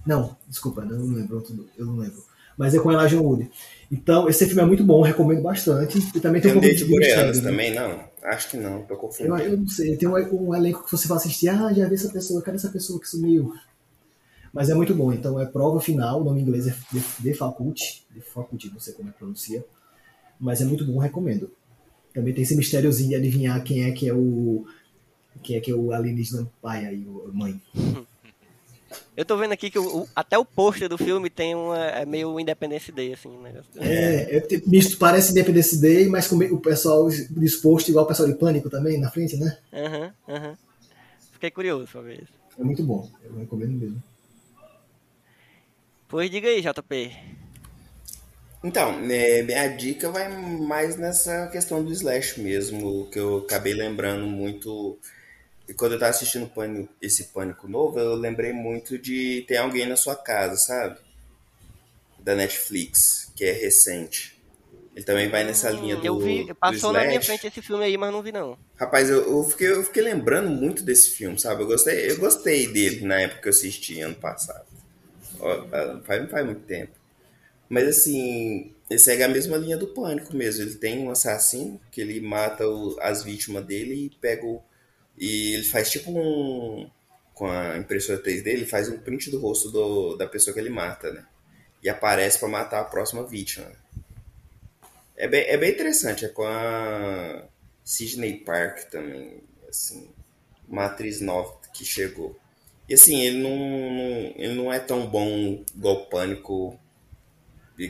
Não, 0.07 0.37
desculpa, 0.49 0.85
não, 0.85 0.99
não 0.99 1.15
lembro, 1.15 1.45
eu 1.77 1.87
não 1.87 1.97
lembro. 1.97 2.23
Mas 2.57 2.75
é 2.75 2.81
com 2.81 2.91
Elijah 2.91 3.21
Wood. 3.21 3.49
Então, 3.91 4.29
esse 4.29 4.45
filme 4.47 4.61
é 4.61 4.65
muito 4.65 4.83
bom, 4.83 5.01
recomendo 5.01 5.43
bastante. 5.43 5.99
E 6.15 6.19
também 6.19 6.41
tem, 6.41 6.51
tem 6.51 6.59
um 6.59 6.61
David 6.61 6.85
Boreanaz 6.87 7.39
né? 7.41 7.51
também, 7.51 7.73
não? 7.73 8.01
Acho 8.23 8.51
que 8.51 8.57
não, 8.57 8.83
tô 8.83 8.97
confundindo. 8.97 9.37
Eu, 9.39 9.53
eu 9.53 9.59
não 9.59 9.69
sei, 9.69 9.97
tem 9.97 10.09
um, 10.09 10.15
um, 10.15 10.55
elenco 10.55 10.85
que 10.85 10.91
você 10.91 11.07
vai 11.07 11.19
assistir, 11.19 11.49
ah, 11.49 11.73
já 11.73 11.89
vi 11.89 11.95
essa 11.95 12.11
pessoa, 12.11 12.43
cadê 12.43 12.57
essa 12.57 12.69
pessoa 12.69 13.01
que 13.01 13.09
sumiu? 13.09 13.55
Mas 14.53 14.71
é 14.71 14.75
muito 14.75 14.95
bom, 14.95 15.13
então 15.13 15.39
é 15.39 15.47
prova 15.47 15.81
final, 15.81 16.21
o 16.21 16.25
nome 16.25 16.41
em 16.41 16.43
inglês 16.43 16.67
é 16.67 16.75
The 17.23 17.35
Faculty, 17.35 18.07
The 18.15 18.21
Faculty, 18.21 18.71
não 18.71 18.81
sei 18.81 18.95
como 18.95 19.09
é 19.09 19.13
que 19.13 19.19
pronuncia, 19.19 19.65
mas 20.41 20.61
é 20.61 20.65
muito 20.65 20.85
bom, 20.85 20.99
recomendo. 20.99 21.51
Também 22.13 22.35
tem 22.35 22.43
esse 22.43 22.57
mistériozinho 22.57 23.11
de 23.11 23.15
adivinhar 23.15 23.63
quem 23.63 23.85
é 23.85 23.93
que 23.93 24.09
é 24.09 24.13
o 24.13 24.67
quem 25.43 25.57
é 25.57 25.61
que 25.61 25.71
é 25.71 25.75
o 25.75 25.93
alienígena 25.93 26.49
pai 26.61 26.87
aí, 26.87 27.05
o 27.07 27.31
mãe. 27.33 27.61
Eu 29.17 29.25
tô 29.25 29.37
vendo 29.37 29.53
aqui 29.53 29.71
que 29.71 29.79
o, 29.79 30.07
até 30.15 30.39
o 30.39 30.45
pôster 30.45 30.89
do 30.89 30.97
filme 30.97 31.29
tem 31.29 31.55
uma. 31.55 31.77
É 31.87 32.07
meio 32.07 32.39
Independence 32.39 32.93
Day, 32.93 33.13
assim. 33.13 33.29
Um 33.29 33.43
negócio. 33.43 33.69
É, 33.77 34.37
é 34.37 34.63
misto, 34.67 34.97
parece 34.97 35.33
Independence 35.33 35.81
Day, 35.81 36.09
mas 36.09 36.29
com 36.29 36.37
o 36.37 36.61
pessoal 36.61 37.09
disposto 37.09 37.89
igual 37.89 38.05
o 38.05 38.09
pessoal 38.09 38.29
de 38.29 38.35
Pânico 38.37 38.71
também 38.71 38.99
na 38.99 39.11
frente, 39.11 39.37
né? 39.37 39.59
Aham, 39.73 40.15
uhum, 40.29 40.35
aham. 40.35 40.49
Uhum. 40.51 40.57
Fiquei 41.33 41.51
curioso 41.51 41.87
pra 41.91 42.01
ver 42.01 42.23
isso. 42.23 42.33
É 42.59 42.65
muito 42.65 42.83
bom, 42.83 43.09
eu 43.25 43.37
recomendo 43.39 43.73
mesmo. 43.73 44.03
Pois 46.09 46.31
diga 46.31 46.49
aí, 46.49 46.63
JP. 46.63 47.13
Então, 48.65 48.99
é, 49.11 49.43
minha 49.43 49.69
dica 49.69 50.11
vai 50.11 50.29
mais 50.59 50.97
nessa 50.97 51.47
questão 51.49 51.85
do 51.85 51.93
slash 51.93 52.41
mesmo, 52.41 53.09
que 53.11 53.19
eu 53.19 53.39
acabei 53.39 53.73
lembrando 53.73 54.27
muito 54.27 54.99
e 55.69 55.75
quando 55.75 55.93
eu 55.93 55.99
tava 55.99 56.11
assistindo 56.11 56.49
Pânico, 56.49 56.89
esse 57.01 57.25
Pânico 57.25 57.69
novo, 57.69 57.99
eu 58.01 58.15
lembrei 58.15 58.53
muito 58.53 58.99
de 58.99 59.45
Tem 59.47 59.59
Alguém 59.59 59.87
na 59.87 59.97
Sua 59.97 60.17
Casa, 60.17 60.57
sabe? 60.57 60.99
Da 62.19 62.35
Netflix, 62.35 63.31
que 63.37 63.45
é 63.45 63.53
recente. 63.53 64.39
Ele 64.97 65.05
também 65.05 65.29
vai 65.29 65.45
nessa 65.45 65.71
linha 65.71 65.95
do. 65.95 66.05
Eu 66.05 66.19
vi, 66.19 66.53
passou 66.55 66.93
na 66.93 67.05
minha 67.05 67.21
frente 67.21 67.47
esse 67.47 67.63
filme 67.63 67.85
aí, 67.85 67.97
mas 67.97 68.11
não 68.11 68.23
vi 68.23 68.33
não. 68.33 68.59
Rapaz, 68.77 69.11
eu, 69.11 69.31
eu, 69.31 69.45
fiquei, 69.45 69.71
eu 69.71 69.85
fiquei 69.85 70.03
lembrando 70.03 70.51
muito 70.51 70.83
desse 70.83 71.11
filme, 71.11 71.39
sabe? 71.39 71.63
Eu 71.63 71.67
gostei, 71.67 72.11
eu 72.11 72.19
gostei 72.19 72.67
dele 72.67 73.07
na 73.07 73.21
época 73.21 73.43
que 73.43 73.49
eu 73.49 73.51
assisti 73.51 74.01
ano 74.01 74.17
passado. 74.17 74.67
Faz, 76.05 76.31
faz 76.31 76.47
muito 76.47 76.63
tempo. 76.63 76.93
Mas 77.69 77.87
assim, 77.87 78.73
ele 78.89 78.99
segue 78.99 79.23
a 79.23 79.29
mesma 79.29 79.57
linha 79.57 79.77
do 79.77 79.87
pânico 79.89 80.35
mesmo. 80.35 80.63
Ele 80.63 80.75
tem 80.75 80.99
um 80.99 81.11
assassino 81.11 81.79
que 81.93 82.01
ele 82.01 82.21
mata 82.21 82.67
o, 82.67 82.97
as 83.01 83.23
vítimas 83.23 83.65
dele 83.65 84.07
e 84.07 84.11
pega 84.21 84.47
o, 84.47 84.63
e 85.19 85.55
ele 85.55 85.65
faz 85.65 85.91
tipo 85.91 86.11
um. 86.11 86.91
Com 87.35 87.47
a 87.47 87.77
impressora 87.77 88.21
3D, 88.21 88.47
ele 88.47 88.67
faz 88.67 88.89
um 88.89 88.99
print 88.99 89.31
do 89.31 89.39
rosto 89.39 89.71
do, 89.71 90.17
da 90.17 90.27
pessoa 90.27 90.53
que 90.53 90.59
ele 90.59 90.71
mata, 90.71 91.13
né? 91.13 91.25
E 91.81 91.89
aparece 91.89 92.39
para 92.39 92.49
matar 92.49 92.81
a 92.81 92.85
próxima 92.85 93.25
vítima. 93.25 93.71
É 95.17 95.29
bem, 95.29 95.45
é 95.47 95.57
bem 95.57 95.71
interessante, 95.71 96.25
é 96.25 96.29
com 96.29 96.45
a 96.45 97.45
Sidney 97.85 98.39
Park 98.39 98.91
também, 98.91 99.41
assim, 99.69 100.11
uma 100.69 100.87
atriz 100.87 101.21
nova 101.21 101.57
que 101.73 101.85
chegou. 101.85 102.37
E 102.89 102.95
assim, 102.95 103.21
ele 103.21 103.39
não, 103.39 103.57
não, 103.57 104.35
ele 104.37 104.55
não 104.55 104.73
é 104.73 104.81
tão 104.81 105.07
bom 105.07 105.65
igual 105.77 106.07
Pânico, 106.07 106.79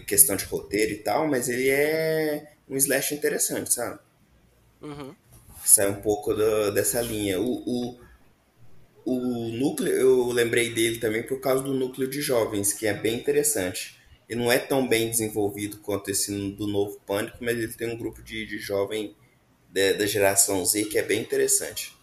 questão 0.06 0.36
de 0.36 0.44
roteiro 0.44 0.92
e 0.92 0.98
tal, 0.98 1.26
mas 1.26 1.48
ele 1.48 1.70
é 1.70 2.52
um 2.68 2.76
slash 2.76 3.14
interessante, 3.14 3.72
sabe? 3.72 3.98
Uhum 4.82 5.14
sai 5.64 5.88
um 5.90 6.00
pouco 6.00 6.34
do, 6.34 6.70
dessa 6.70 7.00
linha. 7.00 7.40
O, 7.40 7.62
o, 7.66 8.00
o 9.04 9.48
núcleo, 9.52 9.92
eu 9.92 10.26
lembrei 10.28 10.72
dele 10.72 10.98
também 10.98 11.22
por 11.22 11.40
causa 11.40 11.62
do 11.62 11.74
núcleo 11.74 12.08
de 12.08 12.20
jovens, 12.20 12.72
que 12.72 12.86
é 12.86 12.94
bem 12.94 13.16
interessante. 13.16 13.98
Ele 14.28 14.40
não 14.40 14.52
é 14.52 14.58
tão 14.58 14.86
bem 14.86 15.08
desenvolvido 15.08 15.78
quanto 15.78 16.10
esse 16.10 16.30
do 16.52 16.66
novo 16.66 17.00
Pânico, 17.06 17.38
mas 17.40 17.56
ele 17.56 17.72
tem 17.72 17.90
um 17.90 17.96
grupo 17.96 18.22
de, 18.22 18.44
de 18.44 18.58
jovem 18.58 19.16
da, 19.70 19.92
da 19.98 20.06
geração 20.06 20.64
Z 20.64 20.84
que 20.84 20.98
é 20.98 21.02
bem 21.02 21.20
interessante. 21.20 21.96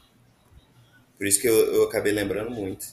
Por 1.18 1.28
isso 1.28 1.40
que 1.40 1.48
eu, 1.48 1.74
eu 1.74 1.84
acabei 1.84 2.12
lembrando 2.12 2.52
muito. 2.52 2.86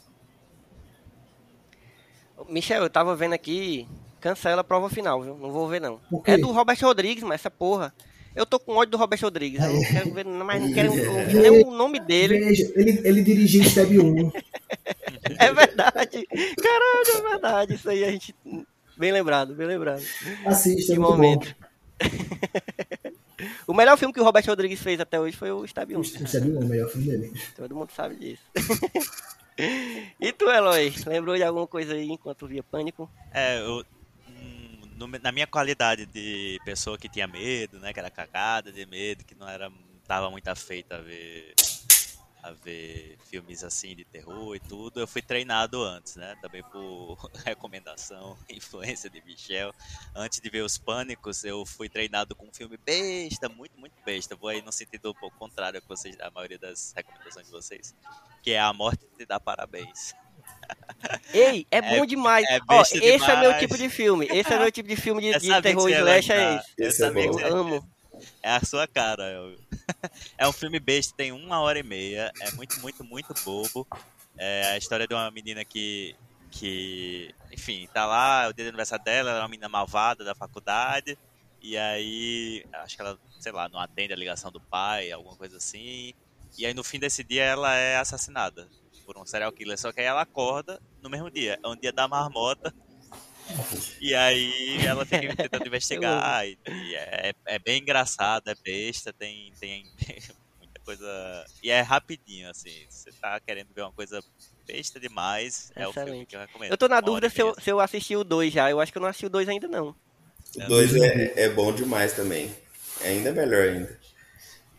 Michel, 2.48 2.82
eu 2.82 2.90
tava 2.90 3.14
vendo 3.16 3.32
aqui, 3.32 3.88
cancela 4.20 4.60
a 4.60 4.64
prova 4.64 4.90
final, 4.90 5.22
viu? 5.22 5.36
Não 5.36 5.50
vou 5.50 5.68
ver 5.68 5.80
não. 5.80 6.00
É 6.24 6.36
do 6.36 6.52
Robert 6.52 6.78
Rodrigues, 6.80 7.22
mas 7.22 7.40
essa 7.40 7.50
porra. 7.50 7.94
Eu 8.34 8.46
tô 8.46 8.58
com 8.58 8.76
ódio 8.76 8.92
do 8.92 8.96
Robert 8.96 9.20
Rodrigues. 9.20 9.62
Eu 9.62 9.72
não 9.72 9.82
quero 9.82 10.14
ver, 10.14 10.24
mas 10.24 10.62
não 10.62 10.72
quero 10.72 10.90
ouvir 10.90 11.34
nem 11.34 11.64
o 11.64 11.70
nome 11.70 12.00
dele. 12.00 12.38
Veja, 12.38 12.72
ele, 12.74 13.00
ele 13.04 13.22
dirigiu 13.22 13.64
Step 13.64 13.98
1. 13.98 14.32
é 15.38 15.52
verdade. 15.52 16.26
Caralho, 16.26 17.16
é 17.16 17.30
verdade. 17.30 17.74
Isso 17.74 17.90
aí 17.90 18.04
a 18.04 18.10
gente. 18.10 18.34
Bem 18.96 19.12
lembrado, 19.12 19.54
bem 19.54 19.66
lembrado. 19.66 20.02
Assista, 20.46 20.94
é 20.94 20.98
momento. 20.98 21.54
o 23.66 23.74
melhor 23.74 23.98
filme 23.98 24.14
que 24.14 24.20
o 24.20 24.24
Robert 24.24 24.44
Rodrigues 24.46 24.80
fez 24.80 24.98
até 25.00 25.20
hoje 25.20 25.36
foi 25.36 25.50
o 25.50 25.64
Stab 25.64 25.90
1. 25.90 25.98
O 25.98 26.02
Stab 26.02 26.44
1 26.44 26.56
é 26.56 26.64
o 26.64 26.68
melhor 26.68 26.88
filme 26.88 27.06
dele. 27.06 27.32
Todo 27.54 27.74
mundo 27.74 27.90
sabe 27.94 28.16
disso. 28.16 28.42
e 30.20 30.32
tu, 30.32 30.50
Eloy? 30.50 30.92
Lembrou 31.06 31.36
de 31.36 31.42
alguma 31.42 31.66
coisa 31.66 31.94
aí 31.94 32.10
enquanto 32.10 32.46
via 32.46 32.62
Pânico? 32.62 33.10
É, 33.32 33.60
eu 33.60 33.84
no, 34.96 35.06
na 35.06 35.32
minha 35.32 35.46
qualidade 35.46 36.06
de 36.06 36.58
pessoa 36.64 36.98
que 36.98 37.08
tinha 37.08 37.26
medo, 37.26 37.78
né? 37.78 37.92
Que 37.92 38.00
era 38.00 38.10
cagada 38.10 38.72
de 38.72 38.86
medo, 38.86 39.24
que 39.24 39.34
não 39.34 39.48
era 39.48 39.70
tava 40.06 40.30
muito 40.30 40.48
afeita 40.48 40.96
a 40.96 41.00
ver 41.00 41.54
a 42.42 42.50
ver 42.50 43.16
filmes 43.30 43.62
assim 43.62 43.94
de 43.94 44.04
terror 44.04 44.56
e 44.56 44.58
tudo, 44.58 44.98
eu 44.98 45.06
fui 45.06 45.22
treinado 45.22 45.80
antes, 45.80 46.16
né? 46.16 46.36
Também 46.42 46.62
por 46.64 47.16
recomendação, 47.46 48.36
influência 48.50 49.08
de 49.08 49.22
Michel. 49.24 49.72
Antes 50.14 50.40
de 50.40 50.50
ver 50.50 50.62
os 50.62 50.76
Pânicos, 50.76 51.44
eu 51.44 51.64
fui 51.64 51.88
treinado 51.88 52.34
com 52.34 52.48
um 52.48 52.52
filme 52.52 52.76
besta, 52.76 53.48
muito, 53.48 53.78
muito 53.78 53.94
besta. 54.04 54.34
Vou 54.34 54.48
aí 54.48 54.60
no 54.60 54.72
sentido 54.72 55.12
um 55.12 55.14
pouco 55.14 55.38
contrário 55.38 55.80
a 55.80 55.88
vocês, 55.88 56.18
a 56.18 56.30
maioria 56.32 56.58
das 56.58 56.92
recomendações 56.96 57.46
de 57.46 57.52
vocês, 57.52 57.94
que 58.42 58.50
é 58.50 58.58
A 58.58 58.72
Morte 58.72 59.06
Te 59.16 59.24
Dá 59.24 59.38
Parabéns. 59.38 60.12
Ei, 61.32 61.66
é, 61.70 61.78
é 61.78 61.82
bom 61.82 62.06
demais. 62.06 62.44
É 62.48 62.60
Ó, 62.68 62.82
esse 62.82 63.00
demais. 63.00 63.28
é 63.28 63.40
meu 63.40 63.58
tipo 63.58 63.76
de 63.76 63.88
filme. 63.88 64.26
Esse 64.30 64.52
é 64.52 64.58
meu 64.58 64.70
tipo 64.70 64.88
de 64.88 64.96
filme 64.96 65.20
de, 65.20 65.38
de 65.38 65.62
terror 65.62 65.88
slash, 65.88 66.32
é 66.32 66.56
esse. 66.56 67.02
Esse 67.02 67.04
é 67.04 67.08
eu 67.08 67.56
amo. 67.56 67.88
É 68.42 68.50
a 68.50 68.64
sua 68.64 68.86
cara. 68.86 69.24
É 70.38 70.48
um 70.48 70.52
filme 70.52 70.80
besta, 70.80 71.12
tem 71.16 71.32
uma 71.32 71.60
hora 71.60 71.78
e 71.78 71.82
meia. 71.82 72.32
É 72.40 72.50
muito, 72.52 72.80
muito, 72.80 73.04
muito 73.04 73.34
bobo. 73.44 73.86
É 74.38 74.72
a 74.72 74.78
história 74.78 75.06
de 75.06 75.12
uma 75.12 75.30
menina 75.30 75.64
que, 75.64 76.16
que 76.50 77.34
enfim, 77.52 77.88
tá 77.92 78.06
lá, 78.06 78.44
é 78.44 78.48
o 78.48 78.52
dia 78.52 78.64
do 78.64 78.68
aniversário 78.68 79.04
dela, 79.04 79.30
ela 79.30 79.38
é 79.40 79.42
uma 79.42 79.48
menina 79.48 79.68
malvada 79.68 80.24
da 80.24 80.34
faculdade. 80.34 81.18
E 81.60 81.76
aí, 81.76 82.64
acho 82.72 82.96
que 82.96 83.02
ela, 83.02 83.18
sei 83.38 83.52
lá, 83.52 83.68
não 83.68 83.78
atende 83.78 84.12
a 84.12 84.16
ligação 84.16 84.50
do 84.50 84.60
pai, 84.60 85.12
alguma 85.12 85.36
coisa 85.36 85.58
assim. 85.58 86.14
E 86.56 86.64
aí 86.64 86.72
no 86.74 86.84
fim 86.84 86.98
desse 86.98 87.22
dia 87.22 87.44
ela 87.44 87.74
é 87.74 87.96
assassinada 87.96 88.68
por 89.12 89.22
um 89.22 89.26
serial 89.26 89.52
killer. 89.52 89.78
Só 89.78 89.92
que 89.92 90.00
aí 90.00 90.06
ela 90.06 90.22
acorda 90.22 90.80
no 91.02 91.10
mesmo 91.10 91.30
dia. 91.30 91.58
É 91.62 91.68
um 91.68 91.76
dia 91.76 91.92
da 91.92 92.08
marmota. 92.08 92.72
E 94.00 94.14
aí 94.14 94.78
ela 94.86 95.04
fica 95.04 95.36
tentando 95.36 95.66
investigar. 95.66 96.44
E, 96.46 96.58
e 96.66 96.94
é, 96.94 97.34
é, 97.46 97.58
bem 97.58 97.80
engraçado, 97.80 98.48
é 98.48 98.54
besta, 98.54 99.12
tem, 99.12 99.52
tem 99.60 99.84
muita 100.58 100.80
coisa. 100.84 101.46
E 101.62 101.70
é 101.70 101.80
rapidinho, 101.80 102.50
assim. 102.50 102.86
Você 102.88 103.10
tá 103.12 103.38
querendo 103.40 103.68
ver 103.74 103.82
uma 103.82 103.92
coisa 103.92 104.22
besta 104.66 104.98
demais, 104.98 105.70
é 105.74 105.82
Excelente. 105.82 105.98
o 105.98 106.04
filme 106.04 106.26
que 106.26 106.36
eu 106.36 106.40
recomendo. 106.40 106.70
Eu 106.70 106.78
tô 106.78 106.88
na 106.88 107.00
dúvida 107.00 107.28
se 107.28 107.42
eu, 107.42 107.54
se 107.60 107.70
eu 107.70 107.80
assisti 107.80 108.16
o 108.16 108.24
2 108.24 108.52
já. 108.52 108.70
Eu 108.70 108.80
acho 108.80 108.92
que 108.92 108.98
eu 108.98 109.02
não 109.02 109.08
assisti 109.08 109.26
o 109.26 109.30
2 109.30 109.48
ainda, 109.48 109.68
não. 109.68 109.94
O 110.56 110.68
2 110.68 110.94
é, 110.96 111.44
é 111.44 111.48
bom 111.48 111.72
demais 111.72 112.14
também. 112.14 112.54
É 113.00 113.08
ainda 113.08 113.32
melhor 113.32 113.68
ainda. 113.68 114.00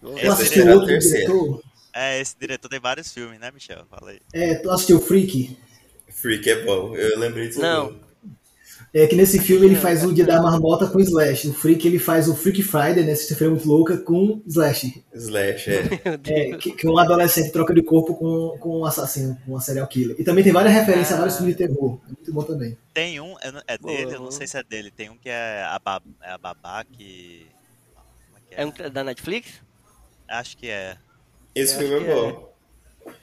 Eu 0.02 0.32
assisti 0.32 0.62
o 0.62 0.72
outro 0.72 1.00
diretor. 1.00 1.73
É, 1.94 2.20
esse 2.20 2.36
diretor 2.40 2.68
tem 2.70 2.80
vários 2.80 3.14
filmes, 3.14 3.40
né, 3.40 3.52
Michel? 3.52 3.86
Fala 3.90 4.12
aí. 4.12 4.20
É, 4.34 4.56
tu 4.56 4.70
assistiu 4.70 5.00
Freak? 5.00 5.58
Freak 6.10 6.50
é 6.50 6.64
bom, 6.64 6.96
eu 6.96 7.20
lembrei 7.20 7.48
disso. 7.48 7.62
Não. 7.62 7.96
É 8.94 9.08
que 9.08 9.16
nesse 9.16 9.40
filme 9.40 9.66
ele 9.66 9.76
faz 9.76 10.04
o 10.04 10.14
Dia 10.14 10.24
da 10.24 10.40
Marmota 10.40 10.86
com 10.86 11.00
Slash. 11.00 11.48
O 11.48 11.54
Freak 11.54 11.88
ele 11.88 11.98
faz 11.98 12.28
o 12.30 12.36
Freak 12.36 12.62
Friday, 12.62 13.04
né? 13.04 13.16
Sexta-feira 13.16 13.52
muito 13.52 13.68
louca, 13.68 13.98
com 13.98 14.40
Slash. 14.46 15.04
Slash, 15.16 15.72
é. 15.72 15.84
é 16.54 16.58
que, 16.58 16.72
que, 16.74 16.88
um 16.88 17.00
adolescente 17.00 17.52
troca 17.52 17.74
de 17.74 17.82
corpo 17.82 18.14
com, 18.14 18.56
com 18.60 18.82
um 18.82 18.86
assassino, 18.86 19.36
com 19.46 19.56
um 19.56 19.60
serial 19.60 19.88
killer. 19.88 20.16
E 20.20 20.24
também 20.24 20.44
tem 20.44 20.54
várias 20.54 20.74
referências 20.74 21.14
ah. 21.14 21.16
a 21.16 21.18
vários 21.18 21.38
filmes 21.38 21.58
de 21.58 21.68
terror. 21.68 22.00
É 22.06 22.08
muito 22.10 22.34
bom 22.34 22.44
também. 22.44 22.78
Tem 22.94 23.20
um, 23.20 23.36
é 23.68 23.78
dele, 23.80 24.14
eu 24.14 24.20
não 24.20 24.32
sei 24.32 24.46
se 24.46 24.58
é 24.58 24.64
dele. 24.64 24.92
Tem 24.92 25.10
um 25.10 25.18
que 25.18 25.30
é 25.30 25.64
a, 25.64 25.80
Bab, 25.80 26.06
é 26.22 26.32
a 26.32 26.38
Babá 26.38 26.84
que. 26.84 27.48
É, 28.52 28.62
é 28.62 28.66
um 28.66 28.72
da 28.92 29.04
Netflix? 29.04 29.54
Acho 30.28 30.56
que 30.56 30.70
é. 30.70 30.98
Esse 31.56 31.78
filme 31.78 31.96
é 31.96 32.14
bom. 32.14 32.54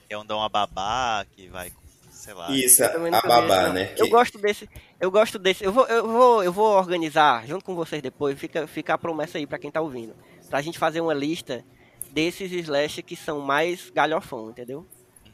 É 0.08 0.18
um 0.18 0.22
uma 0.22 0.48
babá 0.48 1.24
que 1.36 1.48
vai, 1.48 1.72
sei 2.10 2.34
lá. 2.34 2.50
Isso, 2.50 2.82
a 2.84 3.20
babá, 3.22 3.68
vi, 3.68 3.74
né? 3.74 3.94
Eu 3.96 4.06
que... 4.06 4.10
gosto 4.10 4.38
desse, 4.38 4.68
eu 5.00 5.10
gosto 5.10 5.38
desse. 5.38 5.64
Eu 5.64 5.72
vou, 5.72 5.86
eu 5.86 6.06
vou, 6.06 6.44
eu 6.44 6.52
vou 6.52 6.76
organizar 6.76 7.46
junto 7.46 7.64
com 7.64 7.74
vocês 7.74 8.02
depois, 8.02 8.38
fica, 8.38 8.66
fica 8.66 8.94
a 8.94 8.98
promessa 8.98 9.38
aí 9.38 9.46
para 9.46 9.58
quem 9.58 9.70
tá 9.70 9.80
ouvindo. 9.80 10.14
Pra 10.48 10.60
gente 10.60 10.78
fazer 10.78 11.00
uma 11.00 11.14
lista 11.14 11.64
desses 12.10 12.50
slash 12.52 13.02
que 13.02 13.16
são 13.16 13.40
mais 13.40 13.90
galhofão, 13.90 14.50
entendeu? 14.50 14.86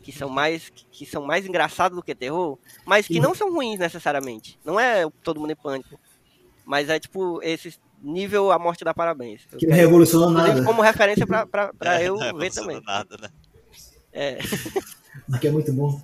Que 0.02 0.12
são 0.12 0.28
mais 0.28 0.70
que 0.70 1.04
são 1.04 1.24
mais 1.24 1.46
engraçados 1.46 1.96
do 1.96 2.02
que 2.02 2.14
terror, 2.14 2.58
mas 2.84 3.06
que 3.06 3.18
não 3.18 3.34
são 3.34 3.52
ruins 3.52 3.78
necessariamente. 3.78 4.58
Não 4.64 4.78
é 4.78 5.08
todo 5.22 5.40
mundo 5.40 5.52
em 5.52 5.56
pânico. 5.56 5.98
Mas 6.64 6.88
é 6.88 6.98
tipo 6.98 7.40
esses 7.42 7.80
nível 8.02 8.52
A 8.52 8.58
Morte 8.58 8.84
dá 8.84 8.94
Parabéns. 8.94 9.46
Eu 9.52 9.58
que 9.58 9.66
não 9.66 9.76
revolucionou 9.76 10.30
nada. 10.30 10.64
Como 10.64 10.82
referência 10.82 11.26
pra, 11.26 11.46
pra, 11.46 11.72
pra 11.74 12.00
é, 12.00 12.08
eu 12.08 12.16
ver 12.36 12.52
também. 12.52 12.80
Nada, 12.84 13.16
né? 13.20 13.28
É. 14.12 14.38
Mas 15.28 15.40
que 15.40 15.48
é 15.48 15.50
muito 15.50 15.72
bom. 15.72 16.00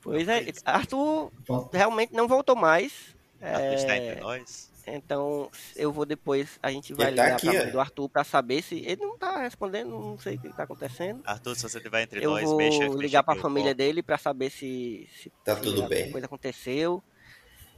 Pois 0.00 0.26
é, 0.28 0.46
Arthur 0.64 1.30
realmente 1.72 2.14
não 2.14 2.26
voltou 2.26 2.56
mais. 2.56 3.14
Arthur 3.40 3.60
é... 3.60 3.74
está 3.74 3.96
entre 3.96 4.20
nós. 4.20 4.68
Então, 4.86 5.50
eu 5.76 5.92
vou 5.92 6.06
depois, 6.06 6.58
a 6.62 6.70
gente 6.70 6.94
vai 6.94 7.06
tá 7.06 7.10
ligar 7.10 7.32
aqui, 7.32 7.50
pra 7.50 7.54
é? 7.60 7.70
do 7.70 7.80
Arthur 7.80 8.08
pra 8.08 8.24
saber 8.24 8.62
se. 8.62 8.76
Ele 8.76 9.02
não 9.02 9.18
tá 9.18 9.42
respondendo, 9.42 9.90
não 9.90 10.18
sei 10.18 10.36
o 10.36 10.40
que 10.40 10.48
tá 10.48 10.62
acontecendo. 10.62 11.20
Arthur, 11.24 11.54
se 11.54 11.62
você 11.62 11.80
tiver 11.80 12.02
entre 12.02 12.24
eu 12.24 12.30
nós, 12.30 12.44
vou 12.44 12.56
mexa, 12.56 12.86
ligar 12.86 13.22
pra 13.22 13.34
família 13.36 13.74
dele 13.74 14.02
pra 14.02 14.16
saber 14.16 14.50
se. 14.50 15.06
se 15.20 15.30
tá 15.44 15.56
se 15.56 15.62
tudo 15.62 15.86
bem. 15.86 16.10
coisa 16.10 16.26
aconteceu. 16.26 17.02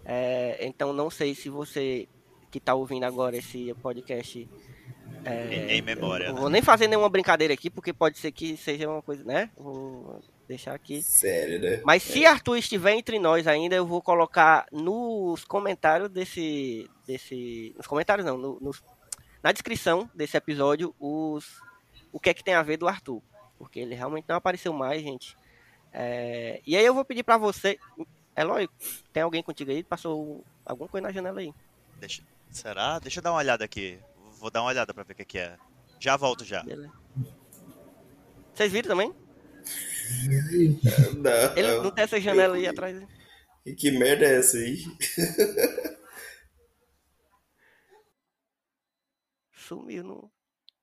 É, 0.05 0.59
então, 0.67 0.93
não 0.93 1.11
sei 1.11 1.35
se 1.35 1.49
você 1.49 2.09
que 2.51 2.59
tá 2.59 2.75
ouvindo 2.75 3.05
agora 3.05 3.37
esse 3.37 3.73
podcast. 3.75 4.49
É, 5.25 5.75
em 5.75 5.83
memória. 5.83 6.33
Não 6.33 6.41
vou 6.41 6.51
nem 6.51 6.63
fazer 6.63 6.89
nenhuma 6.89 7.09
brincadeira 7.09 7.55
aqui, 7.55 7.71
porque 7.71 7.93
pode 7.93 8.19
ser 8.19 8.33
que 8.33 8.57
seja 8.57 8.89
uma 8.89 9.03
coisa, 9.03 9.23
né? 9.23 9.51
Vou 9.57 10.21
deixar 10.49 10.75
aqui. 10.75 11.03
Sério, 11.03 11.61
né? 11.61 11.81
Mas 11.85 12.03
se 12.03 12.25
é. 12.25 12.29
Arthur 12.29 12.57
estiver 12.57 12.95
entre 12.95 13.19
nós 13.19 13.47
ainda, 13.47 13.77
eu 13.77 13.87
vou 13.87 14.03
colocar 14.03 14.67
nos 14.73 15.45
comentários 15.45 16.09
desse. 16.09 16.89
desse 17.07 17.75
nos 17.77 17.87
comentários 17.87 18.27
não, 18.27 18.39
no, 18.39 18.59
nos, 18.61 18.83
na 19.43 19.53
descrição 19.53 20.11
desse 20.15 20.37
episódio, 20.37 20.95
os, 20.99 21.61
o 22.11 22.19
que 22.19 22.31
é 22.31 22.35
que 22.35 22.45
tem 22.45 22.55
a 22.55 22.63
ver 22.63 22.79
do 22.79 22.89
Arthur. 22.89 23.23
Porque 23.59 23.79
ele 23.79 23.95
realmente 23.95 24.27
não 24.29 24.37
apareceu 24.37 24.73
mais, 24.73 25.03
gente. 25.03 25.37
É, 25.93 26.61
e 26.67 26.77
aí 26.77 26.85
eu 26.85 26.95
vou 26.95 27.05
pedir 27.05 27.23
para 27.23 27.37
você. 27.37 27.79
Eloy, 28.37 28.69
tem 29.13 29.23
alguém 29.23 29.43
contigo 29.43 29.71
aí? 29.71 29.83
Passou 29.83 30.45
alguma 30.65 30.89
coisa 30.89 31.07
na 31.07 31.13
janela 31.13 31.41
aí? 31.41 31.53
Deixa, 31.99 32.23
será? 32.51 32.99
Deixa 32.99 33.19
eu 33.19 33.23
dar 33.23 33.33
uma 33.33 33.39
olhada 33.39 33.65
aqui. 33.65 33.99
Vou 34.39 34.51
dar 34.51 34.63
uma 34.63 34.69
olhada 34.69 34.95
pra 34.95 35.03
ver 35.03 35.13
o 35.13 35.17
que, 35.17 35.25
que 35.25 35.39
é. 35.39 35.57
Já 35.99 36.17
volto 36.17 36.45
já. 36.45 36.63
Beleza. 36.63 36.93
Vocês 38.55 38.73
viram 38.73 38.89
também? 38.89 39.15
Não. 41.17 41.57
Ele 41.57 41.81
não 41.83 41.91
tem 41.91 42.05
essa 42.05 42.21
janela 42.21 42.57
aí 42.57 42.67
atrás. 42.67 43.03
Que, 43.65 43.75
que 43.75 43.91
merda 43.91 44.25
é 44.25 44.39
essa 44.39 44.57
aí? 44.57 44.83
Sumiu 49.53 50.03
no. 50.03 50.31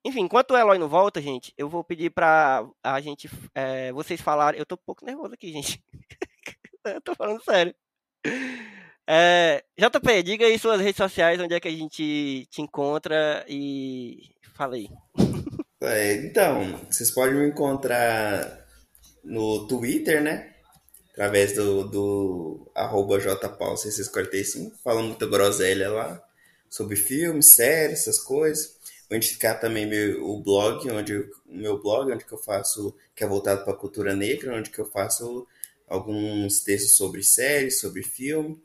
Enfim, 0.06 0.22
enquanto 0.22 0.52
o 0.52 0.58
Eloy 0.58 0.78
não 0.78 0.88
volta, 0.88 1.22
gente, 1.22 1.54
eu 1.58 1.68
vou 1.68 1.84
pedir 1.84 2.10
pra 2.12 2.66
a 2.82 3.02
gente. 3.02 3.30
É, 3.54 3.92
vocês 3.92 4.22
falarem. 4.22 4.60
Eu 4.60 4.66
tô 4.66 4.76
um 4.76 4.86
pouco 4.86 5.04
nervoso 5.06 5.34
aqui, 5.34 5.52
gente. 5.52 5.84
eu 6.96 7.02
tô 7.02 7.16
falando 7.16 7.44
sério. 7.44 7.74
É, 9.10 9.64
JP, 9.78 10.24
diga 10.24 10.46
aí 10.46 10.60
suas 10.60 10.82
redes 10.82 10.98
sociais, 10.98 11.40
onde 11.40 11.54
é 11.54 11.60
que 11.60 11.68
a 11.68 11.72
gente 11.72 12.46
te 12.50 12.62
encontra 12.62 13.46
e 13.48 14.32
falei. 14.54 14.90
É, 15.82 16.16
então, 16.16 16.78
vocês 16.90 17.12
podem 17.12 17.36
me 17.36 17.48
encontrar 17.48 18.66
no 19.24 19.68
Twitter, 19.68 20.22
né? 20.22 20.54
Através 21.12 21.54
do, 21.54 21.84
do 21.86 22.72
arroba 22.76 23.18
jpaul645, 23.18 24.74
falando 24.84 25.08
muita 25.08 25.26
groselha 25.26 25.90
lá 25.90 26.22
sobre 26.70 26.96
filmes, 26.96 27.48
séries, 27.48 28.02
essas 28.02 28.20
coisas. 28.20 28.78
Vou 29.10 29.16
indicar 29.16 29.60
também 29.60 29.86
meu, 29.86 30.26
o 30.26 30.42
blog, 30.44 30.90
onde 30.92 31.30
meu 31.46 31.82
blog, 31.82 32.12
onde 32.12 32.26
que 32.26 32.34
eu 32.34 32.38
faço, 32.38 32.94
que 33.16 33.24
é 33.24 33.28
voltado 33.28 33.64
para 33.64 33.74
a 33.74 33.78
cultura 33.78 34.16
negra, 34.16 34.56
onde 34.56 34.70
que 34.70 34.80
eu 34.80 34.86
faço 34.86 35.48
alguns 35.88 36.60
textos 36.62 36.98
sobre 36.98 37.24
séries, 37.24 37.80
sobre 37.80 38.04
filme, 38.04 38.62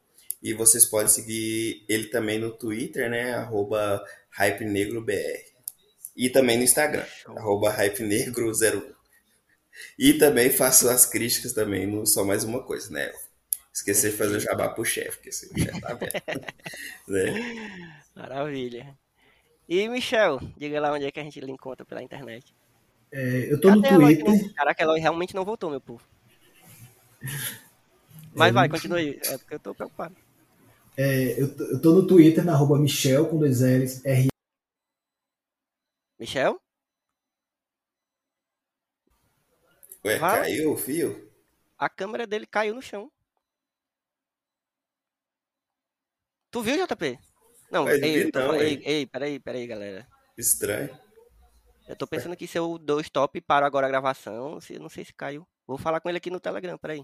e 0.43 0.53
vocês 0.55 0.85
podem 0.85 1.09
seguir 1.09 1.85
ele 1.89 2.07
também 2.07 2.39
no 2.39 2.51
Twitter, 2.51 3.09
né, 3.09 3.35
arroba 3.35 4.05
hypenegrobr. 4.31 5.53
E 6.17 6.29
também 6.29 6.57
no 6.57 6.65
Instagram, 6.65 7.07
arroba 7.37 7.73
hypenegro01. 7.73 8.93
E 9.99 10.15
também 10.15 10.51
faço 10.51 10.89
as 10.89 11.07
críticas 11.07 11.53
também 11.53 11.87
no 11.87 12.07
Só 12.07 12.25
Mais 12.25 12.45
Uma 12.45 12.63
Coisa, 12.63 12.91
né? 12.91 13.13
Esqueci 13.73 14.11
de 14.11 14.17
fazer 14.17 14.37
o 14.37 14.41
jabá 14.41 14.69
pro 14.69 14.85
chefe, 14.85 15.13
porque 15.13 15.31
esse 15.31 15.49
chefe 15.49 15.81
tá 15.81 15.93
aberto. 15.93 16.21
né? 17.09 18.03
Maravilha. 18.15 18.99
E 19.68 19.89
Michel, 19.89 20.40
diga 20.56 20.80
lá 20.80 20.93
onde 20.93 21.06
é 21.06 21.10
que 21.12 21.20
a 21.20 21.24
gente 21.24 21.40
lhe 21.40 21.51
encontra 21.51 21.84
pela 21.84 22.02
internet. 22.02 22.55
É, 23.10 23.52
eu 23.52 23.60
tô 23.60 23.70
no 23.74 23.82
Twitter. 23.82 24.24
Não... 24.24 24.52
Caraca, 24.55 24.82
ela 24.82 24.98
realmente 24.98 25.34
não 25.34 25.44
voltou, 25.44 25.70
meu 25.70 25.80
povo. 25.80 26.02
Mas 28.34 28.48
é, 28.48 28.52
vai, 28.52 28.68
continue 28.68 28.98
aí. 28.98 29.20
É 29.24 29.39
porque 29.39 29.55
eu 29.55 29.60
tô 29.60 29.74
preocupado. 29.74 30.16
É, 30.97 31.40
eu, 31.40 31.47
eu 31.59 31.80
tô 31.80 31.93
no 31.93 32.06
Twitter, 32.06 32.44
na 32.44 32.52
arroba 32.52 32.78
Michel 32.78 33.28
com 33.28 33.39
dois 33.39 33.60
L's, 33.60 34.05
R 34.05 34.28
Michel? 36.18 36.60
Ué, 40.05 40.18
caiu 40.18 40.72
o 40.72 40.76
fio? 40.76 41.30
A 41.78 41.89
câmera 41.89 42.26
dele 42.26 42.47
caiu 42.47 42.74
no 42.74 42.82
chão. 42.82 43.10
Tu 46.51 46.62
viu, 46.62 46.86
JP? 46.86 47.18
Não, 47.73 47.89
ei, 47.89 48.31
tô, 48.31 48.39
não, 48.39 48.55
ei, 48.55 48.82
ei, 48.85 49.07
peraí, 49.07 49.40
peraí, 49.40 49.66
galera. 49.66 50.07
Estranho. 50.36 50.94
Eu 51.89 51.97
tô 51.97 52.07
pensando 52.07 52.36
que 52.36 52.47
se 52.47 52.59
eu 52.59 52.77
dou 52.77 53.01
stop 53.01 53.39
e 53.39 53.40
paro 53.40 53.65
agora 53.65 53.86
a 53.86 53.90
gravação, 53.90 54.61
se, 54.61 54.78
não 54.78 54.90
sei 54.90 55.07
se 55.07 55.15
caiu. 55.15 55.49
Vou 55.66 55.78
falar 55.78 55.99
com 55.99 56.11
ele 56.11 56.19
aqui 56.19 56.31
no 56.31 56.39
Telegram, 56.39 56.77
peraí. 56.77 57.03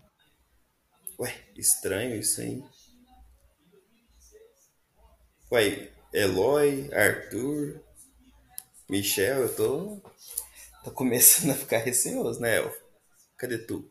Ué, 1.19 1.35
estranho 1.57 2.17
isso 2.17 2.43
aí. 2.43 2.63
Ué, 5.51 5.91
Eloy, 6.13 6.91
Arthur, 6.93 7.81
Michel, 8.91 9.45
eu 9.45 9.57
tô. 9.57 10.03
tô 10.85 10.91
começando 10.91 11.51
a 11.53 11.55
ficar 11.55 11.79
receoso, 11.79 12.41
né, 12.41 12.59
Elfo? 12.59 12.79
Cadê 13.39 13.57
tu? 13.57 13.91